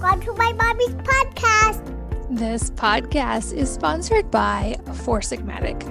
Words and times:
Welcome 0.00 0.22
to 0.22 0.32
my 0.32 0.52
mommy's 0.54 0.94
podcast. 0.94 1.84
This 2.30 2.70
podcast 2.70 3.52
is 3.52 3.70
sponsored 3.70 4.30
by 4.30 4.78
Four 5.04 5.20
Sigmatic. 5.20 5.84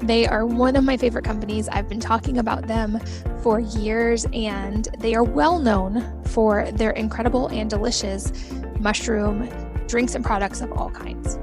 They 0.00 0.26
are 0.26 0.44
one 0.44 0.76
of 0.76 0.84
my 0.84 0.98
favorite 0.98 1.24
companies. 1.24 1.66
I've 1.70 1.88
been 1.88 1.98
talking 1.98 2.36
about 2.36 2.66
them 2.66 3.00
for 3.42 3.60
years, 3.60 4.26
and 4.34 4.86
they 4.98 5.14
are 5.14 5.24
well 5.24 5.58
known 5.58 6.22
for 6.24 6.70
their 6.72 6.90
incredible 6.90 7.46
and 7.46 7.70
delicious 7.70 8.34
mushroom 8.80 9.48
drinks 9.86 10.14
and 10.14 10.22
products 10.22 10.60
of 10.60 10.70
all 10.72 10.90
kinds. 10.90 11.38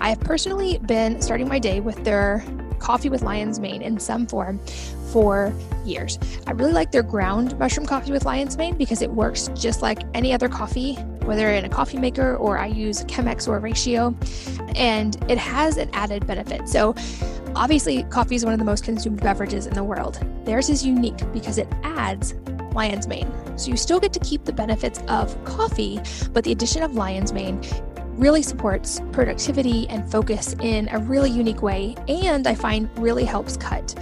I 0.00 0.08
have 0.08 0.20
personally 0.20 0.78
been 0.78 1.20
starting 1.20 1.46
my 1.46 1.58
day 1.58 1.80
with 1.80 2.02
their 2.04 2.42
coffee 2.78 3.10
with 3.10 3.20
lion's 3.20 3.60
mane 3.60 3.82
in 3.82 4.00
some 4.00 4.26
form 4.26 4.58
for 5.12 5.52
years. 5.84 6.18
I 6.46 6.52
really 6.52 6.72
like 6.72 6.90
their 6.90 7.02
ground 7.02 7.58
mushroom 7.58 7.86
coffee 7.86 8.12
with 8.12 8.24
lion's 8.24 8.56
mane 8.56 8.78
because 8.78 9.02
it 9.02 9.10
works 9.10 9.50
just 9.54 9.82
like 9.82 9.98
any 10.14 10.32
other 10.32 10.48
coffee, 10.48 10.96
whether 11.30 11.48
in 11.52 11.64
a 11.64 11.68
coffee 11.68 11.96
maker 11.96 12.34
or 12.34 12.58
I 12.58 12.66
use 12.66 13.04
Chemex 13.04 13.46
or 13.46 13.60
Ratio, 13.60 14.16
and 14.74 15.16
it 15.30 15.38
has 15.38 15.76
an 15.76 15.88
added 15.92 16.26
benefit. 16.26 16.68
So, 16.68 16.92
obviously, 17.54 18.02
coffee 18.10 18.34
is 18.34 18.44
one 18.44 18.52
of 18.52 18.58
the 18.58 18.64
most 18.64 18.82
consumed 18.82 19.20
beverages 19.20 19.68
in 19.68 19.74
the 19.74 19.84
world. 19.84 20.18
Theirs 20.44 20.68
is 20.68 20.84
unique 20.84 21.20
because 21.32 21.56
it 21.56 21.68
adds 21.84 22.34
lion's 22.72 23.06
mane. 23.06 23.32
So, 23.56 23.70
you 23.70 23.76
still 23.76 24.00
get 24.00 24.12
to 24.14 24.18
keep 24.18 24.44
the 24.44 24.52
benefits 24.52 24.98
of 25.06 25.42
coffee, 25.44 26.00
but 26.32 26.42
the 26.42 26.50
addition 26.50 26.82
of 26.82 26.96
lion's 26.96 27.32
mane 27.32 27.62
really 28.16 28.42
supports 28.42 29.00
productivity 29.12 29.88
and 29.88 30.10
focus 30.10 30.56
in 30.60 30.88
a 30.88 30.98
really 30.98 31.30
unique 31.30 31.62
way, 31.62 31.94
and 32.08 32.44
I 32.48 32.56
find 32.56 32.90
really 32.98 33.24
helps 33.24 33.56
cut 33.56 33.94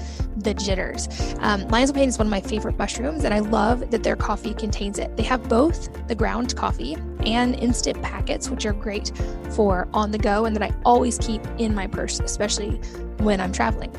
the 0.48 0.54
jitters. 0.54 1.08
Um, 1.40 1.68
lion's 1.68 1.92
mane 1.92 2.08
is 2.08 2.18
one 2.18 2.26
of 2.26 2.30
my 2.30 2.40
favorite 2.40 2.78
mushrooms, 2.78 3.24
and 3.24 3.34
I 3.34 3.40
love 3.40 3.90
that 3.90 4.02
their 4.02 4.16
coffee 4.16 4.54
contains 4.54 4.98
it. 4.98 5.14
They 5.16 5.22
have 5.24 5.46
both 5.46 5.90
the 6.08 6.14
ground 6.14 6.56
coffee 6.56 6.96
and 7.26 7.54
instant 7.56 8.00
packets, 8.02 8.48
which 8.48 8.64
are 8.64 8.72
great 8.72 9.12
for 9.50 9.88
on 9.92 10.10
the 10.10 10.18
go 10.18 10.46
and 10.46 10.56
that 10.56 10.62
I 10.62 10.72
always 10.86 11.18
keep 11.18 11.42
in 11.58 11.74
my 11.74 11.86
purse, 11.86 12.18
especially 12.20 12.76
when 13.18 13.42
I'm 13.42 13.52
traveling. 13.52 13.92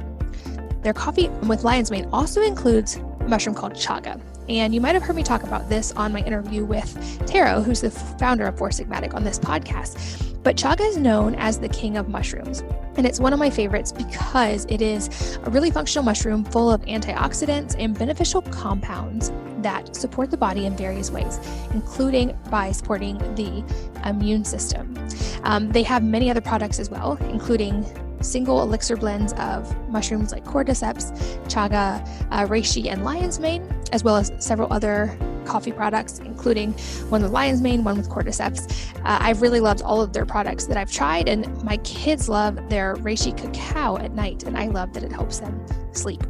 Their 0.81 0.93
coffee 0.93 1.29
with 1.47 1.63
lion's 1.63 1.91
mane 1.91 2.09
also 2.11 2.41
includes 2.41 2.95
a 2.95 3.27
mushroom 3.27 3.55
called 3.55 3.73
chaga. 3.73 4.19
And 4.49 4.73
you 4.73 4.81
might 4.81 4.95
have 4.95 5.03
heard 5.03 5.15
me 5.15 5.21
talk 5.21 5.43
about 5.43 5.69
this 5.69 5.91
on 5.91 6.11
my 6.11 6.21
interview 6.21 6.65
with 6.65 6.91
Tero, 7.27 7.61
who's 7.61 7.81
the 7.81 7.91
founder 7.91 8.47
of 8.47 8.57
Four 8.57 8.69
Sigmatic 8.69 9.13
on 9.13 9.23
this 9.23 9.37
podcast. 9.37 10.25
But 10.41 10.55
chaga 10.55 10.81
is 10.81 10.97
known 10.97 11.35
as 11.35 11.59
the 11.59 11.69
king 11.69 11.97
of 11.97 12.09
mushrooms. 12.09 12.63
And 12.95 13.05
it's 13.05 13.19
one 13.19 13.31
of 13.31 13.39
my 13.39 13.51
favorites 13.51 13.91
because 13.91 14.65
it 14.65 14.81
is 14.81 15.37
a 15.43 15.51
really 15.51 15.69
functional 15.69 16.03
mushroom 16.03 16.43
full 16.45 16.71
of 16.71 16.81
antioxidants 16.81 17.75
and 17.77 17.97
beneficial 17.97 18.41
compounds 18.41 19.31
that 19.61 19.95
support 19.95 20.31
the 20.31 20.37
body 20.37 20.65
in 20.65 20.75
various 20.75 21.11
ways, 21.11 21.39
including 21.73 22.35
by 22.49 22.71
supporting 22.71 23.17
the 23.35 23.63
immune 24.05 24.43
system. 24.43 24.95
Um, 25.43 25.69
they 25.69 25.83
have 25.83 26.03
many 26.03 26.31
other 26.31 26.41
products 26.41 26.79
as 26.79 26.89
well, 26.89 27.17
including 27.29 27.85
single 28.21 28.61
elixir 28.61 28.95
blends 28.95 29.33
of 29.33 29.75
mushrooms 29.89 30.31
like 30.31 30.43
cordyceps, 30.43 31.11
chaga, 31.47 32.05
uh, 32.31 32.45
reishi, 32.45 32.91
and 32.91 33.03
lion's 33.03 33.39
mane, 33.39 33.67
as 33.91 34.03
well 34.03 34.15
as 34.15 34.31
several 34.39 34.71
other 34.71 35.17
coffee 35.45 35.71
products, 35.71 36.19
including 36.19 36.73
one 37.09 37.23
with 37.23 37.31
lion's 37.31 37.61
mane, 37.61 37.83
one 37.83 37.97
with 37.97 38.09
cordyceps. 38.09 38.71
Uh, 38.99 39.17
I've 39.21 39.41
really 39.41 39.59
loved 39.59 39.81
all 39.81 40.01
of 40.01 40.13
their 40.13 40.25
products 40.25 40.65
that 40.67 40.77
I've 40.77 40.91
tried, 40.91 41.27
and 41.27 41.61
my 41.63 41.77
kids 41.77 42.29
love 42.29 42.69
their 42.69 42.95
reishi 42.97 43.35
cacao 43.35 43.97
at 43.97 44.13
night, 44.13 44.43
and 44.43 44.57
I 44.57 44.67
love 44.67 44.93
that 44.93 45.03
it 45.03 45.11
helps 45.11 45.39
them 45.39 45.65
sleep. 45.93 46.21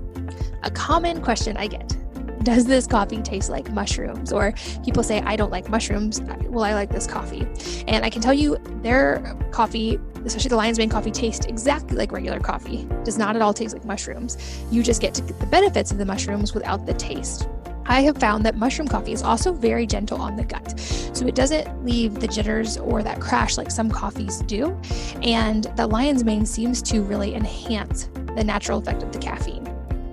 A 0.63 0.71
common 0.71 1.21
question 1.21 1.57
I 1.57 1.67
get 1.67 1.95
does 2.43 2.65
this 2.65 2.87
coffee 2.87 3.21
taste 3.21 3.49
like 3.49 3.71
mushrooms? 3.71 4.31
Or 4.31 4.53
people 4.83 5.03
say, 5.03 5.21
I 5.21 5.35
don't 5.35 5.51
like 5.51 5.69
mushrooms. 5.69 6.21
Well, 6.47 6.63
I 6.63 6.73
like 6.73 6.89
this 6.89 7.07
coffee. 7.07 7.47
And 7.87 8.05
I 8.05 8.09
can 8.09 8.21
tell 8.21 8.33
you, 8.33 8.57
their 8.81 9.35
coffee, 9.51 9.99
especially 10.25 10.49
the 10.49 10.55
Lion's 10.55 10.77
Mane 10.77 10.89
coffee, 10.89 11.11
tastes 11.11 11.45
exactly 11.45 11.97
like 11.97 12.11
regular 12.11 12.39
coffee. 12.39 12.87
Does 13.03 13.17
not 13.17 13.35
at 13.35 13.41
all 13.41 13.53
taste 13.53 13.73
like 13.73 13.85
mushrooms. 13.85 14.37
You 14.71 14.83
just 14.83 15.01
get 15.01 15.13
to 15.15 15.21
get 15.21 15.39
the 15.39 15.47
benefits 15.47 15.91
of 15.91 15.97
the 15.97 16.05
mushrooms 16.05 16.53
without 16.53 16.85
the 16.85 16.93
taste. 16.93 17.47
I 17.85 18.01
have 18.01 18.19
found 18.19 18.45
that 18.45 18.55
mushroom 18.55 18.87
coffee 18.87 19.13
is 19.13 19.23
also 19.23 19.51
very 19.51 19.87
gentle 19.87 20.21
on 20.21 20.35
the 20.35 20.43
gut. 20.43 20.79
So 20.79 21.25
it 21.25 21.33
doesn't 21.33 21.83
leave 21.83 22.19
the 22.19 22.27
jitters 22.27 22.77
or 22.77 23.01
that 23.01 23.19
crash 23.19 23.57
like 23.57 23.71
some 23.71 23.89
coffees 23.89 24.41
do. 24.43 24.79
And 25.23 25.63
the 25.75 25.87
lion's 25.87 26.23
mane 26.23 26.45
seems 26.45 26.83
to 26.83 27.01
really 27.01 27.33
enhance 27.33 28.09
the 28.35 28.43
natural 28.43 28.77
effect 28.77 29.01
of 29.01 29.11
the 29.11 29.17
caffeine. 29.17 29.58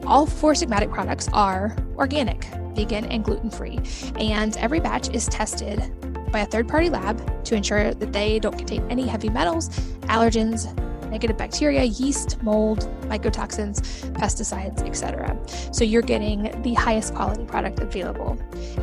All 0.06 0.24
four 0.24 0.52
Sigmatic 0.52 0.92
products 0.92 1.28
are 1.32 1.76
organic, 1.96 2.44
vegan, 2.76 3.06
and 3.06 3.24
gluten 3.24 3.50
free. 3.50 3.80
And 4.20 4.56
every 4.58 4.78
batch 4.78 5.08
is 5.10 5.26
tested 5.26 5.82
by 6.30 6.40
a 6.40 6.46
third 6.46 6.68
party 6.68 6.90
lab 6.90 7.44
to 7.44 7.56
ensure 7.56 7.92
that 7.92 8.12
they 8.12 8.38
don't 8.38 8.56
contain 8.56 8.88
any 8.88 9.06
heavy 9.06 9.28
metals, 9.28 9.68
allergens, 10.02 10.72
negative 11.10 11.36
bacteria, 11.36 11.82
yeast, 11.82 12.40
mold, 12.42 12.88
mycotoxins, 13.08 13.80
pesticides, 14.12 14.86
etc. 14.86 15.36
So 15.72 15.82
you're 15.82 16.02
getting 16.02 16.62
the 16.62 16.74
highest 16.74 17.14
quality 17.14 17.44
product 17.44 17.80
available. 17.80 18.38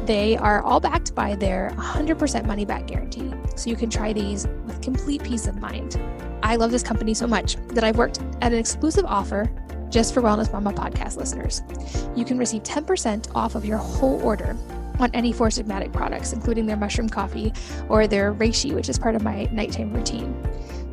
They 0.06 0.36
are 0.36 0.62
all 0.62 0.82
backed 0.82 1.16
by 1.16 1.36
their 1.36 1.72
100% 1.78 2.46
money 2.46 2.66
back 2.66 2.88
guarantee, 2.88 3.32
so 3.56 3.70
you 3.70 3.78
can 3.78 3.90
try 3.90 4.12
these 4.12 4.48
with 4.66 4.82
complete 4.82 5.24
peace 5.24 5.48
of 5.48 5.58
mind. 5.60 6.02
I 6.44 6.58
love 6.58 6.72
this 6.72 6.84
company 6.84 7.14
so 7.14 7.28
much 7.28 7.56
that 7.70 7.86
I've 7.86 7.98
worked 7.98 8.20
at 8.42 8.52
an 8.52 8.60
exclusive 8.60 9.06
offer 9.06 9.50
just 9.94 10.14
for 10.14 10.22
Wellness 10.24 10.52
Mama 10.52 10.74
podcast 10.74 11.18
listeners. 11.18 11.62
You 12.16 12.26
can 12.26 12.40
receive 12.40 12.64
10% 12.64 13.30
off 13.36 13.54
of 13.54 13.64
your 13.64 13.78
whole 13.78 14.20
order 14.24 14.58
on 15.00 15.12
any 15.14 15.32
Four 15.32 15.50
Sigmatic 15.50 15.94
products, 15.94 16.34
including 16.34 16.66
their 16.66 16.78
mushroom 16.78 17.08
coffee 17.08 17.54
or 17.90 18.08
their 18.08 18.34
reishi, 18.34 18.74
which 18.74 18.90
is 18.90 18.98
part 18.98 19.14
of 19.16 19.22
my 19.24 19.44
nighttime 19.52 19.94
routine. 19.94 20.36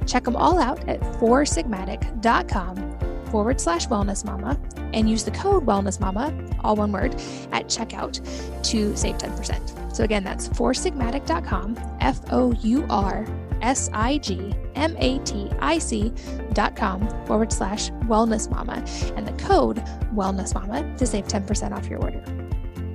Check 0.06 0.24
them 0.24 0.36
all 0.36 0.58
out 0.58 0.86
at 0.86 1.00
foursigmatic.com 1.00 2.98
forward 3.30 3.58
slash 3.60 3.86
wellness 3.86 4.22
mama 4.24 4.60
and 4.92 5.08
use 5.08 5.24
the 5.24 5.30
code 5.30 5.64
wellness 5.64 5.98
mama, 5.98 6.34
all 6.60 6.76
one 6.76 6.92
word, 6.92 7.14
at 7.52 7.68
checkout 7.68 8.20
to 8.64 8.94
save 8.96 9.16
10%. 9.16 9.96
So 9.96 10.04
again, 10.04 10.24
that's 10.24 10.48
foursigmatic.com, 10.48 11.78
F 12.00 12.20
O 12.30 12.52
U 12.52 12.84
R 12.90 13.26
S 13.62 13.90
I 13.92 14.18
G 14.18 14.54
M 14.74 14.96
A 14.98 15.18
T 15.20 15.50
I 15.60 15.78
C 15.78 16.12
dot 16.52 16.76
com 16.76 17.08
forward 17.26 17.52
slash 17.52 17.90
wellness 18.06 18.50
mama 18.50 18.84
and 19.16 19.26
the 19.26 19.32
code 19.44 19.78
wellness 20.14 20.54
mama 20.54 20.96
to 20.96 21.06
save 21.06 21.26
10% 21.26 21.72
off 21.72 21.88
your 21.88 22.00
order. 22.00 22.22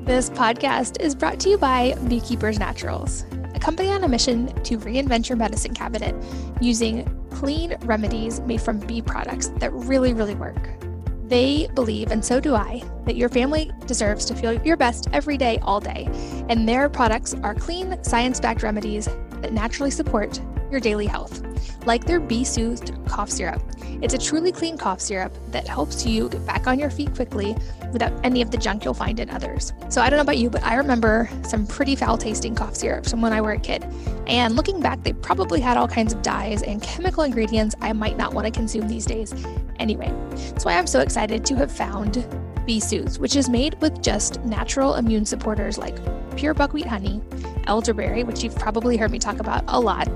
This 0.03 0.29
podcast 0.29 1.01
is 1.01 1.15
brought 1.15 1.39
to 1.41 1.49
you 1.49 1.57
by 1.57 1.95
Beekeepers 2.07 2.59
Naturals 2.59 3.25
a 3.55 3.59
company 3.59 3.89
on 3.89 4.03
a 4.03 4.07
mission 4.07 4.47
to 4.63 4.77
reinvent 4.77 5.29
your 5.29 5.37
medicine 5.37 5.73
cabinet 5.73 6.13
using 6.61 7.05
clean 7.31 7.75
remedies 7.83 8.41
made 8.41 8.61
from 8.61 8.79
bee 8.79 9.01
products 9.01 9.47
that 9.59 9.71
really, 9.73 10.13
really 10.13 10.35
work. 10.35 10.84
They 11.28 11.68
believe, 11.74 12.12
and 12.12 12.24
so 12.24 12.40
do 12.40 12.53
I, 12.53 12.84
that 13.06 13.16
your 13.16 13.30
family 13.30 13.72
deserves 13.88 14.25
to 14.25 14.36
feel 14.36 14.53
your 14.62 14.78
best 14.78 15.08
every 15.12 15.38
day, 15.38 15.58
all 15.63 15.80
day. 15.80 16.08
And 16.50 16.69
their 16.69 16.88
products 16.88 17.34
are 17.41 17.56
clean, 17.56 18.02
science 18.03 18.40
backed 18.40 18.62
remedies 18.62 19.09
that 19.41 19.52
naturally 19.52 19.90
support 19.90 20.40
your 20.69 20.80
daily 20.80 21.08
health, 21.08 21.44
like 21.85 22.05
their 22.05 22.19
bee 22.19 22.43
soothed 22.43 22.93
cough 23.07 23.29
syrup. 23.29 23.61
It's 24.01 24.13
a 24.13 24.17
truly 24.17 24.51
clean 24.51 24.77
cough 24.77 24.99
syrup 24.99 25.33
that 25.51 25.67
helps 25.67 26.05
you 26.05 26.29
get 26.29 26.45
back 26.45 26.67
on 26.67 26.79
your 26.79 26.89
feet 26.89 27.13
quickly 27.16 27.55
without 27.93 28.13
any 28.25 28.41
of 28.41 28.51
the 28.51 28.57
junk 28.57 28.83
you'll 28.83 28.93
find 28.93 29.19
in 29.19 29.29
others. 29.29 29.73
So 29.89 30.01
I 30.01 30.09
don't 30.09 30.17
know 30.17 30.23
about 30.23 30.38
you, 30.38 30.49
but 30.49 30.63
I 30.63 30.75
remember 30.75 31.29
some 31.44 31.65
pretty 31.65 31.95
foul 31.95 32.17
tasting 32.17 32.55
cough 32.55 32.75
syrups 32.75 33.11
from 33.11 33.21
when 33.21 33.33
I 33.33 33.41
were 33.41 33.53
a 33.53 33.59
kid. 33.59 33.85
And 34.27 34.55
looking 34.55 34.79
back, 34.81 35.03
they 35.03 35.13
probably 35.13 35.61
had 35.61 35.77
all 35.77 35.88
kinds 35.88 36.13
of 36.13 36.21
dyes 36.21 36.61
and 36.63 36.81
chemical 36.81 37.23
ingredients 37.23 37.75
I 37.81 37.94
might 37.94 38.17
not 38.17 38.33
want 38.33 38.45
to 38.45 38.51
consume 38.51 38.88
these 38.88 39.05
days. 39.05 39.33
Anyway, 39.79 40.11
that's 40.31 40.65
why 40.65 40.77
I'm 40.77 40.88
so 40.88 40.99
excited 40.99 41.45
to 41.45 41.55
have 41.55 41.71
found 41.71 42.25
Soothes, 42.67 43.19
which 43.19 43.35
is 43.35 43.47
made 43.47 43.79
with 43.79 44.01
just 44.01 44.43
natural 44.43 44.95
immune 44.95 45.25
supporters 45.25 45.77
like 45.77 45.95
pure 46.35 46.53
buckwheat 46.53 46.87
honey, 46.87 47.21
elderberry, 47.67 48.23
which 48.23 48.44
you've 48.44 48.56
probably 48.56 48.97
heard 48.97 49.12
me 49.12 49.19
talk 49.19 49.39
about 49.39 49.63
a 49.67 49.79
lot, 49.79 50.07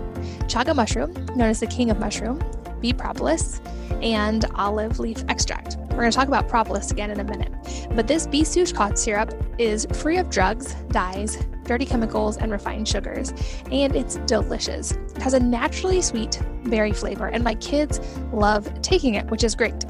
chaga 0.48 0.76
mushroom, 0.76 1.14
known 1.36 1.50
as 1.50 1.60
the 1.60 1.68
king 1.68 1.92
of 1.92 2.00
mushroom, 2.00 2.42
bee 2.82 2.92
propolis, 2.92 3.62
and 4.02 4.46
olive 4.56 5.00
leaf 5.00 5.24
extract. 5.30 5.78
We're 5.92 5.98
going 5.98 6.12
to 6.12 6.16
talk 6.16 6.28
about 6.28 6.48
propolis 6.48 6.92
again 6.92 7.12
in 7.12 7.20
a 7.20 7.24
minute. 7.24 7.52
But 7.92 8.08
this 8.08 8.26
bee 8.26 8.46
cough 8.74 8.98
syrup 8.98 9.34
is 9.60 9.86
free 9.94 10.18
of 10.18 10.30
drugs, 10.30 10.74
dyes, 10.90 11.38
dirty 11.66 11.86
chemicals, 11.86 12.38
and 12.38 12.52
refined 12.52 12.88
sugars, 12.88 13.32
and 13.72 13.96
it's 13.96 14.16
delicious. 14.26 14.94
It 14.94 15.22
has 15.22 15.34
a 15.36 15.40
naturally 15.40 16.02
sweet 16.02 16.42
berry 16.66 16.94
flavor, 16.94 17.28
and 17.28 17.44
my 17.44 17.54
kids 17.56 18.00
love 18.34 18.82
taking 18.82 19.14
it, 19.14 19.30
which 19.30 19.44
is 19.44 19.54
great. 19.54 19.86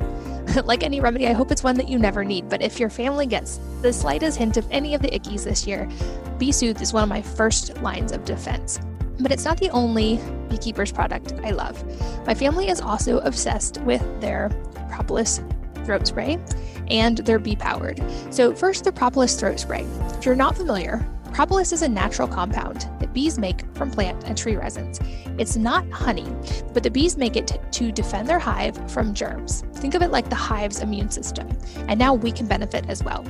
like 0.65 0.83
any 0.83 0.99
remedy, 0.99 1.27
I 1.27 1.33
hope 1.33 1.51
it's 1.51 1.63
one 1.63 1.75
that 1.77 1.89
you 1.89 1.99
never 1.99 2.23
need, 2.23 2.49
but 2.49 2.61
if 2.61 2.79
your 2.79 2.89
family 2.89 3.25
gets 3.25 3.59
the 3.81 3.91
slightest 3.93 4.37
hint 4.37 4.57
of 4.57 4.67
any 4.71 4.93
of 4.95 5.01
the 5.01 5.09
ickies 5.09 5.43
this 5.43 5.67
year, 5.67 5.89
Bee 6.37 6.51
Soothe 6.51 6.81
is 6.81 6.93
one 6.93 7.03
of 7.03 7.09
my 7.09 7.21
first 7.21 7.77
lines 7.81 8.11
of 8.11 8.25
defense. 8.25 8.79
But 9.19 9.31
it's 9.31 9.43
not 9.43 9.57
the 9.57 9.69
only 9.71 10.19
beekeeper's 10.49 10.91
product 10.91 11.33
I 11.43 11.51
love. 11.51 11.83
My 12.25 12.33
family 12.33 12.69
is 12.69 12.79
also 12.79 13.19
obsessed 13.19 13.79
with 13.81 14.01
their 14.21 14.49
propolis 14.89 15.41
throat 15.83 16.07
spray 16.07 16.39
and 16.87 17.17
their 17.19 17.39
bee 17.39 17.55
powered. 17.55 18.01
So, 18.31 18.55
first, 18.55 18.85
the 18.85 18.91
propolis 18.91 19.37
throat 19.39 19.59
spray. 19.59 19.85
If 20.17 20.25
you're 20.25 20.35
not 20.35 20.55
familiar, 20.55 21.05
propolis 21.33 21.71
is 21.71 21.81
a 21.81 21.87
natural 21.87 22.27
compound 22.27 22.89
that 22.99 23.13
bees 23.13 23.37
make 23.37 23.63
from 23.75 23.91
plant 23.91 24.23
and 24.25 24.37
tree 24.37 24.55
resins. 24.55 24.99
It's 25.37 25.55
not 25.55 25.89
honey, 25.91 26.27
but 26.73 26.83
the 26.83 26.91
bees 26.91 27.17
make 27.17 27.35
it 27.35 27.59
to 27.71 27.91
defend 27.91 28.27
their 28.27 28.39
hive 28.39 28.77
from 28.91 29.13
germs. 29.13 29.63
Think 29.73 29.95
of 29.95 30.01
it 30.01 30.11
like 30.11 30.29
the 30.29 30.35
hive's 30.35 30.81
immune 30.81 31.09
system, 31.09 31.47
and 31.87 31.97
now 31.97 32.13
we 32.13 32.31
can 32.31 32.45
benefit 32.45 32.89
as 32.89 33.03
well. 33.03 33.23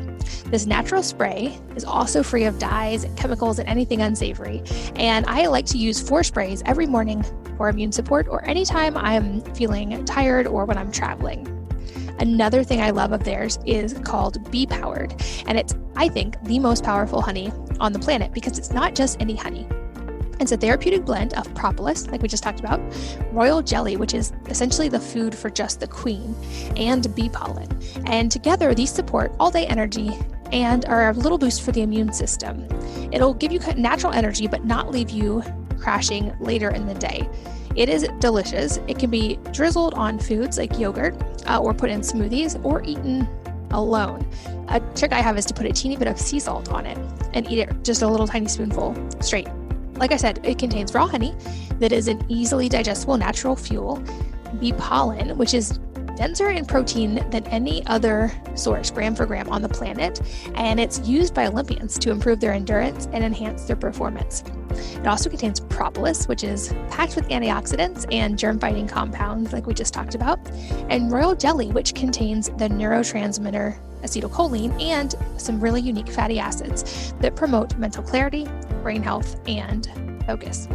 This 0.45 0.65
natural 0.65 1.03
spray 1.03 1.59
is 1.75 1.85
also 1.85 2.23
free 2.23 2.45
of 2.45 2.57
dyes, 2.59 3.05
chemicals, 3.15 3.59
and 3.59 3.69
anything 3.69 4.01
unsavory, 4.01 4.63
and 4.95 5.25
I 5.27 5.47
like 5.47 5.65
to 5.67 5.77
use 5.77 6.01
four 6.01 6.23
sprays 6.23 6.63
every 6.65 6.87
morning 6.87 7.23
for 7.57 7.69
immune 7.69 7.91
support 7.91 8.27
or 8.27 8.43
anytime 8.45 8.97
I'm 8.97 9.41
feeling 9.53 10.03
tired 10.05 10.47
or 10.47 10.65
when 10.65 10.77
I'm 10.77 10.91
traveling. 10.91 11.55
Another 12.19 12.63
thing 12.63 12.81
I 12.81 12.89
love 12.89 13.13
of 13.13 13.23
theirs 13.23 13.59
is 13.65 13.93
called 14.03 14.51
Bee 14.51 14.65
Powered, 14.65 15.13
and 15.47 15.57
it's, 15.57 15.73
I 15.95 16.09
think, 16.09 16.41
the 16.43 16.59
most 16.59 16.83
powerful 16.83 17.21
honey 17.21 17.51
on 17.79 17.93
the 17.93 17.99
planet 17.99 18.33
because 18.33 18.57
it's 18.57 18.71
not 18.71 18.95
just 18.95 19.19
any 19.21 19.35
honey. 19.35 19.67
It's 20.39 20.53
a 20.53 20.57
therapeutic 20.57 21.03
blend 21.03 21.33
of 21.33 21.53
propolis, 21.53 22.07
like 22.07 22.21
we 22.21 22.29
just 22.29 22.43
talked 22.43 22.61
about, 22.61 22.79
royal 23.31 23.61
jelly, 23.61 23.97
which 23.97 24.13
is 24.13 24.31
essentially 24.47 24.87
the 24.87 24.99
food 24.99 25.35
for 25.35 25.49
just 25.49 25.81
the 25.81 25.87
queen, 25.87 26.33
and 26.77 27.13
bee 27.13 27.29
pollen. 27.29 27.67
And 28.05 28.31
together, 28.31 28.73
these 28.73 28.91
support 28.91 29.33
all 29.39 29.51
day 29.51 29.67
energy 29.67 30.11
and 30.51 30.85
are 30.85 31.09
a 31.09 31.13
little 31.13 31.37
boost 31.37 31.61
for 31.61 31.71
the 31.71 31.81
immune 31.81 32.13
system. 32.13 32.67
It'll 33.11 33.33
give 33.33 33.51
you 33.51 33.59
natural 33.75 34.13
energy, 34.13 34.47
but 34.47 34.63
not 34.63 34.91
leave 34.91 35.09
you 35.09 35.43
crashing 35.77 36.33
later 36.39 36.69
in 36.69 36.85
the 36.87 36.95
day. 36.95 37.29
It 37.75 37.87
is 37.89 38.07
delicious. 38.19 38.77
It 38.87 38.97
can 38.97 39.09
be 39.09 39.37
drizzled 39.51 39.93
on 39.93 40.19
foods 40.19 40.57
like 40.57 40.79
yogurt 40.79 41.15
uh, 41.47 41.59
or 41.59 41.73
put 41.73 41.89
in 41.89 42.01
smoothies 42.01 42.63
or 42.65 42.83
eaten 42.83 43.27
alone. 43.71 44.27
A 44.69 44.80
trick 44.95 45.13
I 45.13 45.21
have 45.21 45.38
is 45.38 45.45
to 45.45 45.54
put 45.54 45.66
a 45.66 45.71
teeny 45.71 45.98
bit 45.98 46.07
of 46.07 46.19
sea 46.19 46.39
salt 46.39 46.71
on 46.71 46.86
it 46.86 46.98
and 47.33 47.50
eat 47.51 47.60
it 47.60 47.83
just 47.83 48.01
a 48.01 48.07
little 48.07 48.27
tiny 48.27 48.48
spoonful 48.48 48.95
straight. 49.21 49.48
Like 49.95 50.12
I 50.12 50.18
said, 50.18 50.39
it 50.44 50.57
contains 50.57 50.94
raw 50.94 51.07
honey 51.07 51.36
that 51.80 51.92
is 51.92 52.07
an 52.07 52.24
easily 52.30 52.69
digestible 52.69 53.18
natural 53.18 53.56
fuel, 53.56 54.04
bee 54.60 54.74
pollen, 54.74 55.38
which 55.38 55.54
is 55.54 55.80
denser 56.19 56.50
in 56.50 56.66
protein 56.66 57.16
than 57.30 57.48
any 57.48 57.86
other 57.88 58.30
source, 58.54 58.92
gram 58.92 59.16
for 59.16 59.25
gram, 59.25 59.48
on 59.48 59.62
the 59.62 59.69
planet, 59.69 60.21
and 60.56 60.77
it's 60.77 61.00
used 61.07 61.33
by 61.33 61.48
Olympians 61.48 61.98
to 61.98 62.12
improve 62.12 62.42
their 62.42 62.51
endurance 62.51 63.07
and 63.13 63.24
enhance 63.24 63.63
their 63.63 63.77
performance. 63.77 64.44
It 64.71 65.07
also 65.07 65.30
contains 65.30 65.62
propolis, 65.62 66.27
which 66.27 66.44
is 66.44 66.74
packed 66.89 67.16
with 67.16 67.25
antioxidants 67.30 68.06
and 68.12 68.38
germ 68.38 68.60
fighting 68.60 68.86
compounds, 68.86 69.54
like 69.54 69.66
we 69.66 69.74
just 69.74 69.94
talked 69.94 70.13
about, 70.13 70.39
and 70.89 71.10
royal 71.10 71.36
jelly, 71.36 71.71
which 71.71 71.95
contains 71.95 72.50
the 72.50 72.68
neurotransmitter 72.68 73.80
acetylcholine 74.04 74.77
and 74.81 75.16
some 75.38 75.57
really 75.62 75.80
unique 75.80 76.10
fatty 76.10 76.38
acids 76.38 77.13
that 77.21 77.38
promote 77.38 77.77
mental 77.77 78.04
clarity, 78.04 78.45
brain 78.83 79.01
health, 79.01 79.39
and 79.48 79.88
focus. 80.25 80.68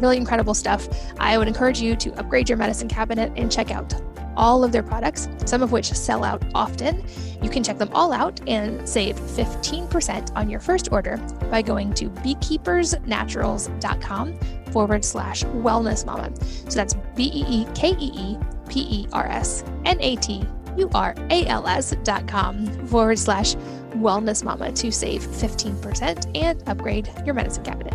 Really 0.00 0.16
incredible 0.16 0.54
stuff. 0.54 0.88
I 1.20 1.38
would 1.38 1.46
encourage 1.46 1.80
you 1.80 1.94
to 1.94 2.12
upgrade 2.14 2.48
your 2.48 2.58
medicine 2.58 2.88
cabinet 2.88 3.32
and 3.36 3.52
check 3.52 3.70
out 3.70 3.94
all 4.40 4.64
of 4.64 4.72
their 4.72 4.82
products, 4.82 5.28
some 5.44 5.62
of 5.62 5.70
which 5.70 5.92
sell 5.92 6.24
out 6.24 6.42
often. 6.54 7.04
You 7.42 7.50
can 7.50 7.62
check 7.62 7.76
them 7.78 7.90
all 7.92 8.12
out 8.12 8.40
and 8.48 8.88
save 8.88 9.16
15% 9.16 10.34
on 10.34 10.48
your 10.48 10.60
first 10.60 10.90
order 10.90 11.18
by 11.50 11.60
going 11.62 11.92
to 11.94 12.10
beekeepersnaturals.com 12.10 14.38
forward 14.72 15.04
slash 15.04 15.44
wellness 15.44 16.06
mama. 16.06 16.32
So 16.40 16.76
that's 16.76 16.94
B 17.14 17.30
E 17.32 17.44
E 17.48 17.64
K 17.74 17.90
E 17.90 18.10
E 18.14 18.36
P 18.68 18.80
E 18.80 19.06
R 19.12 19.26
S 19.26 19.62
N 19.84 19.98
A 20.00 20.16
T 20.16 20.44
U 20.76 20.88
R 20.94 21.14
A 21.30 21.46
L 21.46 21.66
S 21.66 21.94
dot 22.02 22.26
com 22.26 22.66
forward 22.86 23.18
slash 23.18 23.54
wellness 23.96 24.42
mama 24.42 24.72
to 24.72 24.90
save 24.90 25.22
15% 25.22 26.36
and 26.36 26.62
upgrade 26.66 27.10
your 27.26 27.34
medicine 27.34 27.64
cabinet. 27.64 27.94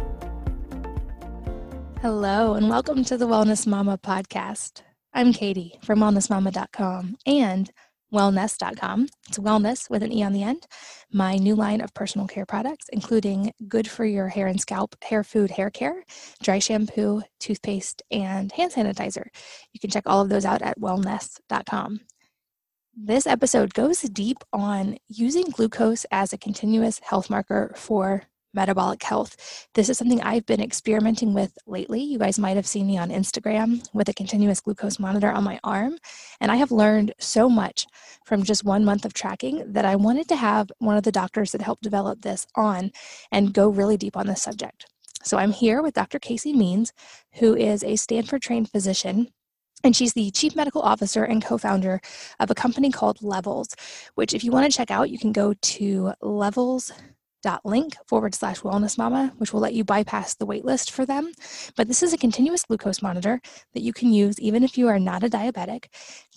Hello, 2.01 2.53
and 2.53 2.69
welcome 2.69 3.03
to 3.05 3.17
the 3.17 3.25
Wellness 3.25 3.65
Mama 3.65 3.97
podcast. 3.97 4.83
I'm 5.17 5.31
Katie 5.31 5.79
from 5.81 5.99
wellnessmama.com 5.99 7.15
and 7.25 7.71
wellnesse.com. 8.13 9.07
It's 9.29 9.39
wellness 9.39 9.89
with 9.89 10.03
an 10.03 10.11
E 10.11 10.21
on 10.21 10.33
the 10.33 10.43
end. 10.43 10.67
My 11.09 11.37
new 11.37 11.55
line 11.55 11.79
of 11.79 11.93
personal 11.93 12.27
care 12.27 12.45
products, 12.45 12.87
including 12.91 13.53
good 13.69 13.89
for 13.89 14.03
your 14.03 14.27
hair 14.27 14.47
and 14.47 14.59
scalp, 14.59 14.93
hair 15.01 15.23
food, 15.23 15.51
hair 15.51 15.69
care, 15.69 16.03
dry 16.43 16.59
shampoo, 16.59 17.21
toothpaste, 17.39 18.03
and 18.11 18.51
hand 18.51 18.73
sanitizer. 18.73 19.27
You 19.71 19.79
can 19.79 19.89
check 19.89 20.03
all 20.05 20.19
of 20.19 20.27
those 20.27 20.43
out 20.43 20.61
at 20.61 20.81
wellnesse.com. 20.81 22.01
This 22.93 23.25
episode 23.25 23.73
goes 23.73 24.01
deep 24.01 24.39
on 24.51 24.97
using 25.07 25.45
glucose 25.45 26.05
as 26.11 26.33
a 26.33 26.37
continuous 26.37 26.99
health 26.99 27.29
marker 27.29 27.71
for 27.77 28.23
metabolic 28.55 29.03
health. 29.03 29.67
This 29.73 29.89
is 29.89 29.97
something 29.97 30.21
I've 30.21 30.45
been 30.45 30.61
experimenting 30.61 31.33
with 31.33 31.57
lately. 31.67 32.01
You 32.01 32.17
guys 32.17 32.39
might 32.39 32.55
have 32.55 32.65
seen 32.65 32.87
me 32.87 32.97
on 32.97 33.09
Instagram 33.09 33.87
with 33.93 34.09
a 34.09 34.13
continuous 34.13 34.61
glucose 34.61 34.99
monitor 34.99 35.31
on 35.31 35.43
my 35.43 35.59
arm. 35.63 35.97
And 36.39 36.51
I 36.51 36.55
have 36.55 36.71
learned 36.71 37.13
so 37.19 37.49
much 37.49 37.85
from 38.25 38.43
just 38.43 38.63
one 38.63 38.85
month 38.85 39.05
of 39.05 39.13
tracking 39.13 39.63
that 39.73 39.85
I 39.85 39.95
wanted 39.95 40.27
to 40.29 40.35
have 40.35 40.71
one 40.79 40.97
of 40.97 41.03
the 41.03 41.11
doctors 41.11 41.51
that 41.51 41.61
helped 41.61 41.83
develop 41.83 42.21
this 42.21 42.47
on 42.55 42.91
and 43.31 43.53
go 43.53 43.69
really 43.69 43.97
deep 43.97 44.17
on 44.17 44.27
this 44.27 44.41
subject. 44.41 44.85
So 45.23 45.37
I'm 45.37 45.51
here 45.51 45.81
with 45.81 45.95
Dr. 45.95 46.19
Casey 46.19 46.53
Means, 46.53 46.93
who 47.35 47.55
is 47.55 47.83
a 47.83 47.95
Stanford 47.95 48.41
trained 48.41 48.69
physician 48.69 49.29
and 49.85 49.95
she's 49.95 50.13
the 50.13 50.31
chief 50.31 50.55
medical 50.55 50.81
officer 50.81 51.23
and 51.23 51.45
co 51.45 51.59
founder 51.59 52.01
of 52.39 52.49
a 52.49 52.55
company 52.55 52.89
called 52.89 53.21
Levels, 53.21 53.69
which, 54.15 54.33
if 54.33 54.43
you 54.43 54.51
want 54.51 54.69
to 54.69 54.75
check 54.75 54.89
out, 54.89 55.11
you 55.11 55.19
can 55.19 55.31
go 55.31 55.53
to 55.53 56.13
levels.link 57.45 57.95
forward 58.07 58.35
slash 58.35 58.61
wellness 58.61 58.97
mama, 58.97 59.33
which 59.37 59.53
will 59.53 59.59
let 59.59 59.73
you 59.73 59.83
bypass 59.83 60.35
the 60.35 60.45
waitlist 60.45 60.91
for 60.91 61.05
them. 61.05 61.31
But 61.75 61.87
this 61.87 62.03
is 62.03 62.13
a 62.13 62.17
continuous 62.17 62.63
glucose 62.63 63.01
monitor 63.01 63.41
that 63.73 63.83
you 63.83 63.93
can 63.93 64.11
use 64.11 64.39
even 64.39 64.63
if 64.63 64.77
you 64.77 64.87
are 64.87 64.99
not 64.99 65.23
a 65.23 65.29
diabetic 65.29 65.85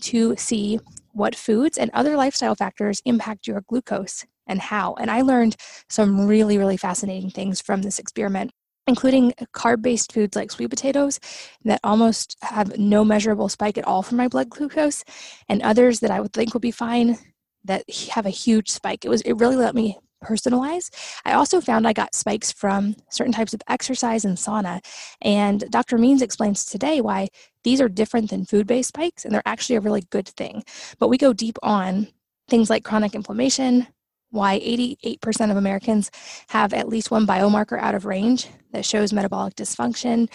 to 0.03 0.37
see 0.37 0.79
what 1.13 1.35
foods 1.35 1.79
and 1.79 1.91
other 1.93 2.17
lifestyle 2.17 2.55
factors 2.55 3.01
impact 3.05 3.47
your 3.47 3.63
glucose 3.63 4.25
and 4.47 4.61
how. 4.61 4.95
And 4.95 5.11
I 5.11 5.23
learned 5.23 5.57
some 5.89 6.27
really, 6.27 6.59
really 6.59 6.77
fascinating 6.77 7.31
things 7.31 7.61
from 7.61 7.83
this 7.83 7.99
experiment 7.99 8.53
including 8.87 9.35
carb 9.55 9.83
based 9.83 10.13
foods 10.13 10.35
like 10.35 10.51
sweet 10.51 10.71
potatoes 10.71 11.21
that 11.63 11.79
almost 11.85 12.39
have 12.41 12.79
no 12.79 13.05
measurable 13.05 13.51
spike 13.51 13.77
at 13.77 13.87
all 13.87 14.03
for 14.03 14.15
my 14.15 14.27
blood 14.27 14.49
glucose, 14.49 15.05
and 15.47 15.61
others 15.61 16.01
that 16.01 16.11
I 16.11 16.21
would 16.23 16.33
think 16.33 16.55
would 16.55 16.63
be 16.63 16.71
fine 16.71 17.19
that 17.65 17.85
have 18.13 18.25
a 18.25 18.31
huge 18.31 18.71
spike. 18.71 19.05
It 19.05 19.11
was 19.11 19.21
it 19.23 19.35
really 19.35 19.57
let 19.57 19.75
me 19.75 19.99
personalize. 20.25 20.91
I 21.25 21.33
also 21.33 21.61
found 21.61 21.87
I 21.87 21.93
got 21.93 22.15
spikes 22.15 22.53
from 22.53 22.97
certain 23.11 23.33
types 23.33 23.55
of 23.55 23.63
exercise 23.69 24.25
and 24.25 24.37
sauna. 24.37 24.85
And 25.21 25.65
Dr. 25.71 25.99
Means 25.99 26.23
explains 26.23 26.65
today 26.65 27.01
why 27.01 27.29
these 27.65 27.81
are 27.81 27.89
different 27.89 28.31
than 28.31 28.45
food 28.45 28.67
based 28.67 28.89
spikes, 28.89 29.25
and 29.25 29.35
they're 29.35 29.43
actually 29.47 29.77
a 29.77 29.81
really 29.81 30.03
good 30.11 30.29
thing. 30.29 30.63
But 30.99 31.09
we 31.09 31.19
go 31.19 31.33
deep 31.33 31.59
on 31.63 32.09
things 32.49 32.71
like 32.71 32.85
chronic 32.85 33.15
inflammation, 33.15 33.87
why 34.31 34.59
88% 34.61 35.51
of 35.51 35.57
Americans 35.57 36.11
have 36.49 36.73
at 36.73 36.89
least 36.89 37.11
one 37.11 37.27
biomarker 37.27 37.79
out 37.79 37.95
of 37.95 38.05
range 38.05 38.49
that 38.73 38.85
shows 38.85 39.13
metabolic 39.13 39.55
dysfunction, 39.55 40.29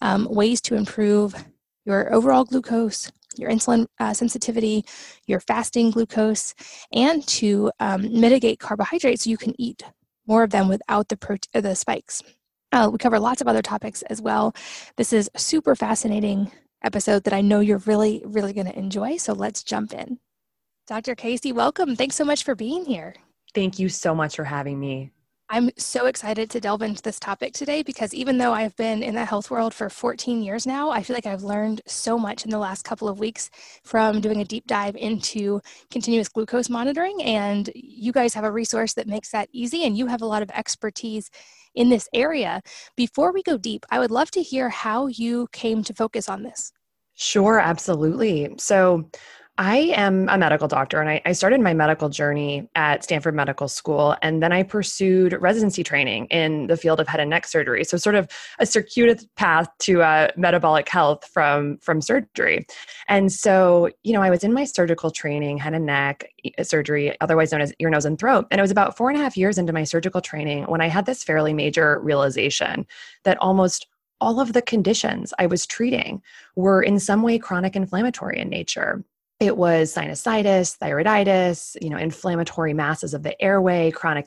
um, 0.00 0.26
ways 0.30 0.60
to 0.62 0.74
improve 0.74 1.34
your 1.84 2.12
overall 2.12 2.44
glucose, 2.44 3.10
your 3.36 3.50
insulin 3.50 3.86
uh, 3.98 4.12
sensitivity, 4.12 4.84
your 5.26 5.40
fasting 5.40 5.90
glucose, 5.90 6.54
and 6.92 7.26
to 7.26 7.70
um, 7.80 8.20
mitigate 8.20 8.58
carbohydrates 8.58 9.24
so 9.24 9.30
you 9.30 9.36
can 9.36 9.54
eat 9.58 9.82
more 10.26 10.42
of 10.42 10.50
them 10.50 10.68
without 10.68 11.08
the, 11.08 11.16
prote- 11.16 11.48
uh, 11.54 11.60
the 11.60 11.74
spikes. 11.74 12.22
Uh, 12.72 12.88
we 12.92 12.98
cover 12.98 13.18
lots 13.18 13.40
of 13.40 13.48
other 13.48 13.62
topics 13.62 14.02
as 14.02 14.22
well. 14.22 14.54
This 14.96 15.12
is 15.12 15.28
a 15.34 15.38
super 15.38 15.74
fascinating 15.74 16.52
episode 16.84 17.24
that 17.24 17.34
I 17.34 17.40
know 17.40 17.60
you're 17.60 17.78
really, 17.78 18.22
really 18.24 18.52
going 18.52 18.66
to 18.66 18.78
enjoy. 18.78 19.16
So 19.16 19.32
let's 19.32 19.62
jump 19.62 19.92
in. 19.92 20.18
Dr. 20.86 21.14
Casey, 21.14 21.52
welcome. 21.52 21.96
Thanks 21.96 22.16
so 22.16 22.24
much 22.24 22.44
for 22.44 22.54
being 22.54 22.84
here. 22.84 23.14
Thank 23.54 23.78
you 23.78 23.88
so 23.88 24.14
much 24.14 24.36
for 24.36 24.44
having 24.44 24.78
me. 24.78 25.10
I'm 25.52 25.70
so 25.76 26.06
excited 26.06 26.48
to 26.50 26.60
delve 26.60 26.80
into 26.80 27.02
this 27.02 27.18
topic 27.18 27.54
today 27.54 27.82
because 27.82 28.14
even 28.14 28.38
though 28.38 28.52
I've 28.52 28.76
been 28.76 29.02
in 29.02 29.16
the 29.16 29.24
health 29.24 29.50
world 29.50 29.74
for 29.74 29.90
14 29.90 30.44
years 30.44 30.64
now, 30.64 30.90
I 30.90 31.02
feel 31.02 31.14
like 31.14 31.26
I've 31.26 31.42
learned 31.42 31.82
so 31.88 32.16
much 32.16 32.44
in 32.44 32.52
the 32.52 32.58
last 32.58 32.84
couple 32.84 33.08
of 33.08 33.18
weeks 33.18 33.50
from 33.82 34.20
doing 34.20 34.40
a 34.40 34.44
deep 34.44 34.68
dive 34.68 34.94
into 34.94 35.60
continuous 35.90 36.28
glucose 36.28 36.70
monitoring. 36.70 37.20
And 37.24 37.68
you 37.74 38.12
guys 38.12 38.32
have 38.34 38.44
a 38.44 38.52
resource 38.52 38.94
that 38.94 39.08
makes 39.08 39.32
that 39.32 39.48
easy, 39.50 39.84
and 39.84 39.98
you 39.98 40.06
have 40.06 40.22
a 40.22 40.26
lot 40.26 40.42
of 40.42 40.50
expertise 40.50 41.30
in 41.74 41.88
this 41.88 42.08
area. 42.14 42.62
Before 42.94 43.32
we 43.32 43.42
go 43.42 43.58
deep, 43.58 43.84
I 43.90 43.98
would 43.98 44.12
love 44.12 44.30
to 44.32 44.42
hear 44.42 44.68
how 44.68 45.08
you 45.08 45.48
came 45.50 45.82
to 45.82 45.92
focus 45.92 46.28
on 46.28 46.44
this. 46.44 46.72
Sure, 47.16 47.58
absolutely. 47.58 48.54
So, 48.58 49.10
I 49.58 49.92
am 49.94 50.26
a 50.30 50.38
medical 50.38 50.68
doctor 50.68 51.00
and 51.00 51.10
I, 51.10 51.20
I, 51.26 51.32
started 51.32 51.60
my 51.60 51.74
medical 51.74 52.08
journey 52.08 52.66
at 52.76 53.04
Stanford 53.04 53.34
Medical 53.34 53.68
School. 53.68 54.16
And 54.22 54.42
then 54.42 54.52
I 54.52 54.62
pursued 54.62 55.34
residency 55.38 55.84
training 55.84 56.26
in 56.26 56.66
the 56.66 56.78
field 56.78 56.98
of 56.98 57.06
head 57.06 57.20
and 57.20 57.28
neck 57.28 57.46
surgery. 57.46 57.84
So, 57.84 57.98
sort 57.98 58.14
of 58.14 58.26
a 58.58 58.64
circuitous 58.64 59.26
path 59.36 59.68
to 59.80 60.02
uh, 60.02 60.28
metabolic 60.34 60.88
health 60.88 61.26
from, 61.26 61.76
from 61.82 62.00
surgery. 62.00 62.64
And 63.06 63.30
so, 63.30 63.90
you 64.02 64.14
know, 64.14 64.22
I 64.22 64.30
was 64.30 64.44
in 64.44 64.54
my 64.54 64.64
surgical 64.64 65.10
training, 65.10 65.58
head 65.58 65.74
and 65.74 65.84
neck 65.84 66.30
surgery, 66.62 67.14
otherwise 67.20 67.52
known 67.52 67.60
as 67.60 67.74
ear, 67.80 67.90
nose, 67.90 68.06
and 68.06 68.18
throat. 68.18 68.46
And 68.50 68.58
it 68.58 68.62
was 68.62 68.70
about 68.70 68.96
four 68.96 69.10
and 69.10 69.18
a 69.18 69.22
half 69.22 69.36
years 69.36 69.58
into 69.58 69.74
my 69.74 69.84
surgical 69.84 70.22
training 70.22 70.64
when 70.64 70.80
I 70.80 70.88
had 70.88 71.04
this 71.04 71.22
fairly 71.22 71.52
major 71.52 72.00
realization 72.00 72.86
that 73.24 73.36
almost 73.38 73.86
all 74.22 74.40
of 74.40 74.52
the 74.52 74.62
conditions 74.62 75.32
I 75.38 75.46
was 75.46 75.66
treating 75.66 76.22
were 76.56 76.82
in 76.82 76.98
some 76.98 77.22
way 77.22 77.38
chronic 77.38 77.74
inflammatory 77.74 78.38
in 78.38 78.48
nature 78.48 79.04
it 79.40 79.56
was 79.56 79.92
sinusitis, 79.94 80.76
thyroiditis, 80.78 81.76
you 81.80 81.88
know, 81.88 81.96
inflammatory 81.96 82.74
masses 82.74 83.14
of 83.14 83.22
the 83.22 83.40
airway, 83.42 83.90
chronic 83.90 84.26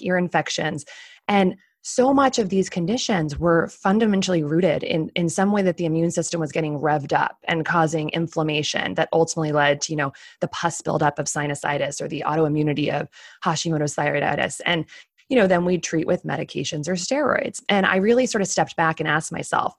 ear 0.00 0.18
infections. 0.18 0.84
And 1.28 1.56
so 1.82 2.12
much 2.12 2.38
of 2.38 2.48
these 2.48 2.68
conditions 2.68 3.38
were 3.38 3.68
fundamentally 3.68 4.42
rooted 4.42 4.82
in, 4.82 5.10
in 5.14 5.28
some 5.28 5.52
way 5.52 5.62
that 5.62 5.76
the 5.76 5.84
immune 5.84 6.10
system 6.10 6.40
was 6.40 6.52
getting 6.52 6.80
revved 6.80 7.12
up 7.12 7.38
and 7.44 7.64
causing 7.64 8.10
inflammation 8.10 8.94
that 8.94 9.08
ultimately 9.12 9.52
led 9.52 9.80
to, 9.82 9.92
you 9.92 9.96
know, 9.96 10.12
the 10.40 10.48
pus 10.48 10.82
buildup 10.82 11.18
of 11.18 11.26
sinusitis 11.26 12.02
or 12.02 12.08
the 12.08 12.24
autoimmunity 12.26 12.92
of 12.92 13.08
Hashimoto's 13.44 13.94
thyroiditis. 13.94 14.60
And, 14.66 14.84
you 15.28 15.36
know, 15.36 15.46
then 15.46 15.64
we'd 15.64 15.84
treat 15.84 16.06
with 16.06 16.24
medications 16.24 16.88
or 16.88 16.94
steroids. 16.94 17.62
And 17.68 17.86
I 17.86 17.96
really 17.96 18.26
sort 18.26 18.42
of 18.42 18.48
stepped 18.48 18.76
back 18.76 18.98
and 18.98 19.08
asked 19.08 19.30
myself, 19.30 19.74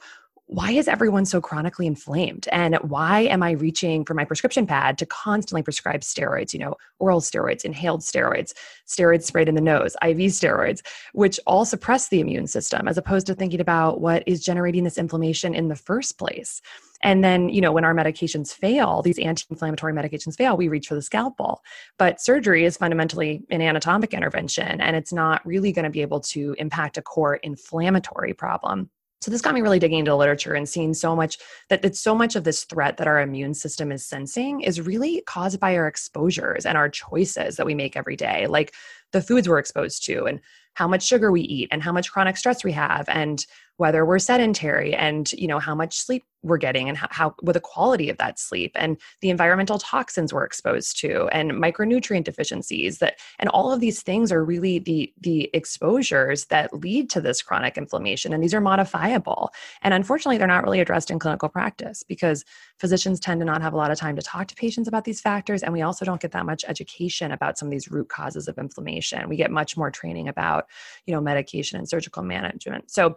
why 0.51 0.72
is 0.72 0.88
everyone 0.88 1.25
so 1.25 1.39
chronically 1.39 1.86
inflamed 1.86 2.48
and 2.51 2.75
why 2.77 3.22
am 3.22 3.44
i 3.44 3.51
reaching 3.51 4.03
for 4.03 4.15
my 4.15 4.25
prescription 4.25 4.65
pad 4.65 4.98
to 4.98 5.06
constantly 5.06 5.62
prescribe 5.62 6.01
steroids 6.01 6.53
you 6.53 6.60
know 6.60 6.75
oral 6.98 7.22
steroids 7.22 7.63
inhaled 7.63 8.01
steroids 8.01 8.53
steroids 8.88 9.24
sprayed 9.24 9.48
in 9.48 9.53
the 9.53 9.62
nose 9.62 9.96
iv 10.03 10.18
steroids 10.18 10.82
which 11.13 11.39
all 11.46 11.65
suppress 11.65 12.10
the 12.10 12.20
immune 12.20 12.48
system 12.48 12.88
as 12.88 12.98
opposed 12.98 13.27
to 13.27 13.36
thinking 13.36 13.62
about 13.62 14.01
what 14.01 14.24
is 14.25 14.44
generating 14.44 14.84
this 14.84 14.98
inflammation 14.98 15.53
in 15.53 15.68
the 15.68 15.75
first 15.75 16.18
place 16.18 16.62
and 17.01 17.24
then, 17.24 17.48
you 17.48 17.62
know, 17.62 17.72
when 17.72 17.86
our 17.86 17.94
medications 17.94 18.53
fail, 18.53 19.01
these 19.01 19.20
anti 19.20 19.46
inflammatory 19.50 19.94
medications 19.94 20.36
fail, 20.36 20.58
we 20.58 20.68
reach 20.68 20.89
for 20.89 20.96
the 20.96 21.01
scalpel. 21.01 21.62
But 21.98 22.20
surgery 22.20 22.65
is 22.65 22.75
fundamentally 22.75 23.41
an 23.50 23.62
anatomic 23.62 24.13
intervention, 24.13 24.82
and 24.82 24.98
it's 24.98 25.13
not 25.13 25.46
really 25.46 25.72
going 25.72 25.86
to 25.86 25.89
be 25.89 26.01
able 26.01 26.20
to 26.20 26.58
impact 26.58 26.98
a 26.98 27.01
core 27.01 27.36
inflammatory 27.36 28.34
problem. 28.34 28.89
So 29.22 29.32
this 29.32 29.42
got 29.42 29.54
me 29.54 29.62
really 29.62 29.80
digging 29.80 30.00
into 30.00 30.16
literature 30.16 30.54
and 30.54 30.68
seeing 30.68 30.94
so 30.94 31.16
much 31.16 31.38
that, 31.70 31.82
that 31.82 31.96
so 31.96 32.16
much 32.16 32.36
of 32.36 32.46
this 32.46 32.64
threat 32.64 32.98
that 32.98 33.08
our 33.08 33.20
immune 33.20 33.54
system 33.54 33.92
is 33.92 34.06
sensing 34.06 34.62
is 34.62 34.80
really 34.80 35.22
caused 35.28 35.60
by 35.60 35.76
our 35.76 35.88
exposures 35.88 36.66
and 36.66 36.78
our 36.78 36.90
choices 36.90 37.58
that 37.58 37.66
we 37.66 37.76
make 37.76 37.98
every 37.98 38.16
day, 38.16 38.48
like 38.48 38.74
the 39.12 39.22
foods 39.22 39.48
we're 39.48 39.60
exposed 39.60 40.04
to 40.06 40.25
and 40.25 40.39
how 40.74 40.88
much 40.88 41.06
sugar 41.06 41.32
we 41.32 41.42
eat 41.42 41.68
and 41.72 41.84
how 41.84 41.92
much 41.92 42.12
chronic 42.12 42.38
stress 42.38 42.63
we 42.63 42.72
have 42.72 43.08
and 43.10 43.46
whether 43.78 44.06
we're 44.06 44.20
sedentary 44.20 44.94
and 44.94 45.32
you 45.34 45.48
know 45.48 45.58
how 45.60 45.74
much 45.74 45.98
sleep 45.98 46.25
we're 46.42 46.58
getting 46.58 46.88
and 46.88 46.98
how, 46.98 47.08
how 47.12 47.36
with 47.42 47.54
the 47.54 47.60
quality 47.62 48.10
of 48.10 48.18
that 48.18 48.39
sleep 48.39 48.72
and 48.75 48.98
the 49.22 49.30
environmental 49.30 49.78
toxins 49.80 50.34
we're 50.34 50.44
exposed 50.44 51.00
to 51.00 51.28
and 51.30 51.51
micronutrient 51.51 52.24
deficiencies 52.24 53.00
that 53.00 53.18
and 53.39 53.50
all 53.50 53.72
of 53.72 53.80
these 53.80 54.01
things 54.01 54.32
are 54.32 54.44
really 54.44 54.80
the 54.80 55.13
the 55.20 55.50
exposures 55.54 56.46
that 56.46 56.74
lead 56.74 57.10
to 57.10 57.22
this 57.22 57.42
chronic 57.42 57.78
inflammation 57.78 58.34
and 58.34 58.44
these 58.44 58.54
are 58.54 58.62
modifiable. 58.62 59.50
And 59.82 59.94
unfortunately 59.94 60.38
they're 60.38 60.48
not 60.48 60.63
really 60.63 60.82
addressed 60.82 61.12
in 61.12 61.20
clinical 61.20 61.50
practice 61.50 62.04
because 62.04 62.46
physicians 62.80 63.20
tend 63.20 63.42
to 63.42 63.46
not 63.46 63.62
have 63.62 63.74
a 63.74 63.78
lot 63.78 63.92
of 63.92 63.98
time 63.98 64.16
to 64.16 64.22
talk 64.22 64.48
to 64.48 64.56
patients 64.56 64.88
about 64.88 65.06
these 65.06 65.22
factors. 65.22 65.63
And 65.63 65.74
we 65.74 65.82
also 65.82 66.06
don't 66.06 66.22
get 66.22 66.32
that 66.32 66.46
much 66.46 66.63
education 66.68 67.32
about 67.32 67.58
some 67.58 67.68
of 67.68 67.72
these 67.72 67.92
root 67.92 68.10
causes 68.10 68.48
of 68.48 68.58
inflammation 68.58 68.99
we 69.27 69.36
get 69.36 69.51
much 69.51 69.77
more 69.77 69.91
training 69.91 70.27
about 70.27 70.65
you 71.06 71.13
know 71.13 71.22
medication 71.22 71.77
and 71.77 71.88
surgical 71.88 72.24
management. 72.24 72.91
So 72.91 73.15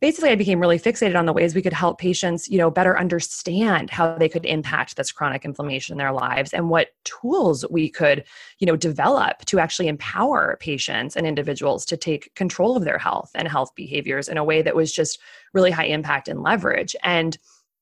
basically 0.00 0.30
i 0.30 0.34
became 0.34 0.60
really 0.60 0.78
fixated 0.78 1.16
on 1.18 1.24
the 1.24 1.32
ways 1.32 1.54
we 1.54 1.62
could 1.62 1.72
help 1.72 1.98
patients 1.98 2.48
you 2.48 2.58
know 2.58 2.70
better 2.70 2.98
understand 2.98 3.88
how 3.88 4.18
they 4.18 4.28
could 4.28 4.44
impact 4.44 4.96
this 4.96 5.12
chronic 5.12 5.46
inflammation 5.46 5.94
in 5.94 5.98
their 5.98 6.12
lives 6.12 6.52
and 6.52 6.68
what 6.68 6.88
tools 7.04 7.64
we 7.70 7.88
could 7.88 8.22
you 8.58 8.66
know 8.66 8.76
develop 8.76 9.38
to 9.46 9.58
actually 9.58 9.88
empower 9.88 10.58
patients 10.60 11.16
and 11.16 11.26
individuals 11.26 11.86
to 11.86 11.96
take 11.96 12.34
control 12.34 12.76
of 12.76 12.84
their 12.84 12.98
health 12.98 13.30
and 13.34 13.48
health 13.48 13.70
behaviors 13.74 14.28
in 14.28 14.36
a 14.36 14.44
way 14.44 14.60
that 14.60 14.76
was 14.76 14.92
just 14.92 15.18
really 15.54 15.70
high 15.70 15.86
impact 15.86 16.28
and 16.28 16.42
leverage. 16.42 16.94
And 17.02 17.38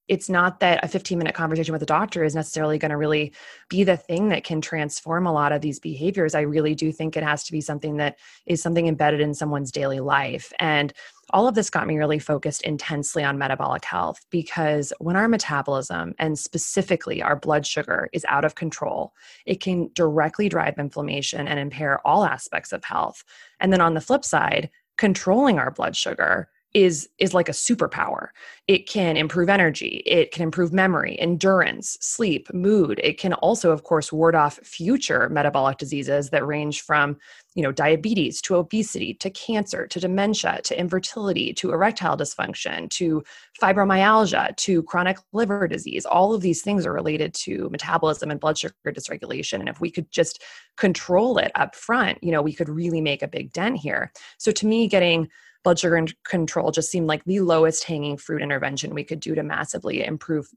it's 0.09 0.29
not 0.29 0.61
that 0.61 0.85
a 0.85 0.89
15 0.89 1.17
minute 1.17 1.35
conversation 1.35 1.73
with 1.73 1.83
a 1.83 1.87
doctor 1.87 2.25
is 2.25 2.35
necessarily 2.35 2.79
going 2.79 2.91
to 2.91 2.97
really 2.97 3.33
be 3.69 3.85
the 3.85 3.97
thing 3.97 4.29
that 4.31 4.45
can 4.45 4.61
transform 4.61 5.27
a 5.27 5.33
lot 5.33 5.53
of 5.53 5.61
these 5.61 5.79
behaviors. 5.79 6.35
I 6.35 6.41
really 6.41 6.75
do 6.75 6.93
think 6.93 7.17
it 7.17 7.23
has 7.23 7.45
to 7.45 7.53
be 7.53 7.61
something 7.61 7.97
that 7.99 8.19
is 8.47 8.63
something 8.63 8.89
embedded 8.89 9.21
in 9.21 9.35
someone's 9.35 9.73
daily 9.73 10.01
life. 10.01 10.53
And 10.59 10.93
all 11.31 11.49
of 11.49 11.55
this 11.55 11.71
got 11.71 11.87
me 11.87 11.97
really 11.97 12.19
focused 12.19 12.63
intensely 12.63 13.25
on 13.25 13.39
metabolic 13.39 13.85
health 13.85 14.21
because 14.31 14.93
when 14.99 15.17
our 15.17 15.29
metabolism 15.29 16.15
and 16.19 16.39
specifically 16.39 17.23
our 17.23 17.37
blood 17.37 17.67
sugar 17.67 18.09
is 18.13 18.27
out 18.29 18.45
of 18.45 18.55
control, 18.55 19.15
it 19.47 19.61
can 19.61 19.91
directly 19.95 20.49
drive 20.49 20.79
inflammation 20.79 21.49
and 21.49 21.59
impair 21.59 22.07
all 22.07 22.25
aspects 22.25 22.73
of 22.73 22.85
health. 22.85 23.25
And 23.61 23.73
then 23.73 23.81
on 23.81 23.95
the 23.95 24.01
flip 24.01 24.25
side, 24.25 24.69
controlling 24.99 25.59
our 25.59 25.71
blood 25.71 25.97
sugar 25.97 26.49
is 26.75 27.09
is 27.19 27.35
like 27.35 27.49
a 27.49 27.53
superpower. 27.53 28.29
It 28.67 28.89
can 28.89 29.17
improve 29.17 29.49
energy 29.49 30.03
it 30.07 30.33
can 30.33 30.43
improve 30.43 30.73
memory 30.73 31.19
endurance 31.21 31.99
sleep 32.01 32.53
mood. 32.55 33.01
It 33.03 33.19
can 33.19 33.35
also 33.35 33.71
of 33.71 33.83
course 33.83 34.13
ward 34.13 34.35
off 34.35 34.59
future 34.59 35.29
metabolic 35.29 35.79
diseases 35.79 36.31
that 36.31 36.47
range 36.47 36.81
from 36.81 37.19
you 37.55 37.63
know 37.63 37.73
diabetes 37.73 38.41
to 38.43 38.57
obesity 38.57 39.13
to 39.15 39.29
cancer 39.31 39.87
to 39.87 40.01
dementia 40.01 40.61
to 40.65 40.79
infertility 40.79 41.53
to 41.55 41.73
erectile 41.73 42.17
dysfunction 42.17 42.89
to 42.91 43.23
fibromyalgia 43.61 44.57
to 44.57 44.83
chronic 44.85 45.19
liver 45.33 45.69
disease. 45.69 46.07
All 46.07 46.33
of 46.33 46.41
these 46.41 46.63
things 46.63 46.87
are 46.87 46.93
related 46.93 47.35
to 47.35 47.69
metabolism 47.71 48.31
and 48.31 48.41
blood 48.41 48.57
sugar 48.57 48.75
dysregulation. 48.87 49.61
And 49.61 49.69
if 49.69 49.81
we 49.81 49.91
could 49.91 50.11
just 50.11 50.43
control 50.79 51.37
it 51.37 51.53
up 51.55 51.75
front 51.75 52.19
you 52.23 52.33
know 52.33 52.41
we 52.41 52.55
could 52.55 52.71
really 52.71 53.03
make 53.03 53.23
a 53.23 53.29
big 53.29 53.53
dent 53.53 53.77
here. 53.77 54.11
So 54.39 54.51
to 54.53 54.67
me 54.67 54.89
getting 54.89 55.29
blood 55.65 55.79
sugar 55.79 56.05
control 56.25 56.71
just 56.71 56.91
seemed 56.91 57.07
like 57.07 57.25
the 57.25 57.41
lowest 57.41 57.85
hanging 57.85 58.17
fruit 58.17 58.43
intervention 58.43 58.95
we 58.95 59.05
could 59.05 59.21
do 59.21 59.35
to 59.35 59.43
massively 59.43 60.05
improve 60.05 60.49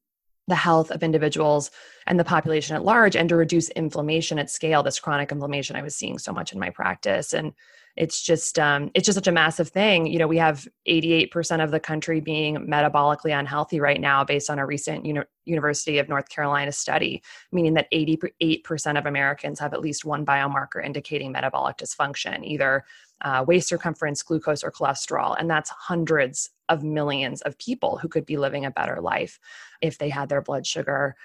the 0.48 0.56
health 0.56 0.92
of 0.92 1.02
individuals 1.02 1.72
and 2.06 2.20
the 2.20 2.24
population 2.24 2.76
at 2.76 2.86
large 2.86 3.16
and 3.16 3.30
to 3.30 3.36
reduce 3.36 3.70
inflammation 3.72 4.38
at 4.38 4.50
scale 4.50 4.84
this 4.84 5.00
chronic 5.00 5.32
inflammation 5.32 5.76
i 5.76 5.82
was 5.82 5.96
seeing 5.96 6.20
so 6.20 6.32
much 6.32 6.54
in 6.54 6.60
my 6.60 6.70
practice. 6.70 7.34
And 7.34 7.54
it's 7.96 8.22
just 8.22 8.60
um, 8.60 8.92
it's 8.94 9.06
just 9.06 9.16
such 9.16 9.28
a 9.28 9.32
massive 9.32 9.70
thing. 9.70 10.06
You 10.06 10.20
know 10.20 10.28
we 10.28 10.38
have 10.38 10.68
88% 10.88 11.64
of 11.64 11.72
the 11.72 11.80
country 11.80 12.20
being 12.20 12.58
metabolically 12.68 13.38
unhealthy 13.38 13.80
right 13.80 14.00
now 14.00 14.24
based 14.24 14.50
on 14.50 14.60
a 14.60 14.66
recent 14.66 15.06
uni- 15.06 15.22
university 15.46 16.00
of 16.00 16.10
north 16.10 16.28
carolina 16.28 16.72
study 16.72 17.22
meaning 17.52 17.76
that 17.76 17.92
88% 17.92 18.98
of 18.98 19.06
americans 19.06 19.60
have 19.60 19.76
at 19.76 19.80
least 19.80 20.04
one 20.04 20.26
biomarker 20.26 20.84
indicating 20.84 21.32
metabolic 21.32 21.78
dysfunction 21.78 22.44
either 22.44 22.84
uh, 23.22 23.44
waist 23.48 23.70
circumference 23.70 24.22
glucose 24.24 24.64
or 24.64 24.72
cholesterol. 24.72 25.36
And 25.40 25.50
that's 25.50 25.70
hundreds 25.70 26.50
of 26.70 26.84
millions 26.84 27.42
of 27.42 27.58
people 27.58 27.98
who 27.98 28.08
could 28.08 28.26
be 28.26 28.38
living 28.38 28.66
a 28.66 28.72
better 28.72 29.00
life 29.00 29.40
if 29.82 29.98
they 29.98 30.10
had 30.10 30.30
their 30.30 30.42
blood 30.42 30.66
sugar 30.66 31.16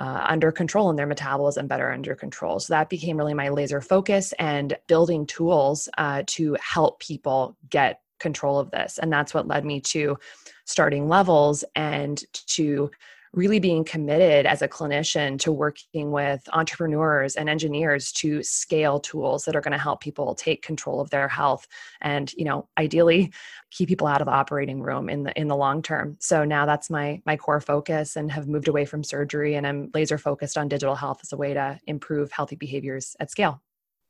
uh, 0.00 0.24
under 0.26 0.50
control 0.50 0.88
and 0.90 0.98
their 0.98 1.06
metabolism 1.06 1.66
better 1.66 1.92
under 1.92 2.14
control. 2.14 2.58
So 2.58 2.72
that 2.72 2.88
became 2.88 3.18
really 3.18 3.34
my 3.34 3.50
laser 3.50 3.80
focus 3.80 4.32
and 4.38 4.76
building 4.88 5.26
tools 5.26 5.88
uh, 5.98 6.22
to 6.28 6.56
help 6.60 7.00
people 7.00 7.56
get 7.68 8.00
control 8.18 8.58
of 8.58 8.70
this. 8.70 8.98
And 8.98 9.12
that's 9.12 9.34
what 9.34 9.46
led 9.46 9.64
me 9.64 9.80
to 9.80 10.16
starting 10.64 11.08
levels 11.08 11.64
and 11.76 12.22
to 12.46 12.90
really 13.32 13.60
being 13.60 13.84
committed 13.84 14.44
as 14.46 14.60
a 14.60 14.68
clinician 14.68 15.38
to 15.38 15.52
working 15.52 16.10
with 16.10 16.48
entrepreneurs 16.52 17.36
and 17.36 17.48
engineers 17.48 18.10
to 18.12 18.42
scale 18.42 18.98
tools 18.98 19.44
that 19.44 19.54
are 19.54 19.60
going 19.60 19.72
to 19.72 19.78
help 19.78 20.00
people 20.00 20.34
take 20.34 20.62
control 20.62 21.00
of 21.00 21.10
their 21.10 21.28
health 21.28 21.66
and 22.00 22.32
you 22.32 22.44
know 22.44 22.68
ideally 22.78 23.32
keep 23.70 23.88
people 23.88 24.06
out 24.06 24.20
of 24.20 24.26
the 24.26 24.32
operating 24.32 24.82
room 24.82 25.08
in 25.08 25.22
the 25.22 25.38
in 25.38 25.48
the 25.48 25.56
long 25.56 25.80
term. 25.82 26.16
So 26.20 26.44
now 26.44 26.66
that's 26.66 26.90
my 26.90 27.22
my 27.24 27.36
core 27.36 27.60
focus 27.60 28.16
and 28.16 28.32
have 28.32 28.48
moved 28.48 28.68
away 28.68 28.84
from 28.84 29.04
surgery 29.04 29.54
and 29.54 29.66
i'm 29.66 29.90
laser 29.94 30.18
focused 30.18 30.58
on 30.58 30.68
digital 30.68 30.94
health 30.94 31.20
as 31.22 31.32
a 31.32 31.36
way 31.36 31.54
to 31.54 31.78
improve 31.86 32.32
healthy 32.32 32.56
behaviors 32.56 33.16
at 33.20 33.30
scale 33.30 33.62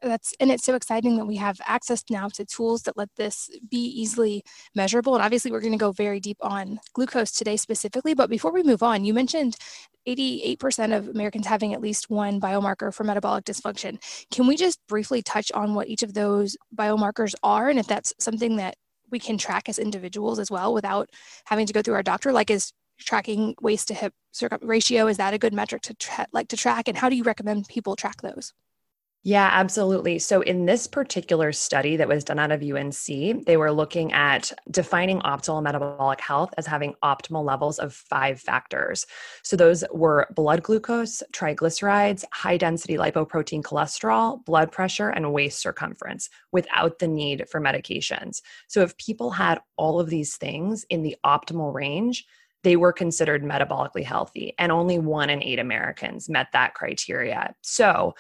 that's 0.03 0.35
and 0.41 0.51
it's 0.51 0.65
so 0.65 0.75
exciting 0.75 1.17
that 1.17 1.27
we 1.27 1.37
have 1.37 1.61
access 1.67 2.05
now 2.11 2.29
to 2.29 2.45
tools 2.45 2.83
that 2.83 2.97
let 2.97 3.09
this 3.17 3.51
be 3.71 3.79
easily 3.79 4.43
measurable 4.75 5.15
and 5.15 5.23
obviously 5.23 5.51
we're 5.51 5.61
going 5.61 5.73
to 5.73 5.79
go 5.79 5.93
very 5.93 6.21
deep 6.21 6.39
on 6.41 6.81
glucose 6.95 7.31
today 7.31 7.57
specifically 7.57 8.15
but 8.15 8.31
before 8.31 8.53
we 8.53 8.63
move 8.63 8.83
on 8.83 9.05
you 9.05 9.15
mentioned 9.15 9.57
88% 10.09 10.97
of 10.97 11.09
Americans 11.09 11.47
having 11.47 11.75
at 11.75 11.83
least 11.83 12.09
one 12.09 12.41
biomarker 12.41 12.93
for 12.93 13.05
metabolic 13.05 13.45
dysfunction. 13.45 14.01
Can 14.31 14.47
we 14.47 14.57
just 14.57 14.81
briefly 14.89 15.21
touch 15.21 15.53
on 15.53 15.75
what 15.75 15.89
each 15.89 16.03
of 16.03 16.15
those 16.15 16.57
biomarkers 16.75 17.35
are 17.43 17.69
and 17.69 17.79
if 17.79 17.87
that's 17.87 18.15
something 18.19 18.57
that 18.57 18.77
we 19.11 19.19
can 19.19 19.37
track 19.37 19.69
as 19.69 19.79
individuals 19.79 20.39
as 20.39 20.51
well 20.51 20.73
without 20.73 21.11
having 21.45 21.67
to 21.67 21.73
go 21.73 21.83
through 21.83 21.95
our 21.95 22.03
doctor 22.03 22.33
like 22.33 22.51
is 22.51 22.73
tracking 22.99 23.55
waist 23.61 23.89
to 23.89 23.95
hip 23.95 24.15
ratio 24.63 25.07
is 25.07 25.17
that 25.17 25.35
a 25.35 25.39
good 25.39 25.53
metric 25.53 25.83
to 25.83 25.95
tra- 25.95 26.27
like 26.33 26.49
to 26.49 26.57
track 26.57 26.87
and 26.87 26.97
how 26.97 27.09
do 27.09 27.17
you 27.17 27.23
recommend 27.23 27.67
people 27.69 27.97
track 27.97 28.21
those 28.23 28.53
yeah, 29.23 29.51
absolutely. 29.53 30.19
So, 30.19 30.41
in 30.41 30.65
this 30.65 30.87
particular 30.87 31.53
study 31.53 31.97
that 31.97 32.09
was 32.09 32.25
done 32.25 32.39
out 32.39 32.53
of 32.53 32.63
UNC, 32.63 33.45
they 33.45 33.59
were 33.59 33.71
looking 33.71 34.15
at 34.15 34.51
defining 34.71 35.21
optimal 35.21 35.63
metabolic 35.63 36.23
health 36.23 36.55
as 36.57 36.67
having 36.67 36.95
optimal 37.05 37.45
levels 37.45 37.79
of 37.79 37.93
five 37.93 38.41
factors. 38.41 39.05
So, 39.43 39.57
those 39.57 39.85
were 39.93 40.27
blood 40.35 40.63
glucose, 40.63 41.23
triglycerides, 41.35 42.25
high 42.33 42.57
density 42.57 42.97
lipoprotein 42.97 43.61
cholesterol, 43.61 44.43
blood 44.47 44.73
pressure, 44.73 45.11
and 45.11 45.35
waist 45.35 45.61
circumference 45.61 46.31
without 46.51 46.99
the 46.99 47.09
need 47.09 47.47
for 47.51 47.61
medications. 47.61 48.41
So, 48.69 48.81
if 48.81 48.97
people 48.97 49.33
had 49.33 49.61
all 49.77 50.01
of 50.01 50.09
these 50.09 50.39
things 50.39 50.87
in 50.89 51.03
the 51.03 51.17
optimal 51.27 51.75
range, 51.75 52.25
they 52.63 52.77
were 52.77 52.93
considered 52.93 53.43
metabolically 53.43 54.05
healthy, 54.05 54.55
and 54.59 54.71
only 54.71 54.99
one 54.99 55.31
in 55.31 55.43
eight 55.43 55.59
Americans 55.59 56.29
met 56.29 56.49
that 56.53 56.75
criteria. 56.75 57.55
So, 57.63 58.15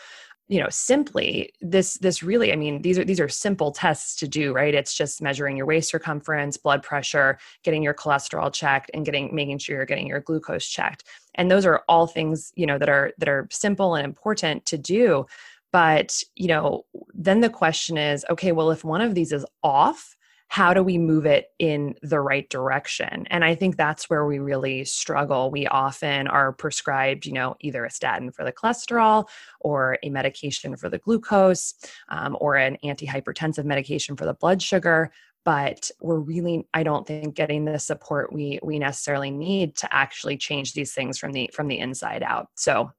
you 0.50 0.60
know 0.60 0.68
simply 0.68 1.52
this 1.60 1.94
this 1.98 2.24
really 2.24 2.52
i 2.52 2.56
mean 2.56 2.82
these 2.82 2.98
are 2.98 3.04
these 3.04 3.20
are 3.20 3.28
simple 3.28 3.70
tests 3.70 4.16
to 4.16 4.26
do 4.26 4.52
right? 4.52 4.74
It's 4.74 4.94
just 4.94 5.22
measuring 5.22 5.56
your 5.56 5.66
waist 5.66 5.90
circumference 5.90 6.56
blood 6.56 6.82
pressure 6.82 7.38
getting 7.62 7.82
your 7.82 7.94
cholesterol 7.94 8.52
checked 8.52 8.90
and 8.92 9.04
getting 9.04 9.34
making 9.34 9.58
sure 9.58 9.76
you're 9.76 9.86
getting 9.86 10.08
your 10.08 10.20
glucose 10.20 10.66
checked. 10.66 11.04
And 11.36 11.50
those 11.50 11.64
are 11.64 11.84
all 11.88 12.06
things 12.06 12.52
you 12.56 12.66
know 12.66 12.78
that 12.78 12.88
are 12.88 13.12
that 13.18 13.28
are 13.28 13.46
simple 13.50 13.94
and 13.94 14.04
important 14.04 14.66
to 14.66 14.76
do. 14.76 15.26
But 15.72 16.20
you 16.34 16.48
know 16.48 16.84
then 17.14 17.40
the 17.40 17.50
question 17.50 17.96
is 17.96 18.24
okay 18.28 18.50
well 18.50 18.72
if 18.72 18.84
one 18.84 19.00
of 19.00 19.14
these 19.14 19.32
is 19.32 19.46
off 19.62 20.16
how 20.50 20.74
do 20.74 20.82
we 20.82 20.98
move 20.98 21.26
it 21.26 21.52
in 21.60 21.94
the 22.02 22.18
right 22.20 22.50
direction? 22.50 23.24
And 23.30 23.44
i 23.44 23.54
think 23.54 23.76
that's 23.76 24.10
where 24.10 24.26
we 24.26 24.40
really 24.40 24.84
struggle. 24.84 25.50
We 25.50 25.66
often 25.68 26.26
are 26.26 26.52
prescribed 26.52 27.24
you 27.24 27.32
know 27.32 27.56
either 27.60 27.84
a 27.84 27.90
statin 27.90 28.32
for 28.32 28.44
the 28.44 28.52
cholesterol 28.52 29.28
or 29.60 29.96
a 30.02 30.10
medication 30.10 30.76
for 30.76 30.88
the 30.90 30.98
glucose 30.98 31.74
um, 32.08 32.36
or 32.40 32.56
an 32.56 32.76
antihypertensive 32.84 33.64
medication 33.64 34.16
for 34.16 34.26
the 34.26 34.34
blood 34.34 34.60
sugar. 34.60 35.10
But 35.44 35.90
we're 36.00 36.18
really 36.18 36.66
i 36.74 36.82
don't 36.82 37.06
think 37.06 37.34
getting 37.36 37.64
the 37.64 37.78
support 37.78 38.32
we 38.32 38.58
we 38.62 38.78
necessarily 38.80 39.30
need 39.30 39.76
to 39.76 39.94
actually 39.94 40.36
change 40.36 40.74
these 40.74 40.92
things 40.92 41.16
from 41.16 41.32
the 41.32 41.48
from 41.54 41.68
the 41.68 41.78
inside 41.78 42.24
out. 42.24 42.48
So 42.56 42.90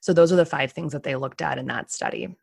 so 0.00 0.12
those 0.12 0.32
are 0.32 0.36
the 0.36 0.44
five 0.44 0.72
things 0.72 0.92
that 0.92 1.04
they 1.04 1.14
looked 1.14 1.42
at 1.42 1.58
in 1.58 1.66
that 1.66 1.92
study 1.92 2.36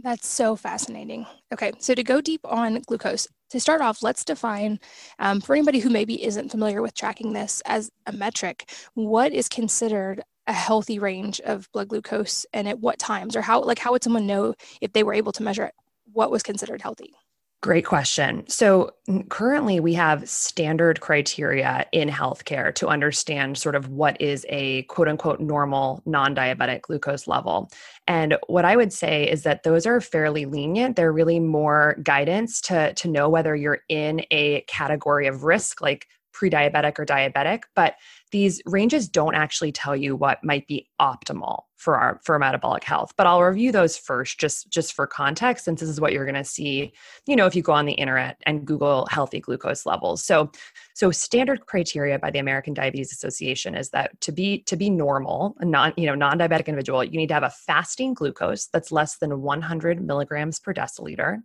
that's 0.00 0.28
so 0.28 0.54
fascinating. 0.56 1.26
Okay, 1.52 1.72
so 1.78 1.94
to 1.94 2.02
go 2.04 2.20
deep 2.20 2.40
on 2.44 2.80
glucose, 2.86 3.26
to 3.50 3.60
start 3.60 3.80
off, 3.80 4.02
let's 4.02 4.24
define 4.24 4.78
um, 5.18 5.40
for 5.40 5.54
anybody 5.54 5.80
who 5.80 5.90
maybe 5.90 6.22
isn't 6.24 6.50
familiar 6.50 6.82
with 6.82 6.94
tracking 6.94 7.32
this 7.32 7.62
as 7.66 7.90
a 8.06 8.12
metric, 8.12 8.70
what 8.94 9.32
is 9.32 9.48
considered 9.48 10.22
a 10.46 10.52
healthy 10.52 10.98
range 10.98 11.40
of 11.40 11.70
blood 11.72 11.88
glucose 11.88 12.46
and 12.52 12.68
at 12.68 12.80
what 12.80 12.98
times, 12.98 13.34
or 13.34 13.42
how, 13.42 13.60
like, 13.62 13.78
how 13.78 13.92
would 13.92 14.04
someone 14.04 14.26
know 14.26 14.54
if 14.80 14.92
they 14.92 15.02
were 15.02 15.14
able 15.14 15.32
to 15.32 15.42
measure 15.42 15.64
it, 15.64 15.74
what 16.12 16.30
was 16.30 16.42
considered 16.42 16.80
healthy? 16.82 17.14
Great 17.60 17.84
question. 17.84 18.44
So, 18.46 18.92
currently, 19.30 19.80
we 19.80 19.92
have 19.94 20.28
standard 20.28 21.00
criteria 21.00 21.86
in 21.90 22.08
healthcare 22.08 22.72
to 22.76 22.86
understand 22.86 23.58
sort 23.58 23.74
of 23.74 23.88
what 23.88 24.20
is 24.20 24.46
a 24.48 24.82
quote 24.84 25.08
unquote 25.08 25.40
normal 25.40 26.00
non 26.06 26.36
diabetic 26.36 26.82
glucose 26.82 27.26
level. 27.26 27.68
And 28.06 28.36
what 28.46 28.64
I 28.64 28.76
would 28.76 28.92
say 28.92 29.28
is 29.28 29.42
that 29.42 29.64
those 29.64 29.86
are 29.86 30.00
fairly 30.00 30.44
lenient. 30.44 30.94
They're 30.94 31.12
really 31.12 31.40
more 31.40 31.96
guidance 32.04 32.60
to, 32.62 32.94
to 32.94 33.08
know 33.08 33.28
whether 33.28 33.56
you're 33.56 33.80
in 33.88 34.24
a 34.30 34.60
category 34.68 35.26
of 35.26 35.42
risk, 35.42 35.80
like 35.80 36.06
pre 36.38 36.48
diabetic 36.48 37.00
or 37.00 37.04
diabetic. 37.04 37.64
But 37.74 37.96
these 38.30 38.62
ranges 38.64 39.08
don't 39.08 39.34
actually 39.34 39.72
tell 39.72 39.96
you 39.96 40.14
what 40.14 40.44
might 40.44 40.68
be 40.68 40.88
optimal 41.00 41.62
for 41.74 41.96
our 41.96 42.20
for 42.24 42.36
metabolic 42.40 42.82
health 42.82 43.12
but 43.16 43.24
i'll 43.24 43.42
review 43.42 43.70
those 43.70 43.96
first 43.96 44.38
just 44.40 44.68
just 44.68 44.92
for 44.92 45.06
context 45.06 45.64
since 45.64 45.78
this 45.78 45.88
is 45.88 46.00
what 46.00 46.12
you're 46.12 46.24
going 46.24 46.34
to 46.34 46.42
see 46.42 46.92
you 47.26 47.36
know 47.36 47.46
if 47.46 47.54
you 47.54 47.62
go 47.62 47.72
on 47.72 47.86
the 47.86 47.92
internet 47.92 48.36
and 48.46 48.66
google 48.66 49.06
healthy 49.10 49.38
glucose 49.38 49.86
levels 49.86 50.24
so 50.24 50.50
so 50.94 51.12
standard 51.12 51.66
criteria 51.66 52.18
by 52.18 52.32
the 52.32 52.38
american 52.40 52.74
diabetes 52.74 53.12
association 53.12 53.76
is 53.76 53.90
that 53.90 54.20
to 54.20 54.32
be 54.32 54.58
to 54.62 54.74
be 54.76 54.90
normal 54.90 55.54
a 55.60 55.64
non 55.64 55.92
you 55.96 56.06
know 56.06 56.16
non-diabetic 56.16 56.66
individual 56.66 57.04
you 57.04 57.16
need 57.16 57.28
to 57.28 57.34
have 57.34 57.44
a 57.44 57.54
fasting 57.64 58.12
glucose 58.12 58.66
that's 58.66 58.90
less 58.90 59.18
than 59.18 59.40
100 59.40 60.04
milligrams 60.04 60.58
per 60.58 60.74
deciliter 60.74 61.38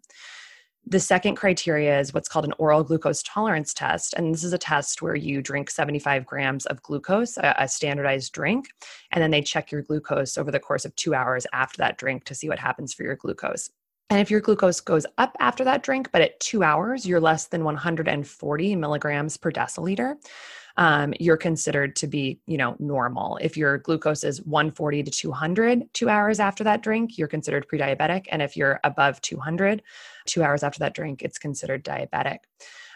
the 0.85 0.99
second 0.99 1.35
criteria 1.35 1.99
is 1.99 2.13
what's 2.13 2.27
called 2.27 2.45
an 2.45 2.53
oral 2.57 2.83
glucose 2.83 3.23
tolerance 3.23 3.73
test. 3.73 4.13
And 4.15 4.33
this 4.33 4.43
is 4.43 4.53
a 4.53 4.57
test 4.57 5.01
where 5.01 5.15
you 5.15 5.41
drink 5.41 5.69
75 5.69 6.25
grams 6.25 6.65
of 6.65 6.81
glucose, 6.81 7.37
a, 7.37 7.55
a, 7.57 7.67
standardized 7.67 8.33
drink, 8.33 8.67
and 9.11 9.21
then 9.21 9.31
they 9.31 9.41
check 9.41 9.71
your 9.71 9.81
glucose 9.81 10.37
over 10.37 10.51
the 10.51 10.59
course 10.59 10.83
of 10.83 10.95
two 10.95 11.15
hours 11.15 11.47
after 11.53 11.77
that 11.77 11.97
drink 11.97 12.25
to 12.25 12.35
see 12.35 12.49
what 12.49 12.59
happens 12.59 12.93
for 12.93 13.03
your 13.03 13.15
glucose. 13.15 13.69
And 14.09 14.19
if 14.19 14.29
your 14.29 14.41
glucose 14.41 14.81
goes 14.81 15.05
up 15.17 15.35
after 15.39 15.63
that 15.63 15.83
drink, 15.83 16.09
but 16.11 16.21
at 16.21 16.39
two 16.39 16.63
hours, 16.63 17.05
you're 17.05 17.21
less 17.21 17.47
than 17.47 17.63
140 17.63 18.75
milligrams 18.75 19.37
per 19.37 19.51
deciliter, 19.51 20.17
um, 20.77 21.13
you're 21.19 21.37
considered 21.37 21.95
to 21.97 22.07
be, 22.07 22.39
you 22.47 22.57
know, 22.57 22.75
normal. 22.79 23.37
If 23.41 23.55
your 23.55 23.77
glucose 23.77 24.23
is 24.23 24.41
140 24.43 25.03
to 25.03 25.11
200 25.11 25.93
two 25.93 26.09
hours 26.09 26.39
after 26.39 26.63
that 26.63 26.81
drink, 26.81 27.17
you're 27.17 27.27
considered 27.27 27.67
pre-diabetic. 27.67 28.25
And 28.31 28.41
if 28.41 28.57
you're 28.57 28.79
above 28.83 29.21
200 29.21 29.83
two 30.25 30.43
hours 30.43 30.63
after 30.63 30.79
that 30.79 30.95
drink, 30.95 31.21
it's 31.21 31.37
considered 31.37 31.83
diabetic. 31.83 32.39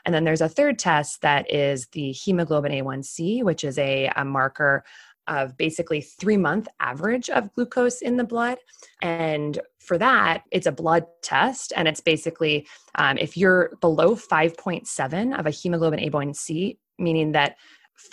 And 0.05 0.15
then 0.15 0.23
there's 0.23 0.41
a 0.41 0.49
third 0.49 0.79
test 0.79 1.21
that 1.21 1.51
is 1.53 1.87
the 1.91 2.11
hemoglobin 2.13 2.71
A1C, 2.71 3.43
which 3.43 3.63
is 3.63 3.77
a, 3.77 4.11
a 4.15 4.25
marker 4.25 4.83
of 5.27 5.57
basically 5.57 6.01
three 6.01 6.37
month 6.37 6.67
average 6.79 7.29
of 7.29 7.53
glucose 7.53 8.01
in 8.01 8.15
the 8.17 8.23
blood. 8.23 8.57
And 9.01 9.59
for 9.79 9.97
that, 9.97 10.43
it's 10.51 10.67
a 10.67 10.71
blood 10.71 11.05
test. 11.21 11.73
And 11.75 11.87
it's 11.87 11.99
basically 11.99 12.65
um, 12.95 13.17
if 13.17 13.37
you're 13.37 13.73
below 13.81 14.15
5.7 14.15 15.37
of 15.37 15.45
a 15.45 15.51
hemoglobin 15.51 15.99
A1C, 15.99 16.77
meaning 16.97 17.33
that 17.33 17.57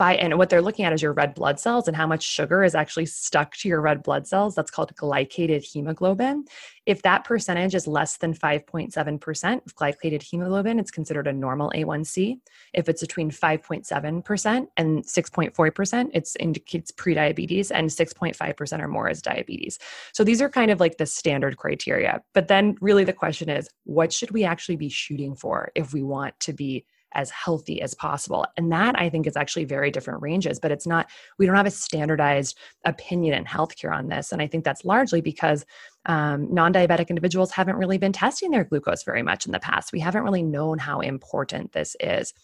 and 0.00 0.38
what 0.38 0.50
they're 0.50 0.62
looking 0.62 0.84
at 0.84 0.92
is 0.92 1.02
your 1.02 1.12
red 1.12 1.34
blood 1.34 1.60
cells 1.60 1.86
and 1.88 1.96
how 1.96 2.06
much 2.06 2.22
sugar 2.22 2.64
is 2.64 2.74
actually 2.74 3.06
stuck 3.06 3.56
to 3.56 3.68
your 3.68 3.80
red 3.80 4.02
blood 4.02 4.26
cells. 4.26 4.54
That's 4.54 4.70
called 4.70 4.94
glycated 4.96 5.62
hemoglobin. 5.62 6.46
If 6.86 7.02
that 7.02 7.24
percentage 7.24 7.74
is 7.74 7.86
less 7.86 8.16
than 8.16 8.34
5.7% 8.34 9.66
of 9.66 9.74
glycated 9.74 10.22
hemoglobin 10.22 10.78
it's 10.78 10.90
considered 10.90 11.26
a 11.26 11.32
normal 11.32 11.70
a1c 11.74 12.38
if 12.72 12.88
it's 12.88 13.00
between 13.00 13.30
5.7% 13.30 14.66
and 14.76 15.04
6.4% 15.04 16.10
it 16.12 16.36
indicates 16.40 16.92
prediabetes 16.92 17.70
and 17.72 17.88
6.5% 17.88 18.82
or 18.82 18.88
more 18.88 19.08
is 19.08 19.22
diabetes. 19.22 19.78
So 20.12 20.24
these 20.24 20.42
are 20.42 20.48
kind 20.48 20.70
of 20.70 20.80
like 20.80 20.98
the 20.98 21.06
standard 21.06 21.56
criteria. 21.56 22.22
But 22.32 22.48
then 22.48 22.76
really 22.80 23.04
the 23.04 23.12
question 23.12 23.48
is 23.48 23.68
what 23.84 24.12
should 24.12 24.30
we 24.30 24.44
actually 24.44 24.76
be 24.76 24.88
shooting 24.88 25.34
for 25.34 25.70
if 25.74 25.92
we 25.92 26.02
want 26.02 26.38
to 26.40 26.52
be 26.52 26.84
as 27.14 27.30
healthy 27.30 27.80
as 27.80 27.94
possible. 27.94 28.46
And 28.56 28.70
that 28.72 28.98
I 28.98 29.08
think 29.08 29.26
is 29.26 29.36
actually 29.36 29.64
very 29.64 29.90
different 29.90 30.22
ranges, 30.22 30.58
but 30.58 30.70
it's 30.70 30.86
not, 30.86 31.08
we 31.38 31.46
don't 31.46 31.56
have 31.56 31.66
a 31.66 31.70
standardized 31.70 32.58
opinion 32.84 33.34
in 33.34 33.44
healthcare 33.44 33.94
on 33.94 34.08
this. 34.08 34.32
And 34.32 34.40
I 34.40 34.46
think 34.46 34.64
that's 34.64 34.84
largely 34.84 35.20
because 35.20 35.64
um, 36.06 36.52
non 36.52 36.72
diabetic 36.72 37.08
individuals 37.08 37.50
haven't 37.50 37.76
really 37.76 37.98
been 37.98 38.12
testing 38.12 38.50
their 38.50 38.64
glucose 38.64 39.04
very 39.04 39.22
much 39.22 39.46
in 39.46 39.52
the 39.52 39.60
past. 39.60 39.92
We 39.92 40.00
haven't 40.00 40.24
really 40.24 40.42
known 40.42 40.78
how 40.78 41.00
important 41.00 41.72
this 41.72 41.96
is. 42.00 42.34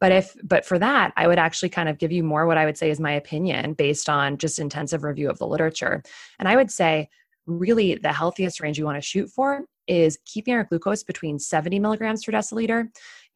But 0.00 0.12
if, 0.12 0.34
but 0.42 0.64
for 0.64 0.78
that, 0.78 1.12
I 1.16 1.26
would 1.26 1.38
actually 1.38 1.68
kind 1.68 1.88
of 1.88 1.98
give 1.98 2.12
you 2.12 2.22
more 2.22 2.46
what 2.46 2.56
I 2.56 2.64
would 2.64 2.78
say 2.78 2.90
is 2.90 3.00
my 3.00 3.12
opinion 3.12 3.74
based 3.74 4.08
on 4.08 4.38
just 4.38 4.58
intensive 4.58 5.04
review 5.04 5.28
of 5.28 5.38
the 5.38 5.46
literature. 5.46 6.02
And 6.38 6.48
I 6.48 6.56
would 6.56 6.70
say, 6.70 7.08
really, 7.46 7.96
the 7.96 8.12
healthiest 8.12 8.60
range 8.60 8.78
you 8.78 8.84
want 8.84 8.96
to 8.96 9.06
shoot 9.06 9.28
for 9.28 9.66
is 9.86 10.18
keeping 10.24 10.54
our 10.54 10.64
glucose 10.64 11.02
between 11.02 11.38
70 11.38 11.80
milligrams 11.80 12.24
per 12.24 12.32
deciliter 12.32 12.88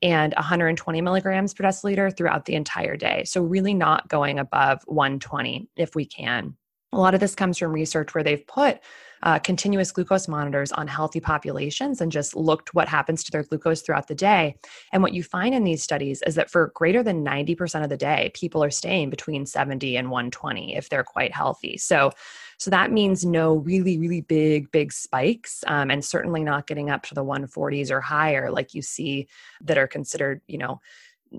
and 0.05 0.35
120 0.35 1.01
milligrams 1.01 1.55
per 1.55 1.65
deciliter 1.65 2.15
throughout 2.15 2.45
the 2.45 2.55
entire 2.55 2.97
day. 2.97 3.25
So, 3.25 3.43
really 3.43 3.75
not 3.75 4.07
going 4.09 4.39
above 4.39 4.83
120 4.87 5.69
if 5.77 5.97
we 5.97 6.05
can. 6.05 6.57
A 6.93 6.99
lot 6.99 7.15
of 7.15 7.21
this 7.21 7.35
comes 7.35 7.59
from 7.59 7.73
research 7.73 8.15
where 8.15 8.23
they've 8.23 8.47
put 8.47 8.79
uh, 9.25 9.39
continuous 9.39 9.91
glucose 9.91 10.29
monitors 10.29 10.71
on 10.71 10.87
healthy 10.87 11.19
populations 11.19 12.01
and 12.01 12.13
just 12.13 12.37
looked 12.37 12.75
what 12.75 12.89
happens 12.89 13.25
to 13.25 13.33
their 13.33 13.43
glucose 13.43 13.81
throughout 13.81 14.07
the 14.07 14.15
day. 14.15 14.55
And 14.93 15.03
what 15.03 15.15
you 15.15 15.23
find 15.23 15.55
in 15.55 15.65
these 15.65 15.83
studies 15.83 16.23
is 16.27 16.35
that 16.35 16.51
for 16.51 16.73
greater 16.75 17.03
than 17.03 17.25
90% 17.25 17.83
of 17.83 17.89
the 17.89 17.97
day, 17.97 18.31
people 18.35 18.63
are 18.63 18.71
staying 18.71 19.09
between 19.09 19.47
70 19.47 19.97
and 19.97 20.11
120 20.11 20.77
if 20.77 20.91
they're 20.91 21.03
quite 21.03 21.33
healthy. 21.33 21.79
So, 21.79 22.13
so 22.59 22.71
that 22.71 22.93
means 22.93 23.25
no 23.25 23.55
really, 23.55 23.99
really 23.99 24.21
big, 24.21 24.71
big 24.71 24.93
spikes, 24.93 25.65
um, 25.67 25.91
and 25.91 26.05
certainly 26.05 26.45
not 26.45 26.67
getting 26.67 26.91
up 26.91 27.03
to 27.05 27.15
the 27.15 27.25
140s 27.25 27.91
or 27.91 28.01
higher 28.01 28.51
like 28.51 28.75
you 28.75 28.83
see 28.83 29.29
that 29.63 29.79
are 29.79 29.89
considered, 29.89 30.41
you 30.47 30.59
know, 30.59 30.81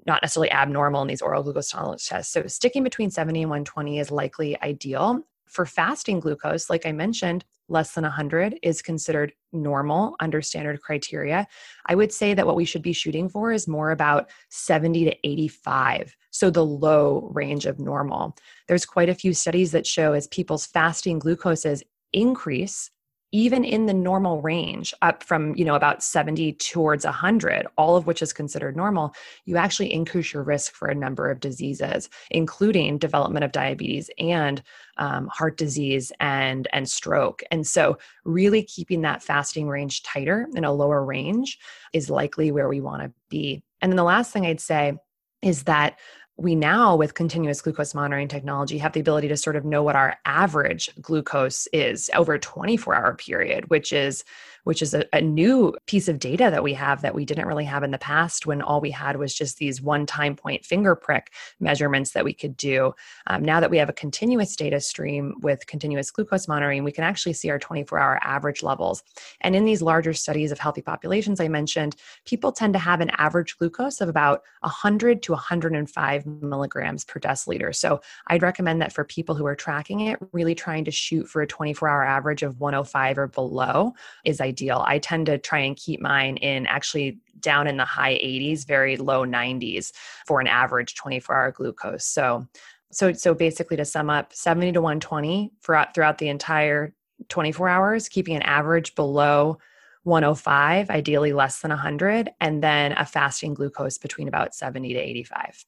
not 0.06 0.22
necessarily 0.22 0.52
abnormal 0.52 1.02
in 1.02 1.08
these 1.08 1.22
oral 1.22 1.44
glucose 1.44 1.70
tolerance 1.70 2.08
tests. 2.08 2.34
So 2.34 2.46
sticking 2.48 2.84
between 2.84 3.12
70 3.12 3.44
and 3.44 3.50
120 3.50 4.00
is 4.00 4.12
likely 4.12 4.62
ideal. 4.62 5.24
For 5.48 5.66
fasting 5.66 6.20
glucose, 6.20 6.70
like 6.70 6.86
I 6.86 6.92
mentioned, 6.92 7.46
less 7.68 7.94
than 7.94 8.04
100 8.04 8.60
is 8.62 8.82
considered 8.82 9.34
normal 9.52 10.16
under 10.20 10.42
standard 10.42 10.82
criteria. 10.82 11.48
I 11.86 11.96
would 11.96 12.12
say 12.12 12.34
that 12.34 12.46
what 12.46 12.56
we 12.56 12.66
should 12.66 12.82
be 12.82 12.94
shooting 12.94 13.30
for 13.30 13.52
is 13.52 13.68
more 13.68 13.92
about 13.92 14.30
70 14.50 15.06
to 15.06 15.16
85. 15.24 16.16
So 16.32 16.50
the 16.50 16.66
low 16.66 17.30
range 17.34 17.66
of 17.66 17.80
normal. 17.80 18.36
There's 18.68 18.86
quite 18.86 19.10
a 19.10 19.16
few 19.16 19.34
studies 19.34 19.72
that 19.72 19.88
show 19.88 20.14
as 20.14 20.28
people's 20.28 20.66
fasting 20.66 21.20
glucoses 21.20 21.82
increase, 22.14 22.92
even 23.36 23.66
in 23.66 23.86
the 23.86 23.94
normal 23.94 24.42
range 24.42 24.94
up 25.02 25.22
from 25.22 25.54
you 25.56 25.66
know 25.66 25.76
about 25.76 26.02
70 26.02 26.54
towards 26.54 27.04
100 27.04 27.68
all 27.78 27.98
of 27.98 28.08
which 28.08 28.22
is 28.22 28.32
considered 28.32 28.78
normal 28.78 29.14
you 29.44 29.58
actually 29.58 29.92
increase 29.92 30.34
your 30.34 30.44
risk 30.44 30.74
for 30.74 30.88
a 30.88 30.96
number 30.96 31.30
of 31.30 31.42
diseases 31.42 32.10
including 32.32 32.98
development 32.98 33.44
of 33.44 33.52
diabetes 33.52 34.10
and 34.18 34.64
um, 34.98 35.28
heart 35.28 35.58
disease 35.58 36.12
and 36.20 36.68
and 36.72 36.90
stroke. 36.90 37.44
And 37.52 37.68
so 37.68 37.98
really 38.24 38.64
keeping 38.64 39.02
that 39.02 39.22
fasting 39.22 39.68
range 39.68 40.04
tighter 40.04 40.48
in 40.56 40.64
a 40.64 40.72
lower 40.72 41.04
range 41.04 41.60
is 41.92 42.10
likely 42.10 42.52
where 42.52 42.70
we 42.70 42.80
want 42.80 43.04
to 43.04 43.12
be. 43.30 43.62
And 43.82 43.92
then 43.92 43.98
the 43.98 44.04
last 44.04 44.32
thing 44.32 44.46
i'd 44.46 44.62
say 44.62 44.94
is 45.42 45.64
that 45.64 46.00
we 46.38 46.54
now 46.54 46.96
with 46.96 47.14
continuous 47.14 47.62
glucose 47.62 47.94
monitoring 47.94 48.28
technology 48.28 48.78
have 48.78 48.94
the 48.94 49.00
ability 49.00 49.28
to 49.30 49.38
sort 49.38 49.56
of 49.56 49.64
know 49.64 49.84
what 49.84 49.96
our 49.96 50.18
average 50.26 50.90
glucose 51.02 51.68
is 51.72 52.10
over 52.14 52.34
a 52.34 52.40
24 52.40 52.96
hour 52.96 53.16
period 53.16 53.70
which 53.70 53.94
is 53.94 54.24
which 54.66 54.82
is 54.82 54.94
a, 54.94 55.06
a, 55.14 55.22
new 55.22 55.74
piece 55.86 56.08
of 56.08 56.20
data 56.20 56.50
that 56.52 56.64
we 56.64 56.74
have 56.74 57.02
that 57.02 57.16
we 57.16 57.24
didn't 57.24 57.48
really 57.48 57.66
have 57.66 57.84
in 57.84 57.92
the 57.92 57.98
past 57.98 58.46
when 58.46 58.62
all 58.62 58.82
we 58.82 58.92
had 58.92 59.18
was 59.18 59.34
just 59.34 59.58
these 59.58 59.82
one 59.82 60.06
time 60.06 60.36
point 60.36 60.66
finger 60.66 60.96
prick 60.96 61.32
measurements 61.60 62.12
that 62.12 62.26
we 62.26 62.34
could 62.34 62.58
do. 62.58 62.94
Um, 63.28 63.44
now 63.44 63.60
that 63.60 63.70
we 63.70 63.78
have 63.78 63.90
a 63.90 63.94
continuous 63.94 64.56
data 64.56 64.82
stream 64.82 65.36
with 65.42 65.68
continuous 65.68 66.12
glucose 66.12 66.48
monitoring, 66.48 66.84
we 66.84 66.92
can 66.92 67.04
actually 67.04 67.34
see 67.34 67.50
our 67.50 67.60
24 67.60 68.00
hour 68.00 68.20
average 68.24 68.64
levels. 68.64 69.04
And 69.42 69.56
in 69.56 69.66
these 69.66 69.82
larger 69.82 70.14
studies 70.14 70.52
of 70.52 70.60
healthy 70.60 70.82
populations 70.82 71.40
I 71.40 71.48
mentioned, 71.48 71.96
people 72.26 72.52
tend 72.52 72.74
to 72.74 72.80
have 72.80 73.02
an 73.02 73.12
average 73.18 73.58
glucose 73.58 74.02
of 74.02 74.10
about 74.10 74.42
100 74.62 75.22
to 75.24 75.32
105 75.34 76.26
milligrams 76.26 77.06
per 77.06 77.20
deciliter. 77.20 77.74
So 77.76 78.02
I'd 78.28 78.44
recommend 78.44 78.82
that 78.82 78.94
for 78.94 79.04
people 79.04 79.36
who 79.36 79.46
are 79.46 79.56
tracking 79.56 80.02
it, 80.02 80.18
really 80.32 80.56
trying 80.56 80.86
to 80.86 80.92
shoot 80.92 81.28
for 81.28 81.44
a 81.44 81.48
24 81.48 81.88
hour 81.88 82.04
average 82.04 82.42
of 82.42 82.60
105 82.60 83.18
or 83.20 83.28
below 83.28 83.94
is 84.24 84.42
ideal 84.42 84.55
ideal. 84.56 84.84
I 84.88 85.00
tend 85.00 85.26
to 85.26 85.38
try 85.38 85.60
and 85.60 85.76
keep 85.76 86.00
mine 86.00 86.38
in 86.38 86.66
actually 86.66 87.20
down 87.42 87.68
in 87.68 87.76
the 87.76 87.84
high 87.84 88.14
80s, 88.14 88.66
very 88.66 88.96
low 88.96 89.26
90s 89.26 89.92
for 90.26 90.40
an 90.40 90.48
average 90.48 90.96
24 90.96 91.36
hour 91.36 91.52
glucose. 91.52 92.06
So, 92.06 92.48
so, 92.92 93.12
so 93.12 93.34
basically 93.34 93.76
to 93.76 93.84
sum 93.84 94.10
up 94.10 94.34
70 94.34 94.72
to 94.72 94.82
120 94.82 95.52
throughout, 95.62 95.94
throughout 95.94 96.20
the 96.20 96.30
entire 96.30 96.94
24 97.28 97.68
hours, 97.68 98.08
keeping 98.08 98.38
an 98.38 98.42
average 98.44 98.96
below 98.96 99.58
105, 100.04 100.90
ideally 100.90 101.34
less 101.34 101.60
than 101.60 101.70
100, 101.70 102.30
and 102.40 102.64
then 102.64 102.94
a 102.94 103.06
fasting 103.06 103.54
glucose 103.54 103.98
between 103.98 104.30
about 104.30 104.56
70 104.56 104.94
to 104.94 105.00
85 105.00 105.66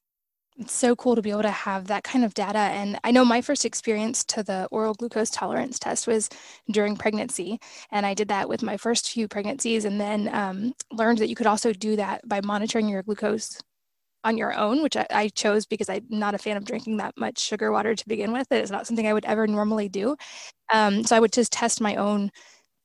it's 0.58 0.74
so 0.74 0.96
cool 0.96 1.16
to 1.16 1.22
be 1.22 1.30
able 1.30 1.44
to 1.44 1.52
have 1.52 1.88
that 1.88 2.04
kind 2.04 2.26
of 2.26 2.34
data. 2.34 2.58
And 2.58 3.00
I 3.04 3.12
know 3.12 3.24
my 3.24 3.42
first 3.42 3.64
experience 3.64 4.24
to 4.26 4.44
the 4.44 4.68
oral 4.72 4.96
glucose 4.96 5.30
tolerance 5.30 5.78
test 5.78 6.08
was 6.08 6.30
during 6.72 6.98
pregnancy. 6.98 7.60
And 7.92 8.06
I 8.06 8.14
did 8.14 8.28
that 8.30 8.50
with 8.50 8.64
my 8.64 8.76
first 8.78 9.12
few 9.12 9.28
pregnancies 9.28 9.86
and 9.86 10.02
then 10.02 10.34
um, 10.34 10.74
learned 10.92 11.20
that 11.20 11.30
you 11.30 11.36
could 11.36 11.48
also 11.48 11.74
do 11.74 11.96
that 11.98 12.28
by 12.28 12.42
monitoring 12.42 12.90
your 12.90 13.04
glucose 13.04 13.62
on 14.24 14.38
your 14.38 14.54
own, 14.58 14.82
which 14.82 14.98
I, 14.98 15.06
I, 15.12 15.30
chose 15.30 15.66
because 15.68 15.90
I'm 15.90 16.06
not 16.10 16.34
a 16.34 16.40
fan 16.40 16.58
of 16.58 16.66
drinking 16.66 16.98
that 16.98 17.14
much 17.18 17.40
sugar 17.40 17.72
water 17.72 17.96
to 17.96 18.08
begin 18.10 18.34
with. 18.34 18.52
It's 18.52 18.72
not 18.72 18.88
something 18.88 19.08
I 19.08 19.14
would 19.14 19.26
ever 19.26 19.48
normally 19.48 19.90
do. 19.90 20.18
Um, 20.74 21.04
so 21.04 21.16
I 21.16 21.20
would 21.20 21.32
just 21.32 21.52
test 21.52 21.80
my 21.80 21.96
own 21.96 22.32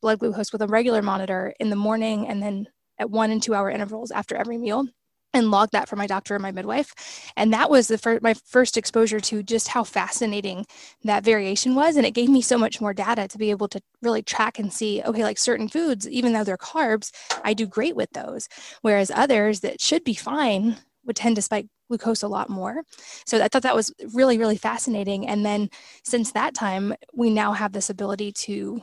blood 0.02 0.18
glucose 0.18 0.52
with 0.52 0.62
a 0.62 0.66
regular 0.66 1.00
monitor 1.00 1.54
in 1.58 1.70
the 1.70 1.76
morning 1.76 2.28
and 2.28 2.42
then 2.42 2.68
at 2.98 3.10
one 3.10 3.30
and 3.30 3.42
two 3.42 3.54
hour 3.54 3.70
intervals 3.70 4.10
after 4.10 4.36
every 4.36 4.58
meal 4.58 4.86
and 5.34 5.50
log 5.50 5.70
that 5.72 5.88
for 5.88 5.96
my 5.96 6.06
doctor 6.06 6.34
and 6.34 6.42
my 6.42 6.52
midwife. 6.52 6.94
And 7.36 7.52
that 7.52 7.70
was 7.70 7.88
the 7.88 7.98
fir- 7.98 8.20
my 8.22 8.34
first 8.34 8.76
exposure 8.76 9.20
to 9.20 9.42
just 9.42 9.68
how 9.68 9.84
fascinating 9.84 10.66
that 11.04 11.24
variation 11.24 11.74
was. 11.74 11.96
And 11.96 12.06
it 12.06 12.12
gave 12.14 12.28
me 12.28 12.42
so 12.42 12.58
much 12.58 12.80
more 12.80 12.94
data 12.94 13.28
to 13.28 13.38
be 13.38 13.50
able 13.50 13.68
to 13.68 13.80
really 14.02 14.22
track 14.22 14.58
and 14.58 14.72
see, 14.72 15.02
okay, 15.02 15.22
like 15.22 15.38
certain 15.38 15.68
foods, 15.68 16.08
even 16.08 16.32
though 16.32 16.44
they're 16.44 16.56
carbs, 16.56 17.10
I 17.44 17.54
do 17.54 17.66
great 17.66 17.96
with 17.96 18.10
those. 18.12 18.48
Whereas 18.82 19.10
others 19.10 19.60
that 19.60 19.80
should 19.80 20.04
be 20.04 20.14
fine 20.14 20.76
would 21.04 21.16
tend 21.16 21.36
to 21.36 21.42
spike 21.42 21.66
glucose 21.88 22.22
a 22.22 22.28
lot 22.28 22.48
more. 22.48 22.82
So 23.26 23.42
I 23.42 23.48
thought 23.48 23.62
that 23.64 23.74
was 23.74 23.92
really, 24.14 24.38
really 24.38 24.56
fascinating. 24.56 25.28
And 25.28 25.44
then 25.44 25.68
since 26.04 26.32
that 26.32 26.54
time, 26.54 26.94
we 27.12 27.28
now 27.28 27.52
have 27.52 27.72
this 27.72 27.90
ability 27.90 28.32
to 28.32 28.82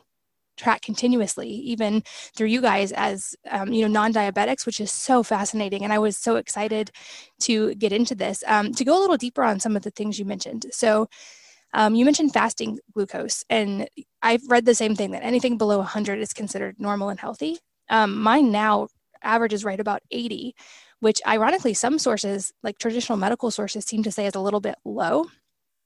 track 0.59 0.81
continuously, 0.81 1.49
even 1.49 2.03
through 2.35 2.47
you 2.47 2.61
guys 2.61 2.91
as 2.91 3.35
um, 3.49 3.73
you 3.73 3.81
know 3.81 3.91
non-diabetics, 3.91 4.65
which 4.65 4.79
is 4.79 4.91
so 4.91 5.23
fascinating. 5.23 5.83
And 5.83 5.91
I 5.93 5.99
was 5.99 6.17
so 6.17 6.35
excited 6.35 6.91
to 7.41 7.73
get 7.75 7.91
into 7.91 8.13
this 8.13 8.43
um, 8.47 8.73
to 8.73 8.85
go 8.85 8.99
a 8.99 9.01
little 9.01 9.17
deeper 9.17 9.43
on 9.43 9.59
some 9.59 9.75
of 9.75 9.81
the 9.83 9.91
things 9.91 10.19
you 10.19 10.25
mentioned. 10.25 10.67
So. 10.71 11.07
Um, 11.71 11.93
you 11.93 12.03
mentioned 12.03 12.33
fasting 12.33 12.79
glucose, 12.95 13.45
and 13.47 13.87
I've 14.23 14.41
read 14.49 14.65
the 14.65 14.73
same 14.73 14.95
thing 14.95 15.11
that 15.11 15.21
anything 15.21 15.55
below 15.55 15.77
100 15.77 16.17
is 16.17 16.33
considered 16.33 16.75
normal 16.79 17.09
and 17.09 17.19
healthy. 17.19 17.59
Um, 17.91 18.19
mine 18.19 18.51
now 18.51 18.87
averages 19.21 19.63
right 19.63 19.79
about 19.79 20.01
80, 20.09 20.55
which 20.99 21.21
ironically, 21.27 21.73
some 21.73 21.99
sources, 21.99 22.53
like 22.63 22.79
traditional 22.79 23.19
medical 23.19 23.51
sources, 23.51 23.85
seem 23.85 24.01
to 24.01 24.11
say 24.11 24.25
is 24.25 24.35
a 24.35 24.39
little 24.39 24.59
bit 24.59 24.75
low, 24.83 25.25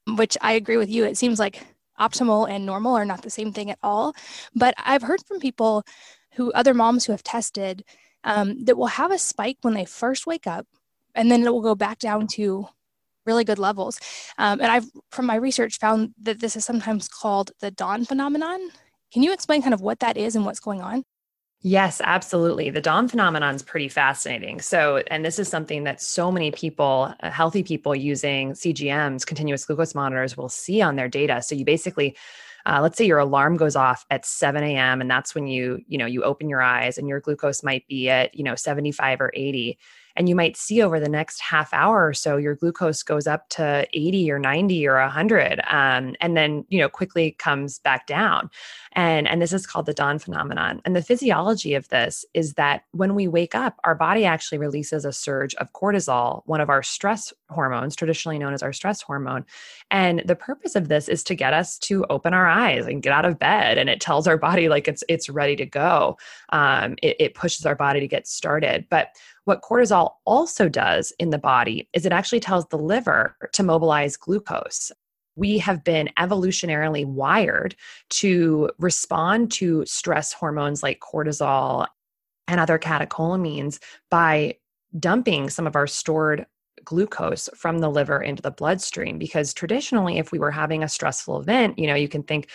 which 0.08 0.36
I 0.40 0.52
agree 0.52 0.76
with 0.76 0.90
you. 0.90 1.04
It 1.04 1.16
seems 1.16 1.38
like 1.38 1.62
optimal 1.98 2.48
and 2.48 2.66
normal 2.66 2.94
are 2.94 3.04
not 3.04 3.22
the 3.22 3.30
same 3.30 3.52
thing 3.52 3.70
at 3.70 3.78
all. 3.82 4.14
But 4.54 4.74
I've 4.78 5.02
heard 5.02 5.20
from 5.26 5.40
people 5.40 5.84
who, 6.34 6.52
other 6.52 6.74
moms 6.74 7.04
who 7.04 7.12
have 7.12 7.22
tested, 7.22 7.84
um, 8.24 8.64
that 8.64 8.76
will 8.76 8.86
have 8.86 9.10
a 9.10 9.18
spike 9.18 9.58
when 9.62 9.74
they 9.74 9.84
first 9.84 10.26
wake 10.26 10.46
up, 10.46 10.66
and 11.14 11.30
then 11.30 11.42
it 11.44 11.52
will 11.52 11.60
go 11.60 11.74
back 11.74 11.98
down 11.98 12.26
to 12.28 12.66
really 13.26 13.44
good 13.44 13.58
levels. 13.58 13.98
Um, 14.38 14.60
and 14.60 14.70
I've, 14.70 14.86
from 15.10 15.26
my 15.26 15.36
research, 15.36 15.78
found 15.78 16.14
that 16.22 16.40
this 16.40 16.56
is 16.56 16.64
sometimes 16.64 17.08
called 17.08 17.52
the 17.60 17.70
dawn 17.70 18.04
phenomenon. 18.04 18.70
Can 19.12 19.22
you 19.22 19.32
explain 19.32 19.62
kind 19.62 19.74
of 19.74 19.80
what 19.80 20.00
that 20.00 20.16
is 20.16 20.36
and 20.36 20.44
what's 20.44 20.60
going 20.60 20.82
on? 20.82 21.04
Yes, 21.66 22.02
absolutely. 22.04 22.68
The 22.68 22.82
dawn 22.82 23.08
phenomenon 23.08 23.54
is 23.54 23.62
pretty 23.62 23.88
fascinating. 23.88 24.60
So, 24.60 24.98
and 25.10 25.24
this 25.24 25.38
is 25.38 25.48
something 25.48 25.84
that 25.84 25.98
so 26.02 26.30
many 26.30 26.50
people, 26.50 27.14
uh, 27.20 27.30
healthy 27.30 27.62
people 27.62 27.94
using 27.94 28.54
CGMs, 28.54 29.24
continuous 29.24 29.64
glucose 29.64 29.94
monitors, 29.94 30.36
will 30.36 30.50
see 30.50 30.82
on 30.82 30.96
their 30.96 31.08
data. 31.08 31.40
So, 31.40 31.54
you 31.54 31.64
basically, 31.64 32.16
uh, 32.66 32.80
let's 32.82 32.98
say 32.98 33.06
your 33.06 33.18
alarm 33.18 33.56
goes 33.56 33.76
off 33.76 34.04
at 34.10 34.26
7 34.26 34.76
a.m. 34.76 35.00
and 35.00 35.10
that's 35.10 35.34
when 35.34 35.46
you, 35.46 35.80
you 35.88 35.96
know, 35.96 36.04
you 36.06 36.22
open 36.22 36.50
your 36.50 36.60
eyes 36.60 36.98
and 36.98 37.08
your 37.08 37.20
glucose 37.20 37.62
might 37.62 37.86
be 37.88 38.10
at, 38.10 38.34
you 38.34 38.44
know, 38.44 38.54
75 38.56 39.22
or 39.22 39.30
80 39.34 39.78
and 40.16 40.28
you 40.28 40.34
might 40.34 40.56
see 40.56 40.82
over 40.82 41.00
the 41.00 41.08
next 41.08 41.40
half 41.40 41.72
hour 41.72 42.06
or 42.06 42.14
so 42.14 42.36
your 42.36 42.54
glucose 42.54 43.02
goes 43.02 43.26
up 43.26 43.48
to 43.50 43.86
80 43.92 44.30
or 44.30 44.38
90 44.38 44.86
or 44.86 44.98
100 45.00 45.60
um, 45.70 46.14
and 46.20 46.36
then 46.36 46.64
you 46.68 46.78
know 46.78 46.88
quickly 46.88 47.32
comes 47.32 47.78
back 47.78 48.06
down. 48.06 48.50
And 48.92 49.26
and 49.28 49.42
this 49.42 49.52
is 49.52 49.66
called 49.66 49.86
the 49.86 49.94
dawn 49.94 50.18
phenomenon. 50.18 50.80
And 50.84 50.94
the 50.94 51.02
physiology 51.02 51.74
of 51.74 51.88
this 51.88 52.24
is 52.34 52.54
that 52.54 52.84
when 52.92 53.14
we 53.14 53.28
wake 53.28 53.54
up 53.54 53.78
our 53.84 53.94
body 53.94 54.24
actually 54.24 54.58
releases 54.58 55.04
a 55.04 55.12
surge 55.12 55.54
of 55.56 55.72
cortisol 55.72 56.42
one 56.46 56.60
of 56.60 56.70
our 56.70 56.82
stress 56.82 57.32
hormones 57.50 57.96
traditionally 57.96 58.38
known 58.38 58.54
as 58.54 58.62
our 58.62 58.72
stress 58.72 59.02
hormone. 59.02 59.44
And 59.90 60.22
the 60.24 60.36
purpose 60.36 60.76
of 60.76 60.88
this 60.88 61.08
is 61.08 61.22
to 61.24 61.34
get 61.34 61.52
us 61.52 61.78
to 61.78 62.04
open 62.10 62.34
our 62.34 62.46
eyes 62.46 62.86
and 62.86 63.02
get 63.02 63.12
out 63.12 63.24
of 63.24 63.38
bed 63.38 63.78
and 63.78 63.88
it 63.88 64.00
tells 64.00 64.26
our 64.26 64.38
body 64.38 64.68
like 64.68 64.88
it's 64.88 65.04
it's 65.08 65.28
ready 65.28 65.56
to 65.56 65.66
go. 65.66 66.18
Um, 66.50 66.96
it, 67.02 67.16
it 67.18 67.34
pushes 67.34 67.66
our 67.66 67.74
body 67.74 68.00
to 68.00 68.08
get 68.08 68.26
started. 68.26 68.86
But 68.88 69.08
what 69.44 69.62
cortisol 69.62 70.14
also 70.24 70.68
does 70.68 71.12
in 71.18 71.30
the 71.30 71.38
body 71.38 71.88
is 71.92 72.06
it 72.06 72.12
actually 72.12 72.40
tells 72.40 72.66
the 72.68 72.78
liver 72.78 73.36
to 73.52 73.62
mobilize 73.62 74.16
glucose. 74.16 74.90
We 75.36 75.58
have 75.58 75.84
been 75.84 76.10
evolutionarily 76.18 77.04
wired 77.04 77.74
to 78.10 78.70
respond 78.78 79.50
to 79.52 79.84
stress 79.86 80.32
hormones 80.32 80.82
like 80.82 81.00
cortisol 81.00 81.86
and 82.46 82.60
other 82.60 82.78
catecholamines 82.78 83.80
by 84.10 84.56
dumping 84.98 85.50
some 85.50 85.66
of 85.66 85.76
our 85.76 85.86
stored 85.86 86.46
glucose 86.84 87.48
from 87.54 87.78
the 87.78 87.90
liver 87.90 88.20
into 88.20 88.42
the 88.42 88.50
bloodstream 88.50 89.18
because 89.18 89.54
traditionally 89.54 90.18
if 90.18 90.30
we 90.30 90.38
were 90.38 90.50
having 90.50 90.82
a 90.82 90.88
stressful 90.88 91.40
event 91.40 91.78
you 91.78 91.86
know 91.86 91.94
you 91.94 92.08
can 92.08 92.22
think 92.22 92.48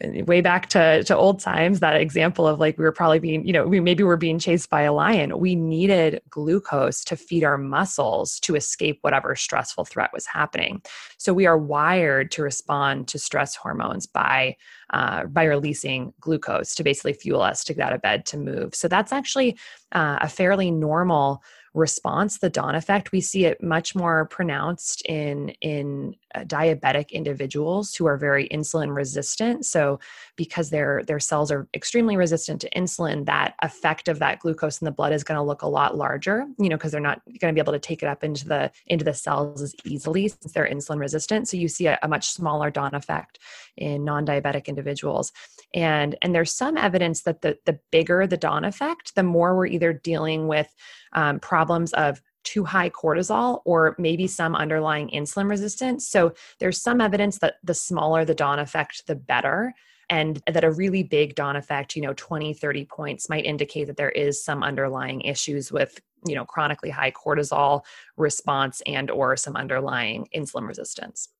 way 0.00 0.42
back 0.42 0.68
to, 0.68 1.02
to 1.04 1.16
old 1.16 1.40
times 1.40 1.80
that 1.80 1.96
example 1.96 2.46
of 2.46 2.60
like 2.60 2.76
we 2.76 2.84
were 2.84 2.92
probably 2.92 3.18
being 3.18 3.46
you 3.46 3.52
know 3.52 3.66
we 3.66 3.80
maybe 3.80 4.02
we're 4.02 4.16
being 4.16 4.38
chased 4.38 4.68
by 4.68 4.82
a 4.82 4.92
lion. 4.92 5.38
We 5.38 5.54
needed 5.54 6.20
glucose 6.28 7.02
to 7.04 7.16
feed 7.16 7.44
our 7.44 7.56
muscles 7.56 8.38
to 8.40 8.56
escape 8.56 8.98
whatever 9.00 9.34
stressful 9.34 9.86
threat 9.86 10.10
was 10.12 10.26
happening. 10.26 10.82
So 11.16 11.32
we 11.32 11.46
are 11.46 11.56
wired 11.56 12.30
to 12.32 12.42
respond 12.42 13.08
to 13.08 13.18
stress 13.18 13.54
hormones 13.54 14.06
by 14.06 14.56
uh, 14.90 15.24
by 15.24 15.44
releasing 15.44 16.12
glucose 16.20 16.74
to 16.74 16.84
basically 16.84 17.14
fuel 17.14 17.40
us 17.40 17.64
to 17.64 17.74
get 17.74 17.86
out 17.86 17.92
of 17.92 18.02
bed 18.02 18.26
to 18.26 18.36
move. 18.36 18.74
So 18.74 18.88
that's 18.88 19.12
actually 19.12 19.58
uh, 19.92 20.18
a 20.20 20.28
fairly 20.28 20.70
normal 20.70 21.42
response 21.76 22.38
the 22.38 22.48
dawn 22.48 22.74
effect 22.74 23.12
we 23.12 23.20
see 23.20 23.44
it 23.44 23.62
much 23.62 23.94
more 23.94 24.24
pronounced 24.24 25.02
in 25.06 25.50
in 25.60 26.16
uh, 26.36 26.40
diabetic 26.44 27.10
individuals 27.12 27.94
who 27.94 28.04
are 28.06 28.16
very 28.16 28.48
insulin 28.48 28.94
resistant. 28.94 29.64
So, 29.64 29.98
because 30.36 30.70
their 30.70 31.02
their 31.06 31.20
cells 31.20 31.50
are 31.50 31.66
extremely 31.72 32.16
resistant 32.16 32.60
to 32.60 32.70
insulin, 32.70 33.24
that 33.26 33.54
effect 33.62 34.08
of 34.08 34.18
that 34.18 34.40
glucose 34.40 34.80
in 34.80 34.84
the 34.84 34.90
blood 34.90 35.12
is 35.12 35.24
going 35.24 35.36
to 35.36 35.42
look 35.42 35.62
a 35.62 35.68
lot 35.68 35.96
larger. 35.96 36.46
You 36.58 36.68
know, 36.68 36.76
because 36.76 36.92
they're 36.92 37.00
not 37.00 37.22
going 37.40 37.52
to 37.52 37.54
be 37.54 37.60
able 37.60 37.72
to 37.72 37.78
take 37.78 38.02
it 38.02 38.08
up 38.08 38.22
into 38.22 38.46
the 38.46 38.70
into 38.86 39.04
the 39.04 39.14
cells 39.14 39.62
as 39.62 39.74
easily 39.84 40.28
since 40.28 40.52
they're 40.52 40.68
insulin 40.68 40.98
resistant. 40.98 41.48
So 41.48 41.56
you 41.56 41.68
see 41.68 41.86
a, 41.86 41.98
a 42.02 42.08
much 42.08 42.28
smaller 42.28 42.70
dawn 42.70 42.94
effect 42.94 43.38
in 43.76 44.04
non-diabetic 44.04 44.66
individuals. 44.66 45.32
And 45.72 46.16
and 46.22 46.34
there's 46.34 46.52
some 46.52 46.76
evidence 46.76 47.22
that 47.22 47.42
the 47.42 47.58
the 47.64 47.78
bigger 47.90 48.26
the 48.26 48.36
dawn 48.36 48.64
effect, 48.64 49.14
the 49.14 49.22
more 49.22 49.56
we're 49.56 49.66
either 49.66 49.92
dealing 49.92 50.48
with 50.48 50.74
um, 51.16 51.40
problems 51.40 51.92
of 51.94 52.22
too 52.44 52.64
high 52.64 52.88
cortisol 52.88 53.60
or 53.64 53.96
maybe 53.98 54.28
some 54.28 54.54
underlying 54.54 55.08
insulin 55.08 55.50
resistance. 55.50 56.08
So 56.08 56.32
there's 56.60 56.80
some 56.80 57.00
evidence 57.00 57.38
that 57.40 57.54
the 57.64 57.74
smaller 57.74 58.24
the 58.24 58.34
dawn 58.34 58.60
effect, 58.60 59.06
the 59.06 59.16
better. 59.16 59.74
And 60.08 60.40
that 60.46 60.62
a 60.62 60.70
really 60.70 61.02
big 61.02 61.34
dawn 61.34 61.56
effect, 61.56 61.96
you 61.96 62.02
know, 62.02 62.12
20, 62.14 62.54
30 62.54 62.84
points 62.84 63.28
might 63.28 63.44
indicate 63.44 63.88
that 63.88 63.96
there 63.96 64.12
is 64.12 64.44
some 64.44 64.62
underlying 64.62 65.22
issues 65.22 65.72
with, 65.72 66.00
you 66.24 66.36
know, 66.36 66.44
chronically 66.44 66.90
high 66.90 67.10
cortisol 67.10 67.84
response 68.16 68.80
and 68.86 69.10
or 69.10 69.36
some 69.36 69.56
underlying 69.56 70.28
insulin 70.32 70.68
resistance. 70.68 71.30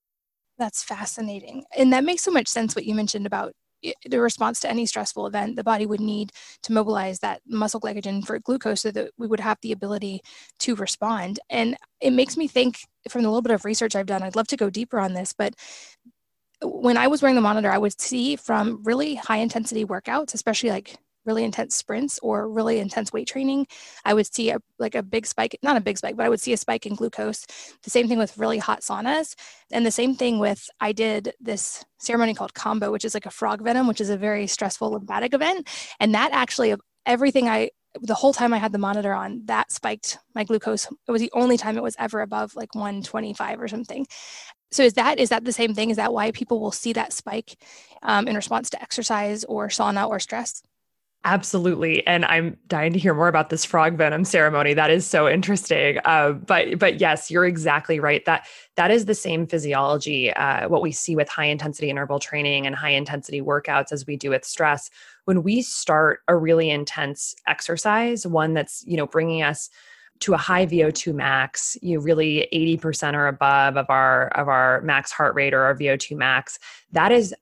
That's 0.59 0.83
fascinating. 0.83 1.65
And 1.77 1.93
that 1.93 2.03
makes 2.03 2.23
so 2.23 2.33
much 2.33 2.49
sense 2.49 2.75
what 2.75 2.87
you 2.87 2.95
mentioned 2.97 3.27
about 3.27 3.53
the 4.09 4.21
response 4.21 4.61
to 4.61 4.71
any 4.71 4.87
stressful 4.87 5.27
event, 5.27 5.57
the 5.57 5.65
body 5.65 5.87
would 5.87 6.01
need 6.01 6.33
to 6.63 6.73
mobilize 6.73 7.19
that 7.21 7.43
muscle 7.47 7.81
glycogen 7.81 8.27
for 8.27 8.39
glucose 8.39 8.81
so 8.83 8.91
that 8.91 9.11
we 9.19 9.27
would 9.27 9.41
have 9.41 9.59
the 9.63 9.73
ability 9.73 10.21
to 10.61 10.75
respond. 10.77 11.41
And 11.51 11.77
it 12.01 12.13
makes 12.13 12.37
me 12.37 12.49
think 12.49 12.79
from 13.09 13.23
the 13.23 13.29
little 13.29 13.43
bit 13.43 13.53
of 13.53 13.65
research 13.65 13.97
I've 13.97 14.07
done, 14.07 14.23
I'd 14.23 14.37
love 14.37 14.49
to 14.49 14.57
go 14.57 14.71
deeper 14.71 14.99
on 14.99 15.15
this, 15.15 15.33
but 15.33 15.55
when 16.63 16.97
I 16.97 17.07
was 17.07 17.21
wearing 17.21 17.35
the 17.35 17.43
monitor, 17.43 17.71
I 17.71 17.79
would 17.79 18.01
see 18.01 18.37
from 18.37 18.83
really 18.83 19.15
high 19.17 19.39
intensity 19.39 19.85
workouts, 19.85 20.33
especially 20.33 20.71
like 20.71 20.97
really 21.27 21.45
intense 21.45 21.75
sprints 21.75 22.19
or 22.23 22.49
really 22.49 22.79
intense 22.79 23.13
weight 23.13 23.29
training, 23.29 23.67
I 24.05 24.15
would 24.15 24.33
see 24.33 24.51
a, 24.51 24.59
like 24.79 24.95
a 24.95 25.03
big 25.03 25.27
spike, 25.27 25.59
not 25.63 25.77
a 25.77 25.81
big 25.81 25.99
spike, 25.99 26.17
but 26.17 26.27
I 26.27 26.29
would 26.29 26.41
see 26.41 26.53
a 26.53 26.57
spike 26.57 26.87
in 26.87 26.95
glucose. 26.95 27.45
The 27.83 27.91
same 27.91 28.09
thing 28.09 28.19
with 28.19 28.39
really 28.39 28.59
hot 28.59 28.81
saunas. 28.81 29.35
And 29.71 29.85
the 29.85 29.91
same 29.91 30.15
thing 30.15 30.39
with, 30.39 30.69
I 30.81 30.93
did 30.93 31.35
this 31.41 31.85
ceremony 31.99 32.35
called 32.35 32.55
Kambo, 32.55 32.93
which 32.93 33.05
is 33.05 33.15
like 33.15 33.27
a 33.27 33.31
frog 33.31 33.63
venom, 33.63 33.87
which 33.87 34.01
is 34.01 34.11
a 34.11 34.17
very 34.17 34.47
stressful 34.47 34.91
lymphatic 34.91 35.35
event. 35.35 35.69
And 36.01 36.15
that 36.15 36.31
actually, 36.33 36.71
of 36.71 36.81
everything 37.05 37.49
I, 37.49 37.71
the 38.01 38.15
whole 38.15 38.33
time 38.33 38.53
I 38.53 38.59
had 38.59 38.73
the 38.73 38.79
monitor 38.79 39.13
on, 39.13 39.43
that 39.47 39.73
spiked 39.73 40.19
my 40.35 40.45
glucose. 40.45 40.87
It 41.09 41.13
was 41.13 41.21
the 41.21 41.31
only 41.33 41.57
time 41.57 41.77
it 41.77 41.83
was 41.83 41.97
ever 41.99 42.21
above 42.21 42.55
like 42.55 42.75
125 42.75 43.61
or 43.61 43.69
something. 43.69 44.07
So 44.71 44.83
is 44.83 44.95
that 44.95 45.19
is 45.19 45.29
that 45.31 45.45
the 45.45 45.53
same 45.53 45.75
thing? 45.75 45.91
Is 45.91 45.97
that 45.97 46.13
why 46.13 46.31
people 46.33 46.61
will 46.61 46.73
see 46.73 46.93
that 46.95 47.13
spike 47.13 47.57
um, 48.03 48.29
in 48.29 48.37
response 48.37 48.71
to 48.71 48.83
exercise 48.83 49.45
or 49.45 49.69
sauna 49.69 50.09
or 50.09 50.19
stress? 50.19 50.63
Absolutely, 51.27 52.07
and 52.07 52.25
I'm 52.25 52.57
dying 52.69 52.93
to 52.93 53.01
hear 53.01 53.13
more 53.13 53.27
about 53.27 53.51
this 53.51 53.65
frog 53.65 53.99
venom 53.99 54.25
ceremony. 54.25 54.75
That 54.75 54.93
is 54.93 55.05
so 55.05 55.29
interesting. 55.29 55.99
Uh, 56.05 56.31
but 56.31 56.79
but 56.79 57.01
yes, 57.01 57.33
you're 57.33 57.45
exactly 57.45 57.99
right. 57.99 58.25
That 58.27 58.47
that 58.77 58.93
is 58.93 59.07
the 59.07 59.15
same 59.15 59.45
physiology. 59.45 60.33
Uh, 60.33 60.69
what 60.69 60.83
we 60.83 60.93
see 60.93 61.17
with 61.17 61.29
high 61.29 61.47
intensity 61.47 61.91
interval 61.91 62.21
training 62.21 62.65
and 62.65 62.77
high 62.77 62.91
intensity 62.91 63.43
workouts 63.43 63.91
as 63.91 64.07
we 64.07 64.17
do 64.17 64.31
with 64.31 64.45
stress. 64.45 64.89
When 65.25 65.43
we 65.43 65.63
start 65.63 66.21
a 66.29 66.37
really 66.37 66.71
intense 66.71 67.35
exercise, 67.49 68.25
one 68.25 68.55
that's 68.55 68.85
you 68.87 68.97
know 68.97 69.09
bringing 69.09 69.43
us 69.43 69.69
to 70.21 70.33
a 70.33 70.39
high 70.39 70.65
VO2 70.65 71.13
max, 71.13 71.77
you 71.83 71.99
really 71.99 72.49
80% 72.53 73.15
or 73.15 73.27
above 73.27 73.77
of 73.77 73.87
our 73.91 74.29
of 74.29 74.47
our 74.47 74.81
max 74.83 75.11
heart 75.11 75.35
rate 75.35 75.55
or 75.55 75.63
our 75.63 75.75
VO2 75.75 76.17
max, 76.17 76.61
that 76.93 77.11
is 77.11 77.35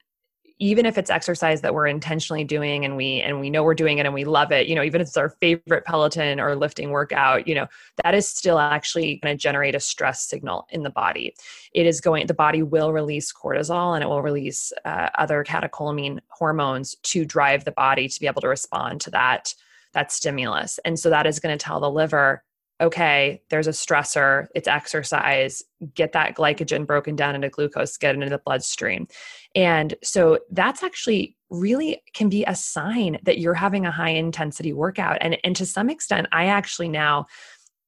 even 0.59 0.87
if 0.87 0.97
it's 0.97 1.11
exercise 1.11 1.61
that 1.62 1.75
we're 1.75 1.87
intentionally 1.87 2.45
doing 2.45 2.85
and 2.85 2.97
we 2.97 3.21
and 3.21 3.40
we 3.40 3.51
know 3.51 3.62
we're 3.62 3.75
doing 3.75 3.99
it 3.99 4.07
and 4.07 4.14
we 4.14 4.25
love 4.25 4.53
it 4.53 4.67
you 4.67 4.75
know 4.75 4.83
even 4.83 5.01
if 5.01 5.09
it's 5.09 5.17
our 5.17 5.31
favorite 5.40 5.85
peloton 5.85 6.38
or 6.38 6.55
lifting 6.55 6.90
workout 6.90 7.47
you 7.49 7.55
know 7.55 7.67
that 8.03 8.14
is 8.14 8.29
still 8.29 8.59
actually 8.59 9.17
going 9.17 9.37
to 9.37 9.40
generate 9.40 9.75
a 9.75 9.81
stress 9.81 10.25
signal 10.25 10.67
in 10.71 10.83
the 10.83 10.90
body. 10.90 11.35
It 11.73 11.87
is 11.87 12.01
going 12.01 12.27
the 12.27 12.35
body 12.35 12.62
will 12.62 12.93
release 12.93 13.33
cortisol 13.33 13.95
and 13.95 14.03
it 14.03 14.07
will 14.07 14.23
release 14.23 14.73
uh, 14.85 15.11
other 15.17 15.45
catecholamine 15.45 16.21
hormones 16.29 16.95
to 17.03 17.25
drive 17.25 17.64
the 17.64 17.73
body 17.73 18.09
to 18.09 18.21
be 18.21 18.27
able 18.27 18.43
to 18.43 18.49
respond 18.49 19.01
to 19.03 19.11
that 19.11 19.55
that 19.93 20.11
stimulus. 20.11 20.81
And 20.85 20.99
so 20.99 21.09
that 21.11 21.27
is 21.27 21.38
going 21.38 21.57
to 21.57 21.62
tell 21.62 21.79
the 21.79 21.90
liver 21.90 22.43
okay, 22.81 23.41
there's 23.51 23.69
a 23.69 23.71
stressor, 23.71 24.49
it's 24.55 24.67
exercise, 24.67 25.63
get 25.95 26.13
that 26.13 26.35
glycogen 26.35 26.87
broken 26.87 27.15
down 27.15 27.35
into 27.35 27.49
glucose, 27.49 27.97
get 27.97 28.15
it 28.15 28.19
into 28.19 28.31
the 28.31 28.39
bloodstream. 28.45 29.07
And 29.55 29.95
so 30.03 30.41
that's 30.51 30.83
actually 30.83 31.37
really 31.51 32.03
can 32.15 32.29
be 32.29 32.45
a 32.45 32.55
sign 32.55 33.19
that 33.23 33.39
you're 33.39 33.55
having 33.55 33.87
a 33.87 33.93
high 33.93 34.11
intensity 34.11 34.73
workout. 34.73 35.19
And, 35.21 35.39
and 35.45 35.55
to 35.57 35.67
some 35.67 35.89
extent, 35.89 36.27
I 36.33 36.47
actually 36.47 36.89
now 36.89 37.27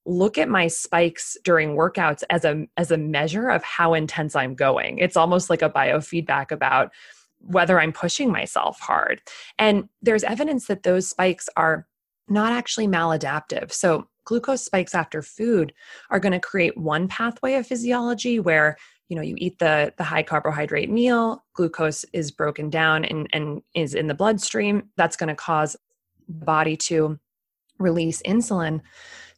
look 0.07 0.38
at 0.38 0.49
my 0.49 0.68
spikes 0.68 1.37
during 1.42 1.70
workouts 1.70 2.22
as 2.31 2.44
a 2.44 2.64
as 2.77 2.92
a 2.92 2.96
measure 2.96 3.49
of 3.49 3.64
how 3.64 3.92
intense 3.92 4.37
I'm 4.37 4.55
going. 4.55 4.99
It's 4.99 5.16
almost 5.16 5.51
like 5.51 5.62
a 5.62 5.70
biofeedback 5.70 6.53
about 6.53 6.92
whether 7.40 7.81
I'm 7.81 7.92
pushing 7.92 8.31
myself 8.31 8.79
hard. 8.79 9.20
And 9.59 9.88
there's 10.03 10.22
evidence 10.22 10.66
that 10.66 10.85
those 10.85 11.09
spikes 11.09 11.49
are 11.57 11.88
not 12.29 12.53
actually 12.53 12.87
maladaptive. 12.88 13.72
So 13.72 14.09
glucose 14.26 14.62
spikes 14.62 14.94
after 14.94 15.22
food 15.22 15.72
are 16.10 16.20
going 16.20 16.32
to 16.32 16.40
create 16.40 16.76
one 16.76 17.08
pathway 17.08 17.54
of 17.54 17.66
physiology 17.66 18.38
where 18.38 18.76
you 19.08 19.16
know 19.16 19.22
you 19.22 19.36
eat 19.38 19.58
the 19.58 19.94
the 19.96 20.04
high 20.04 20.22
carbohydrate 20.22 20.90
meal 20.90 21.44
glucose 21.54 22.04
is 22.12 22.30
broken 22.30 22.68
down 22.68 23.04
and 23.06 23.28
and 23.32 23.62
is 23.74 23.94
in 23.94 24.06
the 24.06 24.14
bloodstream. 24.14 24.90
That's 24.96 25.16
going 25.16 25.28
to 25.28 25.34
cause 25.34 25.76
the 26.28 26.44
body 26.44 26.76
to 26.76 27.18
release 27.78 28.20
insulin 28.22 28.80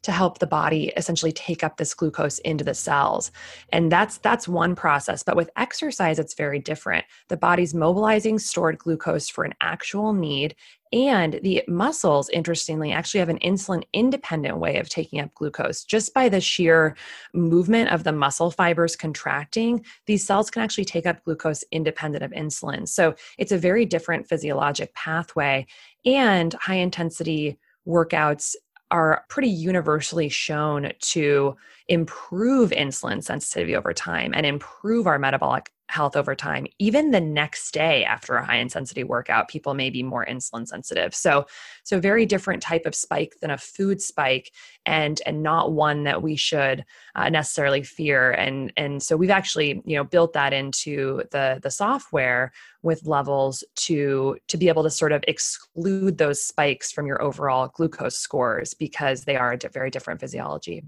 to 0.01 0.11
help 0.11 0.39
the 0.39 0.47
body 0.47 0.91
essentially 0.97 1.31
take 1.31 1.63
up 1.63 1.77
this 1.77 1.93
glucose 1.93 2.39
into 2.39 2.63
the 2.63 2.73
cells 2.73 3.31
and 3.71 3.91
that's 3.91 4.17
that's 4.19 4.47
one 4.47 4.75
process 4.75 5.23
but 5.23 5.35
with 5.35 5.49
exercise 5.55 6.19
it's 6.19 6.33
very 6.33 6.59
different 6.59 7.05
the 7.27 7.37
body's 7.37 7.73
mobilizing 7.73 8.39
stored 8.39 8.77
glucose 8.77 9.29
for 9.29 9.43
an 9.43 9.53
actual 9.61 10.13
need 10.13 10.55
and 10.91 11.39
the 11.43 11.63
muscles, 11.67 12.29
interestingly, 12.29 12.91
actually 12.91 13.19
have 13.19 13.29
an 13.29 13.39
insulin 13.39 13.83
independent 13.93 14.57
way 14.57 14.77
of 14.77 14.89
taking 14.89 15.19
up 15.19 15.33
glucose. 15.35 15.83
Just 15.83 16.13
by 16.15 16.29
the 16.29 16.41
sheer 16.41 16.95
movement 17.33 17.91
of 17.91 18.03
the 18.03 18.11
muscle 18.11 18.49
fibers 18.49 18.95
contracting, 18.95 19.85
these 20.07 20.25
cells 20.25 20.49
can 20.49 20.63
actually 20.63 20.85
take 20.85 21.05
up 21.05 21.23
glucose 21.23 21.63
independent 21.71 22.23
of 22.23 22.31
insulin. 22.31 22.87
So 22.87 23.13
it's 23.37 23.51
a 23.51 23.57
very 23.57 23.85
different 23.85 24.27
physiologic 24.27 24.93
pathway. 24.95 25.67
And 26.05 26.53
high 26.55 26.75
intensity 26.75 27.59
workouts 27.87 28.55
are 28.91 29.25
pretty 29.29 29.49
universally 29.49 30.29
shown 30.29 30.91
to 30.99 31.55
improve 31.87 32.71
insulin 32.71 33.23
sensitivity 33.23 33.75
over 33.75 33.93
time 33.93 34.33
and 34.33 34.45
improve 34.45 35.07
our 35.07 35.19
metabolic 35.19 35.71
health 35.89 36.15
over 36.15 36.35
time. 36.35 36.67
Even 36.77 37.09
the 37.09 37.19
next 37.19 37.71
day 37.71 38.05
after 38.05 38.35
a 38.35 38.45
high 38.45 38.57
intensity 38.57 39.03
workout, 39.03 39.47
people 39.47 39.73
may 39.73 39.89
be 39.89 40.03
more 40.03 40.25
insulin 40.25 40.67
sensitive. 40.67 41.15
So, 41.15 41.47
so 41.83 41.99
very 41.99 42.27
different 42.27 42.61
type 42.61 42.85
of 42.85 42.93
spike 42.93 43.35
than 43.41 43.49
a 43.49 43.57
food 43.57 43.99
spike, 44.01 44.53
and 44.85 45.19
and 45.25 45.41
not 45.41 45.71
one 45.71 46.03
that 46.03 46.21
we 46.21 46.35
should 46.35 46.85
uh, 47.15 47.29
necessarily 47.29 47.81
fear. 47.81 48.31
And 48.31 48.71
and 48.77 49.01
so 49.01 49.17
we've 49.17 49.29
actually 49.31 49.81
you 49.83 49.97
know 49.97 50.03
built 50.03 50.33
that 50.33 50.53
into 50.53 51.23
the 51.31 51.59
the 51.61 51.71
software 51.71 52.51
with 52.83 53.07
levels 53.07 53.63
to 53.75 54.37
to 54.47 54.57
be 54.57 54.67
able 54.67 54.83
to 54.83 54.91
sort 54.91 55.11
of 55.11 55.23
exclude 55.27 56.19
those 56.19 56.41
spikes 56.41 56.91
from 56.91 57.07
your 57.07 57.21
overall 57.21 57.71
glucose 57.73 58.17
scores 58.17 58.75
because 58.75 59.23
they 59.23 59.35
are 59.35 59.53
a 59.53 59.69
very 59.69 59.89
different 59.89 60.19
physiology. 60.19 60.83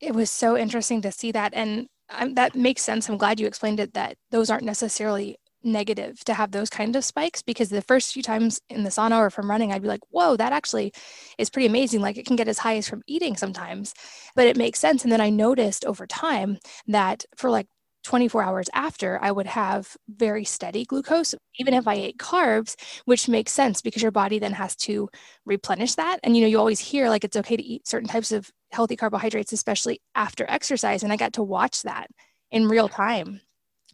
It 0.00 0.14
was 0.14 0.30
so 0.30 0.56
interesting 0.56 1.02
to 1.02 1.12
see 1.12 1.30
that, 1.32 1.52
and 1.54 1.88
that 2.32 2.54
makes 2.54 2.82
sense. 2.82 3.08
I'm 3.08 3.18
glad 3.18 3.40
you 3.40 3.46
explained 3.46 3.80
it 3.80 3.94
that 3.94 4.16
those 4.30 4.50
aren't 4.50 4.64
necessarily 4.64 5.38
negative 5.64 6.22
to 6.24 6.34
have 6.34 6.50
those 6.50 6.68
kind 6.68 6.94
of 6.94 7.04
spikes 7.04 7.42
because 7.42 7.70
the 7.70 7.82
first 7.82 8.12
few 8.12 8.22
times 8.22 8.60
in 8.68 8.84
the 8.84 8.90
sauna 8.90 9.18
or 9.18 9.30
from 9.30 9.50
running, 9.50 9.72
I'd 9.72 9.82
be 9.82 9.88
like, 9.88 10.02
whoa, 10.10 10.36
that 10.36 10.52
actually 10.52 10.92
is 11.38 11.50
pretty 11.50 11.66
amazing. 11.66 12.00
Like 12.00 12.18
it 12.18 12.26
can 12.26 12.36
get 12.36 12.48
as 12.48 12.58
high 12.58 12.76
as 12.76 12.88
from 12.88 13.02
eating 13.06 13.36
sometimes, 13.36 13.94
but 14.36 14.46
it 14.46 14.56
makes 14.56 14.78
sense. 14.78 15.02
And 15.02 15.12
then 15.12 15.20
I 15.20 15.30
noticed 15.30 15.84
over 15.84 16.06
time 16.06 16.58
that 16.86 17.24
for 17.36 17.50
like 17.50 17.66
24 18.04 18.42
hours 18.42 18.70
after, 18.74 19.18
I 19.20 19.32
would 19.32 19.46
have 19.46 19.96
very 20.08 20.44
steady 20.44 20.84
glucose, 20.84 21.34
even 21.58 21.74
if 21.74 21.88
I 21.88 21.94
ate 21.94 22.18
carbs, 22.18 22.76
which 23.06 23.28
makes 23.28 23.52
sense 23.52 23.80
because 23.80 24.02
your 24.02 24.12
body 24.12 24.38
then 24.38 24.52
has 24.52 24.76
to 24.76 25.08
replenish 25.44 25.94
that. 25.96 26.20
And 26.22 26.36
you 26.36 26.42
know, 26.42 26.48
you 26.48 26.58
always 26.58 26.80
hear 26.80 27.08
like 27.08 27.24
it's 27.24 27.36
okay 27.36 27.56
to 27.56 27.62
eat 27.62 27.88
certain 27.88 28.08
types 28.08 28.30
of 28.30 28.50
healthy 28.72 28.96
carbohydrates, 28.96 29.52
especially 29.52 30.00
after 30.14 30.44
exercise. 30.48 31.02
And 31.02 31.12
I 31.12 31.16
got 31.16 31.32
to 31.34 31.42
watch 31.42 31.82
that 31.82 32.08
in 32.50 32.68
real 32.68 32.88
time. 32.88 33.40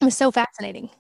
It 0.01 0.05
was 0.05 0.17
so 0.17 0.31
fascinating. 0.31 0.91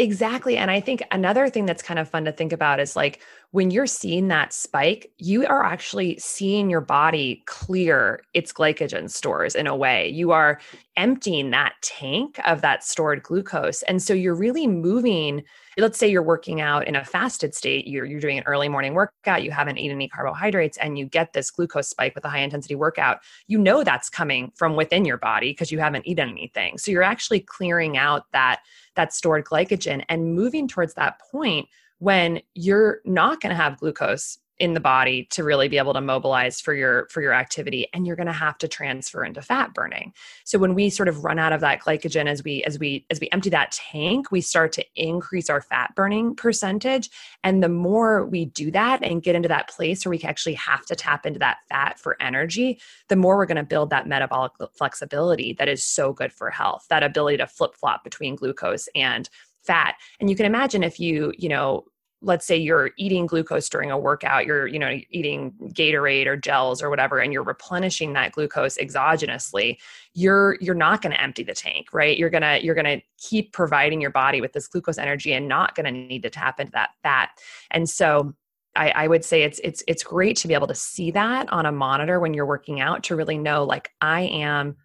Exactly. 0.00 0.56
And 0.56 0.70
I 0.70 0.80
think 0.80 1.02
another 1.10 1.48
thing 1.48 1.66
that's 1.66 1.82
kind 1.82 1.98
of 1.98 2.08
fun 2.08 2.24
to 2.26 2.30
think 2.30 2.52
about 2.52 2.78
is 2.78 2.94
like 2.94 3.20
when 3.50 3.72
you're 3.72 3.86
seeing 3.86 4.28
that 4.28 4.52
spike, 4.52 5.10
you 5.16 5.44
are 5.46 5.64
actually 5.64 6.16
seeing 6.18 6.70
your 6.70 6.82
body 6.82 7.42
clear 7.46 8.20
its 8.32 8.52
glycogen 8.52 9.10
stores 9.10 9.56
in 9.56 9.66
a 9.66 9.74
way. 9.74 10.08
You 10.08 10.30
are 10.30 10.60
emptying 10.96 11.50
that 11.50 11.74
tank 11.82 12.38
of 12.46 12.60
that 12.60 12.84
stored 12.84 13.22
glucose. 13.24 13.82
And 13.84 14.00
so 14.00 14.12
you're 14.14 14.34
really 14.36 14.66
moving. 14.68 15.42
Let's 15.76 15.98
say 15.98 16.08
you're 16.08 16.22
working 16.22 16.60
out 16.60 16.86
in 16.86 16.94
a 16.94 17.04
fasted 17.04 17.54
state, 17.54 17.86
you're, 17.86 18.04
you're 18.04 18.20
doing 18.20 18.38
an 18.38 18.44
early 18.46 18.68
morning 18.68 18.94
workout, 18.94 19.42
you 19.42 19.50
haven't 19.50 19.78
eaten 19.78 19.96
any 19.96 20.08
carbohydrates, 20.08 20.76
and 20.78 20.98
you 20.98 21.06
get 21.06 21.32
this 21.32 21.50
glucose 21.50 21.88
spike 21.88 22.14
with 22.14 22.24
a 22.24 22.28
high 22.28 22.40
intensity 22.40 22.74
workout. 22.74 23.18
You 23.46 23.58
know 23.58 23.82
that's 23.84 24.10
coming 24.10 24.52
from 24.56 24.76
within 24.76 25.04
your 25.04 25.18
body 25.18 25.50
because 25.52 25.72
you 25.72 25.78
haven't 25.78 26.06
eaten 26.06 26.28
anything. 26.28 26.78
So 26.78 26.90
you're 26.90 27.02
actually 27.02 27.40
clearing 27.40 27.96
out 27.96 28.24
that, 28.32 28.60
that 28.98 29.14
stored 29.14 29.44
glycogen 29.44 30.04
and 30.08 30.34
moving 30.34 30.66
towards 30.66 30.94
that 30.94 31.20
point 31.30 31.68
when 31.98 32.42
you're 32.54 32.98
not 33.04 33.40
going 33.40 33.50
to 33.50 33.56
have 33.56 33.78
glucose 33.78 34.38
in 34.58 34.74
the 34.74 34.80
body 34.80 35.24
to 35.30 35.44
really 35.44 35.68
be 35.68 35.78
able 35.78 35.92
to 35.92 36.00
mobilize 36.00 36.60
for 36.60 36.74
your 36.74 37.06
for 37.08 37.22
your 37.22 37.32
activity 37.32 37.86
and 37.92 38.06
you're 38.06 38.16
going 38.16 38.26
to 38.26 38.32
have 38.32 38.58
to 38.58 38.68
transfer 38.68 39.24
into 39.24 39.40
fat 39.40 39.72
burning. 39.72 40.12
So 40.44 40.58
when 40.58 40.74
we 40.74 40.90
sort 40.90 41.08
of 41.08 41.24
run 41.24 41.38
out 41.38 41.52
of 41.52 41.60
that 41.60 41.80
glycogen 41.80 42.26
as 42.26 42.42
we 42.42 42.64
as 42.64 42.78
we 42.78 43.06
as 43.10 43.20
we 43.20 43.28
empty 43.30 43.50
that 43.50 43.72
tank 43.72 44.30
we 44.30 44.40
start 44.40 44.72
to 44.72 44.84
increase 44.96 45.48
our 45.48 45.60
fat 45.60 45.94
burning 45.94 46.34
percentage. 46.34 47.08
And 47.44 47.62
the 47.62 47.68
more 47.68 48.26
we 48.26 48.46
do 48.46 48.70
that 48.72 49.02
and 49.02 49.22
get 49.22 49.36
into 49.36 49.48
that 49.48 49.68
place 49.68 50.04
where 50.04 50.10
we 50.10 50.20
actually 50.22 50.54
have 50.54 50.84
to 50.86 50.96
tap 50.96 51.24
into 51.24 51.38
that 51.38 51.58
fat 51.68 51.98
for 51.98 52.20
energy 52.20 52.80
the 53.08 53.16
more 53.16 53.36
we're 53.36 53.46
going 53.46 53.56
to 53.56 53.62
build 53.62 53.90
that 53.90 54.06
metabolic 54.06 54.52
flexibility 54.76 55.52
that 55.54 55.68
is 55.68 55.84
so 55.84 56.12
good 56.12 56.32
for 56.32 56.50
health 56.50 56.86
that 56.90 57.02
ability 57.02 57.36
to 57.36 57.46
flip 57.46 57.74
flop 57.74 58.02
between 58.02 58.34
glucose 58.34 58.88
and 58.94 59.28
fat. 59.68 59.96
And 60.18 60.28
you 60.28 60.34
can 60.34 60.46
imagine 60.46 60.82
if 60.82 60.98
you 60.98 61.32
you 61.38 61.48
know 61.48 61.84
let's 62.20 62.46
say 62.46 62.56
you're 62.56 62.90
eating 62.96 63.26
glucose 63.26 63.68
during 63.68 63.90
a 63.90 63.98
workout 63.98 64.46
you're 64.46 64.66
you 64.66 64.78
know 64.78 64.98
eating 65.10 65.52
gatorade 65.74 66.26
or 66.26 66.36
gels 66.36 66.82
or 66.82 66.90
whatever 66.90 67.18
and 67.18 67.32
you're 67.32 67.42
replenishing 67.42 68.12
that 68.12 68.32
glucose 68.32 68.76
exogenously 68.76 69.76
you're 70.14 70.56
you're 70.60 70.74
not 70.74 71.02
going 71.02 71.12
to 71.12 71.20
empty 71.20 71.42
the 71.42 71.54
tank 71.54 71.88
right? 71.92 72.18
You're 72.18 72.30
going 72.30 72.42
to 72.42 72.64
you're 72.64 72.74
going 72.74 72.98
to 72.98 73.04
keep 73.18 73.52
providing 73.52 74.00
your 74.00 74.10
body 74.10 74.40
with 74.40 74.52
this 74.52 74.66
glucose 74.66 74.98
energy 74.98 75.32
and 75.32 75.48
not 75.48 75.74
going 75.74 75.86
to 75.86 75.92
need 75.92 76.22
to 76.22 76.30
tap 76.30 76.60
into 76.60 76.72
that 76.72 76.90
fat. 77.02 77.30
And 77.70 77.88
so 77.88 78.34
I, 78.76 78.90
I 78.90 79.08
would 79.08 79.24
say 79.24 79.42
it's 79.42 79.60
it's 79.64 79.82
it's 79.88 80.02
great 80.02 80.36
to 80.38 80.48
be 80.48 80.54
able 80.54 80.66
to 80.68 80.74
see 80.74 81.10
that 81.12 81.50
on 81.52 81.66
a 81.66 81.72
monitor 81.72 82.20
when 82.20 82.34
you're 82.34 82.46
working 82.46 82.80
out 82.80 83.02
to 83.04 83.16
really 83.16 83.38
know 83.38 83.64
like 83.64 83.90
i 84.02 84.20
am 84.20 84.76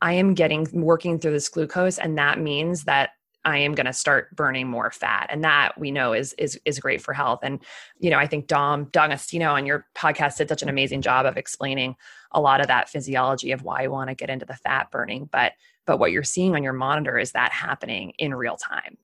i 0.00 0.14
am 0.14 0.34
getting 0.34 0.66
working 0.72 1.18
through 1.18 1.32
this 1.32 1.48
glucose 1.48 1.98
and 1.98 2.16
that 2.18 2.40
means 2.40 2.84
that 2.84 3.10
I 3.44 3.58
am 3.58 3.74
going 3.74 3.86
to 3.86 3.92
start 3.92 4.34
burning 4.36 4.68
more 4.68 4.90
fat, 4.90 5.28
and 5.30 5.42
that 5.44 5.78
we 5.78 5.90
know 5.90 6.12
is 6.12 6.32
is 6.34 6.60
is 6.64 6.78
great 6.78 7.00
for 7.00 7.14
health. 7.14 7.40
And 7.42 7.60
you 7.98 8.10
know, 8.10 8.18
I 8.18 8.26
think 8.26 8.46
Dom 8.46 8.84
D'Agostino 8.86 9.52
on 9.52 9.66
your 9.66 9.86
podcast 9.94 10.36
did 10.36 10.48
such 10.48 10.62
an 10.62 10.68
amazing 10.68 11.02
job 11.02 11.26
of 11.26 11.36
explaining 11.36 11.96
a 12.32 12.40
lot 12.40 12.60
of 12.60 12.66
that 12.68 12.88
physiology 12.88 13.52
of 13.52 13.62
why 13.62 13.82
you 13.82 13.90
want 13.90 14.08
to 14.08 14.14
get 14.14 14.30
into 14.30 14.46
the 14.46 14.56
fat 14.56 14.90
burning. 14.90 15.28
But 15.30 15.52
but 15.86 15.98
what 15.98 16.12
you're 16.12 16.22
seeing 16.22 16.54
on 16.54 16.62
your 16.62 16.72
monitor 16.72 17.18
is 17.18 17.32
that 17.32 17.52
happening 17.52 18.12
in 18.18 18.34
real 18.34 18.56
time. 18.56 18.98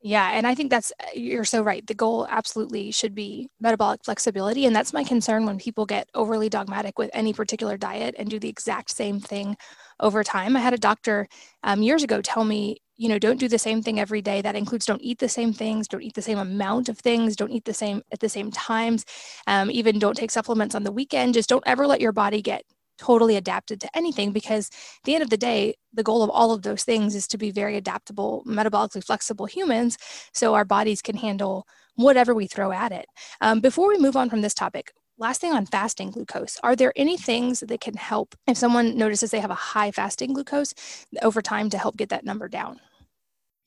Yeah, 0.00 0.30
and 0.32 0.46
I 0.46 0.54
think 0.54 0.70
that's 0.70 0.92
you're 1.14 1.44
so 1.44 1.60
right. 1.60 1.84
The 1.84 1.94
goal 1.94 2.28
absolutely 2.30 2.92
should 2.92 3.16
be 3.16 3.50
metabolic 3.58 4.04
flexibility, 4.04 4.64
and 4.64 4.76
that's 4.76 4.92
my 4.92 5.02
concern 5.02 5.44
when 5.44 5.58
people 5.58 5.86
get 5.86 6.08
overly 6.14 6.48
dogmatic 6.48 6.98
with 6.98 7.10
any 7.12 7.32
particular 7.32 7.76
diet 7.76 8.14
and 8.16 8.30
do 8.30 8.38
the 8.38 8.48
exact 8.48 8.90
same 8.90 9.18
thing 9.18 9.56
over 9.98 10.22
time. 10.22 10.56
I 10.56 10.60
had 10.60 10.74
a 10.74 10.78
doctor 10.78 11.26
um, 11.64 11.82
years 11.82 12.04
ago 12.04 12.22
tell 12.22 12.44
me 12.44 12.76
you 12.98 13.08
know 13.08 13.18
don't 13.18 13.40
do 13.40 13.48
the 13.48 13.58
same 13.58 13.82
thing 13.82 13.98
every 13.98 14.20
day. 14.20 14.42
That 14.42 14.56
includes 14.56 14.84
don't 14.84 15.02
eat 15.02 15.18
the 15.18 15.28
same 15.28 15.52
things 15.52 15.88
don't 15.88 16.02
eat 16.02 16.14
the 16.14 16.22
same 16.22 16.38
amount 16.38 16.88
of 16.88 16.98
things 16.98 17.36
don't 17.36 17.50
eat 17.50 17.64
the 17.64 17.74
same 17.74 18.02
at 18.12 18.20
the 18.20 18.28
same 18.28 18.50
times. 18.50 19.04
Um, 19.46 19.70
even 19.70 19.98
don't 19.98 20.16
take 20.16 20.30
supplements 20.30 20.74
on 20.74 20.84
the 20.84 20.92
weekend. 20.92 21.34
Just 21.34 21.48
don't 21.48 21.64
ever 21.66 21.86
let 21.86 22.00
your 22.00 22.12
body 22.12 22.42
get 22.42 22.64
totally 22.98 23.36
adapted 23.36 23.80
to 23.80 23.88
anything 23.96 24.32
because 24.32 24.68
at 24.70 25.04
the 25.04 25.14
end 25.14 25.22
of 25.22 25.30
the 25.30 25.36
day 25.36 25.74
the 25.92 26.02
goal 26.02 26.22
of 26.22 26.30
all 26.30 26.52
of 26.52 26.62
those 26.62 26.82
things 26.82 27.14
is 27.14 27.28
to 27.28 27.38
be 27.38 27.52
very 27.52 27.76
adaptable 27.76 28.42
metabolically 28.44 29.04
flexible 29.04 29.46
humans 29.46 29.96
so 30.34 30.54
our 30.54 30.64
bodies 30.64 31.00
can 31.00 31.16
handle 31.16 31.64
whatever 31.94 32.34
we 32.34 32.48
throw 32.48 32.72
at 32.72 32.90
it. 32.90 33.06
Um, 33.40 33.60
before 33.60 33.88
we 33.88 33.98
move 33.98 34.16
on 34.16 34.28
from 34.28 34.42
this 34.42 34.54
topic 34.54 34.92
last 35.18 35.40
thing 35.40 35.52
on 35.52 35.66
fasting 35.66 36.10
glucose. 36.12 36.58
Are 36.62 36.76
there 36.76 36.92
any 36.94 37.16
things 37.16 37.60
that 37.60 37.80
can 37.80 37.94
help? 37.94 38.36
If 38.46 38.56
someone 38.56 38.96
notices 38.96 39.32
they 39.32 39.40
have 39.40 39.50
a 39.50 39.54
high 39.54 39.90
fasting 39.90 40.32
glucose 40.32 40.74
over 41.22 41.42
time 41.42 41.70
to 41.70 41.78
help 41.78 41.96
get 41.96 42.10
that 42.10 42.24
number 42.24 42.48
down 42.48 42.80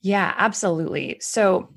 yeah, 0.02 0.34
absolutely. 0.36 1.18
So 1.20 1.68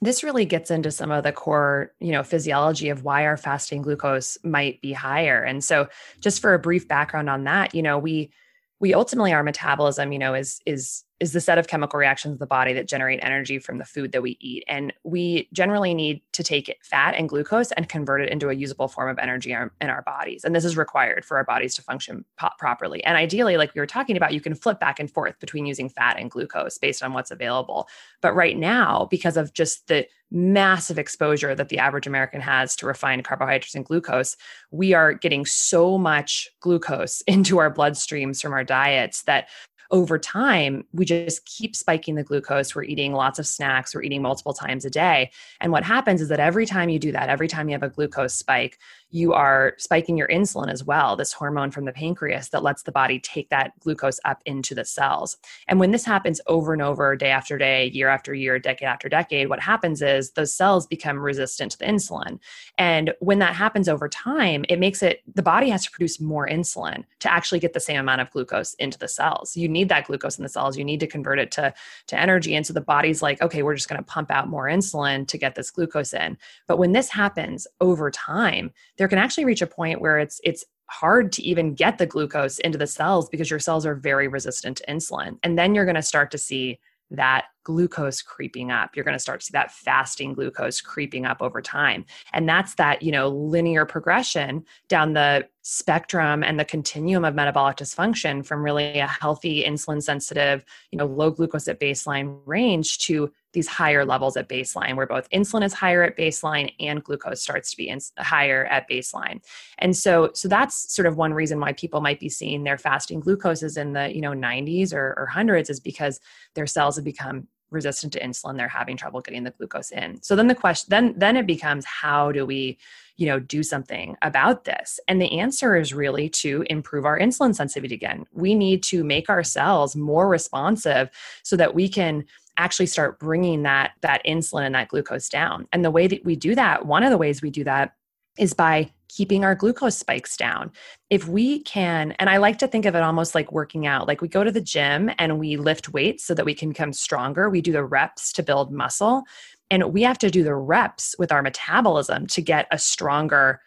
this 0.00 0.24
really 0.24 0.44
gets 0.44 0.70
into 0.70 0.90
some 0.90 1.10
of 1.10 1.24
the 1.24 1.32
core, 1.32 1.92
you 2.00 2.10
know, 2.12 2.22
physiology 2.22 2.88
of 2.88 3.04
why 3.04 3.24
our 3.26 3.36
fasting 3.36 3.82
glucose 3.82 4.38
might 4.42 4.80
be 4.80 4.92
higher. 4.92 5.42
And 5.42 5.62
so 5.62 5.88
just 6.20 6.40
for 6.40 6.54
a 6.54 6.58
brief 6.58 6.88
background 6.88 7.28
on 7.28 7.44
that, 7.44 7.74
you 7.74 7.82
know, 7.82 7.98
we 7.98 8.32
we 8.80 8.94
ultimately 8.94 9.32
our 9.32 9.44
metabolism, 9.44 10.10
you 10.12 10.18
know, 10.18 10.34
is 10.34 10.60
is 10.66 11.04
is 11.22 11.32
the 11.32 11.40
set 11.40 11.56
of 11.56 11.68
chemical 11.68 12.00
reactions 12.00 12.32
in 12.32 12.38
the 12.38 12.46
body 12.46 12.72
that 12.72 12.88
generate 12.88 13.20
energy 13.22 13.60
from 13.60 13.78
the 13.78 13.84
food 13.84 14.10
that 14.10 14.22
we 14.22 14.36
eat. 14.40 14.64
And 14.66 14.92
we 15.04 15.48
generally 15.52 15.94
need 15.94 16.20
to 16.32 16.42
take 16.42 16.76
fat 16.82 17.14
and 17.14 17.28
glucose 17.28 17.70
and 17.70 17.88
convert 17.88 18.22
it 18.22 18.28
into 18.28 18.48
a 18.48 18.54
usable 18.54 18.88
form 18.88 19.08
of 19.08 19.20
energy 19.20 19.52
in 19.52 19.88
our 19.88 20.02
bodies. 20.02 20.42
And 20.42 20.52
this 20.52 20.64
is 20.64 20.76
required 20.76 21.24
for 21.24 21.36
our 21.36 21.44
bodies 21.44 21.76
to 21.76 21.82
function 21.82 22.24
po- 22.36 22.48
properly. 22.58 23.04
And 23.04 23.16
ideally, 23.16 23.56
like 23.56 23.72
we 23.72 23.80
were 23.80 23.86
talking 23.86 24.16
about, 24.16 24.34
you 24.34 24.40
can 24.40 24.56
flip 24.56 24.80
back 24.80 24.98
and 24.98 25.08
forth 25.08 25.38
between 25.38 25.64
using 25.64 25.88
fat 25.88 26.16
and 26.18 26.28
glucose 26.28 26.76
based 26.76 27.04
on 27.04 27.12
what's 27.12 27.30
available. 27.30 27.86
But 28.20 28.34
right 28.34 28.58
now, 28.58 29.06
because 29.08 29.36
of 29.36 29.54
just 29.54 29.86
the 29.86 30.08
massive 30.32 30.98
exposure 30.98 31.54
that 31.54 31.68
the 31.68 31.78
average 31.78 32.06
American 32.06 32.40
has 32.40 32.74
to 32.76 32.86
refined 32.86 33.24
carbohydrates 33.24 33.74
and 33.74 33.84
glucose, 33.84 34.36
we 34.70 34.94
are 34.94 35.12
getting 35.12 35.44
so 35.44 35.98
much 35.98 36.48
glucose 36.60 37.20
into 37.28 37.58
our 37.58 37.72
bloodstreams 37.72 38.40
from 38.40 38.52
our 38.52 38.64
diets 38.64 39.22
that 39.22 39.48
over 39.92 40.18
time, 40.18 40.84
we 40.94 41.04
just 41.04 41.44
keep 41.44 41.76
spiking 41.76 42.14
the 42.14 42.22
glucose. 42.22 42.74
We're 42.74 42.84
eating 42.84 43.12
lots 43.12 43.38
of 43.38 43.46
snacks, 43.46 43.94
we're 43.94 44.02
eating 44.02 44.22
multiple 44.22 44.54
times 44.54 44.86
a 44.86 44.90
day. 44.90 45.30
And 45.60 45.70
what 45.70 45.84
happens 45.84 46.22
is 46.22 46.28
that 46.28 46.40
every 46.40 46.64
time 46.64 46.88
you 46.88 46.98
do 46.98 47.12
that, 47.12 47.28
every 47.28 47.46
time 47.46 47.68
you 47.68 47.74
have 47.74 47.82
a 47.82 47.90
glucose 47.90 48.34
spike, 48.34 48.78
you 49.12 49.34
are 49.34 49.74
spiking 49.76 50.16
your 50.16 50.28
insulin 50.28 50.72
as 50.72 50.82
well, 50.82 51.16
this 51.16 51.34
hormone 51.34 51.70
from 51.70 51.84
the 51.84 51.92
pancreas 51.92 52.48
that 52.48 52.62
lets 52.62 52.82
the 52.82 52.92
body 52.92 53.20
take 53.20 53.50
that 53.50 53.78
glucose 53.80 54.18
up 54.24 54.40
into 54.46 54.74
the 54.74 54.84
cells. 54.84 55.36
And 55.68 55.78
when 55.78 55.90
this 55.90 56.04
happens 56.04 56.40
over 56.46 56.72
and 56.72 56.80
over, 56.80 57.14
day 57.14 57.30
after 57.30 57.58
day, 57.58 57.90
year 57.90 58.08
after 58.08 58.32
year, 58.32 58.58
decade 58.58 58.88
after 58.88 59.10
decade, 59.10 59.50
what 59.50 59.60
happens 59.60 60.00
is 60.00 60.32
those 60.32 60.54
cells 60.54 60.86
become 60.86 61.18
resistant 61.18 61.72
to 61.72 61.78
the 61.78 61.84
insulin. 61.84 62.38
And 62.78 63.12
when 63.20 63.38
that 63.40 63.54
happens 63.54 63.86
over 63.88 64.08
time, 64.08 64.64
it 64.70 64.78
makes 64.78 65.02
it 65.02 65.22
the 65.32 65.42
body 65.42 65.68
has 65.68 65.84
to 65.84 65.90
produce 65.90 66.18
more 66.18 66.48
insulin 66.48 67.04
to 67.20 67.30
actually 67.30 67.60
get 67.60 67.74
the 67.74 67.80
same 67.80 68.00
amount 68.00 68.22
of 68.22 68.30
glucose 68.30 68.72
into 68.74 68.98
the 68.98 69.08
cells. 69.08 69.56
You 69.56 69.68
need 69.68 69.90
that 69.90 70.06
glucose 70.06 70.38
in 70.38 70.42
the 70.42 70.48
cells, 70.48 70.78
you 70.78 70.84
need 70.84 71.00
to 71.00 71.06
convert 71.06 71.38
it 71.38 71.50
to, 71.52 71.74
to 72.06 72.18
energy. 72.18 72.54
And 72.54 72.66
so 72.66 72.72
the 72.72 72.80
body's 72.80 73.20
like, 73.20 73.42
okay, 73.42 73.62
we're 73.62 73.74
just 73.74 73.90
going 73.90 74.00
to 74.00 74.04
pump 74.04 74.30
out 74.30 74.48
more 74.48 74.64
insulin 74.64 75.28
to 75.28 75.36
get 75.36 75.54
this 75.54 75.70
glucose 75.70 76.14
in. 76.14 76.38
But 76.66 76.78
when 76.78 76.92
this 76.92 77.10
happens 77.10 77.66
over 77.80 78.10
time, 78.10 78.72
there 79.02 79.08
can 79.08 79.18
actually 79.18 79.44
reach 79.44 79.62
a 79.62 79.66
point 79.66 80.00
where 80.00 80.16
it's 80.16 80.40
it's 80.44 80.64
hard 80.88 81.32
to 81.32 81.42
even 81.42 81.74
get 81.74 81.98
the 81.98 82.06
glucose 82.06 82.60
into 82.60 82.78
the 82.78 82.86
cells 82.86 83.28
because 83.28 83.50
your 83.50 83.58
cells 83.58 83.84
are 83.84 83.96
very 83.96 84.28
resistant 84.28 84.76
to 84.76 84.86
insulin. 84.86 85.40
And 85.42 85.58
then 85.58 85.74
you're 85.74 85.84
going 85.84 85.96
to 85.96 86.02
start 86.02 86.30
to 86.30 86.38
see 86.38 86.78
that 87.10 87.46
glucose 87.64 88.22
creeping 88.22 88.70
up. 88.70 88.94
You're 88.94 89.04
going 89.04 89.16
to 89.16 89.18
start 89.18 89.40
to 89.40 89.46
see 89.46 89.52
that 89.54 89.72
fasting 89.72 90.34
glucose 90.34 90.80
creeping 90.80 91.26
up 91.26 91.42
over 91.42 91.60
time. 91.60 92.04
And 92.32 92.48
that's 92.48 92.74
that, 92.76 93.02
you 93.02 93.10
know, 93.10 93.28
linear 93.28 93.84
progression 93.84 94.64
down 94.86 95.14
the 95.14 95.48
spectrum 95.62 96.44
and 96.44 96.60
the 96.60 96.64
continuum 96.64 97.24
of 97.24 97.34
metabolic 97.34 97.78
dysfunction 97.78 98.46
from 98.46 98.62
really 98.62 99.00
a 99.00 99.08
healthy 99.08 99.64
insulin 99.64 100.00
sensitive, 100.00 100.64
you 100.92 100.98
know, 100.98 101.06
low 101.06 101.32
glucose 101.32 101.66
at 101.66 101.80
baseline 101.80 102.38
range 102.46 102.98
to 102.98 103.32
these 103.52 103.68
higher 103.68 104.04
levels 104.04 104.36
at 104.36 104.48
baseline 104.48 104.96
where 104.96 105.06
both 105.06 105.28
insulin 105.30 105.64
is 105.64 105.72
higher 105.72 106.02
at 106.02 106.16
baseline 106.16 106.72
and 106.80 107.04
glucose 107.04 107.42
starts 107.42 107.70
to 107.70 107.76
be 107.76 107.94
higher 108.18 108.66
at 108.66 108.88
baseline. 108.88 109.42
And 109.78 109.96
so 109.96 110.30
so 110.34 110.48
that's 110.48 110.94
sort 110.94 111.06
of 111.06 111.16
one 111.16 111.34
reason 111.34 111.60
why 111.60 111.72
people 111.72 112.00
might 112.00 112.20
be 112.20 112.28
seeing 112.28 112.64
their 112.64 112.78
fasting 112.78 113.22
glucoses 113.22 113.76
in 113.76 113.92
the 113.92 114.14
you 114.14 114.20
know 114.20 114.32
90s 114.32 114.92
or, 114.92 115.14
or 115.16 115.26
hundreds 115.26 115.70
is 115.70 115.80
because 115.80 116.20
their 116.54 116.66
cells 116.66 116.96
have 116.96 117.04
become 117.04 117.46
resistant 117.72 118.12
to 118.12 118.20
insulin. 118.20 118.56
They're 118.56 118.68
having 118.68 118.96
trouble 118.96 119.20
getting 119.20 119.44
the 119.44 119.50
glucose 119.50 119.90
in. 119.90 120.22
So 120.22 120.36
then 120.36 120.46
the 120.46 120.54
question 120.54 120.88
then 120.90 121.14
then 121.16 121.36
it 121.36 121.46
becomes 121.46 121.84
how 121.84 122.30
do 122.30 122.46
we 122.46 122.78
you 123.16 123.26
know 123.26 123.40
do 123.40 123.62
something 123.62 124.16
about 124.22 124.64
this? 124.64 125.00
And 125.08 125.20
the 125.20 125.38
answer 125.40 125.76
is 125.76 125.92
really 125.94 126.28
to 126.30 126.64
improve 126.68 127.04
our 127.04 127.18
insulin 127.18 127.54
sensitivity 127.54 127.94
again. 127.94 128.26
We 128.32 128.54
need 128.54 128.82
to 128.84 129.02
make 129.04 129.28
our 129.28 129.42
cells 129.42 129.96
more 129.96 130.28
responsive 130.28 131.10
so 131.42 131.56
that 131.56 131.74
we 131.74 131.88
can 131.88 132.24
actually 132.56 132.86
start 132.86 133.18
bringing 133.18 133.62
that 133.62 133.92
that 134.00 134.24
insulin 134.24 134.66
and 134.66 134.74
that 134.74 134.88
glucose 134.88 135.28
down 135.28 135.66
and 135.72 135.84
the 135.84 135.90
way 135.90 136.06
that 136.06 136.24
we 136.24 136.36
do 136.36 136.54
that 136.54 136.86
one 136.86 137.02
of 137.02 137.10
the 137.10 137.18
ways 137.18 137.42
we 137.42 137.50
do 137.50 137.64
that 137.64 137.94
is 138.38 138.54
by 138.54 138.90
keeping 139.08 139.44
our 139.44 139.54
glucose 139.54 139.98
spikes 139.98 140.38
down. 140.38 140.72
If 141.10 141.28
we 141.28 141.60
can, 141.60 142.12
and 142.12 142.30
I 142.30 142.38
like 142.38 142.58
to 142.58 142.66
think 142.66 142.86
of 142.86 142.94
it 142.94 143.02
almost 143.02 143.34
like 143.34 143.52
working 143.52 143.86
out, 143.86 144.08
like 144.08 144.22
we 144.22 144.28
go 144.28 144.42
to 144.42 144.50
the 144.50 144.60
gym 144.60 145.10
and 145.18 145.38
we 145.38 145.56
lift 145.56 145.92
weights 145.92 146.24
so 146.24 146.32
that 146.34 146.46
we 146.46 146.54
can 146.54 146.70
become 146.70 146.94
stronger. 146.94 147.50
We 147.50 147.60
do 147.60 147.72
the 147.72 147.84
reps 147.84 148.32
to 148.34 148.42
build 148.42 148.72
muscle. 148.72 149.24
And 149.70 149.92
we 149.92 150.02
have 150.02 150.18
to 150.18 150.30
do 150.30 150.42
the 150.42 150.54
reps 150.54 151.14
with 151.18 151.30
our 151.30 151.42
metabolism 151.42 152.26
to 152.28 152.40
get 152.40 152.66
a 152.70 152.78
stronger 152.78 153.60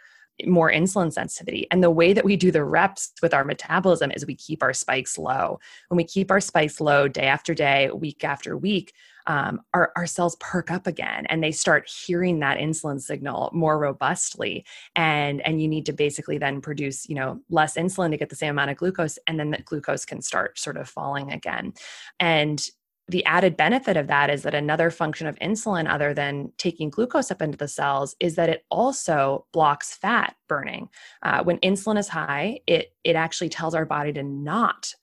more 0.46 0.72
insulin 0.72 1.12
sensitivity. 1.12 1.68
And 1.72 1.84
the 1.84 1.92
way 1.92 2.14
that 2.14 2.26
we 2.26 2.36
do 2.36 2.52
the 2.52 2.64
reps 2.64 3.12
with 3.22 3.34
our 3.34 3.46
metabolism 3.46 4.12
is 4.12 4.26
we 4.26 4.36
keep 4.36 4.62
our 4.62 4.74
spikes 4.74 5.18
low. 5.18 5.60
When 5.90 5.98
we 5.98 6.04
keep 6.04 6.32
our 6.32 6.42
spikes 6.42 6.82
low 6.82 7.08
day 7.08 7.28
after 7.28 7.54
day, 7.54 7.90
week 7.92 8.24
after 8.24 8.58
week, 8.58 8.94
um, 9.28 9.62
our, 9.74 9.92
our 9.96 10.06
cells 10.06 10.36
perk 10.40 10.70
up 10.70 10.86
again 10.86 11.26
and 11.28 11.44
they 11.44 11.52
start 11.52 11.90
hearing 11.90 12.40
that 12.40 12.60
insulin 12.60 13.02
signal 13.02 13.50
more 13.54 13.80
robustly. 13.80 14.66
And, 14.96 15.42
and 15.42 15.62
you 15.62 15.68
need 15.68 15.86
to 15.88 15.94
basically 15.94 16.38
then 16.38 16.62
produce, 16.62 17.10
you 17.10 17.16
know, 17.16 17.40
less 17.50 17.76
insulin 17.76 18.12
to 18.12 18.18
get 18.18 18.30
the 18.30 18.36
same 18.36 18.52
amount 18.52 18.72
of 18.72 18.78
glucose. 18.78 19.18
And 19.26 19.40
then 19.40 19.52
the 19.52 19.62
glucose 19.64 20.06
can 20.06 20.22
start 20.22 20.60
sort 20.60 20.78
of 20.78 20.88
falling 20.88 21.32
again. 21.32 21.74
And 22.20 22.64
the 23.08 23.24
added 23.26 23.56
benefit 23.56 23.98
of 23.98 24.08
that 24.08 24.30
is 24.30 24.44
that 24.44 24.56
another 24.56 24.90
function 24.90 25.28
of 25.28 25.38
insulin, 25.40 25.88
other 25.88 26.14
than 26.14 26.52
taking 26.58 26.90
glucose 26.90 27.30
up 27.30 27.42
into 27.42 27.58
the 27.58 27.68
cells, 27.68 28.16
is 28.20 28.36
that 28.36 28.50
it 28.50 28.66
also 28.72 29.46
blocks 29.54 29.96
fat 29.96 30.36
burning. 30.48 30.90
Uh, 31.22 31.44
when 31.44 31.60
insulin 31.60 32.00
is 32.00 32.08
high, 32.08 32.60
it 32.66 32.94
it 33.04 33.16
actually 33.16 33.50
tells 33.50 33.76
our 33.76 33.86
body 33.86 34.12
to 34.14 34.24
not 34.24 34.94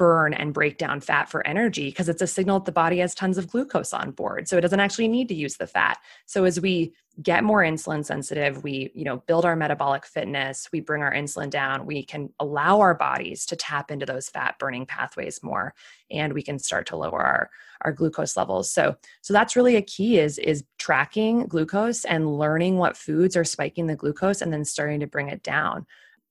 burn 0.00 0.32
and 0.32 0.54
break 0.54 0.78
down 0.78 0.98
fat 0.98 1.28
for 1.28 1.46
energy 1.46 1.90
because 1.90 2.08
it's 2.08 2.22
a 2.22 2.26
signal 2.26 2.58
that 2.58 2.64
the 2.64 2.72
body 2.72 3.00
has 3.00 3.14
tons 3.14 3.36
of 3.36 3.50
glucose 3.50 3.92
on 3.92 4.12
board 4.12 4.48
so 4.48 4.56
it 4.56 4.62
doesn't 4.62 4.80
actually 4.80 5.06
need 5.06 5.28
to 5.28 5.34
use 5.34 5.58
the 5.58 5.66
fat 5.66 5.98
so 6.24 6.44
as 6.44 6.58
we 6.58 6.90
get 7.22 7.44
more 7.44 7.60
insulin 7.60 8.04
sensitive 8.04 8.62
we 8.62 8.90
you 8.94 9.04
know 9.04 9.18
build 9.26 9.44
our 9.44 9.56
metabolic 9.56 10.06
fitness 10.06 10.68
we 10.72 10.80
bring 10.80 11.02
our 11.02 11.12
insulin 11.12 11.50
down 11.50 11.84
we 11.84 12.02
can 12.02 12.32
allow 12.38 12.80
our 12.80 12.94
bodies 12.94 13.44
to 13.46 13.56
tap 13.56 13.90
into 13.90 14.06
those 14.06 14.28
fat 14.28 14.58
burning 14.58 14.86
pathways 14.86 15.42
more 15.42 15.74
and 16.10 16.32
we 16.32 16.42
can 16.42 16.58
start 16.58 16.86
to 16.86 16.96
lower 16.96 17.22
our 17.22 17.50
our 17.82 17.92
glucose 17.92 18.36
levels. 18.36 18.70
So 18.70 18.96
so 19.22 19.32
that's 19.32 19.56
really 19.56 19.76
a 19.76 19.82
key 19.82 20.18
is 20.18 20.38
is 20.38 20.64
tracking 20.78 21.46
glucose 21.46 22.04
and 22.04 22.38
learning 22.38 22.78
what 22.78 22.96
foods 22.96 23.36
are 23.36 23.44
spiking 23.44 23.86
the 23.86 23.96
glucose 23.96 24.42
and 24.42 24.52
then 24.52 24.64
starting 24.64 25.00
to 25.00 25.06
bring 25.06 25.28
it 25.28 25.42
down 25.42 25.86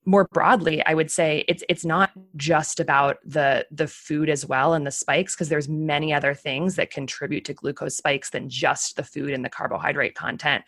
more 0.06 0.26
broadly 0.32 0.84
i 0.86 0.94
would 0.94 1.10
say 1.10 1.44
it's 1.46 1.62
it's 1.68 1.84
not 1.84 2.10
just 2.36 2.80
about 2.80 3.18
the 3.24 3.66
the 3.70 3.86
food 3.86 4.28
as 4.28 4.46
well 4.46 4.74
and 4.74 4.86
the 4.86 4.90
spikes 4.90 5.34
because 5.34 5.48
there's 5.48 5.68
many 5.68 6.12
other 6.12 6.34
things 6.34 6.74
that 6.76 6.90
contribute 6.90 7.44
to 7.44 7.52
glucose 7.52 7.96
spikes 7.96 8.30
than 8.30 8.48
just 8.48 8.96
the 8.96 9.04
food 9.04 9.32
and 9.32 9.44
the 9.44 9.50
carbohydrate 9.50 10.14
content 10.14 10.64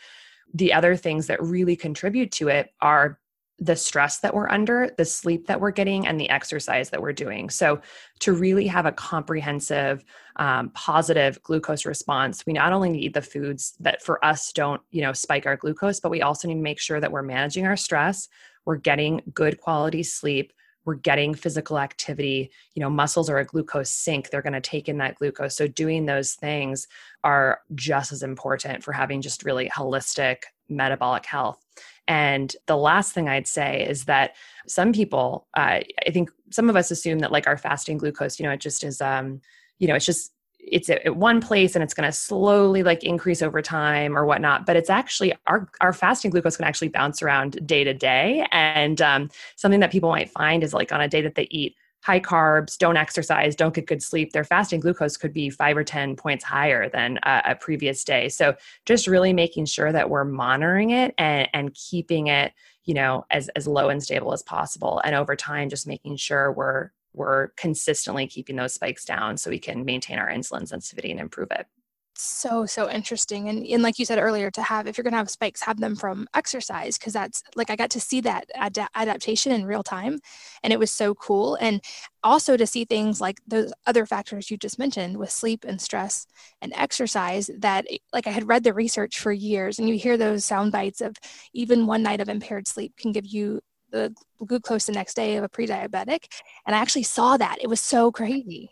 the 0.55 0.73
other 0.73 0.97
things 0.97 1.27
that 1.29 1.43
really 1.43 1.77
contribute 1.77 2.31
to 2.31 2.49
it 2.49 2.75
are 2.81 3.19
the 3.63 3.77
stress 3.77 4.19
that 4.19 4.35
we're 4.35 4.49
under, 4.49 4.91
the 4.99 5.05
sleep 5.05 5.47
that 5.47 5.61
we're 5.61 5.71
getting, 5.71 6.07
and 6.07 6.19
the 6.19 6.29
exercise 6.29 6.91
that 6.91 7.01
we're 7.01 7.13
doing. 7.13 7.49
So, 7.49 7.81
to 8.21 8.33
really 8.33 8.67
have 8.67 8.87
a 8.87 8.93
comprehensive, 8.93 10.05
um, 10.37 10.71
positive 10.71 11.41
glucose 11.43 11.87
response, 11.87 12.45
we 12.45 12.53
not 12.53 12.73
only 12.73 12.91
need 12.91 13.15
the 13.15 13.23
foods 13.23 13.75
that 13.81 14.03
for 14.03 14.25
us 14.25 14.53
don't, 14.53 14.83
you 14.91 15.03
know, 15.03 15.13
spike 15.13 15.47
our 15.47 15.57
glucose, 15.57 16.01
but 16.01 16.11
we 16.11 16.23
also 16.23 16.49
need 16.49 16.55
to 16.55 16.61
make 16.61 16.81
sure 16.81 16.99
that 16.99 17.13
we're 17.13 17.23
managing 17.23 17.67
our 17.67 17.77
stress, 17.77 18.29
we're 18.65 18.77
getting 18.77 19.23
good 19.35 19.61
quality 19.61 20.03
sleep, 20.03 20.53
we're 20.85 20.95
getting 20.95 21.35
physical 21.35 21.79
activity. 21.79 22.51
You 22.75 22.81
know, 22.81 22.91
muscles 22.91 23.31
are 23.31 23.39
a 23.39 23.45
glucose 23.45 23.91
sink, 23.91 24.31
they're 24.31 24.43
going 24.43 24.53
to 24.53 24.61
take 24.61 24.89
in 24.89 24.99
that 24.99 25.17
glucose. 25.17 25.57
So, 25.57 25.67
doing 25.69 26.07
those 26.07 26.35
things 26.35 26.87
are 27.25 27.61
just 27.75 28.13
as 28.13 28.23
important 28.23 28.83
for 28.83 28.93
having 28.93 29.23
just 29.23 29.45
really 29.45 29.69
holistic 29.69 30.43
metabolic 30.69 31.27
health. 31.27 31.65
And 32.09 32.55
the 32.67 32.77
last 32.77 33.13
thing 33.13 33.29
I'd 33.29 33.47
say 33.47 33.87
is 33.89 34.05
that 34.05 34.35
some 34.67 34.93
people, 34.93 35.47
uh, 35.57 35.81
I 36.07 36.11
think 36.13 36.31
some 36.51 36.69
of 36.69 36.77
us 36.77 36.91
assume 36.91 37.21
that 37.21 37.33
like 37.33 37.47
our 37.47 37.57
fasting 37.57 37.99
glucose, 37.99 38.41
you 38.41 38.47
know, 38.47 38.53
it 38.53 38.61
just 38.61 38.83
is, 38.83 39.01
um, 39.01 39.41
you 39.79 39.87
know, 39.87 39.95
it's 39.95 40.07
just 40.07 40.33
it's 40.65 40.89
at 40.89 41.17
one 41.17 41.41
place 41.41 41.75
and 41.75 41.83
it's 41.83 41.93
going 41.93 42.09
to 42.09 42.17
slowly 42.17 42.83
like 42.83 43.03
increase 43.03 43.43
over 43.43 43.61
time 43.61 44.17
or 44.17 44.25
whatnot 44.25 44.65
but 44.65 44.77
it's 44.77 44.91
actually 44.91 45.33
our 45.47 45.69
our 45.81 45.93
fasting 45.93 46.31
glucose 46.31 46.57
can 46.57 46.65
actually 46.65 46.89
bounce 46.89 47.23
around 47.23 47.67
day 47.67 47.85
to 47.85 47.95
day. 47.95 48.47
And 48.53 49.01
um, 49.01 49.31
something 49.57 49.81
that 49.81 49.93
people 49.93 50.11
might 50.11 50.31
find 50.31 50.63
is 50.63 50.75
like 50.75 50.93
on 50.93 51.01
a 51.01 51.09
day 51.09 51.21
that 51.23 51.35
they 51.35 51.49
eat 51.51 51.77
high 52.03 52.21
carbs 52.21 52.77
don't 52.77 52.97
exercise 52.97 53.55
don't 53.55 53.75
get 53.75 53.87
good 53.87 54.03
sleep 54.03 54.33
their 54.33 54.43
fasting 54.43 54.81
glucose 54.81 55.17
could 55.17 55.33
be 55.33 55.49
five 55.49 55.77
or 55.77 55.85
ten 55.85 56.17
points 56.17 56.43
higher 56.43 56.89
than 56.89 57.19
a, 57.23 57.43
a 57.47 57.55
previous 57.55 58.03
day. 58.05 58.29
So 58.29 58.55
just 58.87 59.07
really 59.07 59.33
making 59.33 59.67
sure 59.67 59.93
that 59.93 60.11
we're 60.11 60.25
monitoring 60.25 60.91
it 60.91 61.15
and, 61.19 61.49
and 61.53 61.75
keeping 61.75 62.27
it 62.29 62.53
you 62.85 62.95
know 62.95 63.25
as 63.31 63.49
as 63.51 63.67
low 63.67 63.89
and 63.89 64.03
stable 64.03 64.33
as 64.33 64.43
possible. 64.43 65.01
And 65.05 65.15
over 65.15 65.37
time 65.37 65.69
just 65.69 65.87
making 65.87 66.17
sure 66.17 66.53
we're 66.53 66.91
we're 67.15 67.49
consistently 67.49 68.27
keeping 68.27 68.57
those 68.57 68.75
spikes 68.75 69.05
down 69.05 69.37
so 69.37 69.51
we 69.51 69.59
can 69.59 69.85
maintain 69.85 70.19
our 70.19 70.31
insulin 70.31 70.67
sensitivity 70.67 71.11
and 71.11 71.21
improve 71.21 71.51
it. 71.51 71.67
So 72.15 72.67
so 72.67 72.91
interesting. 72.91 73.49
And, 73.49 73.67
and 73.67 73.83
like 73.83 73.99
you 73.99 74.05
said 74.05 74.19
earlier 74.19 74.51
to 74.51 74.63
have 74.63 74.87
if 74.87 74.99
you're 74.99 75.03
going 75.03 75.13
to 75.13 75.19
have 75.19 75.31
spikes 75.31 75.63
have 75.63 75.81
them 75.81 75.97
from 75.97 76.29
exercise 76.35 76.99
because 76.99 77.15
that's 77.15 77.43
like 77.57 77.71
i 77.71 77.77
got 77.77 77.91
to 77.91 78.01
see 78.01 78.21
that 78.21 78.45
ad- 78.55 78.79
adaptation 78.95 79.51
in 79.51 79.65
real 79.65 79.83
time 79.83 80.21
and 80.63 80.73
it 80.73 80.79
was 80.79 80.91
so 80.91 81.15
cool. 81.15 81.57
And 81.61 81.83
also 82.23 82.57
to 82.57 82.67
see 82.67 82.85
things 82.85 83.21
like 83.21 83.39
those 83.47 83.73
other 83.87 84.05
factors 84.05 84.51
you 84.51 84.59
just 84.59 84.79
mentioned 84.79 85.17
with 85.17 85.31
sleep 85.31 85.65
and 85.67 85.81
stress 85.81 86.27
and 86.61 86.73
exercise 86.77 87.51
that 87.59 87.87
like 88.13 88.27
i 88.27 88.31
had 88.31 88.47
read 88.47 88.63
the 88.63 88.75
research 88.75 89.19
for 89.19 89.33
years 89.33 89.79
and 89.79 89.89
you 89.89 89.97
hear 89.97 90.17
those 90.17 90.45
sound 90.45 90.71
bites 90.71 91.01
of 91.01 91.17
even 91.55 91.87
one 91.87 92.03
night 92.03 92.21
of 92.21 92.29
impaired 92.29 92.69
sleep 92.69 92.95
can 92.97 93.13
give 93.13 93.27
you 93.27 93.61
the 93.93 94.15
glucose 94.45 94.87
the 94.87 94.93
next 94.93 95.15
day 95.15 95.37
of 95.37 95.45
a 95.45 95.49
pre-diabetic 95.49 96.25
and 96.67 96.75
i 96.75 96.79
actually 96.79 97.05
saw 97.05 97.37
that. 97.37 97.59
It 97.61 97.69
was 97.69 97.81
so 97.81 98.11
crazy. 98.11 98.71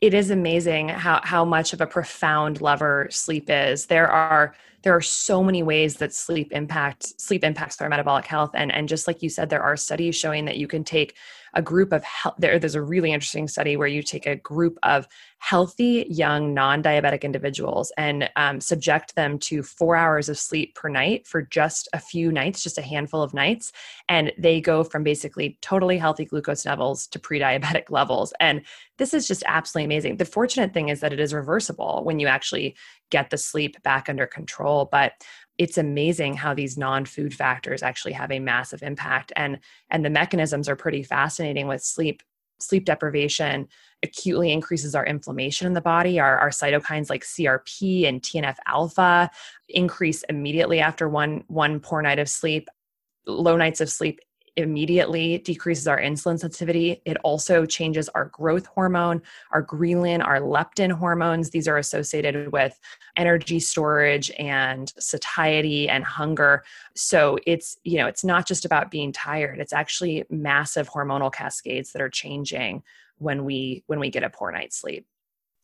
It 0.00 0.14
is 0.14 0.30
amazing 0.30 0.90
how 0.90 1.20
how 1.24 1.44
much 1.44 1.72
of 1.72 1.80
a 1.80 1.86
profound 1.86 2.60
lever 2.60 3.08
sleep 3.10 3.46
is. 3.48 3.86
There 3.86 4.08
are 4.08 4.54
there 4.84 4.94
are 4.94 5.00
so 5.00 5.42
many 5.42 5.62
ways 5.62 5.96
that 5.96 6.14
sleep 6.14 6.52
impact 6.52 7.20
sleep 7.20 7.42
impacts 7.42 7.80
our 7.80 7.88
metabolic 7.88 8.26
health. 8.26 8.50
And 8.54 8.70
and 8.70 8.88
just 8.88 9.06
like 9.06 9.22
you 9.22 9.30
said 9.30 9.50
there 9.50 9.62
are 9.62 9.76
studies 9.76 10.14
showing 10.14 10.44
that 10.44 10.58
you 10.58 10.68
can 10.68 10.84
take 10.84 11.16
a 11.54 11.62
group 11.62 11.92
of 11.92 12.04
health 12.04 12.34
there, 12.38 12.58
there's 12.58 12.74
a 12.74 12.82
really 12.82 13.12
interesting 13.12 13.48
study 13.48 13.76
where 13.76 13.88
you 13.88 14.02
take 14.02 14.26
a 14.26 14.36
group 14.36 14.76
of 14.82 15.08
healthy 15.38 16.04
young 16.08 16.52
non-diabetic 16.52 17.22
individuals 17.22 17.92
and 17.96 18.28
um, 18.36 18.60
subject 18.60 19.14
them 19.14 19.38
to 19.38 19.62
four 19.62 19.94
hours 19.94 20.28
of 20.28 20.38
sleep 20.38 20.74
per 20.74 20.88
night 20.88 21.26
for 21.26 21.42
just 21.42 21.88
a 21.92 21.98
few 21.98 22.30
nights 22.32 22.62
just 22.62 22.78
a 22.78 22.82
handful 22.82 23.22
of 23.22 23.34
nights. 23.34 23.72
And 24.08 24.32
they 24.36 24.60
go 24.60 24.84
from 24.84 25.02
basically 25.02 25.58
totally 25.62 25.96
healthy 25.96 26.24
glucose 26.24 26.66
levels 26.66 27.06
to 27.08 27.18
pre-diabetic 27.18 27.90
levels. 27.90 28.32
And 28.40 28.62
this 28.98 29.14
is 29.14 29.26
just 29.26 29.42
absolutely 29.46 29.86
amazing. 29.86 30.16
The 30.18 30.24
fortunate 30.24 30.72
thing 30.72 30.88
is 30.88 31.00
that 31.00 31.12
it 31.12 31.20
is 31.20 31.34
reversible 31.34 32.02
when 32.04 32.20
you 32.20 32.26
actually 32.26 32.76
get 33.16 33.30
the 33.30 33.38
sleep 33.38 33.80
back 33.82 34.08
under 34.08 34.26
control 34.26 34.88
but 34.90 35.12
it's 35.58 35.78
amazing 35.78 36.34
how 36.34 36.52
these 36.52 36.76
non-food 36.76 37.32
factors 37.32 37.82
actually 37.82 38.12
have 38.12 38.32
a 38.32 38.40
massive 38.40 38.82
impact. 38.82 39.32
And 39.36 39.58
and 39.90 40.04
the 40.04 40.10
mechanisms 40.10 40.68
are 40.68 40.76
pretty 40.76 41.02
fascinating 41.02 41.66
with 41.68 41.82
sleep 41.82 42.22
sleep 42.60 42.84
deprivation 42.84 43.68
acutely 44.02 44.52
increases 44.52 44.94
our 44.94 45.04
inflammation 45.04 45.66
in 45.66 45.72
the 45.72 45.80
body. 45.80 46.20
Our, 46.20 46.38
our 46.38 46.50
cytokines 46.50 47.10
like 47.10 47.22
crp 47.22 48.08
and 48.08 48.22
tnf 48.22 48.56
alpha 48.66 49.30
increase 49.68 50.22
immediately 50.24 50.80
after 50.80 51.08
one 51.08 51.44
one 51.48 51.80
poor 51.80 52.02
night 52.02 52.18
of 52.18 52.28
sleep 52.28 52.68
low 53.26 53.56
nights 53.56 53.80
of 53.80 53.90
sleep 53.90 54.20
immediately 54.56 55.38
decreases 55.38 55.88
our 55.88 56.00
insulin 56.00 56.38
sensitivity. 56.38 57.02
It 57.04 57.16
also 57.24 57.66
changes 57.66 58.08
our 58.10 58.26
growth 58.26 58.66
hormone, 58.66 59.22
our 59.50 59.64
ghrelin, 59.64 60.24
our 60.24 60.40
leptin 60.40 60.92
hormones. 60.92 61.50
These 61.50 61.66
are 61.66 61.78
associated 61.78 62.52
with 62.52 62.78
energy 63.16 63.60
storage 63.60 64.30
and 64.38 64.92
satiety 64.98 65.88
and 65.88 66.04
hunger. 66.04 66.64
So 66.94 67.38
it's, 67.46 67.78
you 67.84 67.98
know, 67.98 68.06
it's 68.06 68.24
not 68.24 68.46
just 68.46 68.64
about 68.64 68.90
being 68.90 69.12
tired. 69.12 69.58
It's 69.58 69.72
actually 69.72 70.24
massive 70.30 70.88
hormonal 70.88 71.32
cascades 71.32 71.92
that 71.92 72.02
are 72.02 72.10
changing 72.10 72.82
when 73.18 73.44
we 73.44 73.84
when 73.86 74.00
we 74.00 74.10
get 74.10 74.22
a 74.22 74.30
poor 74.30 74.50
night's 74.50 74.76
sleep. 74.76 75.06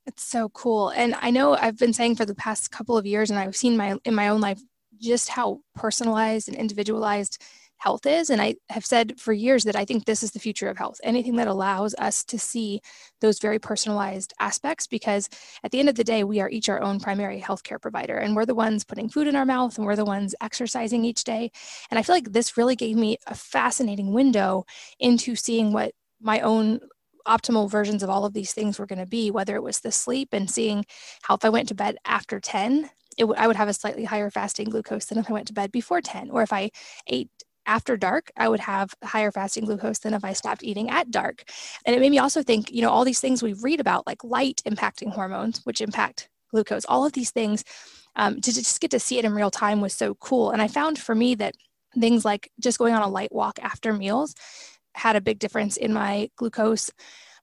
It's 0.06 0.24
so 0.24 0.48
cool. 0.48 0.88
And 0.90 1.14
I 1.20 1.30
know 1.30 1.54
I've 1.54 1.78
been 1.78 1.92
saying 1.92 2.16
for 2.16 2.24
the 2.24 2.34
past 2.34 2.70
couple 2.70 2.96
of 2.96 3.06
years 3.06 3.30
and 3.30 3.38
I've 3.38 3.56
seen 3.56 3.76
my 3.76 3.98
in 4.04 4.14
my 4.14 4.28
own 4.28 4.40
life 4.40 4.60
just 4.98 5.28
how 5.28 5.60
personalized 5.74 6.48
and 6.48 6.56
individualized 6.56 7.42
health 7.80 8.04
is. 8.04 8.30
And 8.30 8.40
I 8.42 8.56
have 8.68 8.84
said 8.84 9.18
for 9.18 9.32
years 9.32 9.64
that 9.64 9.74
I 9.74 9.84
think 9.84 10.04
this 10.04 10.22
is 10.22 10.32
the 10.32 10.38
future 10.38 10.68
of 10.68 10.76
health. 10.76 11.00
Anything 11.02 11.36
that 11.36 11.48
allows 11.48 11.94
us 11.98 12.22
to 12.24 12.38
see 12.38 12.80
those 13.20 13.38
very 13.38 13.58
personalized 13.58 14.34
aspects, 14.38 14.86
because 14.86 15.28
at 15.64 15.70
the 15.70 15.80
end 15.80 15.88
of 15.88 15.94
the 15.94 16.04
day, 16.04 16.22
we 16.22 16.40
are 16.40 16.50
each 16.50 16.68
our 16.68 16.82
own 16.82 17.00
primary 17.00 17.40
healthcare 17.40 17.80
provider. 17.80 18.16
And 18.18 18.36
we're 18.36 18.46
the 18.46 18.54
ones 18.54 18.84
putting 18.84 19.08
food 19.08 19.26
in 19.26 19.34
our 19.34 19.46
mouth 19.46 19.78
and 19.78 19.86
we're 19.86 19.96
the 19.96 20.04
ones 20.04 20.34
exercising 20.42 21.04
each 21.04 21.24
day. 21.24 21.50
And 21.90 21.98
I 21.98 22.02
feel 22.02 22.14
like 22.14 22.32
this 22.32 22.56
really 22.56 22.76
gave 22.76 22.96
me 22.96 23.16
a 23.26 23.34
fascinating 23.34 24.12
window 24.12 24.66
into 24.98 25.34
seeing 25.34 25.72
what 25.72 25.92
my 26.20 26.40
own 26.40 26.80
optimal 27.26 27.70
versions 27.70 28.02
of 28.02 28.10
all 28.10 28.24
of 28.24 28.34
these 28.34 28.52
things 28.52 28.78
were 28.78 28.86
going 28.86 28.98
to 28.98 29.06
be, 29.06 29.30
whether 29.30 29.54
it 29.54 29.62
was 29.62 29.80
the 29.80 29.92
sleep 29.92 30.28
and 30.32 30.50
seeing 30.50 30.84
how 31.22 31.34
if 31.34 31.44
I 31.44 31.48
went 31.48 31.68
to 31.68 31.74
bed 31.74 31.96
after 32.04 32.40
10, 32.40 32.90
it 33.16 33.22
w- 33.22 33.40
I 33.40 33.46
would 33.46 33.56
have 33.56 33.68
a 33.68 33.74
slightly 33.74 34.04
higher 34.04 34.30
fasting 34.30 34.68
glucose 34.68 35.06
than 35.06 35.18
if 35.18 35.30
I 35.30 35.32
went 35.32 35.46
to 35.48 35.52
bed 35.52 35.72
before 35.72 36.00
10, 36.00 36.30
or 36.30 36.42
if 36.42 36.52
I 36.52 36.70
ate 37.06 37.30
after 37.66 37.96
dark, 37.96 38.30
I 38.36 38.48
would 38.48 38.60
have 38.60 38.94
higher 39.04 39.30
fasting 39.30 39.64
glucose 39.64 39.98
than 39.98 40.14
if 40.14 40.24
I 40.24 40.32
stopped 40.32 40.62
eating 40.62 40.90
at 40.90 41.10
dark. 41.10 41.44
And 41.84 41.94
it 41.94 42.00
made 42.00 42.10
me 42.10 42.18
also 42.18 42.42
think, 42.42 42.70
you 42.70 42.82
know, 42.82 42.90
all 42.90 43.04
these 43.04 43.20
things 43.20 43.42
we 43.42 43.52
read 43.52 43.80
about, 43.80 44.06
like 44.06 44.24
light 44.24 44.62
impacting 44.66 45.12
hormones, 45.12 45.60
which 45.64 45.80
impact 45.80 46.28
glucose, 46.50 46.84
all 46.86 47.06
of 47.06 47.12
these 47.12 47.30
things 47.30 47.64
um, 48.16 48.40
to 48.40 48.52
just 48.52 48.80
get 48.80 48.90
to 48.90 49.00
see 49.00 49.18
it 49.18 49.24
in 49.24 49.34
real 49.34 49.50
time 49.50 49.80
was 49.80 49.94
so 49.94 50.14
cool. 50.16 50.50
And 50.50 50.60
I 50.60 50.68
found 50.68 50.98
for 50.98 51.14
me 51.14 51.34
that 51.36 51.54
things 51.98 52.24
like 52.24 52.50
just 52.60 52.78
going 52.78 52.94
on 52.94 53.02
a 53.02 53.08
light 53.08 53.32
walk 53.32 53.58
after 53.62 53.92
meals 53.92 54.34
had 54.94 55.16
a 55.16 55.20
big 55.20 55.38
difference 55.38 55.76
in 55.76 55.92
my 55.92 56.30
glucose 56.36 56.90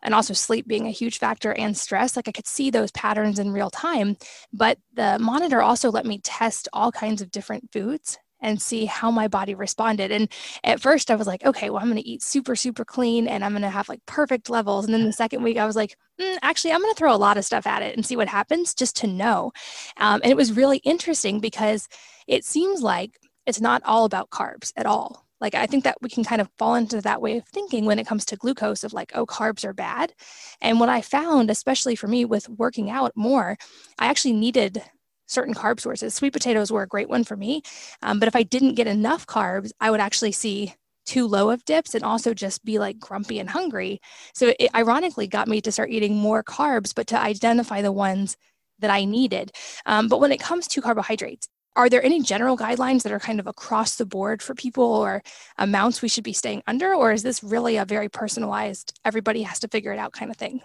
and 0.01 0.13
also 0.13 0.33
sleep 0.33 0.67
being 0.67 0.87
a 0.87 0.91
huge 0.91 1.17
factor 1.17 1.53
and 1.53 1.75
stress 1.75 2.15
like 2.15 2.27
i 2.27 2.31
could 2.31 2.47
see 2.47 2.69
those 2.69 2.91
patterns 2.91 3.39
in 3.39 3.51
real 3.51 3.69
time 3.69 4.15
but 4.53 4.77
the 4.93 5.17
monitor 5.19 5.61
also 5.61 5.89
let 5.89 6.05
me 6.05 6.19
test 6.19 6.67
all 6.71 6.91
kinds 6.91 7.21
of 7.21 7.31
different 7.31 7.71
foods 7.71 8.17
and 8.39 8.61
see 8.61 8.85
how 8.85 9.11
my 9.11 9.27
body 9.27 9.55
responded. 9.55 10.11
And 10.11 10.29
at 10.63 10.81
first 10.81 11.09
I 11.09 11.15
was 11.15 11.27
like, 11.27 11.45
okay, 11.45 11.69
well, 11.69 11.81
I'm 11.81 11.89
going 11.89 12.01
to 12.01 12.07
eat 12.07 12.21
super, 12.21 12.55
super 12.55 12.85
clean 12.85 13.27
and 13.27 13.43
I'm 13.43 13.51
going 13.51 13.61
to 13.63 13.69
have 13.69 13.89
like 13.89 14.05
perfect 14.05 14.49
levels. 14.49 14.85
And 14.85 14.93
then 14.93 15.05
the 15.05 15.13
second 15.13 15.43
week 15.43 15.57
I 15.57 15.65
was 15.65 15.75
like, 15.75 15.97
mm, 16.19 16.37
actually, 16.41 16.71
I'm 16.71 16.81
going 16.81 16.93
to 16.93 16.97
throw 16.97 17.13
a 17.13 17.17
lot 17.17 17.37
of 17.37 17.45
stuff 17.45 17.67
at 17.67 17.81
it 17.81 17.95
and 17.95 18.05
see 18.05 18.15
what 18.15 18.27
happens 18.27 18.73
just 18.73 18.95
to 18.97 19.07
know. 19.07 19.51
Um, 19.97 20.21
and 20.23 20.31
it 20.31 20.37
was 20.37 20.53
really 20.53 20.77
interesting 20.79 21.39
because 21.39 21.87
it 22.27 22.45
seems 22.45 22.81
like 22.81 23.19
it's 23.45 23.61
not 23.61 23.81
all 23.85 24.05
about 24.05 24.29
carbs 24.29 24.73
at 24.75 24.85
all. 24.85 25.25
Like, 25.39 25.53
I 25.53 25.67
think 25.67 25.83
that 25.83 25.97
we 26.01 26.09
can 26.09 26.23
kind 26.23 26.41
of 26.41 26.49
fall 26.57 26.75
into 26.75 26.99
that 27.01 27.21
way 27.21 27.37
of 27.37 27.47
thinking 27.47 27.85
when 27.85 27.99
it 27.99 28.07
comes 28.07 28.25
to 28.25 28.35
glucose 28.35 28.83
of 28.83 28.93
like, 28.93 29.11
oh, 29.13 29.25
carbs 29.25 29.63
are 29.63 29.73
bad. 29.73 30.13
And 30.61 30.79
what 30.79 30.89
I 30.89 31.01
found, 31.01 31.51
especially 31.51 31.95
for 31.95 32.07
me 32.07 32.25
with 32.25 32.49
working 32.49 32.89
out 32.89 33.11
more, 33.15 33.57
I 33.99 34.07
actually 34.07 34.33
needed 34.33 34.81
certain 35.27 35.53
carb 35.53 35.79
sources. 35.79 36.13
Sweet 36.13 36.33
potatoes 36.33 36.71
were 36.71 36.83
a 36.83 36.87
great 36.87 37.09
one 37.09 37.23
for 37.23 37.37
me. 37.37 37.61
Um, 38.01 38.19
but 38.19 38.27
if 38.27 38.35
I 38.35 38.43
didn't 38.43 38.75
get 38.75 38.87
enough 38.87 39.27
carbs, 39.27 39.71
I 39.79 39.91
would 39.91 39.99
actually 39.99 40.31
see 40.31 40.73
too 41.05 41.27
low 41.27 41.49
of 41.49 41.63
dips 41.65 41.95
and 41.95 42.03
also 42.03 42.33
just 42.33 42.65
be 42.65 42.79
like 42.79 42.99
grumpy 42.99 43.39
and 43.39 43.49
hungry. 43.49 44.01
So 44.33 44.53
it 44.59 44.69
ironically 44.75 45.27
got 45.27 45.47
me 45.47 45.61
to 45.61 45.71
start 45.71 45.89
eating 45.89 46.15
more 46.17 46.43
carbs, 46.43 46.93
but 46.93 47.07
to 47.07 47.19
identify 47.19 47.81
the 47.81 47.91
ones 47.91 48.35
that 48.79 48.89
I 48.89 49.05
needed. 49.05 49.51
Um, 49.85 50.07
but 50.07 50.19
when 50.19 50.31
it 50.31 50.39
comes 50.39 50.67
to 50.67 50.81
carbohydrates, 50.81 51.47
are 51.77 51.89
there 51.89 52.03
any 52.03 52.21
general 52.21 52.57
guidelines 52.57 53.03
that 53.03 53.11
are 53.11 53.19
kind 53.19 53.39
of 53.39 53.47
across 53.47 53.95
the 53.95 54.05
board 54.05 54.41
for 54.41 54.55
people 54.55 54.83
or 54.83 55.23
amounts 55.57 56.01
we 56.01 56.09
should 56.09 56.23
be 56.23 56.33
staying 56.33 56.63
under? 56.67 56.93
Or 56.93 57.11
is 57.11 57.23
this 57.23 57.43
really 57.43 57.77
a 57.77 57.85
very 57.85 58.09
personalized, 58.09 58.99
everybody 59.05 59.43
has 59.43 59.59
to 59.59 59.67
figure 59.67 59.93
it 59.93 59.99
out 59.99 60.11
kind 60.11 60.31
of 60.31 60.37
thing? 60.37 60.61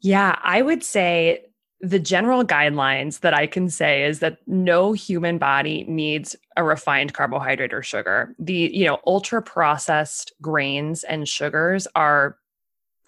Yeah, 0.00 0.38
I 0.42 0.62
would 0.62 0.82
say 0.84 1.47
the 1.80 1.98
general 1.98 2.44
guidelines 2.44 3.20
that 3.20 3.34
I 3.34 3.46
can 3.46 3.70
say 3.70 4.04
is 4.04 4.18
that 4.18 4.38
no 4.46 4.92
human 4.92 5.38
body 5.38 5.84
needs 5.88 6.34
a 6.56 6.64
refined 6.64 7.14
carbohydrate 7.14 7.72
or 7.72 7.82
sugar. 7.82 8.34
The, 8.38 8.70
you 8.72 8.84
know, 8.84 8.98
ultra 9.06 9.40
processed 9.42 10.32
grains 10.42 11.04
and 11.04 11.28
sugars 11.28 11.86
are 11.94 12.36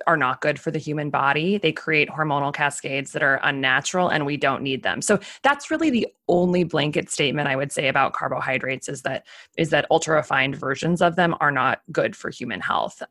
are 0.06 0.16
not 0.16 0.40
good 0.40 0.58
for 0.58 0.70
the 0.70 0.78
human 0.78 1.10
body. 1.10 1.58
They 1.58 1.72
create 1.72 2.08
hormonal 2.08 2.52
cascades 2.52 3.12
that 3.12 3.22
are 3.22 3.40
unnatural 3.42 4.08
and 4.08 4.26
we 4.26 4.36
don't 4.36 4.62
need 4.62 4.82
them. 4.82 5.02
So 5.02 5.18
that's 5.42 5.70
really 5.70 5.90
the 5.90 6.08
only 6.28 6.64
blanket 6.64 7.10
statement 7.10 7.48
I 7.48 7.56
would 7.56 7.72
say 7.72 7.88
about 7.88 8.12
carbohydrates 8.12 8.88
is 8.88 9.02
that 9.02 9.26
is 9.56 9.70
that 9.70 9.86
ultra 9.90 10.16
refined 10.16 10.56
versions 10.56 11.02
of 11.02 11.16
them 11.16 11.34
are 11.40 11.50
not 11.50 11.82
good 11.90 12.14
for 12.14 12.30
human 12.30 12.60
health. 12.60 13.02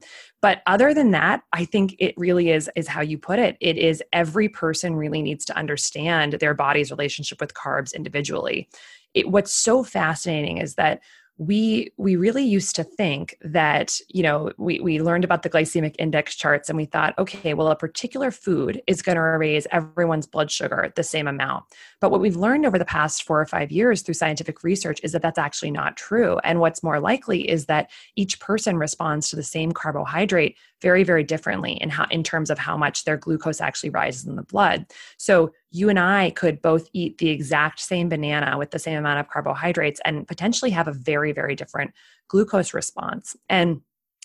But 0.42 0.62
other 0.66 0.94
than 0.94 1.12
that, 1.12 1.44
I 1.52 1.66
think 1.66 1.96
it 2.00 2.14
really 2.18 2.50
is 2.50 2.70
is 2.76 2.88
how 2.88 3.02
you 3.02 3.18
put 3.18 3.40
it. 3.40 3.58
It 3.60 3.78
is 3.78 4.02
every 4.14 4.50
person 4.50 4.96
really 4.96 5.22
needs 5.22 5.46
to 5.46 5.58
understand 5.58 6.34
their 6.34 6.54
body's 6.54 6.92
relationship 6.92 7.42
with 7.42 7.54
carbs 7.54 7.94
individually. 7.94 8.70
It, 9.14 9.30
what's 9.30 9.52
so 9.52 9.84
fascinating 9.84 10.58
is 10.58 10.76
that 10.76 11.02
we 11.40 11.92
we 11.96 12.18
really 12.18 12.44
used 12.44 12.76
to 12.76 12.84
think 12.84 13.38
that 13.42 13.98
you 14.10 14.22
know 14.22 14.52
we, 14.58 14.82
we 14.82 15.02
learned 15.02 15.24
about 15.24 15.42
the 15.42 15.50
glycemic 15.50 15.96
index 15.98 16.36
charts 16.36 16.70
and 16.70 16.76
we 16.76 16.84
thought 16.84 17.18
okay 17.18 17.54
well 17.54 17.70
a 17.70 17.76
particular 17.78 18.30
food 18.30 18.82
is 18.88 19.02
going 19.02 19.16
to 19.16 19.22
raise 19.22 19.66
everyone's 19.72 20.28
blood 20.28 20.52
sugar 20.52 20.92
the 20.96 21.04
same 21.04 21.28
amount. 21.28 21.64
But 22.02 22.12
what 22.12 22.20
we've 22.20 22.36
learned 22.36 22.66
over 22.66 22.78
the 22.78 22.86
past 22.86 23.24
four 23.24 23.40
or 23.40 23.46
five 23.46 23.72
years 23.72 24.02
through 24.02 24.16
scientific 24.16 24.64
research 24.64 25.00
is 25.02 25.14
that 25.14 25.22
that's 25.22 25.40
actually 25.40 25.72
not 25.72 25.96
true. 25.96 26.40
And 26.44 26.60
what's 26.60 26.84
more 26.84 27.00
likely 27.00 27.50
is 27.50 27.68
that 27.68 27.90
each 28.18 28.40
person 28.42 28.78
responds 28.78 29.30
to 29.30 29.38
the 29.38 29.44
same 29.44 29.72
carbohydrate 29.72 30.58
very 30.82 31.04
very 31.04 31.24
differently 31.24 31.74
in 31.74 31.90
how 31.90 32.06
in 32.12 32.24
terms 32.24 32.50
of 32.50 32.58
how 32.58 32.78
much 32.78 33.06
their 33.06 33.18
glucose 33.18 33.62
actually 33.62 33.90
rises 33.90 34.26
in 34.26 34.36
the 34.36 34.44
blood 34.44 34.86
so 35.18 35.52
you 35.72 35.90
and 35.90 36.00
I 36.00 36.32
could 36.32 36.62
both 36.62 36.90
eat 36.94 37.18
the 37.20 37.30
exact 37.30 37.80
same 37.80 38.10
banana 38.10 38.58
with 38.58 38.72
the 38.72 38.80
same 38.80 38.98
amount 38.98 39.20
of 39.20 39.30
carbohydrates 39.30 40.02
and 40.04 40.28
potentially 40.28 40.72
have 40.72 40.88
a 40.88 40.94
very, 40.94 41.32
very 41.32 41.56
different 41.56 41.94
glucose 42.28 42.74
response. 42.74 43.36
And 43.50 43.82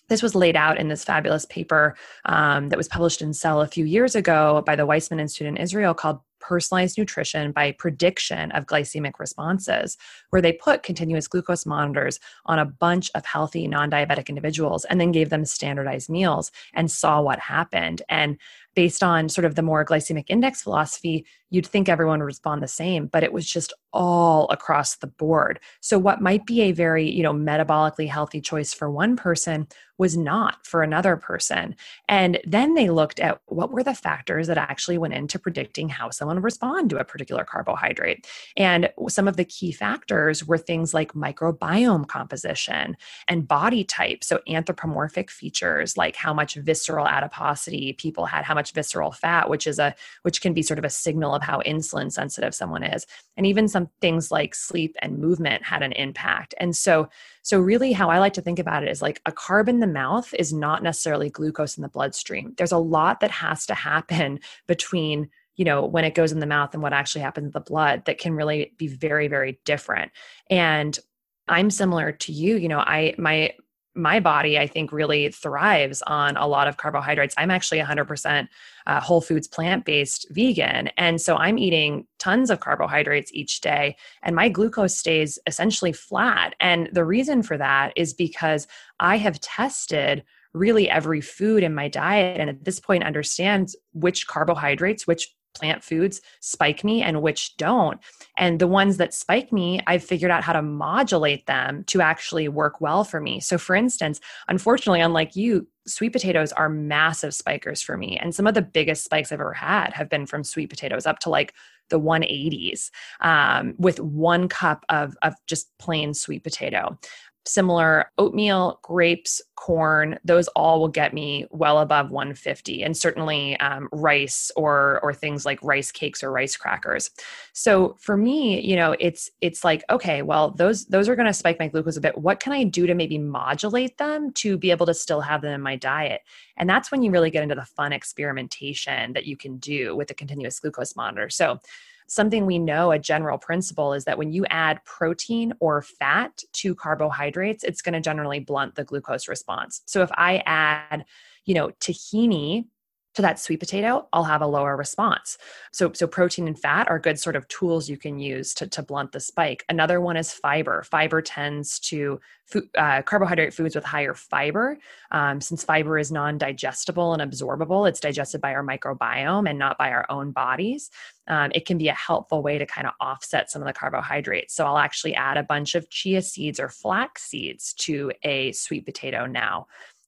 this 0.09 0.23
was 0.23 0.35
laid 0.35 0.57
out 0.57 0.79
in 0.79 0.89
this 0.89 1.05
fabulous 1.05 1.47
paper 1.47 1.97
um, 2.27 2.69
that 2.69 2.77
was 2.77 2.89
published 2.89 3.23
in 3.23 3.33
Cell 3.33 3.61
a 3.61 3.67
few 3.67 3.85
years 3.85 4.15
ago 4.15 4.63
by 4.67 4.77
the 4.77 4.87
Weizmann 4.87 5.21
Institute 5.21 5.49
in 5.49 5.57
Israel 5.57 5.95
called 5.95 6.21
Personalized 6.45 6.99
Nutrition 6.99 7.53
by 7.53 7.73
Prediction 7.73 8.53
of 8.53 8.67
Glycemic 8.67 9.19
Responses, 9.19 9.97
where 10.29 10.43
they 10.43 10.53
put 10.53 10.83
continuous 10.83 11.27
glucose 11.27 11.65
monitors 11.65 12.21
on 12.45 12.59
a 12.59 12.67
bunch 12.67 13.11
of 13.15 13.25
healthy 13.25 13.67
non 13.67 13.91
diabetic 13.91 14.29
individuals 14.29 14.85
and 14.85 15.01
then 15.01 15.11
gave 15.11 15.31
them 15.31 15.47
standardized 15.47 16.11
meals 16.11 16.53
and 16.75 16.91
saw 16.91 17.23
what 17.23 17.39
happened. 17.39 18.03
And 18.11 18.39
based 18.75 19.03
on 19.03 19.29
sort 19.29 19.45
of 19.45 19.55
the 19.55 19.63
more 19.63 19.85
glycemic 19.85 20.25
index 20.29 20.63
philosophy, 20.63 21.25
you'd 21.51 21.67
think 21.67 21.89
everyone 21.89 22.19
would 22.19 22.27
respond 22.27 22.63
the 22.63 22.69
same, 22.69 23.07
but 23.07 23.23
it 23.23 23.33
was 23.33 23.47
just 23.47 23.73
all 23.93 24.49
across 24.51 24.97
the 24.97 25.07
board. 25.07 25.61
So 25.81 25.99
what 25.99 26.21
might 26.21 26.47
be 26.47 26.63
a 26.63 26.73
very, 26.73 27.09
you 27.09 27.23
know, 27.23 27.33
metabolically 27.33 28.09
healthy 28.09 28.41
choice 28.41 28.75
for 28.75 28.91
one 28.91 29.15
person 29.15 29.69
was 29.97 30.17
not 30.17 30.67
for 30.67 30.83
another 30.83 31.17
person. 31.17 31.77
And 32.09 32.41
then 32.45 32.75
they 32.75 32.91
looked 32.91 33.21
at 33.21 33.41
what 33.47 33.71
were 33.71 33.85
the 33.85 33.95
factors 33.95 34.49
that 34.49 34.59
actually 34.59 34.99
went 34.99 35.15
into 35.15 35.39
predicting 35.39 35.89
how 35.89 36.11
someone 36.11 36.37
would 36.37 36.45
respond 36.45 36.91
to 36.91 36.99
a 36.99 37.05
particular 37.05 37.45
carbohydrate. 37.45 38.27
And 38.57 38.91
some 39.09 39.29
of 39.29 39.37
the 39.37 39.45
key 39.45 39.71
factors 39.71 40.45
were 40.45 40.59
things 40.59 40.93
like 40.93 41.13
microbiome 41.13 42.09
composition 42.09 42.97
and 43.29 43.47
body 43.47 43.85
type. 43.85 44.25
So 44.25 44.41
anthropomorphic 44.49 45.31
features 45.31 45.97
like 45.97 46.17
how 46.17 46.35
much 46.35 46.55
visceral 46.57 47.07
adiposity 47.07 47.93
people 47.93 48.27
had, 48.27 48.45
how 48.45 48.55
much 48.55 48.64
visceral 48.73 49.13
fat, 49.13 49.49
which 49.49 49.67
is 49.67 49.79
a 49.79 49.95
which 50.23 50.41
can 50.41 50.55
be 50.55 50.63
sort 50.63 50.79
of 50.79 50.85
a 50.85 50.91
signal 50.91 51.35
of 51.35 51.43
how 51.43 51.61
insulin 51.61 52.11
sensitive 52.11 52.55
someone 52.55 52.83
is. 52.83 53.07
And 53.37 53.47
even 53.47 53.69
some 53.69 53.91
things 54.01 54.31
like 54.31 54.55
sleep 54.55 54.97
and 55.01 55.19
movement 55.19 55.65
had 55.65 55.83
an 55.83 55.93
impact. 55.93 56.55
And 56.59 56.77
so 56.77 57.09
so 57.43 57.61
really 57.61 57.93
how 57.93 58.11
I 58.11 58.19
like 58.19 58.35
to 58.35 58.43
think 58.43 58.59
about 58.59 58.83
it 58.83 58.91
is 58.91 59.03
like 59.03 59.21
a 59.27 59.33
carb 59.33 59.69
in 59.69 59.81
the 59.81 59.87
mouth 59.87 60.33
is 60.39 60.53
not 60.53 60.83
necessarily 60.83 61.31
glucose 61.31 61.77
in 61.77 61.83
the 61.83 61.89
bloodstream. 61.89 62.55
There's 62.57 62.73
a 62.73 62.79
lot 62.79 63.21
that 63.21 63.31
has 63.31 63.67
to 63.67 63.75
happen 63.75 64.41
between 64.67 65.31
you 65.57 65.65
know 65.65 65.85
when 65.85 66.05
it 66.05 66.15
goes 66.15 66.33
in 66.33 66.41
the 66.41 66.47
mouth 66.47 66.75
and 66.75 66.83
what 66.83 66.93
actually 66.93 67.23
happens 67.23 67.47
in 67.47 67.53
the 67.53 67.61
blood 67.61 68.05
that 68.07 68.19
can 68.19 68.35
really 68.35 68.73
be 68.77 68.89
very 68.89 69.29
very 69.29 69.61
different 69.65 70.11
and 70.51 70.99
i'm 71.47 71.71
similar 71.71 72.11
to 72.11 72.33
you 72.33 72.57
you 72.57 72.69
know 72.69 72.81
i 72.81 73.15
my 73.19 73.53
my 73.95 74.21
body, 74.21 74.59
I 74.59 74.67
think, 74.67 74.93
really 74.93 75.31
thrives 75.31 76.03
on 76.03 76.37
a 76.37 76.47
lot 76.47 76.67
of 76.67 76.77
carbohydrates. 76.77 77.35
I'm 77.39 77.51
actually 77.51 77.81
100% 77.81 78.49
uh, 78.87 79.01
whole 79.01 79.21
foods 79.21 79.47
plant 79.47 79.85
based 79.85 80.27
vegan. 80.31 80.89
And 80.97 81.21
so 81.21 81.37
I'm 81.37 81.59
eating 81.59 82.07
tons 82.19 82.51
of 82.51 82.61
carbohydrates 82.61 83.33
each 83.33 83.61
day, 83.61 83.97
and 84.23 84.35
my 84.35 84.49
glucose 84.49 84.97
stays 84.97 85.39
essentially 85.47 85.93
flat. 85.93 86.55
And 86.61 86.89
the 86.93 87.05
reason 87.05 87.43
for 87.43 87.57
that 87.59 87.93
is 87.97 88.15
because 88.15 88.67
I 89.01 89.17
have 89.19 89.41
tested 89.41 90.25
really 90.55 90.89
every 90.89 91.21
food 91.21 91.63
in 91.63 91.75
my 91.75 91.89
diet 91.89 92.41
and 92.41 92.49
at 92.49 92.65
this 92.65 92.79
point 92.79 93.05
understand 93.05 93.71
which 93.93 94.29
carbohydrates 94.29 95.05
which 95.05 95.35
plant 95.55 95.83
foods 95.83 96.21
spike 96.41 96.85
me 96.85 97.03
and 97.03 97.23
which 97.23 97.57
don't. 97.57 98.01
And 98.37 98.61
the 98.61 98.67
ones 98.67 98.97
that 98.99 99.15
spike 99.15 99.53
me, 99.53 99.81
I've 99.87 100.05
figured 100.05 100.31
out 100.31 100.45
how 100.45 100.53
to 100.53 100.63
modulate 100.63 101.47
them 101.47 101.85
to 101.85 102.01
actually 102.01 102.49
work 102.49 102.81
well 102.81 103.05
for 103.05 103.21
me. 103.21 103.41
So, 103.41 103.59
for 103.59 103.75
instance, 103.75 104.21
unfortunately, 104.49 105.01
unlike 105.01 105.37
you, 105.37 105.67
sweet 105.87 106.13
potatoes 106.13 106.53
are 106.53 106.69
massive 106.69 107.35
spikers 107.35 107.83
for 107.83 107.97
me. 107.97 108.19
And 108.19 108.35
some 108.35 108.47
of 108.47 108.55
the 108.55 108.63
biggest 108.63 109.05
spikes 109.05 109.31
I've 109.33 109.41
ever 109.41 109.53
had 109.53 109.93
have 109.93 110.09
been 110.09 110.27
from 110.27 110.45
sweet 110.45 110.71
potatoes 110.71 111.07
up 111.07 111.19
to 111.21 111.31
like 111.31 111.55
the 111.91 112.01
180s 112.01 112.91
um, 113.21 113.75
with 113.79 114.01
one 114.01 114.49
cup 114.49 114.85
of, 114.89 115.17
of 115.23 115.35
just 115.47 115.71
plain 115.79 116.15
sweet 116.15 116.43
potato 116.43 116.99
similar 117.47 118.11
oatmeal, 118.19 118.81
grapes, 118.83 119.43
corn, 119.57 120.19
those 120.25 120.49
all 120.49 120.81
will 120.81 120.89
get 120.89 121.15
me 121.15 121.47
well 121.51 121.79
above 121.79 122.11
150 122.11 122.83
and 122.83 122.97
certainly 122.97 123.59
um, 123.61 123.89
rice 123.93 124.51
or 124.57 125.01
or 125.03 125.15
things 125.15 125.47
like 125.47 125.63
rice 125.63 125.91
cakes 125.91 126.23
or 126.23 126.31
rice 126.31 126.57
crackers. 126.57 127.11
So 127.53 127.97
for 128.01 128.17
me, 128.17 128.61
you 128.61 128.77
know, 128.77 128.95
it's 128.99 129.31
it's 129.41 129.65
like 129.65 129.85
okay, 129.91 130.23
well 130.23 130.51
those 130.51 130.87
those 130.87 131.09
are 131.09 131.17
going 131.17 131.27
to 131.27 131.33
spike 131.33 131.59
my 131.59 131.69
glucose 131.69 131.97
a 131.97 132.01
bit. 132.01 132.19
What 132.19 132.41
can 132.41 132.53
I 132.53 132.65
do 132.65 132.87
to 132.87 132.95
maybe 132.95 133.19
modulate 133.19 133.99
them 133.99 134.33
to 134.35 134.59
be 134.59 134.71
able 134.71 134.87
to 134.87 134.95
still 134.95 135.21
have 135.21 135.43
them 135.43 135.55
in 135.55 135.61
my 135.63 135.77
diet? 135.77 136.23
And 136.57 136.69
that's 136.69 136.91
when 136.91 137.03
you 137.03 137.11
really 137.11 137.31
get 137.31 137.43
into 137.43 137.55
the 137.55 137.65
fun 137.65 137.93
experimentation 137.93 139.13
that 139.15 139.27
you 139.27 139.37
can 139.37 139.59
do 139.59 139.97
with 139.97 140.09
the 140.09 140.15
continuous 140.15 140.61
glucose 140.61 140.97
monitor. 140.97 141.31
So 141.31 141.61
something 142.07 142.47
we 142.47 142.59
know 142.59 142.93
a 142.93 142.99
general 142.99 143.39
principle 143.39 143.93
is 143.93 144.05
that 144.05 144.19
when 144.19 144.33
you 144.33 144.45
add 144.51 144.85
protein 144.85 145.53
or 145.61 145.83
fat 145.83 146.43
to 146.53 146.75
carbohydrates 146.75 147.65
it's 147.65 147.83
going 147.83 147.93
to 147.95 148.01
generally 148.01 148.41
blunt 148.41 148.75
the 148.75 148.85
glucose 148.85 149.29
response. 149.29 149.83
So 149.87 150.03
if 150.03 150.11
i 150.13 150.43
add 150.47 151.05
you 151.45 151.55
know 151.55 151.71
tahini 151.81 152.67
to 153.15 153.23
that 153.23 153.39
sweet 153.39 153.61
potato, 153.61 154.09
I'll 154.13 154.25
have 154.25 154.43
a 154.43 154.47
lower 154.47 154.77
response. 154.77 155.39
So, 155.73 155.93
so 155.93 156.07
protein 156.07 156.49
and 156.49 156.59
fat 156.59 156.89
are 156.89 156.99
good 156.99 157.19
sort 157.19 157.37
of 157.37 157.47
tools 157.49 157.89
you 157.89 157.97
can 157.97 158.19
use 158.19 158.55
to, 158.55 158.67
to 158.67 158.83
blunt 158.83 159.13
the 159.13 159.21
spike. 159.21 159.65
Another 159.69 160.01
one 160.01 160.17
is 160.17 160.33
fiber. 160.33 160.83
Fiber 160.83 161.23
tends 161.23 161.79
to 161.81 162.21
food, 162.47 162.69
uh, 162.77 163.03
carbohydrate 163.03 163.55
foods 163.55 163.75
with 163.75 163.85
higher 163.85 164.15
fiber. 164.15 164.79
Um, 165.13 165.41
since 165.41 165.65
fiber 165.65 165.99
is 165.99 166.11
non-digestible 166.11 167.15
and 167.15 167.23
absorbable, 167.23 167.89
it's 167.89 168.01
digested 168.01 168.41
by 168.41 168.53
our 168.53 168.65
microbiome 168.65 169.49
and 169.49 169.59
not 169.59 169.79
by 169.79 169.91
our 169.91 170.07
own 170.11 170.33
bodies. 170.33 170.91
Um, 171.29 171.53
it 171.55 171.67
can 171.67 171.79
be 171.79 171.89
a 171.89 171.95
helpful 171.95 172.43
way 172.43 172.59
to 172.59 172.67
kind 172.67 172.87
of 172.87 172.95
offset 173.01 173.51
some 173.51 173.63
of 173.63 173.67
the 173.67 173.73
carbohydrates. 173.73 174.55
So 174.55 174.67
I'll 174.67 174.79
actually 174.79 175.15
add 175.15 175.37
a 175.37 175.43
bunch 175.43 175.75
of 175.75 175.89
chia 175.89 176.21
seeds 176.21 176.59
or 176.59 176.69
flax 176.69 177.23
seeds 177.23 177.73
to 177.75 178.13
a 178.25 178.53
sweet 178.53 178.85
potato 178.85 179.27
now. 179.27 179.67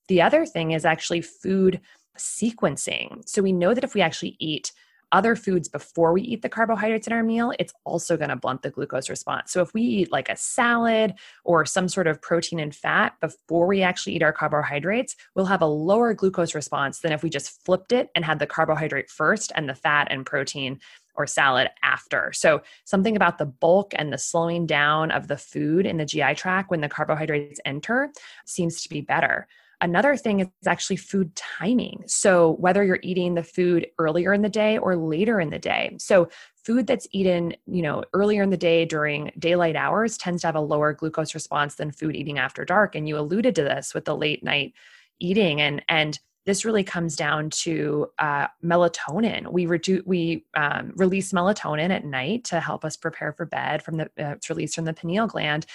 The 0.09 0.23
other 0.23 0.47
thing 0.47 0.73
is 0.73 0.85
actually 0.85 1.23
food 1.23 1.81
sequencing. 2.19 3.29
So 3.29 3.43
we 3.43 3.53
know 3.53 3.75
that 3.75 3.85
if 3.85 3.95
we 3.95 4.01
actually 4.01 4.37
eat 4.39 4.73
other 5.13 5.37
foods 5.37 5.69
before 5.69 6.13
we 6.13 6.23
eat 6.23 6.43
the 6.43 6.49
carbohydrates 6.49 7.07
in 7.07 7.13
our 7.13 7.23
meal, 7.23 7.53
it's 7.59 7.73
also 7.85 8.17
going 8.17 8.29
to 8.29 8.37
blunt 8.37 8.63
the 8.63 8.71
glucose 8.71 9.09
response. 9.09 9.53
So 9.53 9.63
if 9.63 9.73
we 9.73 9.83
eat 9.83 10.13
like 10.13 10.29
a 10.29 10.37
salad 10.37 11.15
or 11.45 11.65
some 11.65 11.89
sort 11.89 12.07
of 12.07 12.21
protein 12.21 12.59
and 12.59 12.75
fat 12.75 13.15
before 13.21 13.67
we 13.67 13.83
actually 13.83 14.17
eat 14.17 14.23
our 14.23 14.33
carbohydrates, 14.33 15.15
we'll 15.35 15.47
have 15.47 15.63
a 15.63 15.67
lower 15.67 16.13
glucose 16.13 16.55
response 16.55 17.01
than 17.01 17.13
if 17.13 17.23
we 17.23 17.31
just 17.31 17.65
flipped 17.65 17.93
it 17.93 18.11
and 18.15 18.25
had 18.25 18.39
the 18.39 18.47
carbohydrate 18.47 19.09
first 19.09 19.53
and 19.55 19.69
the 19.69 19.75
fat 19.75 20.09
and 20.11 20.27
protein 20.27 20.81
or 21.15 21.27
salad 21.27 21.69
after. 21.83 22.33
So, 22.35 22.63
something 22.85 23.17
about 23.17 23.39
the 23.39 23.47
bulk 23.47 23.95
and 23.97 24.13
the 24.13 24.19
slowing 24.19 24.67
down 24.67 25.11
of 25.11 25.29
the 25.29 25.39
food 25.39 25.87
in 25.87 25.97
the 25.97 26.05
GI 26.05 26.35
tract 26.35 26.71
when 26.71 26.83
the 26.83 26.89
carbohydrates 26.89 27.61
enter 27.65 28.11
seems 28.45 28.83
to 28.83 28.89
be 28.91 29.01
better. 29.01 29.47
Another 29.87 30.17
thing 30.17 30.41
is 30.41 30.49
actually 30.67 30.97
food 30.97 31.33
timing. 31.37 32.03
So, 32.09 32.57
whether 32.59 32.83
you're 32.83 32.99
eating 33.05 33.37
the 33.37 33.45
food 33.45 33.87
earlier 34.01 34.33
in 34.33 34.43
the 34.43 34.49
day 34.49 34.79
or 34.79 34.97
later 34.97 35.39
in 35.39 35.51
the 35.51 35.61
day. 35.61 35.95
So, 36.01 36.29
food 36.65 36.89
that's 36.89 37.07
eaten, 37.13 37.55
you 37.67 37.83
know, 37.83 38.03
earlier 38.13 38.43
in 38.43 38.51
the 38.51 38.57
day 38.57 38.85
during 38.85 39.31
daylight 39.39 39.77
hours 39.77 40.19
tends 40.19 40.41
to 40.41 40.49
have 40.49 40.57
a 40.57 40.61
lower 40.61 40.93
glucose 40.93 41.35
response 41.35 41.77
than 41.77 41.93
food 41.93 42.17
eating 42.17 42.37
after 42.37 42.65
dark. 42.65 42.97
And 42.97 43.07
you 43.09 43.17
alluded 43.17 43.55
to 43.55 43.63
this 43.63 43.95
with 43.95 44.07
the 44.07 44.17
late 44.17 44.43
night 44.43 44.75
eating 45.21 45.61
and 45.61 45.81
and 45.89 46.19
this 46.47 46.65
really 46.65 46.85
comes 46.85 47.17
down 47.17 47.51
to 47.51 48.09
uh, 48.21 48.47
melatonin. 48.65 49.51
We 49.51 49.67
reduce, 49.67 50.05
we 50.07 50.47
um, 50.57 50.93
release 50.95 51.33
melatonin 51.33 51.91
at 51.91 52.05
night 52.05 52.45
to 52.45 52.61
help 52.61 52.85
us 52.85 52.97
prepare 52.97 53.33
for 53.33 53.47
bed 53.47 53.83
from 53.83 53.97
the 53.97 54.05
uh, 54.19 54.35
it's 54.37 54.49
released 54.49 54.77
from 54.77 54.85
the 54.85 54.95
pineal 54.95 55.27
gland, 55.27 55.67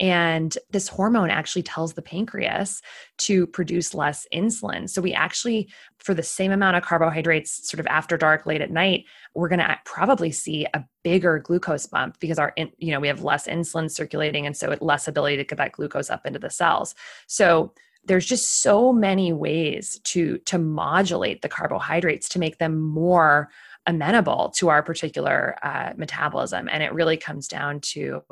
and 0.00 0.56
this 0.70 0.88
hormone 0.88 1.28
actually 1.28 1.62
tells 1.62 1.92
the 1.92 2.00
pancreas 2.00 2.80
to 3.18 3.46
produce 3.46 3.94
less 3.94 4.26
insulin. 4.32 4.88
So, 4.88 5.02
we 5.02 5.12
actually, 5.12 5.68
for 5.98 6.14
the 6.14 6.22
same 6.22 6.52
amount 6.52 6.78
of 6.78 6.82
carbohydrates, 6.82 7.68
sort 7.68 7.80
of 7.80 7.86
after 7.86 8.16
dark, 8.16 8.46
late 8.46 8.62
at 8.62 8.70
night, 8.70 9.04
we're 9.34 9.50
going 9.50 9.60
to 9.60 9.78
probably 9.84 10.32
see 10.32 10.66
a 10.72 10.84
bigger 11.04 11.38
glucose 11.38 11.86
bump 11.86 12.18
because 12.18 12.38
our, 12.38 12.54
you 12.56 12.90
know, 12.90 12.98
we 12.98 13.08
have 13.08 13.22
less 13.22 13.46
insulin 13.46 13.90
circulating. 13.90 14.46
And 14.46 14.56
so, 14.56 14.74
less 14.80 15.06
ability 15.06 15.36
to 15.36 15.44
get 15.44 15.58
that 15.58 15.72
glucose 15.72 16.08
up 16.08 16.24
into 16.24 16.38
the 16.38 16.50
cells. 16.50 16.94
So, 17.26 17.74
there's 18.04 18.24
just 18.24 18.62
so 18.62 18.94
many 18.94 19.34
ways 19.34 20.00
to 20.04 20.38
to 20.38 20.58
modulate 20.58 21.42
the 21.42 21.48
carbohydrates 21.50 22.30
to 22.30 22.38
make 22.38 22.56
them 22.56 22.80
more 22.80 23.50
amenable 23.86 24.52
to 24.56 24.68
our 24.68 24.82
particular 24.82 25.56
uh, 25.62 25.92
metabolism 25.96 26.68
and 26.70 26.82
it 26.82 26.92
really 26.94 27.16
comes 27.16 27.46
down 27.48 27.80
to 27.80 28.22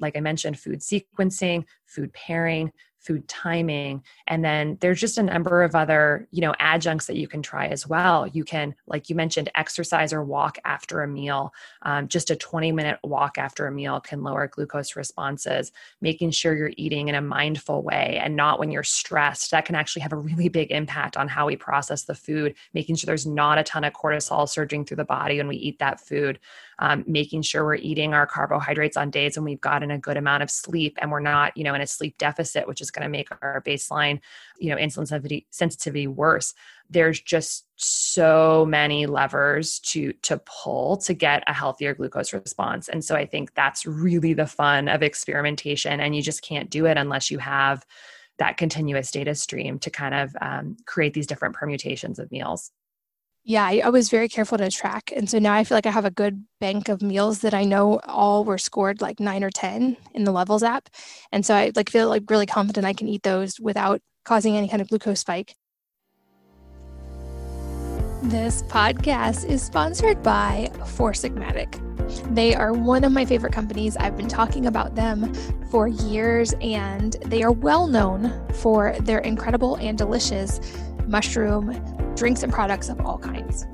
like 0.00 0.16
I 0.16 0.20
mentioned, 0.20 0.58
food 0.58 0.80
sequencing, 0.80 1.64
food 1.86 2.12
pairing, 2.12 2.72
food 3.00 3.26
timing. 3.28 4.02
And 4.26 4.44
then 4.44 4.76
there's 4.80 5.00
just 5.00 5.18
a 5.18 5.22
number 5.22 5.62
of 5.62 5.74
other 5.74 6.28
you 6.30 6.40
know 6.42 6.54
adjuncts 6.60 7.06
that 7.06 7.16
you 7.16 7.26
can 7.26 7.42
try 7.42 7.66
as 7.66 7.86
well. 7.86 8.26
You 8.26 8.44
can 8.44 8.74
like 8.86 9.08
you 9.08 9.16
mentioned 9.16 9.50
exercise 9.54 10.12
or 10.12 10.22
walk 10.22 10.58
after 10.64 11.02
a 11.02 11.08
meal. 11.08 11.52
Um, 11.82 12.08
just 12.08 12.30
a 12.30 12.36
20 12.36 12.72
minute 12.72 12.98
walk 13.02 13.38
after 13.38 13.66
a 13.66 13.72
meal 13.72 14.00
can 14.00 14.22
lower 14.22 14.46
glucose 14.46 14.96
responses 14.96 15.72
making 16.00 16.30
sure 16.30 16.54
you're 16.54 16.72
eating 16.76 17.08
in 17.08 17.14
a 17.14 17.22
mindful 17.22 17.82
way 17.82 18.20
and 18.22 18.36
not 18.36 18.58
when 18.58 18.70
you're 18.70 18.82
stressed. 18.82 19.50
That 19.50 19.64
can 19.64 19.74
actually 19.74 20.02
have 20.02 20.12
a 20.12 20.16
really 20.16 20.48
big 20.48 20.70
impact 20.70 21.16
on 21.16 21.28
how 21.28 21.46
we 21.46 21.56
process 21.56 22.04
the 22.04 22.14
food 22.14 22.54
making 22.74 22.96
sure 22.96 23.06
there's 23.06 23.26
not 23.26 23.58
a 23.58 23.62
ton 23.62 23.84
of 23.84 23.94
cortisol 23.94 24.48
surging 24.48 24.84
through 24.84 24.98
the 24.98 25.04
body 25.04 25.38
when 25.38 25.48
we 25.48 25.56
eat 25.56 25.78
that 25.78 26.00
food. 26.00 26.38
Um, 26.78 27.04
making 27.06 27.42
sure 27.42 27.64
we're 27.64 27.74
eating 27.74 28.14
our 28.14 28.26
carbohydrates 28.26 28.96
on 28.96 29.10
days 29.10 29.36
when 29.36 29.44
we've 29.44 29.60
gotten 29.60 29.90
a 29.90 29.98
good 29.98 30.16
amount 30.16 30.42
of 30.42 30.50
sleep 30.50 30.96
and 31.00 31.10
we're 31.10 31.20
not 31.20 31.54
you 31.56 31.64
know 31.64 31.74
in 31.74 31.80
a 31.80 31.86
sleep 31.86 32.16
deficit 32.18 32.66
which 32.66 32.80
is 32.80 32.89
is 32.90 32.92
going 32.92 33.04
to 33.04 33.10
make 33.10 33.28
our 33.42 33.62
baseline, 33.66 34.20
you 34.58 34.70
know, 34.70 34.76
insulin 34.76 35.06
sensitivity, 35.06 35.46
sensitivity 35.50 36.06
worse. 36.06 36.54
There's 36.88 37.20
just 37.20 37.66
so 37.76 38.66
many 38.68 39.06
levers 39.06 39.78
to 39.80 40.12
to 40.22 40.40
pull 40.44 40.96
to 40.98 41.14
get 41.14 41.44
a 41.46 41.52
healthier 41.52 41.94
glucose 41.94 42.32
response. 42.32 42.88
And 42.88 43.04
so 43.04 43.14
I 43.14 43.26
think 43.26 43.54
that's 43.54 43.86
really 43.86 44.34
the 44.34 44.46
fun 44.46 44.88
of 44.88 45.02
experimentation 45.02 46.00
and 46.00 46.14
you 46.14 46.22
just 46.22 46.42
can't 46.42 46.70
do 46.70 46.86
it 46.86 46.96
unless 46.98 47.30
you 47.30 47.38
have 47.38 47.86
that 48.38 48.56
continuous 48.56 49.10
data 49.10 49.34
stream 49.34 49.78
to 49.78 49.90
kind 49.90 50.14
of 50.14 50.34
um, 50.40 50.76
create 50.86 51.14
these 51.14 51.26
different 51.26 51.54
permutations 51.54 52.18
of 52.18 52.30
meals. 52.32 52.72
Yeah, 53.50 53.64
I, 53.64 53.82
I, 53.84 53.88
was 53.88 54.10
very 54.10 54.28
careful 54.28 54.58
to 54.58 54.70
track. 54.70 55.12
And 55.16 55.28
so 55.28 55.40
now 55.40 55.54
I 55.54 55.64
feel 55.64 55.76
like 55.76 55.84
I 55.84 55.90
have 55.90 56.04
a 56.04 56.10
good 56.12 56.44
bank 56.60 56.88
of 56.88 57.02
meals 57.02 57.40
that 57.40 57.52
I 57.52 57.64
know 57.64 57.98
all 58.04 58.44
were 58.44 58.58
scored 58.58 59.00
like 59.00 59.18
nine 59.18 59.42
or 59.42 59.50
10 59.50 59.96
in 60.14 60.22
the 60.22 60.30
Levels 60.30 60.62
app. 60.62 60.88
And 61.32 61.44
so 61.44 61.56
I 61.56 61.72
like 61.74 61.90
feel 61.90 62.08
like 62.08 62.30
really 62.30 62.46
confident 62.46 62.86
I 62.86 62.92
can 62.92 63.08
eat 63.08 63.24
those 63.24 63.58
without 63.58 64.02
causing 64.24 64.56
any 64.56 64.68
kind 64.68 64.80
of 64.80 64.88
glucose 64.88 65.18
spike. 65.18 65.56
This 68.22 68.62
podcast 68.68 69.44
is 69.48 69.62
sponsored 69.62 70.22
by 70.22 70.70
Four 70.86 71.10
Sigmatic. 71.10 71.74
They 72.32 72.54
are 72.54 72.72
one 72.72 73.02
of 73.02 73.10
my 73.10 73.24
favorite 73.24 73.52
companies. 73.52 73.96
I've 73.96 74.16
been 74.16 74.28
talking 74.28 74.66
about 74.66 74.94
them 74.94 75.34
for 75.72 75.88
years, 75.88 76.54
and 76.60 77.14
they 77.26 77.42
are 77.42 77.50
well 77.50 77.88
known 77.88 78.32
for 78.54 78.94
their 79.00 79.18
incredible 79.18 79.74
and 79.74 79.98
delicious 79.98 80.60
mushroom 81.08 81.99
drinks 82.20 82.42
and 82.42 82.52
products 82.52 82.90
of 82.90 83.00
all 83.00 83.18
kinds. 83.18 83.66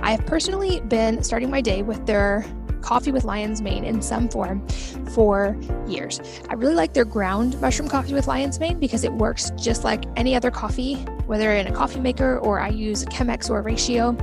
I 0.00 0.12
have 0.12 0.24
personally 0.24 0.80
been 0.82 1.24
starting 1.24 1.50
my 1.50 1.60
day 1.60 1.82
with 1.82 2.06
their 2.06 2.46
coffee 2.82 3.10
with 3.10 3.24
lion's 3.24 3.60
mane 3.60 3.84
in 3.84 4.00
some 4.00 4.28
form 4.28 4.66
for 5.12 5.58
years. 5.88 6.20
I 6.48 6.54
really 6.54 6.76
like 6.76 6.94
their 6.94 7.04
ground 7.04 7.60
mushroom 7.60 7.88
coffee 7.88 8.14
with 8.14 8.28
lion's 8.28 8.60
mane 8.60 8.78
because 8.78 9.02
it 9.02 9.12
works 9.12 9.50
just 9.56 9.82
like 9.82 10.04
any 10.14 10.36
other 10.36 10.52
coffee, 10.52 10.94
whether 11.26 11.52
in 11.52 11.66
a 11.66 11.72
coffee 11.72 11.98
maker 11.98 12.38
or 12.38 12.60
I 12.60 12.68
use 12.68 13.04
Chemex 13.06 13.50
or 13.50 13.60
Ratio, 13.60 14.16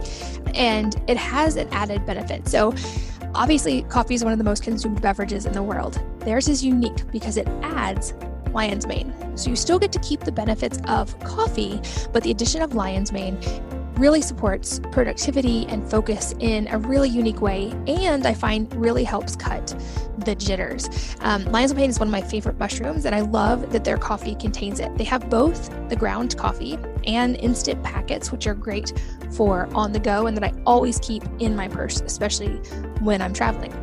and 0.56 0.96
it 1.10 1.18
has 1.18 1.58
an 1.58 1.68
added 1.74 2.06
benefit. 2.06 2.48
So, 2.48 2.74
obviously, 3.36 3.82
coffee 3.84 4.16
is 4.16 4.24
one 4.24 4.32
of 4.32 4.40
the 4.40 4.46
most 4.46 4.64
consumed 4.64 5.02
beverages 5.02 5.46
in 5.46 5.52
the 5.52 5.62
world. 5.62 6.00
Theirs 6.20 6.48
is 6.48 6.64
unique 6.64 7.12
because 7.12 7.36
it 7.36 7.50
adds 7.62 8.14
lion's 8.58 8.88
mane. 8.88 9.14
So 9.38 9.52
you 9.52 9.56
still 9.56 9.78
get 9.78 9.92
to 9.92 10.00
keep 10.00 10.22
the 10.22 10.32
benefits 10.32 10.80
of 10.88 11.18
coffee, 11.20 11.80
but 12.12 12.24
the 12.24 12.32
addition 12.32 12.64
of 12.64 12.74
lion's 12.74 13.12
mane 13.12 13.38
really 13.98 14.22
supports 14.22 14.80
productivity 14.92 15.66
and 15.68 15.88
focus 15.90 16.34
in 16.40 16.68
a 16.70 16.78
really 16.78 17.10
unique 17.10 17.42
way, 17.42 17.72
and 17.88 18.26
I 18.26 18.34
find 18.34 18.74
really 18.76 19.04
helps 19.04 19.36
cut 19.36 19.76
the 20.26 20.34
jitters. 20.36 21.16
Um, 21.22 21.46
lion's 21.46 21.74
mane 21.74 21.90
is 21.90 22.00
one 22.00 22.08
of 22.08 22.12
my 22.12 22.22
favorite 22.22 22.58
mushrooms, 22.58 23.06
and 23.06 23.14
I 23.14 23.22
love 23.22 23.72
that 23.72 23.84
their 23.84 23.98
coffee 23.98 24.36
contains 24.36 24.80
it. 24.80 24.96
They 24.98 25.04
have 25.04 25.30
both 25.30 25.70
the 25.90 25.96
ground 25.96 26.36
coffee 26.36 26.78
and 27.06 27.36
instant 27.38 27.84
packets, 27.84 28.32
which 28.32 28.48
are 28.48 28.56
great 28.56 28.92
for 29.32 29.68
on 29.74 29.92
the 29.92 30.00
go 30.00 30.28
and 30.28 30.36
that 30.36 30.44
I 30.44 30.54
always 30.66 31.00
keep 31.00 31.24
in 31.40 31.56
my 31.56 31.68
purse, 31.68 32.02
especially 32.02 32.58
when 33.02 33.22
I'm 33.22 33.34
traveling. 33.34 33.74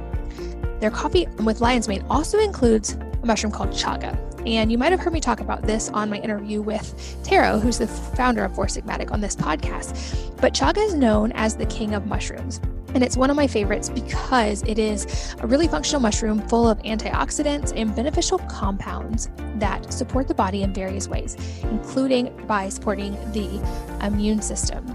Their 0.80 0.90
coffee 0.90 1.26
with 1.44 1.60
lion's 1.60 1.88
mane 1.88 2.04
also 2.10 2.38
includes 2.38 2.94
a 3.22 3.26
mushroom 3.26 3.52
called 3.52 3.70
chaga. 3.70 4.33
And 4.46 4.70
you 4.70 4.78
might 4.78 4.92
have 4.92 5.00
heard 5.00 5.12
me 5.12 5.20
talk 5.20 5.40
about 5.40 5.62
this 5.62 5.88
on 5.90 6.10
my 6.10 6.18
interview 6.18 6.60
with 6.60 7.16
Tero, 7.22 7.58
who's 7.58 7.78
the 7.78 7.86
founder 7.86 8.44
of 8.44 8.54
Four 8.54 8.66
Sigmatic 8.66 9.10
on 9.10 9.20
this 9.20 9.34
podcast. 9.34 10.36
But 10.40 10.52
chaga 10.52 10.86
is 10.86 10.94
known 10.94 11.32
as 11.32 11.56
the 11.56 11.66
king 11.66 11.94
of 11.94 12.06
mushrooms. 12.06 12.60
And 12.94 13.02
it's 13.02 13.16
one 13.16 13.28
of 13.28 13.34
my 13.34 13.48
favorites 13.48 13.88
because 13.88 14.62
it 14.62 14.78
is 14.78 15.34
a 15.40 15.46
really 15.46 15.66
functional 15.66 16.00
mushroom 16.00 16.46
full 16.48 16.68
of 16.68 16.78
antioxidants 16.82 17.72
and 17.74 17.94
beneficial 17.94 18.38
compounds 18.38 19.30
that 19.56 19.92
support 19.92 20.28
the 20.28 20.34
body 20.34 20.62
in 20.62 20.72
various 20.72 21.08
ways, 21.08 21.36
including 21.62 22.32
by 22.46 22.68
supporting 22.68 23.14
the 23.32 23.60
immune 24.06 24.40
system. 24.42 24.86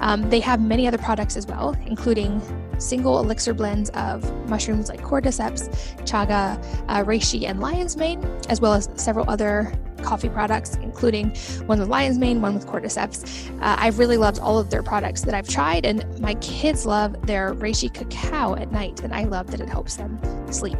Um, 0.00 0.28
they 0.30 0.40
have 0.40 0.60
many 0.60 0.88
other 0.88 0.98
products 0.98 1.36
as 1.36 1.46
well, 1.46 1.76
including 1.86 2.40
single 2.78 3.18
elixir 3.20 3.54
blends 3.54 3.90
of 3.90 4.30
mushrooms 4.48 4.88
like 4.88 5.00
cordyceps, 5.00 5.68
chaga, 6.04 6.62
uh, 6.88 7.04
reishi, 7.04 7.48
and 7.48 7.60
lion's 7.60 7.96
mane, 7.96 8.24
as 8.48 8.60
well 8.60 8.72
as 8.72 8.88
several 8.96 9.28
other 9.28 9.72
coffee 10.02 10.28
products, 10.28 10.76
including 10.76 11.34
one 11.66 11.78
with 11.78 11.88
lion's 11.88 12.18
mane, 12.18 12.40
one 12.40 12.54
with 12.54 12.66
cordyceps. 12.66 13.50
Uh, 13.60 13.76
I've 13.78 13.98
really 13.98 14.16
loved 14.16 14.38
all 14.38 14.58
of 14.58 14.70
their 14.70 14.82
products 14.82 15.22
that 15.22 15.34
I've 15.34 15.48
tried, 15.48 15.86
and 15.86 16.20
my 16.20 16.34
kids 16.34 16.86
love 16.86 17.26
their 17.26 17.54
reishi 17.54 17.92
cacao 17.92 18.54
at 18.56 18.70
night, 18.70 19.00
and 19.00 19.14
I 19.14 19.24
love 19.24 19.50
that 19.50 19.60
it 19.60 19.68
helps 19.68 19.96
them 19.96 20.18
sleep. 20.52 20.78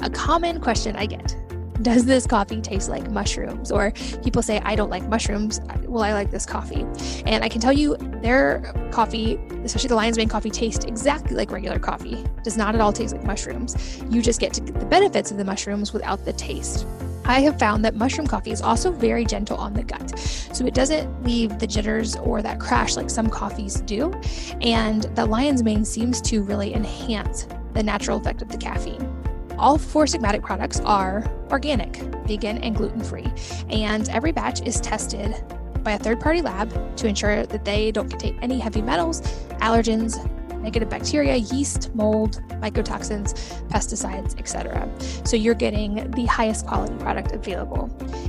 A 0.00 0.10
common 0.10 0.60
question 0.60 0.96
I 0.96 1.06
get 1.06 1.36
does 1.82 2.04
this 2.06 2.26
coffee 2.26 2.60
taste 2.60 2.88
like 2.88 3.10
mushrooms? 3.10 3.70
Or 3.70 3.92
people 4.22 4.42
say, 4.42 4.60
I 4.60 4.76
don't 4.76 4.90
like 4.90 5.06
mushrooms. 5.08 5.60
Well, 5.82 6.02
I 6.02 6.12
like 6.12 6.30
this 6.30 6.46
coffee. 6.46 6.86
And 7.26 7.44
I 7.44 7.48
can 7.48 7.60
tell 7.60 7.72
you 7.72 7.96
their 8.22 8.72
coffee, 8.92 9.36
especially 9.64 9.88
the 9.88 9.96
Lion's 9.96 10.16
Mane 10.16 10.28
coffee, 10.28 10.50
tastes 10.50 10.84
exactly 10.84 11.36
like 11.36 11.50
regular 11.50 11.78
coffee. 11.78 12.24
Does 12.42 12.56
not 12.56 12.74
at 12.74 12.80
all 12.80 12.92
taste 12.92 13.14
like 13.14 13.24
mushrooms. 13.24 14.02
You 14.08 14.22
just 14.22 14.40
get 14.40 14.52
to 14.54 14.60
get 14.60 14.78
the 14.78 14.86
benefits 14.86 15.30
of 15.30 15.36
the 15.36 15.44
mushrooms 15.44 15.92
without 15.92 16.24
the 16.24 16.32
taste. 16.32 16.86
I 17.24 17.40
have 17.40 17.58
found 17.58 17.84
that 17.84 17.96
mushroom 17.96 18.28
coffee 18.28 18.52
is 18.52 18.62
also 18.62 18.92
very 18.92 19.24
gentle 19.24 19.56
on 19.56 19.74
the 19.74 19.82
gut. 19.82 20.16
So 20.18 20.64
it 20.64 20.74
doesn't 20.74 21.24
leave 21.24 21.58
the 21.58 21.66
jitters 21.66 22.14
or 22.16 22.40
that 22.40 22.60
crash 22.60 22.96
like 22.96 23.10
some 23.10 23.28
coffees 23.28 23.80
do. 23.80 24.12
And 24.60 25.02
the 25.16 25.26
Lion's 25.26 25.64
Mane 25.64 25.84
seems 25.84 26.20
to 26.22 26.42
really 26.42 26.72
enhance 26.72 27.48
the 27.74 27.82
natural 27.82 28.18
effect 28.18 28.42
of 28.42 28.48
the 28.48 28.56
caffeine. 28.56 29.15
All 29.58 29.78
Four 29.78 30.04
Sigmatic 30.04 30.42
products 30.42 30.80
are 30.80 31.24
organic, 31.50 31.96
vegan, 32.26 32.58
and 32.58 32.76
gluten 32.76 33.02
free, 33.02 33.26
and 33.70 34.08
every 34.10 34.30
batch 34.30 34.60
is 34.66 34.80
tested 34.80 35.34
by 35.82 35.92
a 35.92 35.98
third 35.98 36.20
party 36.20 36.42
lab 36.42 36.96
to 36.96 37.06
ensure 37.06 37.46
that 37.46 37.64
they 37.64 37.90
don't 37.90 38.08
contain 38.08 38.38
any 38.42 38.58
heavy 38.58 38.82
metals, 38.82 39.22
allergens, 39.60 40.18
negative 40.60 40.90
bacteria, 40.90 41.36
yeast, 41.36 41.94
mold, 41.94 42.42
mycotoxins, 42.60 43.34
pesticides, 43.68 44.38
etc. 44.38 44.90
So 45.24 45.36
you're 45.36 45.54
getting 45.54 46.10
the 46.10 46.26
highest 46.26 46.66
quality 46.66 46.96
product 46.96 47.32
available. 47.32 47.86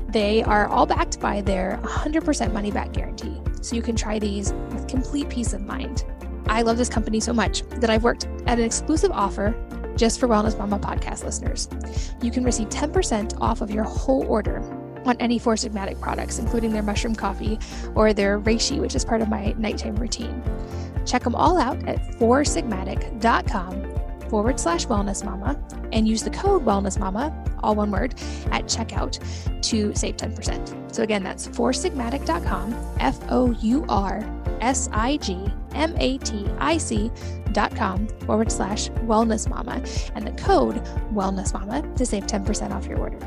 They 0.10 0.44
are 0.44 0.68
all 0.68 0.86
backed 0.86 1.20
by 1.20 1.42
their 1.42 1.80
100% 1.84 2.54
money 2.54 2.72
back 2.72 2.94
guarantee. 2.94 3.42
So 3.62 3.76
you 3.76 3.82
can 3.82 3.96
try 3.96 4.20
these 4.20 4.54
with 4.72 4.88
complete 4.88 5.28
peace 5.30 5.52
of 5.52 5.62
mind. 5.62 6.06
I 6.46 6.62
love 6.62 6.78
this 6.78 6.90
company 6.90 7.20
so 7.20 7.34
much 7.34 7.64
that 7.82 7.90
I've 7.90 8.04
worked 8.04 8.28
at 8.46 8.60
an 8.60 8.64
exclusive 8.64 9.12
offer 9.12 9.54
just 9.98 10.20
for 10.20 10.28
Wellness 10.28 10.58
Mama 10.58 10.80
podcast 10.80 11.26
listeners. 11.26 11.68
You 12.22 12.32
can 12.32 12.44
receive 12.44 12.70
10% 12.70 13.40
off 13.42 13.62
of 13.62 13.72
your 13.72 13.84
whole 13.84 14.26
order 14.28 14.62
on 15.06 15.18
any 15.20 15.40
Four 15.40 15.56
Sigmatic 15.56 16.00
products, 16.00 16.40
including 16.40 16.72
their 16.72 16.84
mushroom 16.84 17.16
coffee 17.16 17.60
or 17.96 18.14
their 18.14 18.40
reishi, 18.40 18.80
which 18.80 18.96
is 18.96 19.04
part 19.04 19.22
of 19.22 19.30
my 19.30 19.54
nighttime 19.58 19.96
routine. 19.96 20.42
Check 21.06 21.24
them 21.24 21.36
all 21.36 21.58
out 21.58 21.78
at 21.88 22.02
foursigmatic.com 22.20 24.30
forward 24.30 24.60
slash 24.60 24.86
wellness 24.88 25.24
mama 25.24 25.58
and 25.94 26.08
use 26.08 26.22
the 26.22 26.30
code 26.30 26.66
wellness 26.66 27.00
mama, 27.00 27.34
all 27.64 27.76
one 27.76 27.92
word, 27.92 28.14
at 28.52 28.66
checkout 28.66 29.18
to 29.64 29.96
save 29.96 30.18
10%. 30.18 30.94
So 30.94 31.04
again, 31.04 31.24
that's 31.24 31.48
foursigmatic.com, 31.48 32.76
F 33.00 33.18
O 33.30 33.52
U 33.52 33.86
R 33.88 34.37
S 34.62 34.90
I 34.92 35.18
G 35.18 35.38
M 35.74 35.96
A 35.98 36.18
T 36.20 36.46
I 36.60 36.78
C 36.78 37.12
dot 37.52 37.76
com 37.76 38.08
forward 38.26 38.52
slash 38.52 38.90
wellness 39.08 39.50
mama 39.50 39.82
and 40.16 40.28
the 40.28 40.32
code 40.44 40.76
wellness 41.14 41.54
mama 41.54 41.82
to 41.96 42.06
save 42.06 42.28
10% 42.28 42.72
off 42.72 42.86
your 42.86 43.00
order. 43.00 43.20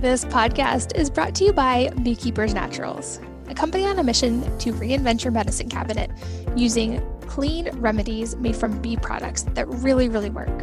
This 0.00 0.24
podcast 0.24 0.96
is 0.96 1.10
brought 1.10 1.34
to 1.36 1.44
you 1.44 1.52
by 1.52 1.90
Beekeepers 2.04 2.54
Naturals, 2.54 3.20
a 3.48 3.54
company 3.54 3.84
on 3.84 3.98
a 3.98 4.04
mission 4.04 4.42
to 4.58 4.72
reinvent 4.72 5.24
your 5.24 5.32
medicine 5.32 5.68
cabinet 5.68 6.10
using 6.56 7.02
clean 7.22 7.68
remedies 7.80 8.36
made 8.36 8.54
from 8.54 8.80
bee 8.80 8.96
products 8.96 9.42
that 9.54 9.66
really, 9.68 10.08
really 10.08 10.30
work. 10.30 10.62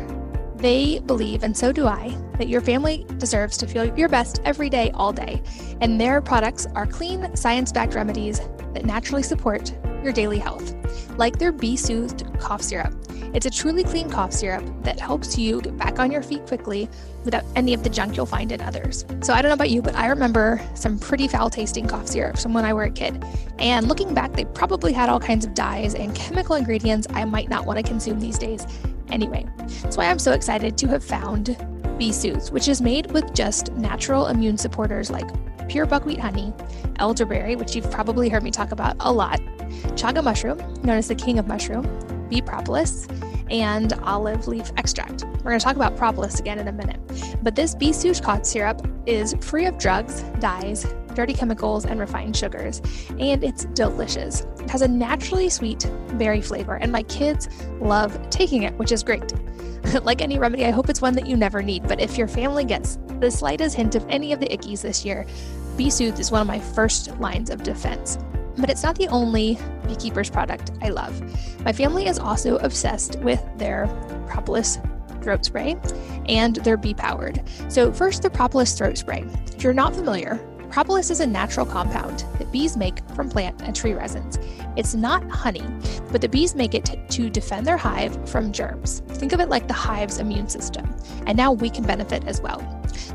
They 0.56 1.00
believe, 1.00 1.44
and 1.44 1.56
so 1.56 1.72
do 1.72 1.86
I, 1.86 2.18
that 2.38 2.48
your 2.48 2.62
family 2.62 3.06
deserves 3.18 3.58
to 3.58 3.68
feel 3.68 3.94
your 3.98 4.08
best 4.08 4.42
every 4.46 4.70
day, 4.70 4.90
all 4.94 5.12
day. 5.12 5.44
And 5.82 6.00
their 6.00 6.22
products 6.22 6.66
are 6.74 6.88
clean, 6.88 7.36
science 7.36 7.72
backed 7.72 7.94
remedies 7.94 8.40
that 8.74 8.86
naturally 8.86 9.24
support 9.24 9.74
your 10.06 10.14
daily 10.14 10.40
health, 10.40 10.74
like 11.18 11.38
their 11.40 11.52
Bee 11.52 11.76
Soothed 11.76 12.26
cough 12.40 12.62
syrup. 12.62 12.94
It's 13.34 13.46
a 13.46 13.50
truly 13.50 13.84
clean 13.84 14.10
cough 14.10 14.32
syrup 14.32 14.64
that 14.84 14.98
helps 14.98 15.38
you 15.38 15.60
get 15.60 15.76
back 15.76 16.00
on 16.00 16.10
your 16.10 16.22
feet 16.22 16.46
quickly 16.46 16.88
without 17.26 17.44
any 17.58 17.74
of 17.74 17.84
the 17.84 17.90
junk 17.90 18.16
you'll 18.16 18.26
find 18.26 18.52
in 18.54 18.62
others. 18.62 19.04
So 19.22 19.34
I 19.34 19.42
don't 19.42 19.50
know 19.50 19.56
about 19.56 19.72
you, 19.72 19.82
but 19.82 19.96
I 19.96 20.08
remember 20.08 20.62
some 20.74 20.98
pretty 20.98 21.28
foul 21.28 21.50
tasting 21.50 21.86
cough 21.86 22.08
syrups 22.08 22.44
from 22.44 22.54
when 22.54 22.64
I 22.64 22.74
were 22.74 22.84
a 22.84 22.92
kid. 22.92 23.26
And 23.60 23.90
looking 23.90 24.14
back, 24.14 24.32
they 24.34 24.46
probably 24.46 24.94
had 24.94 25.10
all 25.10 25.20
kinds 25.20 25.44
of 25.44 25.54
dyes 25.54 25.96
and 25.96 26.16
chemical 26.16 26.56
ingredients 26.56 27.08
I 27.10 27.26
might 27.26 27.50
not 27.50 27.66
want 27.66 27.78
to 27.78 27.84
consume 27.84 28.20
these 28.20 28.38
days. 28.38 28.66
Anyway, 29.10 29.46
that's 29.82 29.98
why 29.98 30.06
I'm 30.06 30.20
so 30.20 30.32
excited 30.32 30.78
to 30.78 30.88
have 30.88 31.04
found 31.04 31.58
Bee 31.98 32.14
Soothes, 32.14 32.52
which 32.52 32.68
is 32.68 32.82
made 32.82 33.12
with 33.12 33.34
just 33.34 33.74
natural 33.74 34.28
immune 34.28 34.58
supporters 34.58 35.10
like 35.10 35.28
pure 35.68 35.86
buckwheat 35.86 36.20
honey, 36.20 36.54
elderberry, 37.00 37.56
which 37.56 37.76
you've 37.76 37.90
probably 37.92 38.30
heard 38.30 38.44
me 38.44 38.52
talk 38.52 38.72
about 38.72 38.96
a 39.00 39.12
lot, 39.12 39.42
chaga 39.96 40.24
mushroom, 40.24 40.58
known 40.84 40.98
as 40.98 41.08
the 41.08 41.16
king 41.16 41.40
of 41.40 41.48
mushroom, 41.48 41.86
bee 42.30 42.42
propolis, 42.42 43.08
and 43.50 43.94
olive 44.04 44.48
leaf 44.48 44.72
extract. 44.78 45.24
We're 45.24 45.52
going 45.52 45.60
to 45.60 45.64
talk 45.64 45.76
about 45.76 45.96
propolis 45.96 46.40
again 46.40 46.60
in 46.60 46.68
a 46.68 46.72
minute. 46.72 47.00
But 47.44 47.56
this 47.56 47.76
bee 47.76 47.94
cough 48.22 48.46
syrup 48.46 48.88
is 49.06 49.36
free 49.42 49.66
of 49.66 49.78
drugs, 49.78 50.24
dyes, 50.40 50.86
dirty 51.14 51.34
chemicals, 51.34 51.86
and 51.86 52.00
refined 52.00 52.36
sugars, 52.36 52.82
and 53.20 53.44
it's 53.44 53.66
delicious. 53.66 54.42
It 54.60 54.70
has 54.70 54.82
a 54.82 54.88
naturally 54.88 55.50
sweet 55.50 55.90
berry 56.14 56.42
flavor, 56.42 56.76
and 56.76 56.92
my 56.92 57.04
kids 57.04 57.48
love 57.80 58.30
taking 58.30 58.64
it, 58.64 58.74
which 58.78 58.92
is 58.92 59.04
great. 59.04 59.34
like 60.04 60.22
any 60.22 60.40
remedy, 60.40 60.66
I 60.66 60.72
hope 60.72 60.90
it's 60.90 61.02
one 61.02 61.14
that 61.14 61.28
you 61.28 61.38
never 61.38 61.62
need, 61.62 61.88
but 61.88 62.00
if 62.00 62.18
your 62.18 62.28
family 62.28 62.66
gets 62.66 62.98
the 63.20 63.32
slightest 63.32 63.76
hint 63.76 63.96
of 63.96 64.06
any 64.10 64.34
of 64.34 64.40
the 64.40 64.48
ickies 64.48 64.82
this 64.82 65.06
year, 65.06 65.26
Bee 65.78 65.90
Soothe 65.90 66.20
is 66.20 66.32
one 66.32 66.42
of 66.42 66.48
my 66.48 66.60
first 66.60 67.18
lines 67.20 67.50
of 67.50 67.64
defense. 67.64 68.18
But 68.58 68.70
it's 68.70 68.84
not 68.84 68.98
the 68.98 69.08
only 69.08 69.58
beekeeper's 69.88 70.30
product 70.30 70.72
I 70.82 70.90
love. 70.90 71.22
My 71.64 71.74
family 71.74 72.08
is 72.08 72.20
also 72.20 72.58
obsessed 72.58 73.20
with 73.20 73.44
their 73.58 73.88
propolis 74.28 74.80
throat 75.22 75.44
spray 75.44 75.76
and 76.28 76.56
their 76.58 76.78
bee 76.78 76.94
powered. 76.94 77.42
So, 77.68 77.92
first, 77.92 78.22
the 78.22 78.30
propolis 78.30 78.78
throat 78.78 78.98
spray. 78.98 79.26
If 79.56 79.64
you're 79.64 79.74
not 79.74 79.96
familiar, 79.96 80.40
propolis 80.76 81.10
is 81.10 81.22
a 81.22 81.26
natural 81.26 81.66
compound 81.66 82.26
that 82.38 82.52
bees 82.52 82.76
make 82.76 83.00
from 83.16 83.30
plant 83.30 83.62
and 83.62 83.74
tree 83.74 83.94
resins. 83.94 84.38
It's 84.76 84.94
not 84.94 85.24
honey, 85.30 85.64
but 86.12 86.20
the 86.20 86.28
bees 86.28 86.54
make 86.54 86.74
it 86.74 86.90
to 87.12 87.30
defend 87.30 87.66
their 87.66 87.78
hive 87.78 88.30
from 88.30 88.52
germs. 88.52 89.02
Think 89.08 89.32
of 89.32 89.40
it 89.40 89.48
like 89.48 89.70
the 89.70 89.74
hive's 89.74 90.20
immune 90.20 90.50
system, 90.50 90.94
and 91.28 91.38
now 91.38 91.54
we 91.54 91.70
can 91.70 91.86
benefit 91.86 92.26
as 92.28 92.42
well. 92.42 92.60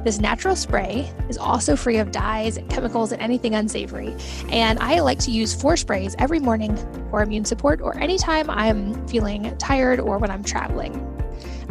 This 0.03 0.19
natural 0.19 0.57
spray 0.57 1.13
is 1.29 1.37
also 1.37 1.77
free 1.77 1.99
of 1.99 2.13
dyes 2.13 2.59
chemicals 2.71 3.13
and 3.13 3.21
anything 3.21 3.55
unsavory, 3.55 4.17
and 4.49 4.79
I 4.79 5.01
like 5.01 5.19
to 5.19 5.31
use 5.31 5.53
four 5.53 5.77
sprays 5.77 6.17
every 6.19 6.39
morning 6.39 6.75
for 7.11 7.23
immune 7.23 7.45
support 7.45 7.83
or 7.83 7.95
anytime 7.99 8.49
I'm 8.49 9.07
feeling 9.07 9.55
tired 9.59 10.01
or 10.01 10.17
when 10.17 10.31
I'm 10.31 10.43
traveling. 10.43 11.10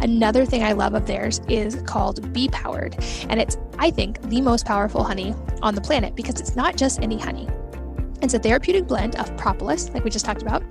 Another 0.02 0.46
thing 0.46 0.64
I 0.64 0.72
love 0.72 0.94
of 0.94 1.06
theirs 1.06 1.42
is 1.50 1.82
called 1.84 2.32
Bee 2.34 2.48
Powered, 2.50 2.96
and 3.30 3.40
it's, 3.40 3.58
I 3.78 3.92
think, 3.92 4.22
the 4.30 4.42
most 4.42 4.66
powerful 4.66 5.04
honey 5.04 5.36
on 5.62 5.76
the 5.76 5.82
planet 5.82 6.16
because 6.16 6.40
it's 6.40 6.56
not 6.56 6.78
just 6.78 7.02
any 7.02 7.20
honey. 7.20 7.48
It's 8.22 8.34
a 8.34 8.40
therapeutic 8.40 8.88
blend 8.88 9.16
of 9.16 9.36
propolis, 9.38 9.90
like 9.92 10.04
we 10.04 10.10
just 10.10 10.26
talked 10.26 10.42
about, 10.42 10.64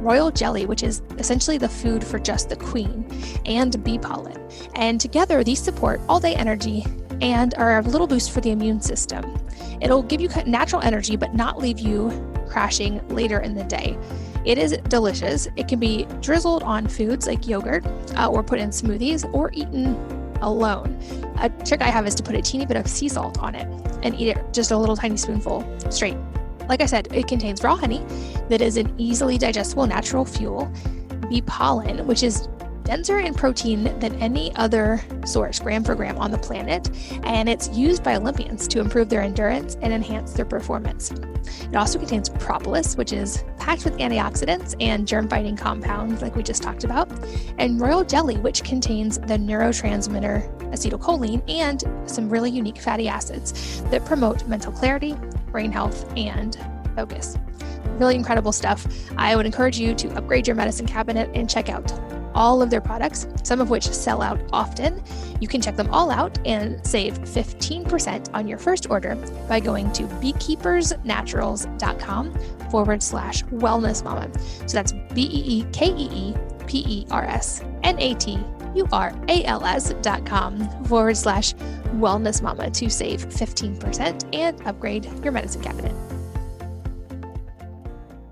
royal 0.00 0.30
jelly, 0.30 0.66
which 0.66 0.82
is 0.82 1.02
essentially 1.18 1.58
the 1.58 1.68
food 1.68 2.02
for 2.02 2.18
just 2.18 2.48
the 2.48 2.56
queen, 2.56 3.06
and 3.44 3.82
bee 3.84 3.98
pollen. 3.98 4.36
And 4.74 5.00
together, 5.00 5.44
these 5.44 5.60
support 5.60 6.00
all 6.08 6.18
day 6.18 6.34
energy 6.34 6.84
and 7.20 7.54
are 7.54 7.78
a 7.78 7.82
little 7.82 8.06
boost 8.06 8.32
for 8.32 8.40
the 8.40 8.50
immune 8.50 8.80
system. 8.80 9.38
It'll 9.80 10.02
give 10.02 10.20
you 10.20 10.28
natural 10.46 10.82
energy, 10.82 11.16
but 11.16 11.34
not 11.34 11.58
leave 11.58 11.78
you 11.78 12.10
crashing 12.48 13.06
later 13.08 13.40
in 13.40 13.54
the 13.54 13.64
day. 13.64 13.96
It 14.46 14.58
is 14.58 14.78
delicious. 14.88 15.48
It 15.56 15.66
can 15.66 15.80
be 15.80 16.06
drizzled 16.20 16.62
on 16.62 16.86
foods 16.86 17.26
like 17.26 17.48
yogurt, 17.48 17.84
uh, 18.16 18.28
or 18.30 18.44
put 18.44 18.60
in 18.60 18.70
smoothies, 18.70 19.28
or 19.34 19.50
eaten 19.52 19.96
alone. 20.40 20.96
A 21.40 21.50
trick 21.64 21.82
I 21.82 21.88
have 21.88 22.06
is 22.06 22.14
to 22.14 22.22
put 22.22 22.36
a 22.36 22.42
teeny 22.42 22.64
bit 22.64 22.76
of 22.76 22.86
sea 22.86 23.08
salt 23.08 23.42
on 23.42 23.56
it 23.56 23.66
and 24.04 24.14
eat 24.14 24.28
it 24.28 24.54
just 24.54 24.70
a 24.70 24.76
little 24.76 24.96
tiny 24.96 25.16
spoonful 25.16 25.66
straight. 25.90 26.16
Like 26.68 26.80
I 26.80 26.86
said, 26.86 27.08
it 27.12 27.26
contains 27.26 27.62
raw 27.64 27.74
honey 27.76 28.04
that 28.48 28.60
is 28.60 28.76
an 28.76 28.94
easily 28.98 29.36
digestible 29.36 29.86
natural 29.86 30.24
fuel, 30.24 30.70
bee 31.28 31.42
pollen, 31.42 32.06
which 32.06 32.22
is 32.22 32.48
denser 32.86 33.18
in 33.18 33.34
protein 33.34 33.84
than 33.98 34.14
any 34.22 34.54
other 34.54 35.02
source, 35.24 35.58
gram 35.58 35.82
for 35.82 35.96
gram, 35.96 36.16
on 36.18 36.30
the 36.30 36.38
planet, 36.38 36.88
and 37.24 37.48
it's 37.48 37.68
used 37.70 38.04
by 38.04 38.14
Olympians 38.14 38.68
to 38.68 38.78
improve 38.78 39.08
their 39.08 39.20
endurance 39.20 39.76
and 39.82 39.92
enhance 39.92 40.32
their 40.32 40.44
performance. 40.44 41.10
It 41.10 41.74
also 41.74 41.98
contains 41.98 42.28
propolis, 42.28 42.96
which 42.96 43.12
is 43.12 43.44
packed 43.58 43.84
with 43.84 43.96
antioxidants 43.98 44.76
and 44.80 45.06
germ 45.06 45.28
fighting 45.28 45.56
compounds, 45.56 46.22
like 46.22 46.36
we 46.36 46.44
just 46.44 46.62
talked 46.62 46.84
about, 46.84 47.10
and 47.58 47.80
royal 47.80 48.04
jelly, 48.04 48.36
which 48.36 48.62
contains 48.62 49.18
the 49.18 49.36
neurotransmitter 49.36 50.48
acetylcholine 50.70 51.42
and 51.50 51.82
some 52.08 52.30
really 52.30 52.50
unique 52.50 52.78
fatty 52.78 53.08
acids 53.08 53.82
that 53.90 54.04
promote 54.04 54.46
mental 54.46 54.70
clarity, 54.70 55.16
brain 55.50 55.72
health, 55.72 56.08
and 56.16 56.56
focus. 56.94 57.36
Really 57.98 58.14
incredible 58.14 58.52
stuff. 58.52 58.86
I 59.16 59.34
would 59.34 59.46
encourage 59.46 59.78
you 59.78 59.94
to 59.96 60.08
upgrade 60.14 60.46
your 60.46 60.54
medicine 60.54 60.86
cabinet 60.86 61.30
and 61.34 61.50
check 61.50 61.68
out 61.68 61.90
all 62.36 62.62
of 62.62 62.70
their 62.70 62.80
products, 62.80 63.26
some 63.42 63.60
of 63.60 63.68
which 63.70 63.88
sell 63.88 64.22
out 64.22 64.40
often. 64.52 65.02
You 65.40 65.48
can 65.48 65.60
check 65.60 65.74
them 65.74 65.90
all 65.90 66.08
out 66.10 66.38
and 66.46 66.86
save 66.86 67.18
15% 67.20 68.32
on 68.34 68.46
your 68.46 68.58
first 68.58 68.88
order 68.90 69.16
by 69.48 69.58
going 69.58 69.90
to 69.92 70.04
beekeepersnaturals.com 70.04 72.38
forward 72.70 73.02
slash 73.02 73.42
wellness 73.44 74.04
mama. 74.04 74.28
So 74.68 74.76
that's 74.76 74.92
B 74.92 75.22
E 75.22 75.60
E 75.60 75.64
K 75.72 75.88
E 75.88 76.08
E 76.12 76.34
P 76.66 76.84
E 76.86 77.06
R 77.10 77.24
S 77.24 77.64
N 77.82 77.98
A 77.98 78.12
T 78.14 78.38
U 78.74 78.86
R 78.92 79.18
A 79.28 79.42
L 79.44 79.64
S 79.64 79.94
dot 80.02 80.26
com 80.26 80.68
forward 80.84 81.16
slash 81.16 81.54
Wellness 81.96 82.42
Mama 82.42 82.70
to 82.70 82.90
save 82.90 83.26
15% 83.28 84.34
and 84.34 84.66
upgrade 84.66 85.06
your 85.24 85.32
medicine 85.32 85.62
cabinet. 85.62 86.15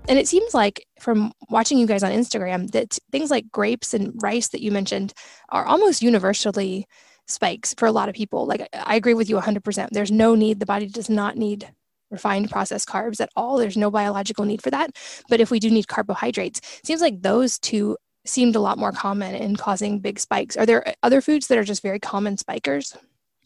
And 0.07 0.19
it 0.19 0.27
seems 0.27 0.53
like 0.53 0.85
from 0.99 1.31
watching 1.49 1.77
you 1.77 1.87
guys 1.87 2.03
on 2.03 2.11
Instagram 2.11 2.71
that 2.71 2.97
things 3.11 3.31
like 3.31 3.51
grapes 3.51 3.93
and 3.93 4.11
rice 4.21 4.49
that 4.49 4.61
you 4.61 4.71
mentioned 4.71 5.13
are 5.49 5.65
almost 5.65 6.03
universally 6.03 6.85
spikes 7.27 7.73
for 7.73 7.87
a 7.87 7.91
lot 7.91 8.07
of 8.07 8.15
people. 8.15 8.45
Like 8.45 8.67
I 8.73 8.95
agree 8.95 9.15
with 9.15 9.29
you 9.29 9.35
100%. 9.37 9.89
There's 9.91 10.11
no 10.11 10.35
need, 10.35 10.59
the 10.59 10.65
body 10.65 10.87
does 10.87 11.09
not 11.09 11.37
need 11.37 11.67
refined 12.11 12.51
processed 12.51 12.87
carbs 12.87 13.19
at 13.19 13.29
all. 13.35 13.57
There's 13.57 13.77
no 13.77 13.89
biological 13.89 14.45
need 14.45 14.61
for 14.61 14.69
that. 14.69 14.91
But 15.27 15.41
if 15.41 15.49
we 15.49 15.59
do 15.59 15.71
need 15.71 15.87
carbohydrates, 15.87 16.61
seems 16.83 17.01
like 17.01 17.21
those 17.21 17.57
two 17.57 17.97
seemed 18.25 18.55
a 18.55 18.59
lot 18.59 18.77
more 18.77 18.91
common 18.91 19.35
in 19.35 19.55
causing 19.55 19.99
big 19.99 20.19
spikes. 20.19 20.55
Are 20.55 20.65
there 20.65 20.93
other 21.03 21.21
foods 21.21 21.47
that 21.47 21.57
are 21.57 21.63
just 21.63 21.81
very 21.81 21.99
common 21.99 22.37
spikers? 22.37 22.95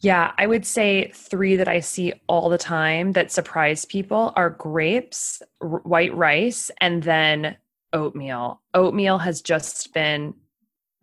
Yeah, 0.00 0.32
I 0.38 0.46
would 0.46 0.64
say 0.64 1.10
three 1.14 1.56
that 1.56 1.68
I 1.68 1.80
see 1.80 2.14
all 2.26 2.48
the 2.48 2.56
time 2.56 3.12
that 3.12 3.30
surprise 3.30 3.84
people 3.84 4.32
are 4.34 4.50
grapes, 4.50 5.42
r- 5.60 5.80
white 5.80 6.14
rice, 6.14 6.70
and 6.80 7.02
then 7.02 7.56
oatmeal. 7.92 8.62
Oatmeal 8.72 9.18
has 9.18 9.42
just 9.42 9.92
been 9.92 10.34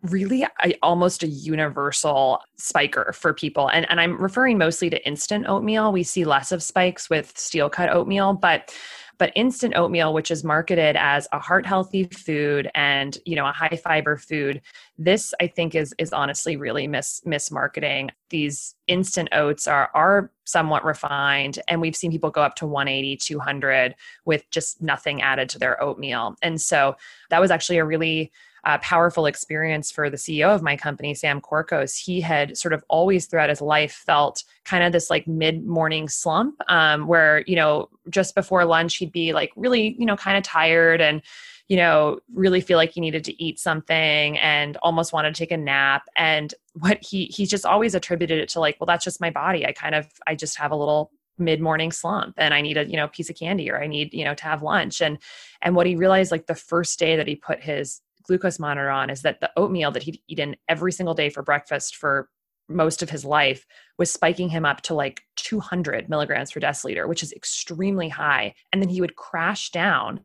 really 0.02 0.46
almost 0.82 1.22
a 1.22 1.28
universal 1.28 2.40
spiker 2.56 3.12
for 3.12 3.32
people. 3.32 3.68
And, 3.68 3.88
and 3.90 4.00
I'm 4.00 4.20
referring 4.20 4.58
mostly 4.58 4.90
to 4.90 5.06
instant 5.06 5.46
oatmeal. 5.48 5.92
We 5.92 6.02
see 6.02 6.24
less 6.24 6.50
of 6.50 6.62
spikes 6.62 7.08
with 7.08 7.36
steel 7.36 7.68
cut 7.68 7.90
oatmeal, 7.90 8.32
but 8.34 8.74
but 9.18 9.32
instant 9.34 9.74
oatmeal 9.76 10.14
which 10.14 10.30
is 10.30 10.44
marketed 10.44 10.96
as 10.96 11.28
a 11.32 11.38
heart 11.38 11.66
healthy 11.66 12.04
food 12.04 12.70
and 12.74 13.18
you 13.24 13.36
know 13.36 13.46
a 13.46 13.52
high 13.52 13.78
fiber 13.82 14.16
food 14.16 14.60
this 14.96 15.34
i 15.40 15.46
think 15.46 15.74
is 15.74 15.94
is 15.98 16.12
honestly 16.12 16.56
really 16.56 16.86
mis 16.86 17.20
mismarketing. 17.26 18.10
These 18.30 18.74
instant 18.86 19.28
oats 19.32 19.66
are 19.66 19.90
are 19.94 20.30
somewhat 20.44 20.84
refined 20.84 21.58
and 21.68 21.80
we've 21.80 21.96
seen 21.96 22.10
people 22.10 22.30
go 22.30 22.42
up 22.42 22.54
to 22.56 22.66
180 22.66 23.16
200 23.16 23.94
with 24.24 24.48
just 24.50 24.82
nothing 24.82 25.22
added 25.22 25.48
to 25.50 25.58
their 25.58 25.82
oatmeal. 25.82 26.36
And 26.42 26.60
so 26.60 26.96
that 27.30 27.40
was 27.40 27.50
actually 27.50 27.78
a 27.78 27.84
really 27.84 28.32
uh, 28.64 28.78
powerful 28.78 29.26
experience 29.26 29.90
for 29.90 30.10
the 30.10 30.16
CEO 30.16 30.54
of 30.54 30.62
my 30.62 30.76
company, 30.76 31.14
Sam 31.14 31.40
Corcos. 31.40 31.96
He 31.96 32.20
had 32.20 32.56
sort 32.56 32.72
of 32.72 32.84
always 32.88 33.26
throughout 33.26 33.48
his 33.48 33.60
life 33.60 33.92
felt 33.92 34.44
kind 34.64 34.84
of 34.84 34.92
this 34.92 35.10
like 35.10 35.26
mid 35.26 35.64
morning 35.66 36.08
slump 36.08 36.56
um, 36.68 37.06
where, 37.06 37.44
you 37.46 37.56
know, 37.56 37.88
just 38.10 38.34
before 38.34 38.64
lunch, 38.64 38.96
he'd 38.96 39.12
be 39.12 39.32
like 39.32 39.50
really, 39.56 39.96
you 39.98 40.06
know, 40.06 40.16
kind 40.16 40.36
of 40.36 40.42
tired 40.42 41.00
and, 41.00 41.22
you 41.68 41.76
know, 41.76 42.18
really 42.32 42.60
feel 42.60 42.78
like 42.78 42.92
he 42.92 43.00
needed 43.00 43.24
to 43.24 43.42
eat 43.42 43.58
something 43.58 44.38
and 44.38 44.76
almost 44.78 45.12
wanted 45.12 45.34
to 45.34 45.38
take 45.38 45.52
a 45.52 45.56
nap. 45.56 46.08
And 46.16 46.54
what 46.74 46.98
he, 47.02 47.26
he's 47.26 47.50
just 47.50 47.66
always 47.66 47.94
attributed 47.94 48.38
it 48.38 48.48
to 48.50 48.60
like, 48.60 48.76
well, 48.80 48.86
that's 48.86 49.04
just 49.04 49.20
my 49.20 49.30
body. 49.30 49.66
I 49.66 49.72
kind 49.72 49.94
of, 49.94 50.06
I 50.26 50.34
just 50.34 50.58
have 50.58 50.70
a 50.70 50.76
little 50.76 51.10
mid-morning 51.38 51.92
slump 51.92 52.34
and 52.36 52.52
i 52.52 52.60
need 52.60 52.76
a 52.76 52.84
you 52.84 52.96
know 52.96 53.08
piece 53.08 53.30
of 53.30 53.36
candy 53.36 53.70
or 53.70 53.80
i 53.80 53.86
need 53.86 54.12
you 54.12 54.24
know 54.24 54.34
to 54.34 54.44
have 54.44 54.62
lunch 54.62 55.00
and 55.00 55.18
and 55.62 55.76
what 55.76 55.86
he 55.86 55.94
realized 55.94 56.32
like 56.32 56.46
the 56.46 56.54
first 56.54 56.98
day 56.98 57.16
that 57.16 57.28
he 57.28 57.36
put 57.36 57.62
his 57.62 58.00
glucose 58.28 58.58
monitor 58.58 58.90
on 58.90 59.10
is 59.10 59.22
that 59.22 59.40
the 59.40 59.50
oatmeal 59.56 59.90
that 59.90 60.04
he'd 60.04 60.20
eaten 60.28 60.54
every 60.68 60.92
single 60.92 61.14
day 61.14 61.30
for 61.30 61.42
breakfast 61.42 61.96
for 61.96 62.28
most 62.68 63.02
of 63.02 63.10
his 63.10 63.24
life 63.24 63.66
was 63.96 64.12
spiking 64.12 64.48
him 64.48 64.64
up 64.64 64.82
to 64.82 64.94
like 64.94 65.22
200 65.36 66.08
milligrams 66.08 66.52
per 66.52 66.60
deciliter, 66.60 67.08
which 67.08 67.22
is 67.22 67.32
extremely 67.32 68.08
high. 68.08 68.54
And 68.72 68.82
then 68.82 68.90
he 68.90 69.00
would 69.00 69.16
crash 69.16 69.70
down 69.70 70.20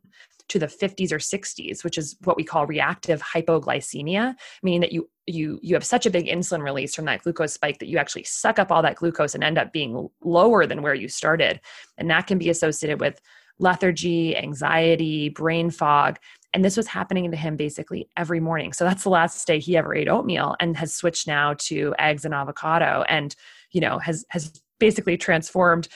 to 0.49 0.60
the 0.60 0.68
50s 0.68 1.12
or 1.12 1.20
60s, 1.20 1.84
which 1.84 1.97
is 1.97 2.18
what 2.26 2.36
we 2.36 2.43
call 2.43 2.68
reactive 2.68 3.22
hypoglycemia, 3.22 4.36
meaning 4.62 4.82
that 4.82 4.91
you 4.91 5.10
you 5.26 5.58
you 5.64 5.74
have 5.74 5.86
such 5.86 6.06
a 6.06 6.10
big 6.10 6.26
insulin 6.26 6.62
release 6.62 6.93
from 6.93 7.06
that 7.06 7.24
glucose 7.24 7.54
spike 7.54 7.80
that 7.80 7.88
you 7.88 7.97
actually 7.97 8.26
suck 8.26 8.60
up 8.60 8.72
all 8.72 8.82
that 8.82 8.97
glucose 8.97 9.34
and 9.34 9.43
end 9.43 9.58
up 9.58 9.72
being 9.72 10.10
lower 10.22 10.66
than 10.66 10.82
where 10.82 10.93
you 10.93 11.08
started. 11.08 11.62
And 11.97 12.10
that 12.10 12.28
can 12.28 12.38
be 12.38 12.49
associated 12.49 12.99
with 12.99 13.22
lethargy, 13.58 14.36
anxiety, 14.36 15.30
brain 15.30 15.70
fog. 15.70 16.20
And 16.54 16.64
this 16.64 16.78
was 16.78 16.88
happening 16.88 17.32
to 17.32 17.38
him 17.38 17.56
basically 17.56 18.10
every 18.16 18.39
morning. 18.39 18.74
So 18.74 18.86
that's 18.86 19.04
the 19.04 19.10
last 19.10 19.45
day 19.47 19.60
he 19.60 19.76
ever 19.76 19.95
ate 19.95 20.08
oatmeal 20.08 20.56
and 20.60 20.78
has 20.78 20.93
switched 20.93 21.28
now 21.28 21.56
to 21.56 21.95
eggs 21.97 22.26
and 22.26 22.34
avocado 22.34 23.04
and, 23.10 23.36
you 23.72 23.82
know, 23.82 23.97
has, 23.99 24.24
has 24.30 24.62
basically 24.80 25.18
transformed 25.18 25.88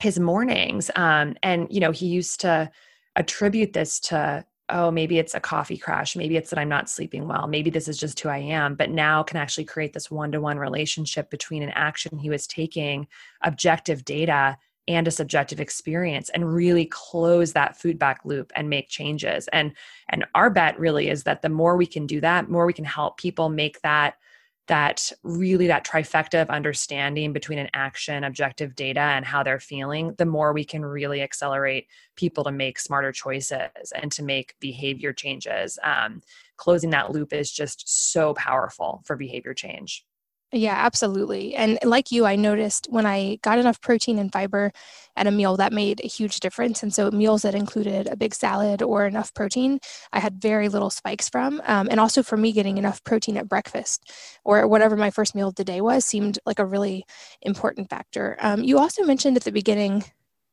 his 0.00 0.18
mornings. 0.18 0.90
Um, 0.94 1.36
and, 1.42 1.66
you 1.70 1.80
know, 1.80 1.90
he 1.90 2.06
used 2.06 2.40
to 2.40 2.70
attribute 3.16 3.72
this 3.72 3.98
to, 4.00 4.44
oh, 4.68 4.90
maybe 4.90 5.18
it's 5.18 5.34
a 5.34 5.40
coffee 5.40 5.78
crash. 5.78 6.14
Maybe 6.14 6.36
it's 6.36 6.50
that 6.50 6.58
I'm 6.58 6.68
not 6.68 6.90
sleeping 6.90 7.26
well. 7.26 7.46
Maybe 7.46 7.70
this 7.70 7.88
is 7.88 7.96
just 7.96 8.20
who 8.20 8.28
I 8.28 8.38
am. 8.38 8.74
But 8.74 8.90
now 8.90 9.22
can 9.22 9.38
actually 9.38 9.64
create 9.64 9.94
this 9.94 10.10
one 10.10 10.30
to 10.32 10.40
one 10.40 10.58
relationship 10.58 11.30
between 11.30 11.62
an 11.62 11.72
action 11.74 12.18
he 12.18 12.28
was 12.28 12.46
taking, 12.46 13.08
objective 13.42 14.04
data, 14.04 14.58
and 14.88 15.06
a 15.06 15.12
subjective 15.12 15.60
experience 15.60 16.30
and 16.30 16.52
really 16.52 16.86
close 16.86 17.52
that 17.52 17.76
feedback 17.76 18.24
loop 18.24 18.50
and 18.56 18.68
make 18.68 18.88
changes. 18.88 19.46
And 19.52 19.74
and 20.08 20.24
our 20.34 20.50
bet 20.50 20.78
really 20.80 21.08
is 21.08 21.24
that 21.24 21.42
the 21.42 21.48
more 21.48 21.76
we 21.76 21.86
can 21.86 22.06
do 22.06 22.20
that 22.22 22.48
more 22.48 22.66
we 22.66 22.72
can 22.72 22.84
help 22.84 23.18
people 23.18 23.48
make 23.48 23.80
that 23.82 24.16
that 24.68 25.12
really 25.22 25.66
that 25.66 25.84
trifecta 25.84 26.42
of 26.42 26.50
understanding 26.50 27.32
between 27.32 27.58
an 27.58 27.70
action 27.72 28.22
objective 28.22 28.76
data 28.76 29.00
and 29.00 29.24
how 29.24 29.42
they're 29.42 29.58
feeling 29.58 30.14
the 30.18 30.26
more 30.26 30.52
we 30.52 30.64
can 30.64 30.84
really 30.84 31.22
accelerate 31.22 31.86
people 32.16 32.44
to 32.44 32.52
make 32.52 32.78
smarter 32.78 33.10
choices 33.10 33.92
and 33.94 34.12
to 34.12 34.22
make 34.22 34.54
behavior 34.60 35.12
changes. 35.12 35.78
Um, 35.82 36.20
closing 36.56 36.90
that 36.90 37.12
loop 37.12 37.32
is 37.32 37.50
just 37.50 38.10
so 38.12 38.34
powerful 38.34 39.02
for 39.06 39.16
behavior 39.16 39.54
change 39.54 40.04
yeah, 40.52 40.74
absolutely. 40.76 41.54
And 41.54 41.78
like 41.84 42.10
you, 42.10 42.24
I 42.24 42.34
noticed 42.34 42.86
when 42.88 43.04
I 43.04 43.36
got 43.42 43.58
enough 43.58 43.82
protein 43.82 44.18
and 44.18 44.32
fiber 44.32 44.72
at 45.14 45.26
a 45.26 45.30
meal, 45.30 45.58
that 45.58 45.74
made 45.74 46.00
a 46.02 46.08
huge 46.08 46.40
difference. 46.40 46.82
And 46.82 46.94
so, 46.94 47.10
meals 47.10 47.42
that 47.42 47.54
included 47.54 48.06
a 48.06 48.16
big 48.16 48.34
salad 48.34 48.82
or 48.82 49.06
enough 49.06 49.34
protein, 49.34 49.78
I 50.10 50.20
had 50.20 50.40
very 50.40 50.70
little 50.70 50.88
spikes 50.88 51.28
from. 51.28 51.60
Um, 51.66 51.88
and 51.90 52.00
also, 52.00 52.22
for 52.22 52.38
me, 52.38 52.52
getting 52.52 52.78
enough 52.78 53.04
protein 53.04 53.36
at 53.36 53.48
breakfast 53.48 54.10
or 54.42 54.66
whatever 54.66 54.96
my 54.96 55.10
first 55.10 55.34
meal 55.34 55.48
of 55.48 55.56
the 55.56 55.64
day 55.64 55.82
was 55.82 56.06
seemed 56.06 56.38
like 56.46 56.58
a 56.58 56.64
really 56.64 57.04
important 57.42 57.90
factor. 57.90 58.36
Um, 58.40 58.64
you 58.64 58.78
also 58.78 59.04
mentioned 59.04 59.36
at 59.36 59.44
the 59.44 59.52
beginning 59.52 60.04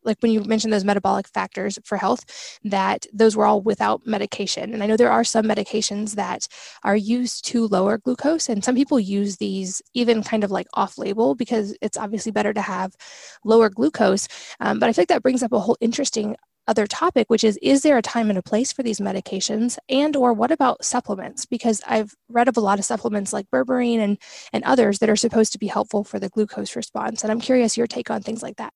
like 0.05 0.17
when 0.21 0.31
you 0.31 0.43
mentioned 0.43 0.71
those 0.71 0.85
metabolic 0.85 1.27
factors 1.27 1.77
for 1.83 1.97
health, 1.97 2.59
that 2.63 3.05
those 3.13 3.35
were 3.35 3.45
all 3.45 3.61
without 3.61 4.05
medication. 4.05 4.73
And 4.73 4.83
I 4.83 4.87
know 4.87 4.97
there 4.97 5.11
are 5.11 5.23
some 5.23 5.45
medications 5.45 6.15
that 6.15 6.47
are 6.83 6.95
used 6.95 7.45
to 7.45 7.67
lower 7.67 7.97
glucose, 7.97 8.49
and 8.49 8.63
some 8.63 8.75
people 8.75 8.99
use 8.99 9.37
these 9.37 9.81
even 9.93 10.23
kind 10.23 10.43
of 10.43 10.51
like 10.51 10.67
off 10.73 10.97
label 10.97 11.35
because 11.35 11.75
it's 11.81 11.97
obviously 11.97 12.31
better 12.31 12.53
to 12.53 12.61
have 12.61 12.95
lower 13.43 13.69
glucose. 13.69 14.27
Um, 14.59 14.79
but 14.79 14.89
I 14.89 14.93
think 14.93 15.09
that 15.09 15.23
brings 15.23 15.43
up 15.43 15.51
a 15.51 15.59
whole 15.59 15.77
interesting 15.81 16.35
other 16.67 16.87
topic 16.87 17.29
which 17.29 17.43
is 17.43 17.59
is 17.61 17.81
there 17.81 17.97
a 17.97 18.01
time 18.01 18.29
and 18.29 18.39
a 18.39 18.41
place 18.41 18.71
for 18.71 18.83
these 18.83 18.99
medications 18.99 19.77
and 19.89 20.15
or 20.15 20.33
what 20.33 20.51
about 20.51 20.83
supplements 20.83 21.45
because 21.45 21.81
i've 21.87 22.15
read 22.29 22.47
of 22.47 22.57
a 22.57 22.61
lot 22.61 22.79
of 22.79 22.85
supplements 22.85 23.33
like 23.33 23.49
berberine 23.51 23.99
and 23.99 24.17
and 24.51 24.63
others 24.63 24.99
that 24.99 25.09
are 25.09 25.15
supposed 25.15 25.51
to 25.51 25.59
be 25.59 25.67
helpful 25.67 26.03
for 26.03 26.19
the 26.19 26.29
glucose 26.29 26.75
response 26.75 27.23
and 27.23 27.31
i'm 27.31 27.39
curious 27.39 27.77
your 27.77 27.87
take 27.87 28.09
on 28.09 28.21
things 28.21 28.41
like 28.41 28.55
that 28.57 28.73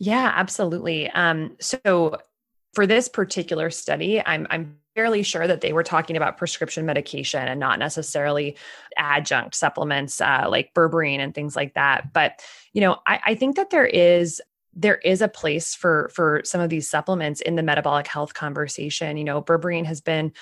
yeah, 0.00 0.32
absolutely. 0.34 1.10
Um, 1.10 1.56
so 1.60 2.16
for 2.72 2.86
this 2.86 3.06
particular 3.06 3.70
study, 3.70 4.20
I'm 4.24 4.46
I'm 4.48 4.78
fairly 4.94 5.22
sure 5.22 5.46
that 5.46 5.60
they 5.60 5.74
were 5.74 5.82
talking 5.82 6.16
about 6.16 6.38
prescription 6.38 6.86
medication 6.86 7.46
and 7.46 7.60
not 7.60 7.78
necessarily 7.78 8.56
adjunct 8.96 9.54
supplements 9.54 10.20
uh, 10.20 10.46
like 10.48 10.72
berberine 10.74 11.18
and 11.18 11.34
things 11.34 11.54
like 11.54 11.74
that. 11.74 12.14
But 12.14 12.42
you 12.72 12.80
know, 12.80 12.96
I, 13.06 13.20
I 13.26 13.34
think 13.34 13.56
that 13.56 13.68
there 13.68 13.86
is 13.86 14.40
there 14.72 14.96
is 14.96 15.20
a 15.20 15.28
place 15.28 15.74
for 15.74 16.10
for 16.14 16.40
some 16.44 16.62
of 16.62 16.70
these 16.70 16.88
supplements 16.88 17.42
in 17.42 17.56
the 17.56 17.62
metabolic 17.62 18.06
health 18.06 18.32
conversation. 18.32 19.18
You 19.18 19.24
know, 19.24 19.42
berberine 19.42 19.84
has 19.84 20.00
been 20.00 20.32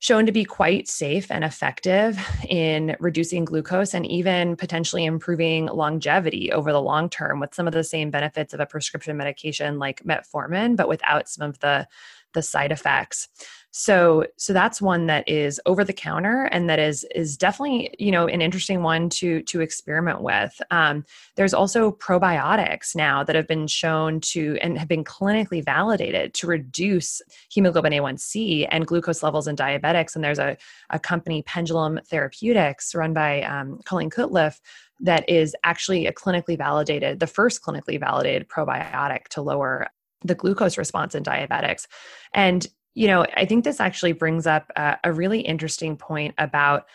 shown 0.00 0.26
to 0.26 0.32
be 0.32 0.44
quite 0.44 0.86
safe 0.86 1.30
and 1.30 1.42
effective 1.42 2.18
in 2.48 2.96
reducing 3.00 3.44
glucose 3.44 3.94
and 3.94 4.06
even 4.06 4.56
potentially 4.56 5.04
improving 5.04 5.66
longevity 5.66 6.52
over 6.52 6.72
the 6.72 6.80
long 6.80 7.10
term 7.10 7.40
with 7.40 7.54
some 7.54 7.66
of 7.66 7.72
the 7.72 7.82
same 7.82 8.10
benefits 8.10 8.54
of 8.54 8.60
a 8.60 8.66
prescription 8.66 9.16
medication 9.16 9.78
like 9.78 10.02
metformin, 10.04 10.76
but 10.76 10.88
without 10.88 11.28
some 11.28 11.48
of 11.48 11.58
the 11.60 11.86
the 12.34 12.42
side 12.42 12.72
effects 12.72 13.28
so 13.70 14.24
so 14.36 14.52
that's 14.52 14.80
one 14.80 15.06
that 15.06 15.28
is 15.28 15.60
over 15.66 15.84
the 15.84 15.92
counter 15.92 16.44
and 16.44 16.70
that 16.70 16.78
is 16.78 17.04
is 17.14 17.36
definitely 17.36 17.94
you 17.98 18.10
know 18.10 18.26
an 18.26 18.40
interesting 18.40 18.82
one 18.82 19.10
to 19.10 19.42
to 19.42 19.60
experiment 19.60 20.22
with. 20.22 20.58
Um, 20.70 21.04
there's 21.36 21.52
also 21.52 21.92
probiotics 21.92 22.96
now 22.96 23.22
that 23.24 23.36
have 23.36 23.46
been 23.46 23.66
shown 23.66 24.20
to 24.20 24.58
and 24.62 24.78
have 24.78 24.88
been 24.88 25.04
clinically 25.04 25.62
validated 25.62 26.32
to 26.34 26.46
reduce 26.46 27.20
hemoglobin 27.50 27.92
a1c 27.92 28.66
and 28.70 28.86
glucose 28.86 29.22
levels 29.22 29.46
in 29.46 29.54
diabetics. 29.54 30.14
And 30.14 30.24
there's 30.24 30.38
a, 30.38 30.56
a 30.90 30.98
company 30.98 31.42
pendulum 31.42 32.00
therapeutics 32.06 32.94
run 32.94 33.12
by 33.12 33.42
um, 33.42 33.80
colleen 33.84 34.10
Cutcliffe 34.10 34.60
that 35.00 35.28
is 35.28 35.54
actually 35.62 36.06
a 36.06 36.12
clinically 36.12 36.56
validated 36.56 37.20
the 37.20 37.26
first 37.26 37.62
clinically 37.62 38.00
validated 38.00 38.48
probiotic 38.48 39.28
to 39.28 39.42
lower 39.42 39.88
the 40.24 40.34
glucose 40.34 40.78
response 40.78 41.14
in 41.14 41.22
diabetics. 41.22 41.86
And 42.34 42.66
you 42.98 43.06
know, 43.06 43.24
I 43.36 43.44
think 43.44 43.62
this 43.62 43.78
actually 43.78 44.10
brings 44.10 44.44
up 44.44 44.72
a, 44.74 45.12
really 45.12 45.38
interesting 45.40 45.96
point 45.96 46.34
about 46.36 46.86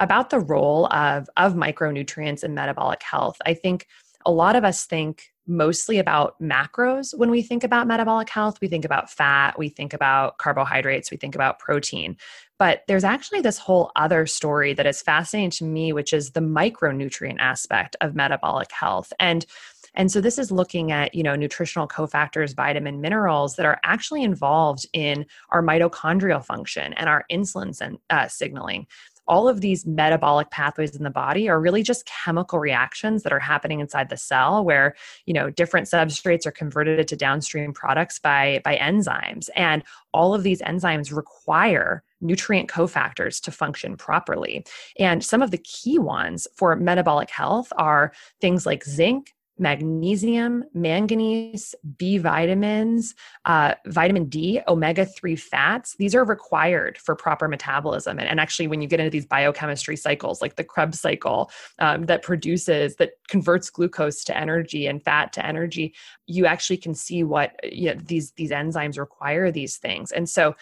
about 0.00 0.30
the 0.30 0.40
role 0.40 0.86
of, 0.86 1.28
of 1.36 1.54
micronutrients 1.54 2.42
in 2.42 2.52
metabolic 2.52 3.00
health. 3.00 3.36
I 3.46 3.54
think 3.54 3.86
a 4.26 4.32
lot 4.32 4.56
of 4.56 4.64
us 4.64 4.84
think 4.84 5.32
mostly 5.46 5.98
about 5.98 6.34
macros 6.40 7.16
when 7.16 7.30
we 7.30 7.42
think 7.42 7.62
about 7.62 7.86
metabolic 7.86 8.28
health. 8.28 8.58
We 8.60 8.66
think 8.66 8.84
about 8.84 9.08
fat, 9.08 9.56
we 9.56 9.68
think 9.68 9.92
about 9.92 10.38
carbohydrates, 10.38 11.12
we 11.12 11.16
think 11.16 11.36
about 11.36 11.60
protein. 11.60 12.16
But 12.58 12.82
there's 12.88 13.04
actually 13.04 13.42
this 13.42 13.58
whole 13.58 13.92
other 13.94 14.26
story 14.26 14.74
that 14.74 14.86
is 14.86 15.02
fascinating 15.02 15.50
to 15.50 15.64
me, 15.64 15.92
which 15.92 16.12
is 16.12 16.32
the 16.32 16.40
micronutrient 16.40 17.38
aspect 17.38 17.94
of 18.00 18.16
metabolic 18.16 18.72
health. 18.72 19.12
And 19.20 19.46
and 19.94 20.10
so 20.10 20.20
this 20.20 20.38
is 20.38 20.50
looking 20.50 20.90
at, 20.90 21.14
you 21.14 21.22
know, 21.22 21.36
nutritional 21.36 21.86
cofactors, 21.88 22.54
vitamin 22.54 23.00
minerals 23.00 23.56
that 23.56 23.66
are 23.66 23.80
actually 23.84 24.22
involved 24.22 24.86
in 24.92 25.26
our 25.50 25.62
mitochondrial 25.62 26.44
function 26.44 26.92
and 26.94 27.08
our 27.08 27.24
insulin 27.30 27.98
uh, 28.10 28.28
signaling. 28.28 28.86
All 29.28 29.48
of 29.48 29.60
these 29.60 29.86
metabolic 29.86 30.50
pathways 30.50 30.96
in 30.96 31.04
the 31.04 31.10
body 31.10 31.48
are 31.48 31.60
really 31.60 31.84
just 31.84 32.06
chemical 32.06 32.58
reactions 32.58 33.22
that 33.22 33.32
are 33.32 33.38
happening 33.38 33.78
inside 33.78 34.08
the 34.08 34.16
cell 34.16 34.64
where 34.64 34.96
you 35.26 35.32
know 35.32 35.48
different 35.48 35.86
substrates 35.86 36.44
are 36.44 36.50
converted 36.50 37.06
to 37.06 37.16
downstream 37.16 37.72
products 37.72 38.18
by 38.18 38.60
by 38.64 38.76
enzymes. 38.76 39.48
And 39.54 39.84
all 40.12 40.34
of 40.34 40.42
these 40.42 40.60
enzymes 40.62 41.14
require 41.14 42.02
nutrient 42.20 42.68
cofactors 42.68 43.40
to 43.42 43.52
function 43.52 43.96
properly. 43.96 44.64
And 44.98 45.24
some 45.24 45.40
of 45.40 45.52
the 45.52 45.58
key 45.58 45.98
ones 46.00 46.48
for 46.56 46.74
metabolic 46.74 47.30
health 47.30 47.72
are 47.76 48.12
things 48.40 48.66
like 48.66 48.84
zinc 48.84 49.32
magnesium, 49.58 50.64
manganese, 50.74 51.74
B 51.96 52.18
vitamins, 52.18 53.14
uh, 53.44 53.74
vitamin 53.86 54.26
D, 54.26 54.60
omega 54.66 55.04
3 55.04 55.36
fats. 55.36 55.94
These 55.98 56.14
are 56.14 56.24
required 56.24 56.98
for 56.98 57.14
proper 57.14 57.48
metabolism. 57.48 58.18
And, 58.18 58.28
and, 58.28 58.40
actually, 58.40 58.66
when 58.66 58.80
you 58.80 58.88
get 58.88 59.00
into 59.00 59.10
these 59.10 59.26
biochemistry 59.26 59.96
cycles, 59.96 60.40
like 60.40 60.56
the 60.56 60.64
Krebs 60.64 61.00
cycle 61.00 61.50
um, 61.78 62.04
that 62.04 62.22
produces, 62.22 62.96
that 62.96 63.12
converts 63.28 63.70
glucose 63.70 64.24
to 64.24 64.36
energy 64.36 64.86
and 64.86 65.02
fat 65.02 65.32
to 65.34 65.46
energy, 65.46 65.94
you 66.26 66.46
actually 66.46 66.78
can 66.78 66.94
see 66.94 67.22
what 67.22 67.54
you 67.62 67.94
know, 67.94 68.00
these, 68.04 68.32
these 68.32 68.50
enzymes 68.50 68.98
require 68.98 69.50
these 69.50 69.76
things. 69.76 70.10
And 70.12 70.28
so 70.28 70.54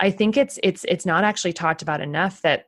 I 0.00 0.10
think 0.10 0.36
it's 0.36 0.58
it's 0.62 0.84
it's 0.88 1.06
not 1.06 1.24
actually 1.24 1.52
talked 1.52 1.82
about 1.82 2.00
enough 2.00 2.42
that 2.42 2.66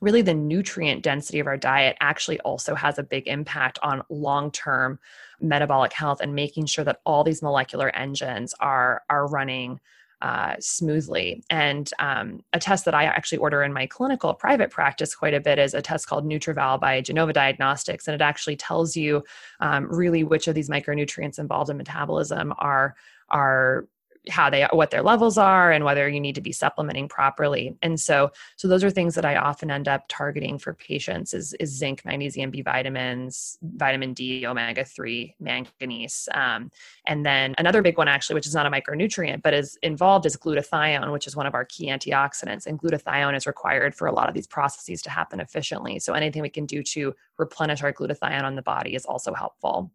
really 0.00 0.22
the 0.22 0.34
nutrient 0.34 1.02
density 1.02 1.40
of 1.40 1.46
our 1.46 1.56
diet 1.56 1.96
actually 2.00 2.38
also 2.40 2.74
has 2.74 2.98
a 2.98 3.02
big 3.02 3.26
impact 3.26 3.78
on 3.82 4.02
long 4.08 4.50
term 4.50 4.98
metabolic 5.40 5.92
health 5.92 6.20
and 6.20 6.34
making 6.34 6.66
sure 6.66 6.84
that 6.84 7.00
all 7.04 7.24
these 7.24 7.42
molecular 7.42 7.90
engines 7.90 8.54
are 8.60 9.02
are 9.10 9.26
running 9.26 9.80
uh, 10.20 10.56
smoothly. 10.58 11.44
And 11.48 11.88
um, 12.00 12.40
a 12.52 12.58
test 12.58 12.84
that 12.86 12.94
I 12.94 13.04
actually 13.04 13.38
order 13.38 13.62
in 13.62 13.72
my 13.72 13.86
clinical 13.86 14.34
private 14.34 14.70
practice 14.70 15.14
quite 15.14 15.34
a 15.34 15.40
bit 15.40 15.60
is 15.60 15.74
a 15.74 15.82
test 15.82 16.08
called 16.08 16.26
NutrEval 16.26 16.80
by 16.80 17.00
Genova 17.00 17.32
Diagnostics, 17.32 18.08
and 18.08 18.14
it 18.16 18.20
actually 18.20 18.56
tells 18.56 18.96
you 18.96 19.22
um, 19.60 19.86
really 19.88 20.24
which 20.24 20.48
of 20.48 20.56
these 20.56 20.68
micronutrients 20.68 21.38
involved 21.38 21.70
in 21.70 21.76
metabolism 21.76 22.52
are 22.58 22.96
are 23.28 23.86
how 24.28 24.50
they 24.50 24.66
what 24.72 24.90
their 24.90 25.02
levels 25.02 25.38
are 25.38 25.72
and 25.72 25.84
whether 25.84 26.08
you 26.08 26.20
need 26.20 26.34
to 26.34 26.40
be 26.40 26.52
supplementing 26.52 27.08
properly. 27.08 27.76
And 27.82 27.98
so 27.98 28.30
so 28.56 28.68
those 28.68 28.84
are 28.84 28.90
things 28.90 29.14
that 29.14 29.24
i 29.24 29.36
often 29.36 29.70
end 29.70 29.88
up 29.88 30.04
targeting 30.08 30.58
for 30.58 30.74
patients 30.74 31.34
is, 31.34 31.54
is 31.54 31.76
zinc 31.76 32.04
magnesium 32.04 32.50
b 32.50 32.62
vitamins 32.62 33.58
vitamin 33.62 34.12
d 34.12 34.46
omega-3 34.46 35.34
manganese. 35.40 36.28
Um, 36.34 36.70
and 37.06 37.24
then 37.24 37.54
another 37.58 37.82
big 37.82 37.98
one 37.98 38.08
actually 38.08 38.34
which 38.34 38.46
is 38.46 38.54
not 38.54 38.66
a 38.66 38.70
micronutrient 38.70 39.42
but 39.42 39.54
is 39.54 39.78
involved 39.82 40.26
is 40.26 40.36
glutathione 40.36 41.12
which 41.12 41.26
is 41.26 41.36
one 41.36 41.46
of 41.46 41.54
our 41.54 41.64
key 41.64 41.88
antioxidants. 41.88 42.66
And 42.66 42.80
glutathione 42.80 43.36
is 43.36 43.46
required 43.46 43.94
for 43.94 44.06
a 44.06 44.12
lot 44.12 44.28
of 44.28 44.34
these 44.34 44.46
processes 44.46 45.02
to 45.02 45.10
happen 45.10 45.40
efficiently. 45.40 45.98
So 45.98 46.12
anything 46.12 46.42
we 46.42 46.48
can 46.48 46.66
do 46.66 46.82
to 46.82 47.14
replenish 47.38 47.82
our 47.82 47.92
glutathione 47.92 48.42
on 48.42 48.56
the 48.56 48.62
body 48.62 48.94
is 48.94 49.04
also 49.04 49.34
helpful 49.34 49.90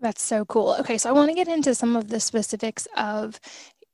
that's 0.00 0.22
so 0.22 0.44
cool. 0.46 0.76
Okay, 0.80 0.98
so 0.98 1.10
I 1.10 1.12
want 1.12 1.28
to 1.28 1.34
get 1.34 1.48
into 1.48 1.74
some 1.74 1.96
of 1.96 2.08
the 2.08 2.20
specifics 2.20 2.86
of 2.96 3.38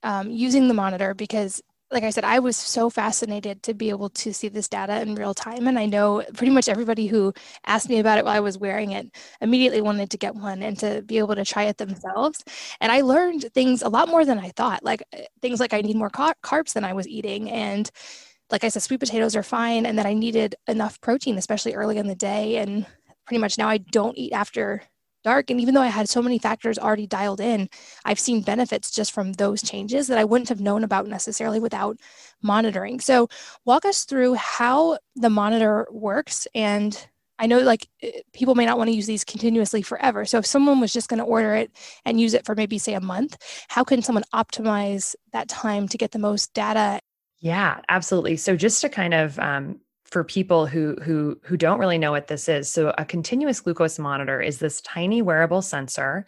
um, 0.02 0.30
using 0.30 0.68
the 0.68 0.74
monitor 0.74 1.14
because, 1.14 1.62
like 1.90 2.04
I 2.04 2.10
said, 2.10 2.24
I 2.24 2.38
was 2.40 2.56
so 2.56 2.90
fascinated 2.90 3.62
to 3.64 3.74
be 3.74 3.90
able 3.90 4.10
to 4.10 4.32
see 4.34 4.48
this 4.48 4.68
data 4.68 5.00
in 5.00 5.14
real 5.16 5.34
time. 5.34 5.66
And 5.68 5.78
I 5.78 5.86
know 5.86 6.22
pretty 6.34 6.52
much 6.52 6.68
everybody 6.68 7.06
who 7.06 7.32
asked 7.66 7.88
me 7.88 7.98
about 7.98 8.18
it 8.18 8.24
while 8.24 8.36
I 8.36 8.40
was 8.40 8.58
wearing 8.58 8.92
it 8.92 9.08
immediately 9.40 9.80
wanted 9.80 10.10
to 10.10 10.18
get 10.18 10.34
one 10.34 10.62
and 10.62 10.78
to 10.80 11.02
be 11.02 11.18
able 11.18 11.34
to 11.36 11.44
try 11.44 11.64
it 11.64 11.78
themselves. 11.78 12.44
And 12.80 12.92
I 12.92 13.00
learned 13.02 13.46
things 13.54 13.82
a 13.82 13.88
lot 13.88 14.08
more 14.08 14.24
than 14.24 14.38
I 14.38 14.50
thought, 14.50 14.84
like 14.84 15.02
uh, 15.14 15.22
things 15.42 15.60
like 15.60 15.74
I 15.74 15.80
need 15.80 15.96
more 15.96 16.10
car- 16.10 16.36
carbs 16.42 16.72
than 16.74 16.84
I 16.84 16.92
was 16.92 17.08
eating. 17.08 17.50
And 17.50 17.90
like 18.50 18.64
I 18.64 18.68
said, 18.68 18.82
sweet 18.82 19.00
potatoes 19.00 19.36
are 19.36 19.42
fine, 19.42 19.86
and 19.86 19.98
that 19.98 20.06
I 20.06 20.14
needed 20.14 20.54
enough 20.68 21.00
protein, 21.00 21.38
especially 21.38 21.74
early 21.74 21.98
in 21.98 22.06
the 22.06 22.14
day. 22.14 22.58
And 22.58 22.86
pretty 23.26 23.40
much 23.40 23.58
now 23.58 23.68
I 23.68 23.78
don't 23.78 24.16
eat 24.18 24.32
after 24.32 24.82
dark. 25.26 25.50
And 25.50 25.60
even 25.60 25.74
though 25.74 25.82
I 25.82 25.88
had 25.88 26.08
so 26.08 26.22
many 26.22 26.38
factors 26.38 26.78
already 26.78 27.06
dialed 27.06 27.40
in, 27.40 27.68
I've 28.04 28.20
seen 28.20 28.42
benefits 28.42 28.92
just 28.92 29.10
from 29.12 29.32
those 29.32 29.60
changes 29.60 30.06
that 30.06 30.18
I 30.18 30.24
wouldn't 30.24 30.48
have 30.48 30.60
known 30.60 30.84
about 30.84 31.08
necessarily 31.08 31.58
without 31.58 31.98
monitoring. 32.42 33.00
So, 33.00 33.28
walk 33.64 33.84
us 33.84 34.04
through 34.04 34.34
how 34.34 34.98
the 35.16 35.28
monitor 35.28 35.88
works. 35.90 36.46
And 36.54 36.96
I 37.40 37.46
know 37.46 37.58
like 37.58 37.88
eh, 38.02 38.20
people 38.32 38.54
may 38.54 38.66
not 38.66 38.78
want 38.78 38.88
to 38.88 38.94
use 38.94 39.06
these 39.06 39.24
continuously 39.24 39.82
forever. 39.82 40.24
So, 40.24 40.38
if 40.38 40.46
someone 40.46 40.78
was 40.80 40.92
just 40.92 41.08
going 41.08 41.18
to 41.18 41.24
order 41.24 41.54
it 41.54 41.72
and 42.04 42.20
use 42.20 42.32
it 42.32 42.46
for 42.46 42.54
maybe, 42.54 42.78
say, 42.78 42.94
a 42.94 43.00
month, 43.00 43.36
how 43.68 43.82
can 43.82 44.02
someone 44.02 44.24
optimize 44.32 45.16
that 45.32 45.48
time 45.48 45.88
to 45.88 45.98
get 45.98 46.12
the 46.12 46.20
most 46.20 46.54
data? 46.54 47.00
Yeah, 47.40 47.80
absolutely. 47.88 48.36
So, 48.36 48.54
just 48.54 48.80
to 48.82 48.88
kind 48.88 49.12
of 49.12 49.38
um, 49.40 49.80
for 50.10 50.24
people 50.24 50.66
who 50.66 50.96
who 51.02 51.38
who 51.42 51.56
don't 51.56 51.78
really 51.78 51.98
know 51.98 52.12
what 52.12 52.28
this 52.28 52.48
is. 52.48 52.70
So 52.70 52.94
a 52.96 53.04
continuous 53.04 53.60
glucose 53.60 53.98
monitor 53.98 54.40
is 54.40 54.58
this 54.58 54.80
tiny 54.80 55.20
wearable 55.20 55.62
sensor 55.62 56.24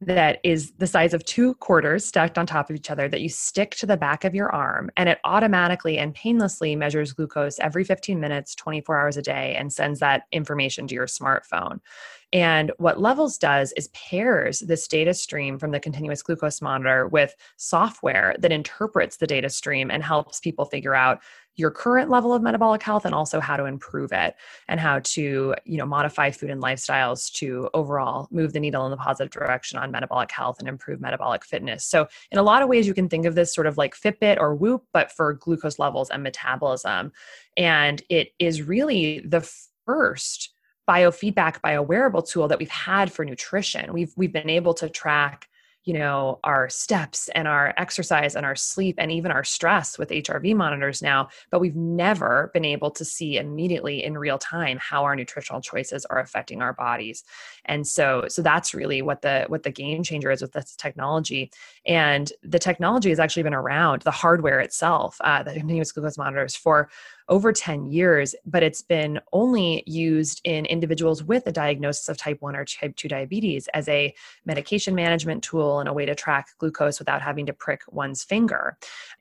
that 0.00 0.40
is 0.42 0.72
the 0.72 0.86
size 0.86 1.14
of 1.14 1.24
two 1.24 1.54
quarters 1.54 2.04
stacked 2.04 2.36
on 2.36 2.44
top 2.44 2.68
of 2.68 2.76
each 2.76 2.90
other 2.90 3.08
that 3.08 3.20
you 3.20 3.28
stick 3.28 3.70
to 3.76 3.86
the 3.86 3.96
back 3.96 4.24
of 4.24 4.34
your 4.34 4.52
arm 4.52 4.90
and 4.96 5.08
it 5.08 5.18
automatically 5.24 5.96
and 5.96 6.14
painlessly 6.14 6.74
measures 6.74 7.12
glucose 7.12 7.60
every 7.60 7.84
15 7.84 8.18
minutes 8.18 8.56
24 8.56 9.00
hours 9.00 9.16
a 9.16 9.22
day 9.22 9.54
and 9.56 9.72
sends 9.72 10.00
that 10.00 10.24
information 10.32 10.88
to 10.88 10.94
your 10.94 11.06
smartphone 11.06 11.78
and 12.32 12.72
what 12.78 13.00
Levels 13.00 13.36
does 13.36 13.72
is 13.72 13.88
pairs 13.88 14.60
this 14.60 14.88
data 14.88 15.12
stream 15.12 15.58
from 15.58 15.70
the 15.70 15.80
continuous 15.80 16.22
glucose 16.22 16.62
monitor 16.62 17.06
with 17.06 17.34
software 17.56 18.34
that 18.38 18.52
interprets 18.52 19.18
the 19.18 19.26
data 19.26 19.50
stream 19.50 19.90
and 19.90 20.02
helps 20.02 20.40
people 20.40 20.64
figure 20.64 20.94
out 20.94 21.20
your 21.56 21.70
current 21.70 22.08
level 22.08 22.32
of 22.32 22.40
metabolic 22.40 22.82
health 22.82 23.04
and 23.04 23.14
also 23.14 23.38
how 23.38 23.58
to 23.58 23.66
improve 23.66 24.10
it 24.12 24.34
and 24.68 24.80
how 24.80 25.00
to 25.00 25.54
you 25.66 25.76
know 25.76 25.84
modify 25.84 26.30
food 26.30 26.48
and 26.48 26.62
lifestyles 26.62 27.30
to 27.30 27.68
overall 27.74 28.26
move 28.30 28.54
the 28.54 28.60
needle 28.60 28.86
in 28.86 28.90
the 28.90 28.96
positive 28.96 29.30
direction 29.30 29.78
on 29.78 29.90
metabolic 29.90 30.30
health 30.30 30.58
and 30.58 30.68
improve 30.68 31.00
metabolic 31.00 31.44
fitness. 31.44 31.84
So 31.84 32.08
in 32.30 32.38
a 32.38 32.42
lot 32.42 32.62
of 32.62 32.70
ways 32.70 32.86
you 32.86 32.94
can 32.94 33.08
think 33.08 33.26
of 33.26 33.34
this 33.34 33.54
sort 33.54 33.66
of 33.66 33.76
like 33.76 33.94
fitbit 33.94 34.38
or 34.38 34.54
whoop 34.54 34.84
but 34.94 35.12
for 35.12 35.34
glucose 35.34 35.78
levels 35.78 36.08
and 36.08 36.22
metabolism. 36.22 37.12
And 37.58 38.02
it 38.08 38.32
is 38.38 38.62
really 38.62 39.20
the 39.20 39.46
first 39.84 40.52
biofeedback 40.88 41.60
biowearable 41.60 42.28
tool 42.28 42.48
that 42.48 42.58
we've 42.58 42.68
had 42.68 43.12
for 43.12 43.24
nutrition. 43.24 43.92
We've 43.92 44.12
we've 44.16 44.32
been 44.32 44.50
able 44.50 44.74
to 44.74 44.88
track 44.88 45.48
you 45.84 45.94
know 45.94 46.38
our 46.44 46.68
steps 46.68 47.28
and 47.34 47.48
our 47.48 47.74
exercise 47.76 48.36
and 48.36 48.46
our 48.46 48.54
sleep 48.54 48.94
and 48.98 49.10
even 49.10 49.32
our 49.32 49.42
stress 49.42 49.98
with 49.98 50.10
hrv 50.10 50.54
monitors 50.54 51.02
now 51.02 51.28
but 51.50 51.60
we've 51.60 51.76
never 51.76 52.50
been 52.54 52.64
able 52.64 52.90
to 52.90 53.04
see 53.04 53.36
immediately 53.36 54.02
in 54.02 54.16
real 54.16 54.38
time 54.38 54.78
how 54.80 55.04
our 55.04 55.16
nutritional 55.16 55.60
choices 55.60 56.04
are 56.06 56.18
affecting 56.18 56.62
our 56.62 56.72
bodies. 56.72 57.24
And 57.64 57.86
so 57.86 58.24
so 58.28 58.42
that's 58.42 58.74
really 58.74 59.02
what 59.02 59.22
the 59.22 59.44
what 59.48 59.62
the 59.62 59.70
game 59.70 60.02
changer 60.02 60.30
is 60.30 60.42
with 60.42 60.52
this 60.52 60.74
technology. 60.76 61.50
And 61.86 62.32
the 62.42 62.58
technology 62.58 63.10
has 63.10 63.18
actually 63.18 63.42
been 63.42 63.54
around 63.54 64.02
the 64.02 64.10
hardware 64.10 64.60
itself 64.60 65.16
uh, 65.20 65.42
the 65.42 65.52
continuous 65.52 65.92
glucose 65.92 66.18
monitors 66.18 66.56
for 66.56 66.88
over 67.28 67.52
10 67.52 67.86
years, 67.86 68.34
but 68.44 68.62
it's 68.62 68.82
been 68.82 69.20
only 69.32 69.82
used 69.86 70.40
in 70.44 70.66
individuals 70.66 71.22
with 71.22 71.46
a 71.46 71.52
diagnosis 71.52 72.08
of 72.08 72.16
type 72.16 72.40
1 72.40 72.56
or 72.56 72.64
type 72.64 72.96
2 72.96 73.08
diabetes 73.08 73.68
as 73.68 73.88
a 73.88 74.14
medication 74.44 74.94
management 74.94 75.42
tool 75.42 75.80
and 75.80 75.88
a 75.88 75.92
way 75.92 76.04
to 76.04 76.14
track 76.14 76.48
glucose 76.58 76.98
without 76.98 77.22
having 77.22 77.46
to 77.46 77.52
prick 77.52 77.82
one's 77.88 78.22
finger. 78.22 78.76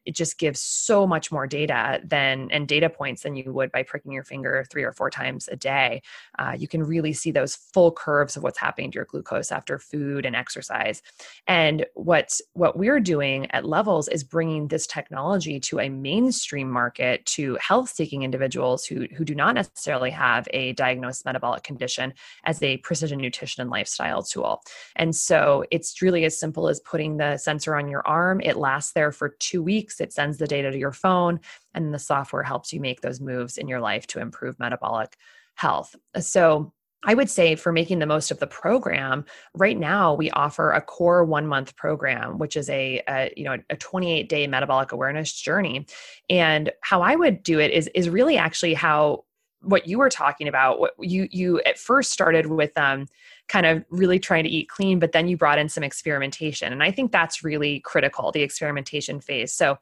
It 0.05 0.15
just 0.15 0.39
gives 0.39 0.61
so 0.61 1.05
much 1.05 1.31
more 1.31 1.47
data 1.47 2.01
than 2.03 2.49
and 2.51 2.67
data 2.67 2.89
points 2.89 3.23
than 3.23 3.35
you 3.35 3.53
would 3.53 3.71
by 3.71 3.83
pricking 3.83 4.11
your 4.11 4.23
finger 4.23 4.65
three 4.69 4.83
or 4.83 4.93
four 4.93 5.09
times 5.09 5.47
a 5.51 5.55
day. 5.55 6.01
Uh, 6.39 6.55
you 6.57 6.67
can 6.67 6.83
really 6.83 7.13
see 7.13 7.31
those 7.31 7.55
full 7.55 7.91
curves 7.91 8.35
of 8.35 8.43
what's 8.43 8.59
happening 8.59 8.91
to 8.91 8.95
your 8.95 9.05
glucose 9.05 9.51
after 9.51 9.77
food 9.77 10.25
and 10.25 10.35
exercise. 10.35 11.01
And 11.47 11.85
what 11.93 12.39
what 12.53 12.77
we're 12.77 12.99
doing 12.99 13.49
at 13.51 13.65
Levels 13.65 14.07
is 14.07 14.23
bringing 14.23 14.67
this 14.67 14.87
technology 14.87 15.59
to 15.59 15.79
a 15.79 15.89
mainstream 15.89 16.69
market 16.69 17.25
to 17.25 17.57
health 17.61 17.90
seeking 17.91 18.23
individuals 18.23 18.85
who, 18.85 19.07
who 19.15 19.23
do 19.25 19.35
not 19.35 19.55
necessarily 19.55 20.09
have 20.11 20.47
a 20.51 20.73
diagnosed 20.73 21.25
metabolic 21.25 21.63
condition 21.63 22.13
as 22.45 22.61
a 22.63 22.77
precision 22.77 23.19
nutrition 23.19 23.61
and 23.61 23.69
lifestyle 23.69 24.23
tool. 24.23 24.61
And 24.95 25.15
so 25.15 25.63
it's 25.71 26.01
really 26.01 26.25
as 26.25 26.39
simple 26.39 26.67
as 26.67 26.79
putting 26.79 27.17
the 27.17 27.37
sensor 27.37 27.75
on 27.75 27.87
your 27.87 28.05
arm. 28.07 28.41
It 28.41 28.57
lasts 28.57 28.93
there 28.93 29.11
for 29.11 29.29
two 29.29 29.61
weeks, 29.61 30.01
it 30.01 30.13
sends 30.13 30.37
the 30.37 30.47
data 30.47 30.71
to 30.71 30.77
your 30.77 30.91
phone, 30.91 31.39
and 31.73 31.93
the 31.93 31.99
software 31.99 32.43
helps 32.43 32.73
you 32.73 32.79
make 32.79 33.01
those 33.01 33.21
moves 33.21 33.57
in 33.57 33.67
your 33.67 33.79
life 33.79 34.07
to 34.07 34.19
improve 34.19 34.59
metabolic 34.59 35.17
health. 35.55 35.95
So 36.19 36.73
I 37.03 37.15
would 37.15 37.29
say 37.29 37.55
for 37.55 37.71
making 37.71 37.99
the 37.99 38.05
most 38.05 38.29
of 38.29 38.39
the 38.39 38.47
program, 38.47 39.25
right 39.55 39.77
now 39.77 40.13
we 40.13 40.29
offer 40.31 40.71
a 40.71 40.81
core 40.81 41.23
one 41.25 41.47
month 41.47 41.75
program, 41.75 42.37
which 42.37 42.55
is 42.55 42.69
a, 42.69 43.01
a, 43.07 43.33
you 43.35 43.43
know 43.43 43.57
a 43.69 43.75
28 43.75 44.29
day 44.29 44.45
metabolic 44.47 44.91
awareness 44.91 45.33
journey. 45.33 45.87
And 46.29 46.71
how 46.81 47.01
I 47.01 47.15
would 47.15 47.43
do 47.43 47.59
it 47.59 47.71
is 47.71 47.89
is 47.95 48.09
really 48.09 48.37
actually 48.37 48.73
how 48.73 49.25
what 49.63 49.87
you 49.87 49.97
were 49.97 50.09
talking 50.09 50.47
about. 50.47 50.79
What 50.79 50.93
you 50.99 51.27
you 51.31 51.59
at 51.61 51.79
first 51.79 52.11
started 52.11 52.47
with 52.47 52.77
um 52.77 53.07
kind 53.47 53.65
of 53.65 53.83
really 53.89 54.19
trying 54.19 54.43
to 54.43 54.49
eat 54.49 54.69
clean, 54.69 54.99
but 54.99 55.11
then 55.11 55.27
you 55.27 55.37
brought 55.37 55.59
in 55.59 55.69
some 55.69 55.83
experimentation, 55.83 56.71
and 56.71 56.83
I 56.83 56.91
think 56.91 57.11
that's 57.11 57.43
really 57.43 57.79
critical 57.79 58.31
the 58.31 58.43
experimentation 58.43 59.19
phase. 59.19 59.53
So 59.53 59.77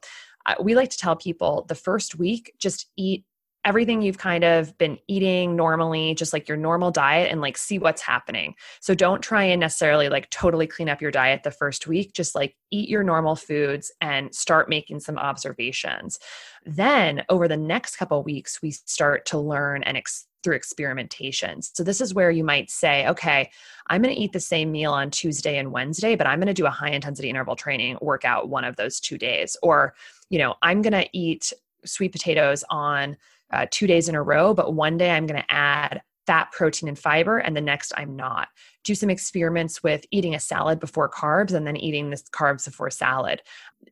uh, 0.45 0.55
we 0.61 0.73
like 0.73 0.89
to 0.89 0.97
tell 0.97 1.15
people 1.15 1.65
the 1.67 1.75
first 1.75 2.17
week 2.17 2.53
just 2.57 2.87
eat 2.95 3.25
everything 3.65 4.01
you've 4.01 4.17
kind 4.17 4.43
of 4.43 4.77
been 4.77 4.97
eating 5.07 5.55
normally, 5.55 6.15
just 6.15 6.33
like 6.33 6.47
your 6.47 6.57
normal 6.57 6.91
diet, 6.91 7.31
and 7.31 7.41
like 7.41 7.57
see 7.57 7.77
what's 7.77 8.01
happening. 8.01 8.55
So 8.79 8.95
don't 8.95 9.21
try 9.21 9.43
and 9.43 9.59
necessarily 9.59 10.09
like 10.09 10.29
totally 10.29 10.67
clean 10.67 10.89
up 10.89 11.01
your 11.01 11.11
diet 11.11 11.43
the 11.43 11.51
first 11.51 11.87
week. 11.87 12.13
Just 12.13 12.35
like 12.35 12.55
eat 12.71 12.89
your 12.89 13.03
normal 13.03 13.35
foods 13.35 13.91
and 14.01 14.33
start 14.33 14.69
making 14.69 15.01
some 15.01 15.17
observations. 15.17 16.19
Then 16.65 17.23
over 17.29 17.47
the 17.47 17.57
next 17.57 17.97
couple 17.97 18.23
weeks, 18.23 18.61
we 18.61 18.71
start 18.71 19.25
to 19.27 19.37
learn 19.37 19.83
and 19.83 19.97
ex- 19.97 20.25
through 20.43 20.55
experimentation. 20.55 21.61
So 21.61 21.83
this 21.83 21.99
is 21.99 22.13
where 22.13 22.31
you 22.31 22.43
might 22.43 22.69
say, 22.71 23.07
okay, 23.07 23.51
I'm 23.87 24.01
going 24.01 24.15
to 24.15 24.21
eat 24.21 24.31
the 24.31 24.39
same 24.39 24.71
meal 24.71 24.93
on 24.93 25.11
Tuesday 25.11 25.57
and 25.57 25.71
Wednesday, 25.71 26.15
but 26.15 26.27
I'm 26.27 26.39
going 26.39 26.47
to 26.47 26.53
do 26.53 26.65
a 26.65 26.71
high 26.71 26.91
intensity 26.91 27.29
interval 27.29 27.55
training 27.55 27.97
workout 28.01 28.47
one 28.49 28.63
of 28.63 28.77
those 28.77 28.99
two 28.99 29.17
days. 29.17 29.57
Or, 29.61 29.93
you 30.29 30.39
know, 30.39 30.55
I'm 30.61 30.81
going 30.81 30.93
to 30.93 31.09
eat 31.11 31.51
sweet 31.85 32.11
potatoes 32.11 32.63
on 32.69 33.17
uh, 33.51 33.65
two 33.71 33.87
days 33.87 34.09
in 34.09 34.15
a 34.15 34.23
row, 34.23 34.53
but 34.53 34.73
one 34.73 34.97
day 34.97 35.11
I'm 35.11 35.25
going 35.25 35.41
to 35.41 35.53
add 35.53 36.01
fat, 36.29 36.51
protein, 36.51 36.87
and 36.87 36.99
fiber, 36.99 37.39
and 37.39 37.57
the 37.57 37.61
next 37.61 37.91
I'm 37.97 38.15
not. 38.15 38.49
Do 38.83 38.93
some 38.93 39.09
experiments 39.09 39.81
with 39.81 40.05
eating 40.11 40.35
a 40.35 40.39
salad 40.39 40.79
before 40.79 41.09
carbs 41.09 41.53
and 41.53 41.65
then 41.65 41.75
eating 41.75 42.11
the 42.11 42.21
carbs 42.31 42.65
before 42.65 42.91
salad. 42.91 43.41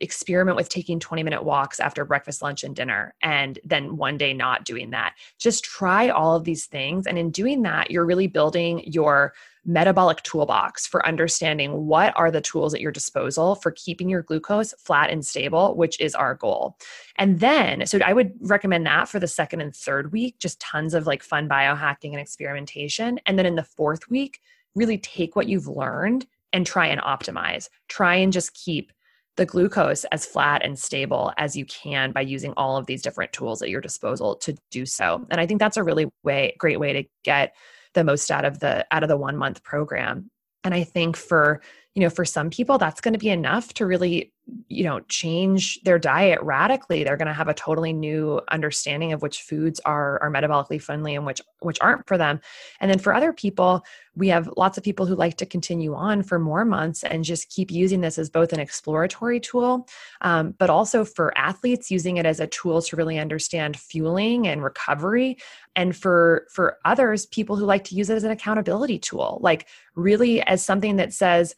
Experiment 0.01 0.55
with 0.55 0.70
taking 0.70 0.99
20 0.99 1.24
minute 1.24 1.43
walks 1.43 1.80
after 1.80 2.05
breakfast, 2.05 2.43
lunch, 2.43 2.64
and 2.64 2.76
dinner, 2.76 3.16
and 3.24 3.58
then 3.64 3.97
one 3.97 4.20
day 4.20 4.34
not 4.34 4.66
doing 4.66 4.91
that. 4.91 5.16
Just 5.39 5.64
try 5.64 6.10
all 6.10 6.36
of 6.36 6.43
these 6.43 6.68
things. 6.68 7.08
And 7.08 7.18
in 7.18 7.32
doing 7.32 7.64
that, 7.64 7.89
you're 7.89 8.05
really 8.05 8.28
building 8.28 8.84
your 8.86 9.34
metabolic 9.68 10.24
toolbox 10.24 10.88
for 10.88 11.05
understanding 11.05 11.86
what 11.86 12.13
are 12.15 12.32
the 12.32 12.41
tools 12.41 12.74
at 12.74 12.82
your 12.82 12.91
disposal 12.91 13.55
for 13.55 13.72
keeping 13.72 14.09
your 14.09 14.24
glucose 14.24 14.74
flat 14.80 15.09
and 15.09 15.26
stable, 15.26 15.76
which 15.76 15.99
is 15.99 16.15
our 16.15 16.34
goal. 16.34 16.78
And 17.18 17.39
then, 17.41 17.86
so 17.86 17.99
I 18.03 18.13
would 18.13 18.34
recommend 18.41 18.86
that 18.88 19.09
for 19.09 19.20
the 19.20 19.28
second 19.28 19.61
and 19.61 19.76
third 19.76 20.11
week, 20.13 20.39
just 20.39 20.59
tons 20.61 20.93
of 20.93 21.05
like 21.05 21.22
fun 21.22 21.49
biohacking 21.49 22.11
and 22.11 22.20
experimentation. 22.20 23.20
And 23.26 23.38
then 23.38 23.45
in 23.45 23.55
the 23.55 23.63
fourth 23.63 24.09
week, 24.09 24.39
really 24.74 24.97
take 24.97 25.36
what 25.36 25.47
you've 25.47 25.68
learned 25.68 26.26
and 26.53 26.65
try 26.65 26.88
and 26.88 27.01
optimize. 27.01 27.68
Try 27.89 28.15
and 28.15 28.32
just 28.32 28.53
keep 28.53 28.93
the 29.36 29.45
glucose 29.45 30.03
as 30.05 30.26
flat 30.26 30.63
and 30.63 30.80
stable 30.80 31.32
as 31.38 31.55
you 31.55 31.65
can 31.65 32.11
by 32.11 32.22
using 32.22 32.53
all 32.57 32.78
of 32.78 32.88
these 32.88 33.01
different 33.01 33.34
tools 33.34 33.61
at 33.61 33.70
your 33.70 33.82
disposal 33.82 34.36
to 34.38 34.57
do 34.72 34.86
so. 34.86 35.28
And 35.30 35.39
I 35.39 35.45
think 35.45 35.59
that's 35.59 35.78
a 35.78 35.84
really 35.84 36.09
way 36.24 36.55
great 36.57 36.80
way 36.80 36.93
to 36.93 37.03
get 37.24 37.55
the 37.94 38.04
most 38.04 38.30
out 38.32 38.46
of 38.46 38.60
the 38.60 38.86
out 38.92 39.04
of 39.04 39.10
the 39.10 39.18
one 39.18 39.38
month 39.38 39.64
program. 39.64 40.30
And 40.64 40.74
i 40.74 40.84
think 40.84 41.16
for 41.16 41.62
you 41.98 42.04
know 42.04 42.12
for 42.12 42.26
some 42.26 42.52
people 42.52 42.78
that's 42.78 43.02
going 43.02 43.16
to 43.16 43.18
be 43.18 43.30
enough 43.30 43.74
to 43.74 43.84
really 43.88 44.32
you 44.68 44.84
know 44.84 45.00
change 45.10 45.82
their 45.82 45.98
diet 45.98 46.39
radically. 46.43 47.04
They're 47.04 47.18
going 47.18 47.28
to 47.28 47.34
have 47.34 47.48
a 47.48 47.56
totally 47.56 47.91
new 47.91 48.39
understanding 48.52 49.14
of 49.14 49.24
which 49.24 49.41
foods 49.41 49.80
are 49.84 50.22
are 50.22 50.30
metabolically 50.30 50.80
friendly 50.80 51.16
and 51.16 51.26
which 51.26 51.41
which 51.62 51.80
aren't 51.82 52.08
for 52.08 52.16
them. 52.16 52.39
And 52.80 52.91
then 52.91 53.00
for 53.00 53.16
other 53.16 53.34
people 53.34 53.84
we 54.16 54.28
have 54.28 54.48
lots 54.56 54.78
of 54.78 54.84
people 54.84 55.08
who 55.08 55.16
like 55.16 55.38
to 55.38 55.45
continue 55.48 55.95
on 55.95 56.22
for 56.22 56.38
more 56.38 56.66
months 56.66 57.04
and 57.04 57.24
just 57.24 57.50
keep 57.50 57.72
using 57.72 58.02
this 58.02 58.20
as 58.20 58.30
both 58.30 58.54
an 58.54 58.60
exploratory 58.60 59.39
tool 59.39 59.88
um, 60.22 60.54
but 60.60 60.70
also 60.70 61.04
for 61.04 61.36
athletes 61.36 61.89
using 61.89 62.18
it 62.18 62.28
as 62.28 62.39
a 62.39 62.48
tool 62.48 62.80
to 62.80 62.95
really 62.95 63.18
understand 63.18 63.76
fueling 63.76 64.48
and 64.48 64.64
recovery. 64.64 65.36
And 65.76 65.95
for 65.95 66.45
for 66.54 66.78
others 66.86 67.26
people 67.26 67.56
who 67.56 67.66
like 67.66 67.86
to 67.86 67.95
use 67.95 68.12
it 68.12 68.16
as 68.16 68.24
an 68.24 68.32
accountability 68.32 69.00
tool 69.00 69.39
like 69.41 69.68
really 69.95 70.43
as 70.43 70.64
something 70.64 70.98
that 70.98 71.12
says 71.12 71.56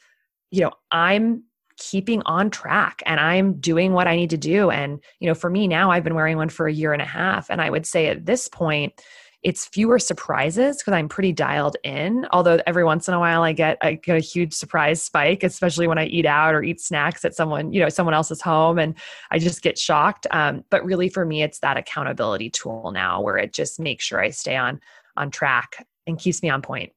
you 0.52 0.62
know 0.62 0.72
i'm 0.92 1.44
keeping 1.80 2.22
on 2.26 2.50
track 2.50 3.02
and 3.06 3.20
I'm 3.20 3.54
doing 3.54 3.94
what 3.94 4.08
I 4.08 4.16
need 4.16 4.30
to 4.32 4.38
do. 4.38 4.70
And, 4.70 5.00
you 5.20 5.28
know, 5.28 5.34
for 5.34 5.50
me 5.50 5.68
now, 5.68 5.92
I've 5.92 6.04
been 6.04 6.14
wearing 6.14 6.38
one 6.38 6.50
for 6.50 6.68
a 6.68 6.74
year 6.74 6.94
and 6.94 7.02
a 7.02 7.06
half. 7.06 7.50
And 7.50 7.62
I 7.62 7.70
would 7.70 7.86
say 7.86 8.08
at 8.08 8.26
this 8.26 8.50
point, 8.50 8.94
it's 9.42 9.66
fewer 9.66 10.00
surprises 10.00 10.78
because 10.78 10.94
I'm 10.94 11.08
pretty 11.08 11.32
dialed 11.32 11.78
in. 11.86 12.28
Although 12.32 12.60
every 12.68 12.84
once 12.84 13.08
in 13.08 13.14
a 13.14 13.20
while 13.20 13.42
I 13.42 13.54
get 13.54 13.78
I 13.82 13.94
get 13.94 14.18
a 14.18 14.20
huge 14.20 14.54
surprise 14.54 15.02
spike, 15.02 15.44
especially 15.44 15.88
when 15.88 15.98
I 15.98 16.08
eat 16.08 16.26
out 16.26 16.54
or 16.54 16.62
eat 16.62 16.82
snacks 16.82 17.24
at 17.24 17.34
someone 17.34 17.72
you 17.72 17.80
know 17.80 17.88
someone 17.88 18.14
else's 18.14 18.42
home, 18.42 18.78
and 18.78 18.96
I 19.32 19.40
just 19.40 19.62
get 19.62 19.78
shocked. 19.78 20.28
Um, 20.32 20.66
but 20.70 20.84
really, 20.84 21.08
for 21.08 21.24
me, 21.26 21.42
it's 21.42 21.60
that 21.60 21.78
accountability 21.78 22.50
tool 22.50 22.92
now 22.92 23.22
where 23.22 23.38
it 23.38 23.54
just 23.54 23.80
makes 23.80 24.04
sure 24.04 24.20
I 24.20 24.32
stay 24.32 24.58
on 24.58 24.82
on 25.16 25.32
track 25.32 25.88
and 26.06 26.20
keeps 26.20 26.44
me 26.44 26.50
on 26.50 26.62
point. 26.62 26.92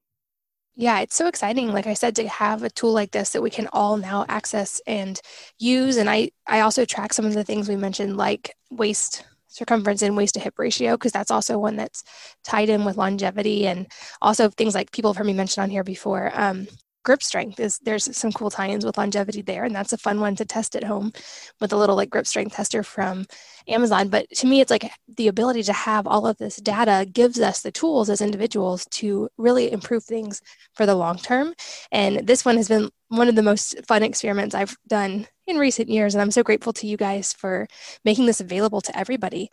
Yeah, 0.74 1.00
it's 1.00 1.14
so 1.14 1.26
exciting. 1.28 1.68
Like 1.72 1.86
I 1.86 1.94
said, 1.94 2.16
to 2.16 2.26
have 2.28 2.62
a 2.62 2.70
tool 2.70 2.92
like 2.92 3.10
this 3.10 3.30
that 3.30 3.42
we 3.42 3.50
can 3.50 3.68
all 3.72 3.98
now 3.98 4.24
access 4.28 4.80
and 4.86 5.20
use. 5.58 5.96
And 5.98 6.08
I, 6.08 6.30
I 6.46 6.60
also 6.60 6.84
track 6.86 7.12
some 7.12 7.26
of 7.26 7.34
the 7.34 7.44
things 7.44 7.68
we 7.68 7.76
mentioned, 7.76 8.16
like 8.16 8.54
waist 8.70 9.24
circumference 9.48 10.00
and 10.00 10.16
waist 10.16 10.34
to 10.34 10.40
hip 10.40 10.54
ratio, 10.58 10.96
because 10.96 11.12
that's 11.12 11.30
also 11.30 11.58
one 11.58 11.76
that's 11.76 12.02
tied 12.42 12.70
in 12.70 12.86
with 12.86 12.96
longevity 12.96 13.66
and 13.66 13.86
also 14.22 14.48
things 14.48 14.74
like 14.74 14.92
people 14.92 15.12
have 15.12 15.18
heard 15.18 15.26
me 15.26 15.34
mention 15.34 15.62
on 15.62 15.68
here 15.68 15.84
before. 15.84 16.30
Um, 16.32 16.66
grip 17.04 17.22
strength 17.22 17.58
is 17.60 17.78
there's 17.78 18.16
some 18.16 18.32
cool 18.32 18.50
tie-ins 18.50 18.84
with 18.84 18.96
longevity 18.96 19.42
there 19.42 19.64
and 19.64 19.74
that's 19.74 19.92
a 19.92 19.98
fun 19.98 20.20
one 20.20 20.36
to 20.36 20.44
test 20.44 20.76
at 20.76 20.84
home 20.84 21.12
with 21.60 21.72
a 21.72 21.76
little 21.76 21.96
like 21.96 22.10
grip 22.10 22.26
strength 22.26 22.54
tester 22.54 22.82
from 22.82 23.26
amazon. 23.68 24.08
But 24.08 24.28
to 24.30 24.46
me 24.46 24.60
it's 24.60 24.70
like 24.70 24.90
the 25.16 25.28
ability 25.28 25.62
to 25.64 25.72
have 25.72 26.06
all 26.06 26.26
of 26.26 26.38
this 26.38 26.56
data 26.56 27.06
gives 27.10 27.40
us 27.40 27.62
the 27.62 27.72
tools 27.72 28.10
as 28.10 28.20
individuals 28.20 28.86
to 28.92 29.28
really 29.36 29.72
improve 29.72 30.04
things 30.04 30.40
for 30.74 30.86
the 30.86 30.94
long 30.94 31.18
term. 31.18 31.54
And 31.90 32.26
this 32.26 32.44
one 32.44 32.56
has 32.56 32.68
been 32.68 32.90
one 33.08 33.28
of 33.28 33.34
the 33.34 33.42
most 33.42 33.76
fun 33.86 34.02
experiments 34.02 34.54
i've 34.54 34.74
done 34.88 35.26
in 35.46 35.58
recent 35.58 35.90
years 35.90 36.14
and 36.14 36.22
i'm 36.22 36.30
so 36.30 36.42
grateful 36.42 36.72
to 36.72 36.86
you 36.86 36.96
guys 36.96 37.34
for 37.34 37.68
making 38.06 38.24
this 38.24 38.40
available 38.40 38.80
to 38.80 38.98
everybody 38.98 39.50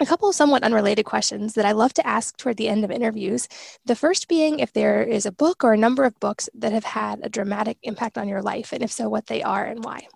a 0.00 0.06
couple 0.06 0.28
of 0.28 0.34
somewhat 0.34 0.62
unrelated 0.62 1.06
questions 1.06 1.54
that 1.54 1.64
I 1.64 1.72
love 1.72 1.94
to 1.94 2.06
ask 2.06 2.36
toward 2.36 2.56
the 2.56 2.68
end 2.68 2.84
of 2.84 2.90
interviews. 2.90 3.48
The 3.86 3.96
first 3.96 4.28
being 4.28 4.58
if 4.58 4.72
there 4.72 5.02
is 5.02 5.26
a 5.26 5.32
book 5.32 5.64
or 5.64 5.72
a 5.72 5.78
number 5.78 6.04
of 6.04 6.18
books 6.20 6.48
that 6.54 6.72
have 6.72 6.84
had 6.84 7.20
a 7.22 7.28
dramatic 7.28 7.78
impact 7.82 8.18
on 8.18 8.28
your 8.28 8.42
life, 8.42 8.72
and 8.72 8.82
if 8.82 8.92
so, 8.92 9.08
what 9.08 9.26
they 9.26 9.42
are 9.42 9.64
and 9.64 9.84
why. 9.84 10.06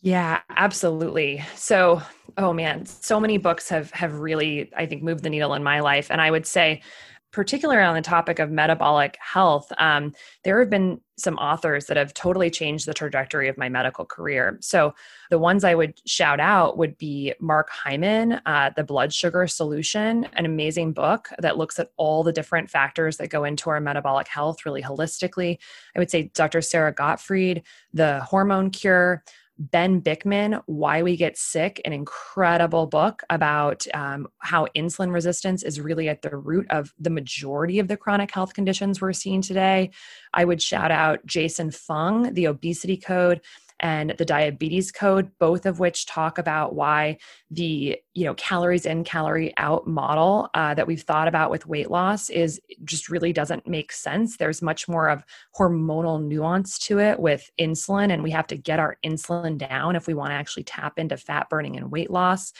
Yeah, 0.00 0.40
absolutely. 0.50 1.44
So, 1.56 2.02
oh 2.36 2.52
man, 2.52 2.86
so 2.86 3.18
many 3.18 3.38
books 3.38 3.68
have 3.70 3.90
have 3.92 4.20
really 4.20 4.70
I 4.76 4.86
think 4.86 5.02
moved 5.02 5.24
the 5.24 5.30
needle 5.30 5.54
in 5.54 5.62
my 5.62 5.80
life 5.80 6.10
and 6.10 6.20
I 6.20 6.30
would 6.30 6.46
say 6.46 6.82
particularly 7.30 7.82
on 7.82 7.94
the 7.94 8.02
topic 8.02 8.38
of 8.38 8.50
metabolic 8.50 9.16
health, 9.20 9.70
um, 9.78 10.14
there 10.44 10.60
have 10.60 10.70
been 10.70 11.00
some 11.18 11.36
authors 11.36 11.86
that 11.86 11.96
have 11.96 12.14
totally 12.14 12.50
changed 12.50 12.86
the 12.86 12.94
trajectory 12.94 13.48
of 13.48 13.58
my 13.58 13.68
medical 13.68 14.04
career. 14.04 14.58
So, 14.60 14.94
the 15.30 15.38
ones 15.38 15.64
I 15.64 15.74
would 15.74 16.00
shout 16.06 16.40
out 16.40 16.78
would 16.78 16.96
be 16.96 17.34
Mark 17.40 17.68
Hyman, 17.70 18.40
uh, 18.46 18.70
The 18.74 18.84
Blood 18.84 19.12
Sugar 19.12 19.46
Solution, 19.46 20.24
an 20.32 20.46
amazing 20.46 20.92
book 20.92 21.28
that 21.38 21.58
looks 21.58 21.78
at 21.78 21.90
all 21.96 22.22
the 22.22 22.32
different 22.32 22.70
factors 22.70 23.18
that 23.18 23.28
go 23.28 23.44
into 23.44 23.68
our 23.70 23.80
metabolic 23.80 24.28
health 24.28 24.64
really 24.64 24.82
holistically. 24.82 25.58
I 25.94 25.98
would 25.98 26.10
say 26.10 26.30
Dr. 26.34 26.62
Sara 26.62 26.92
Gottfried, 26.92 27.62
The 27.92 28.20
Hormone 28.20 28.70
Cure. 28.70 29.22
Ben 29.58 30.00
Bikman, 30.00 30.62
Why 30.66 31.02
We 31.02 31.16
Get 31.16 31.36
Sick, 31.36 31.80
an 31.84 31.92
incredible 31.92 32.86
book 32.86 33.22
about 33.28 33.84
um, 33.92 34.28
how 34.38 34.66
insulin 34.76 35.12
resistance 35.12 35.64
is 35.64 35.80
really 35.80 36.08
at 36.08 36.22
the 36.22 36.36
root 36.36 36.66
of 36.70 36.94
the 36.98 37.10
majority 37.10 37.80
of 37.80 37.88
the 37.88 37.96
chronic 37.96 38.30
health 38.30 38.54
conditions 38.54 39.00
we're 39.00 39.12
seeing 39.12 39.42
today. 39.42 39.90
I 40.32 40.44
would 40.44 40.62
shout 40.62 40.92
out 40.92 41.26
Jason 41.26 41.72
Fung, 41.72 42.32
The 42.34 42.46
Obesity 42.46 42.96
Code 42.96 43.40
and 43.80 44.14
the 44.18 44.24
diabetes 44.24 44.90
code 44.90 45.30
both 45.38 45.66
of 45.66 45.78
which 45.78 46.06
talk 46.06 46.38
about 46.38 46.74
why 46.74 47.16
the 47.50 47.96
you 48.14 48.24
know 48.24 48.34
calories 48.34 48.86
in 48.86 49.04
calorie 49.04 49.52
out 49.56 49.86
model 49.86 50.48
uh, 50.54 50.74
that 50.74 50.86
we've 50.86 51.02
thought 51.02 51.28
about 51.28 51.50
with 51.50 51.66
weight 51.66 51.90
loss 51.90 52.30
is 52.30 52.60
just 52.84 53.08
really 53.08 53.32
doesn't 53.32 53.66
make 53.66 53.92
sense 53.92 54.36
there's 54.36 54.62
much 54.62 54.88
more 54.88 55.08
of 55.08 55.24
hormonal 55.56 56.22
nuance 56.22 56.78
to 56.78 56.98
it 56.98 57.18
with 57.18 57.50
insulin 57.60 58.12
and 58.12 58.22
we 58.22 58.30
have 58.30 58.46
to 58.46 58.56
get 58.56 58.80
our 58.80 58.96
insulin 59.04 59.56
down 59.56 59.96
if 59.96 60.06
we 60.06 60.14
want 60.14 60.30
to 60.30 60.34
actually 60.36 60.64
tap 60.64 60.98
into 60.98 61.16
fat 61.16 61.48
burning 61.48 61.76
and 61.76 61.90
weight 61.90 62.10
loss 62.10 62.52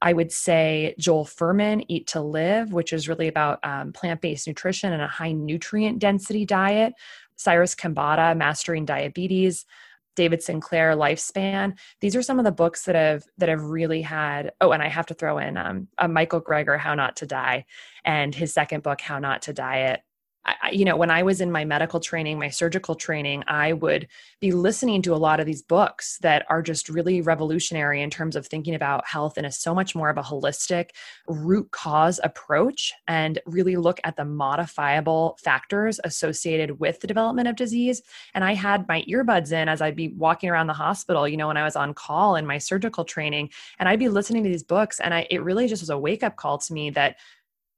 I 0.00 0.12
would 0.12 0.30
say 0.30 0.94
Joel 0.98 1.24
Fuhrman, 1.24 1.84
Eat 1.88 2.06
to 2.08 2.20
Live, 2.20 2.72
which 2.72 2.92
is 2.92 3.08
really 3.08 3.26
about 3.26 3.58
um, 3.64 3.92
plant 3.92 4.20
based 4.20 4.46
nutrition 4.46 4.92
and 4.92 5.02
a 5.02 5.08
high 5.08 5.32
nutrient 5.32 5.98
density 5.98 6.44
diet. 6.44 6.94
Cyrus 7.36 7.74
Khambatta, 7.74 8.36
Mastering 8.36 8.84
Diabetes. 8.84 9.64
David 10.18 10.42
Sinclair 10.42 10.96
Lifespan. 10.96 11.78
These 12.00 12.16
are 12.16 12.22
some 12.22 12.40
of 12.40 12.44
the 12.44 12.50
books 12.50 12.86
that 12.86 12.96
have 12.96 13.22
that 13.38 13.48
have 13.48 13.62
really 13.62 14.02
had. 14.02 14.50
Oh, 14.60 14.72
and 14.72 14.82
I 14.82 14.88
have 14.88 15.06
to 15.06 15.14
throw 15.14 15.38
in 15.38 15.56
um, 15.56 15.86
Michael 16.08 16.42
Greger, 16.42 16.76
How 16.76 16.96
Not 16.96 17.14
to 17.18 17.26
Die, 17.26 17.64
and 18.04 18.34
his 18.34 18.52
second 18.52 18.82
book, 18.82 19.00
How 19.00 19.20
Not 19.20 19.42
to 19.42 19.52
Diet. 19.52 20.00
You 20.72 20.84
know, 20.84 20.96
when 20.96 21.10
I 21.10 21.22
was 21.22 21.40
in 21.40 21.52
my 21.52 21.64
medical 21.64 22.00
training, 22.00 22.38
my 22.38 22.48
surgical 22.48 22.94
training, 22.94 23.44
I 23.46 23.72
would 23.72 24.08
be 24.40 24.52
listening 24.52 25.02
to 25.02 25.14
a 25.14 25.16
lot 25.16 25.40
of 25.40 25.46
these 25.46 25.62
books 25.62 26.18
that 26.22 26.44
are 26.48 26.62
just 26.62 26.88
really 26.88 27.20
revolutionary 27.20 28.02
in 28.02 28.10
terms 28.10 28.36
of 28.36 28.46
thinking 28.46 28.74
about 28.74 29.06
health 29.06 29.38
in 29.38 29.44
a 29.44 29.52
so 29.52 29.74
much 29.74 29.94
more 29.94 30.10
of 30.10 30.18
a 30.18 30.22
holistic 30.22 30.90
root 31.26 31.70
cause 31.70 32.20
approach 32.22 32.92
and 33.06 33.38
really 33.46 33.76
look 33.76 34.00
at 34.04 34.16
the 34.16 34.24
modifiable 34.24 35.38
factors 35.42 36.00
associated 36.04 36.78
with 36.80 37.00
the 37.00 37.06
development 37.06 37.48
of 37.48 37.56
disease. 37.56 38.02
And 38.34 38.44
I 38.44 38.54
had 38.54 38.86
my 38.88 39.02
earbuds 39.02 39.52
in 39.52 39.68
as 39.68 39.80
I'd 39.80 39.96
be 39.96 40.08
walking 40.08 40.50
around 40.50 40.66
the 40.66 40.72
hospital, 40.72 41.28
you 41.28 41.36
know, 41.36 41.48
when 41.48 41.56
I 41.56 41.64
was 41.64 41.76
on 41.76 41.94
call 41.94 42.36
in 42.36 42.46
my 42.46 42.58
surgical 42.58 43.04
training, 43.04 43.50
and 43.78 43.88
I'd 43.88 43.98
be 43.98 44.08
listening 44.08 44.44
to 44.44 44.50
these 44.50 44.62
books. 44.62 45.00
And 45.00 45.14
I, 45.14 45.26
it 45.30 45.42
really 45.42 45.68
just 45.68 45.82
was 45.82 45.90
a 45.90 45.98
wake 45.98 46.22
up 46.22 46.36
call 46.36 46.58
to 46.58 46.72
me 46.72 46.90
that 46.90 47.16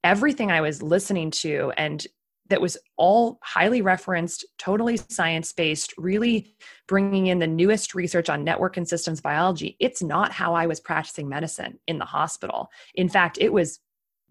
everything 0.03 0.51
I 0.51 0.61
was 0.61 0.83
listening 0.83 1.31
to 1.31 1.73
and 1.77 2.07
that 2.51 2.61
was 2.61 2.77
all 2.97 3.39
highly 3.43 3.81
referenced, 3.81 4.45
totally 4.59 4.97
science 4.97 5.53
based, 5.53 5.95
really 5.97 6.55
bringing 6.87 7.29
in 7.29 7.39
the 7.39 7.47
newest 7.47 7.95
research 7.95 8.29
on 8.29 8.45
network 8.45 8.77
and 8.77 8.87
systems 8.87 9.21
biology. 9.21 9.77
It's 9.81 10.03
not 10.03 10.33
how 10.33 10.55
I 10.55 10.67
was 10.67 10.81
practicing 10.81 11.29
medicine 11.29 11.79
in 11.87 11.99
the 11.99 12.05
hospital. 12.05 12.71
In 12.95 13.09
fact, 13.09 13.39
it 13.41 13.53
was 13.53 13.81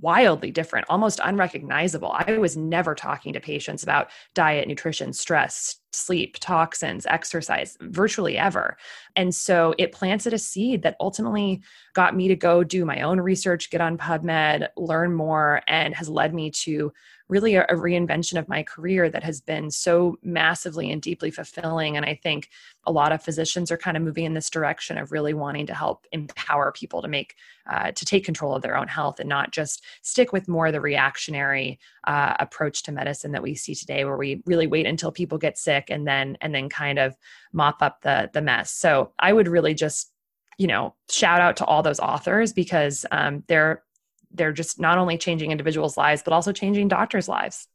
wildly 0.02 0.52
different, 0.52 0.86
almost 0.90 1.20
unrecognizable. 1.24 2.12
I 2.14 2.38
was 2.38 2.56
never 2.56 2.96
talking 2.96 3.34
to 3.34 3.40
patients 3.40 3.84
about 3.84 4.10
diet, 4.34 4.68
nutrition, 4.68 5.12
stress, 5.12 5.76
sleep, 5.92 6.38
toxins, 6.40 7.06
exercise, 7.06 7.76
virtually 7.82 8.38
ever. 8.38 8.78
And 9.16 9.34
so 9.34 9.74
it 9.78 9.92
planted 9.92 10.34
a 10.34 10.38
seed 10.38 10.84
that 10.84 10.96
ultimately 11.00 11.62
got 11.94 12.16
me 12.16 12.28
to 12.30 12.36
go 12.36 12.64
do 12.64 12.86
my 12.86 13.02
own 13.02 13.20
research, 13.20 13.70
get 13.70 13.82
on 13.82 13.98
PubMed, 13.98 14.70
learn 14.78 15.14
more, 15.14 15.62
and 15.68 15.94
has 15.96 16.08
led 16.08 16.34
me 16.34 16.52
to 16.52 16.94
really 17.30 17.56
a, 17.56 17.64
a, 17.66 17.76
reinvention 17.76 18.40
of 18.40 18.50
my 18.50 18.64
career 18.64 19.10
that 19.10 19.24
has 19.24 19.40
been 19.40 19.70
so 19.70 20.18
massively 20.24 20.92
and 20.92 21.02
deeply 21.02 21.30
fulfilling. 21.30 21.96
And 21.96 22.06
I 22.06 22.16
think 22.16 22.50
a 22.86 22.92
lot 22.92 23.12
of 23.12 23.22
physicians 23.22 23.72
are 23.72 23.78
kind 23.78 23.96
of 23.96 24.02
moving 24.02 24.26
in 24.26 24.34
this 24.34 24.50
direction 24.50 24.98
of 24.98 25.12
really 25.12 25.36
wanting 25.36 25.68
to 25.68 25.74
help 25.76 26.08
empower 26.12 26.72
people 26.72 27.04
to 27.04 27.08
make, 27.08 27.36
uh, 27.70 27.92
to 27.92 28.06
take 28.06 28.26
control 28.26 28.56
of 28.56 28.64
their 28.64 28.76
own 28.76 28.88
health 28.88 29.20
and 29.20 29.30
not 29.30 29.52
just 29.52 29.84
stick 30.02 30.34
with 30.34 30.48
more 30.48 30.68
of 30.68 30.74
the 30.74 30.82
reactionary 30.82 31.80
uh, 32.06 32.34
approach 32.40 32.82
to 32.84 32.92
medicine 32.92 33.32
that 33.32 33.44
we 33.44 33.54
see 33.54 33.76
today, 33.76 34.04
where 34.06 34.18
we 34.18 34.42
really 34.48 34.68
wait 34.68 34.88
until 34.88 35.12
people 35.12 35.38
get 35.38 35.58
sick 35.58 35.86
and 35.90 36.08
then 36.08 36.36
and 36.42 36.54
then 36.54 36.68
kind 36.68 36.98
of 36.98 37.16
mop 37.54 37.82
up 37.82 38.02
the 38.02 38.30
the 38.34 38.42
mess. 38.42 38.72
So 38.72 39.14
I 39.20 39.34
would 39.34 39.48
really 39.48 39.76
just 39.76 40.12
you 40.58 40.68
know 40.68 40.96
shout 41.10 41.42
out 41.42 41.58
to 41.58 41.66
all 41.66 41.84
those 41.84 42.00
authors 42.00 42.54
because 42.54 43.06
um, 43.12 43.44
they're 43.48 43.84
they're 44.32 44.52
just 44.52 44.80
not 44.80 44.98
only 44.98 45.18
changing 45.18 45.52
individuals' 45.52 45.98
lives, 45.98 46.22
but 46.24 46.34
also 46.34 46.52
changing 46.52 46.88
doctors' 46.88 47.28
lives. 47.28 47.68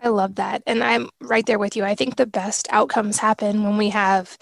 I 0.00 0.08
love 0.08 0.36
that. 0.36 0.62
And 0.66 0.82
I'm 0.82 1.08
right 1.20 1.44
there 1.44 1.58
with 1.58 1.76
you. 1.76 1.84
I 1.84 1.94
think 1.94 2.16
the 2.16 2.26
best 2.26 2.68
outcomes 2.70 3.18
happen 3.18 3.64
when 3.64 3.76
we 3.76 3.90
have 3.90 4.38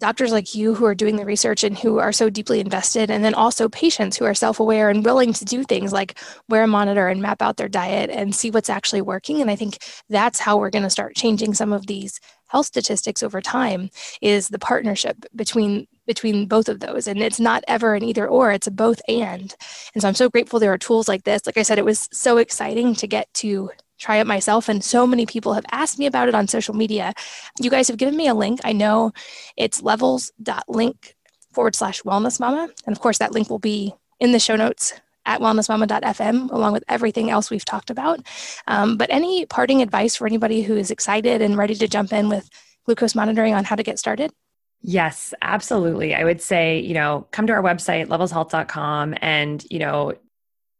doctors 0.00 0.32
like 0.32 0.54
you 0.54 0.74
who 0.74 0.84
are 0.84 0.96
doing 0.96 1.14
the 1.14 1.24
research 1.24 1.62
and 1.62 1.78
who 1.78 2.00
are 2.00 2.12
so 2.12 2.28
deeply 2.28 2.58
invested, 2.58 3.08
and 3.08 3.24
then 3.24 3.34
also 3.34 3.68
patients 3.68 4.16
who 4.16 4.24
are 4.24 4.34
self 4.34 4.58
aware 4.58 4.90
and 4.90 5.04
willing 5.04 5.32
to 5.32 5.44
do 5.44 5.62
things 5.62 5.92
like 5.92 6.18
wear 6.48 6.64
a 6.64 6.66
monitor 6.66 7.06
and 7.08 7.22
map 7.22 7.40
out 7.40 7.56
their 7.56 7.68
diet 7.68 8.10
and 8.10 8.34
see 8.34 8.50
what's 8.50 8.68
actually 8.68 9.00
working. 9.00 9.40
And 9.40 9.50
I 9.50 9.56
think 9.56 9.78
that's 10.08 10.40
how 10.40 10.58
we're 10.58 10.70
going 10.70 10.82
to 10.82 10.90
start 10.90 11.14
changing 11.14 11.54
some 11.54 11.72
of 11.72 11.86
these 11.86 12.18
health 12.48 12.66
statistics 12.66 13.22
over 13.22 13.40
time 13.40 13.90
is 14.20 14.48
the 14.48 14.58
partnership 14.58 15.24
between 15.34 15.86
between 16.06 16.46
both 16.46 16.68
of 16.68 16.80
those 16.80 17.06
and 17.06 17.20
it's 17.22 17.40
not 17.40 17.64
ever 17.68 17.94
an 17.94 18.02
either 18.02 18.26
or 18.26 18.52
it's 18.52 18.66
a 18.66 18.70
both 18.70 19.00
and. 19.08 19.54
And 19.94 20.02
so 20.02 20.08
i'm 20.08 20.14
so 20.14 20.28
grateful 20.28 20.58
there 20.58 20.72
are 20.72 20.78
tools 20.78 21.08
like 21.08 21.24
this. 21.24 21.42
Like 21.46 21.58
i 21.58 21.62
said 21.62 21.78
it 21.78 21.84
was 21.84 22.08
so 22.12 22.38
exciting 22.38 22.94
to 22.96 23.06
get 23.06 23.32
to 23.34 23.70
try 23.98 24.16
it 24.16 24.26
myself 24.26 24.68
and 24.68 24.82
so 24.82 25.06
many 25.06 25.26
people 25.26 25.54
have 25.54 25.66
asked 25.70 25.98
me 25.98 26.06
about 26.06 26.28
it 26.28 26.34
on 26.34 26.48
social 26.48 26.74
media. 26.74 27.12
You 27.60 27.70
guys 27.70 27.88
have 27.88 27.98
given 27.98 28.16
me 28.16 28.26
a 28.26 28.34
link. 28.34 28.60
I 28.64 28.72
know 28.72 29.12
it's 29.56 29.82
levels.link 29.82 31.14
forward 31.52 31.74
slash 31.74 32.02
wellness 32.02 32.40
mama. 32.40 32.68
And 32.86 32.96
of 32.96 33.00
course 33.00 33.18
that 33.18 33.32
link 33.32 33.48
will 33.48 33.60
be 33.60 33.94
in 34.18 34.32
the 34.32 34.40
show 34.40 34.56
notes 34.56 34.94
at 35.24 35.40
wellnessmama.fm, 35.40 36.50
along 36.50 36.72
with 36.72 36.84
everything 36.88 37.30
else 37.30 37.50
we've 37.50 37.64
talked 37.64 37.90
about. 37.90 38.20
Um, 38.66 38.96
but 38.96 39.10
any 39.10 39.46
parting 39.46 39.82
advice 39.82 40.16
for 40.16 40.26
anybody 40.26 40.62
who 40.62 40.76
is 40.76 40.90
excited 40.90 41.40
and 41.42 41.56
ready 41.56 41.74
to 41.76 41.88
jump 41.88 42.12
in 42.12 42.28
with 42.28 42.48
glucose 42.86 43.14
monitoring 43.14 43.54
on 43.54 43.64
how 43.64 43.76
to 43.76 43.82
get 43.82 43.98
started? 43.98 44.32
Yes, 44.84 45.32
absolutely. 45.42 46.14
I 46.14 46.24
would 46.24 46.42
say, 46.42 46.80
you 46.80 46.94
know, 46.94 47.26
come 47.30 47.46
to 47.46 47.52
our 47.52 47.62
website, 47.62 48.08
levelshealth.com, 48.08 49.14
and, 49.20 49.64
you 49.70 49.78
know, 49.78 50.14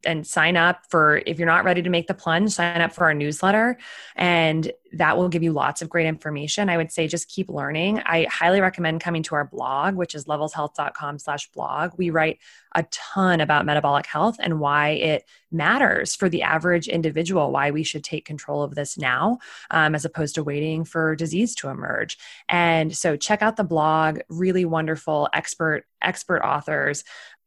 and 0.05 0.27
sign 0.27 0.57
up 0.57 0.85
for 0.91 1.23
if 1.27 1.39
you're 1.39 1.47
not 1.47 1.65
ready 1.65 1.83
to 1.83 1.91
make 1.91 2.07
the 2.07 2.15
plunge 2.15 2.53
sign 2.53 2.81
up 2.81 2.93
for 2.93 3.05
our 3.05 3.15
newsletter 3.15 3.79
and 4.17 4.73
that 4.95 5.17
will 5.17 5.29
give 5.29 5.43
you 5.43 5.53
lots 5.53 5.81
of 5.81 5.89
great 5.89 6.07
information. 6.07 6.69
I 6.69 6.77
would 6.77 6.93
say 6.93 7.09
just 7.09 7.29
keep 7.29 7.49
learning. 7.49 8.01
I 8.05 8.25
highly 8.25 8.61
recommend 8.61 9.01
coming 9.01 9.23
to 9.25 9.35
our 9.35 9.45
blog 9.45 9.95
which 9.95 10.15
is 10.15 10.27
levelshealth.com 10.27 11.19
slash 11.19 11.51
blog. 11.53 11.93
We 11.97 12.11
write 12.11 12.39
a 12.75 12.85
ton 12.91 13.41
about 13.41 13.67
metabolic 13.67 14.07
health 14.07 14.37
and 14.39 14.61
why 14.61 14.91
it 14.91 15.25
matters 15.51 16.15
for 16.15 16.29
the 16.29 16.43
average 16.43 16.89
individual 16.89 17.53
why 17.53 17.71
we 17.71 17.83
should 17.83 18.03
take 18.03 18.25
control 18.25 18.63
of 18.63 18.75
this 18.75 18.97
now 18.97 19.39
um, 19.71 19.95
as 19.95 20.05
opposed 20.05 20.35
to 20.35 20.43
waiting 20.43 20.85
for 20.85 21.15
disease 21.15 21.55
to 21.57 21.69
emerge. 21.69 22.19
And 22.49 22.97
so 22.97 23.17
check 23.17 23.43
out 23.43 23.57
the 23.57 23.65
blog 23.65 24.21
really 24.29 24.65
wonderful 24.65 25.29
expert 25.33 25.85
expert 26.01 26.43
authors 26.43 27.05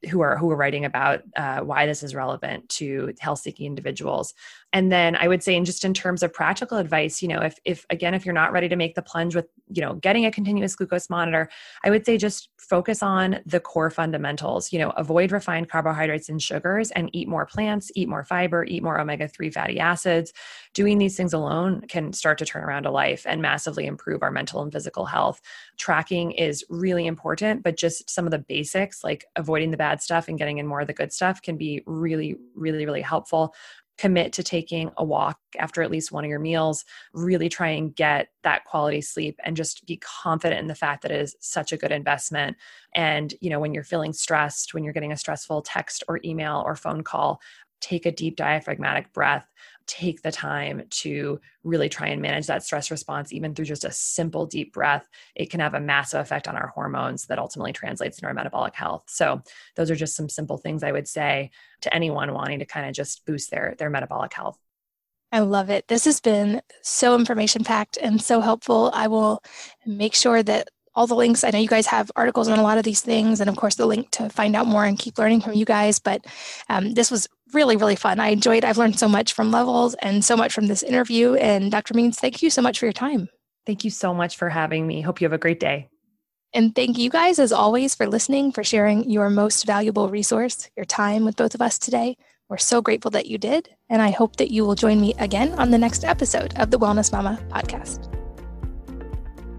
who 0.09 0.21
are 0.21 0.37
who 0.37 0.49
are 0.51 0.55
writing 0.55 0.85
about 0.85 1.21
uh, 1.35 1.59
why 1.59 1.85
this 1.85 2.03
is 2.03 2.15
relevant 2.15 2.67
to 2.69 3.13
health 3.19 3.39
seeking 3.39 3.65
individuals 3.65 4.33
and 4.75 4.91
then 4.91 5.15
i 5.15 5.27
would 5.27 5.41
say 5.41 5.55
in 5.55 5.65
just 5.65 5.83
in 5.83 5.93
terms 5.93 6.21
of 6.21 6.31
practical 6.31 6.77
advice 6.77 7.21
you 7.21 7.27
know 7.27 7.39
if 7.39 7.57
if 7.65 7.85
again 7.89 8.13
if 8.13 8.25
you're 8.25 8.33
not 8.33 8.51
ready 8.51 8.69
to 8.69 8.75
make 8.75 8.93
the 8.93 9.01
plunge 9.01 9.35
with 9.35 9.47
you 9.69 9.81
know 9.81 9.95
getting 9.95 10.25
a 10.25 10.31
continuous 10.31 10.75
glucose 10.75 11.09
monitor 11.09 11.49
i 11.83 11.89
would 11.89 12.05
say 12.05 12.17
just 12.17 12.49
focus 12.59 13.01
on 13.01 13.39
the 13.45 13.59
core 13.59 13.89
fundamentals 13.89 14.71
you 14.71 14.77
know 14.77 14.91
avoid 14.91 15.31
refined 15.31 15.69
carbohydrates 15.69 16.29
and 16.29 16.41
sugars 16.41 16.91
and 16.91 17.09
eat 17.13 17.27
more 17.27 17.45
plants 17.45 17.91
eat 17.95 18.09
more 18.09 18.23
fiber 18.23 18.65
eat 18.65 18.83
more 18.83 18.99
omega-3 18.99 19.53
fatty 19.53 19.79
acids. 19.79 20.33
Doing 20.73 20.97
these 20.97 21.15
things 21.15 21.33
alone 21.33 21.81
can 21.87 22.11
start 22.11 22.37
to 22.39 22.45
turn 22.45 22.63
around 22.63 22.85
a 22.85 22.91
life 22.91 23.25
and 23.25 23.41
massively 23.41 23.85
improve 23.85 24.21
our 24.21 24.31
mental 24.31 24.61
and 24.61 24.71
physical 24.71 25.05
health. 25.05 25.41
Tracking 25.77 26.31
is 26.31 26.65
really 26.69 27.07
important 27.07 27.63
but 27.63 27.77
just 27.77 28.09
some 28.09 28.25
of 28.25 28.31
the 28.31 28.39
basics 28.39 29.03
like 29.03 29.25
avoiding 29.35 29.71
the 29.71 29.77
bad 29.77 30.01
stuff 30.01 30.27
and 30.27 30.37
getting 30.37 30.57
in 30.57 30.67
more 30.67 30.81
of 30.81 30.87
the 30.87 30.93
good 30.93 31.13
stuff 31.13 31.41
can 31.41 31.57
be 31.57 31.81
really 31.85 32.35
really 32.55 32.85
really 32.85 33.01
helpful 33.01 33.53
commit 33.97 34.33
to 34.33 34.43
taking 34.43 34.91
a 34.97 35.03
walk 35.03 35.39
after 35.57 35.81
at 35.81 35.91
least 35.91 36.11
one 36.11 36.23
of 36.25 36.29
your 36.29 36.39
meals 36.39 36.83
really 37.13 37.49
try 37.49 37.69
and 37.69 37.95
get 37.95 38.27
that 38.43 38.65
quality 38.65 39.01
sleep 39.01 39.39
and 39.43 39.55
just 39.55 39.85
be 39.85 39.97
confident 39.97 40.59
in 40.59 40.67
the 40.67 40.75
fact 40.75 41.01
that 41.01 41.11
it 41.11 41.21
is 41.21 41.35
such 41.39 41.71
a 41.71 41.77
good 41.77 41.91
investment. 41.91 42.57
And 42.93 43.33
you 43.41 43.49
know 43.49 43.59
when 43.59 43.73
you're 43.73 43.83
feeling 43.83 44.13
stressed 44.13 44.73
when 44.73 44.83
you're 44.83 44.93
getting 44.93 45.11
a 45.11 45.17
stressful 45.17 45.61
text 45.61 46.03
or 46.07 46.19
email 46.23 46.63
or 46.65 46.75
phone 46.75 47.03
call 47.03 47.39
take 47.81 48.05
a 48.05 48.11
deep 48.11 48.35
diaphragmatic 48.35 49.13
breath 49.13 49.47
take 49.87 50.21
the 50.21 50.31
time 50.31 50.83
to 50.89 51.39
really 51.63 51.89
try 51.89 52.07
and 52.07 52.21
manage 52.21 52.47
that 52.47 52.63
stress 52.63 52.91
response, 52.91 53.31
even 53.31 53.53
through 53.53 53.65
just 53.65 53.85
a 53.85 53.91
simple 53.91 54.45
deep 54.45 54.73
breath, 54.73 55.07
it 55.35 55.49
can 55.49 55.59
have 55.59 55.73
a 55.73 55.79
massive 55.79 56.21
effect 56.21 56.47
on 56.47 56.55
our 56.55 56.67
hormones 56.67 57.25
that 57.27 57.39
ultimately 57.39 57.73
translates 57.73 58.17
into 58.17 58.27
our 58.27 58.33
metabolic 58.33 58.75
health. 58.75 59.03
So, 59.07 59.41
those 59.75 59.91
are 59.91 59.95
just 59.95 60.15
some 60.15 60.29
simple 60.29 60.57
things 60.57 60.83
I 60.83 60.91
would 60.91 61.07
say 61.07 61.51
to 61.81 61.93
anyone 61.93 62.33
wanting 62.33 62.59
to 62.59 62.65
kind 62.65 62.87
of 62.87 62.93
just 62.93 63.25
boost 63.25 63.51
their, 63.51 63.75
their 63.77 63.89
metabolic 63.89 64.33
health. 64.33 64.57
I 65.31 65.39
love 65.39 65.69
it. 65.69 65.87
This 65.87 66.05
has 66.05 66.21
been 66.21 66.61
so 66.81 67.15
information 67.15 67.63
packed 67.63 67.97
and 67.97 68.21
so 68.21 68.39
helpful. 68.39 68.91
I 68.93 69.07
will 69.07 69.43
make 69.85 70.15
sure 70.15 70.41
that 70.43 70.69
all 70.95 71.07
the 71.07 71.15
links. 71.15 71.43
I 71.43 71.51
know 71.51 71.59
you 71.59 71.67
guys 71.67 71.87
have 71.87 72.11
articles 72.15 72.47
on 72.47 72.59
a 72.59 72.63
lot 72.63 72.77
of 72.77 72.83
these 72.83 73.01
things, 73.01 73.41
and 73.41 73.49
of 73.49 73.55
course, 73.55 73.75
the 73.75 73.85
link 73.85 74.11
to 74.11 74.29
find 74.29 74.55
out 74.55 74.67
more 74.67 74.85
and 74.85 74.97
keep 74.97 75.17
learning 75.17 75.41
from 75.41 75.53
you 75.53 75.65
guys. 75.65 75.99
But 75.99 76.25
um, 76.69 76.93
this 76.93 77.11
was 77.11 77.27
really, 77.53 77.75
really 77.75 77.95
fun. 77.95 78.19
I 78.19 78.29
enjoyed. 78.29 78.65
I've 78.65 78.77
learned 78.77 78.99
so 78.99 79.07
much 79.07 79.33
from 79.33 79.51
Levels 79.51 79.95
and 79.95 80.23
so 80.23 80.35
much 80.35 80.53
from 80.53 80.67
this 80.67 80.83
interview. 80.83 81.35
And 81.35 81.71
Dr. 81.71 81.93
Means, 81.93 82.19
thank 82.19 82.41
you 82.41 82.49
so 82.49 82.61
much 82.61 82.79
for 82.79 82.85
your 82.85 82.93
time. 82.93 83.29
Thank 83.65 83.83
you 83.83 83.89
so 83.89 84.13
much 84.13 84.37
for 84.37 84.49
having 84.49 84.85
me. 84.85 85.01
Hope 85.01 85.21
you 85.21 85.25
have 85.25 85.33
a 85.33 85.37
great 85.37 85.59
day. 85.59 85.89
And 86.53 86.73
thank 86.73 86.97
you 86.97 87.09
guys, 87.09 87.37
as 87.37 87.51
always, 87.51 87.95
for 87.95 88.07
listening, 88.07 88.53
for 88.53 88.63
sharing 88.63 89.09
your 89.09 89.29
most 89.29 89.65
valuable 89.65 90.07
resource, 90.09 90.69
your 90.77 90.85
time 90.85 91.25
with 91.25 91.35
both 91.35 91.53
of 91.53 91.61
us 91.61 91.77
today. 91.77 92.15
We're 92.47 92.57
so 92.57 92.81
grateful 92.81 93.11
that 93.11 93.25
you 93.25 93.37
did. 93.37 93.69
And 93.89 94.01
I 94.01 94.11
hope 94.11 94.37
that 94.37 94.51
you 94.51 94.65
will 94.65 94.75
join 94.75 95.01
me 95.01 95.13
again 95.17 95.53
on 95.53 95.71
the 95.71 95.77
next 95.77 96.05
episode 96.05 96.53
of 96.57 96.71
the 96.71 96.79
Wellness 96.79 97.11
Mama 97.11 97.43
podcast. 97.49 98.24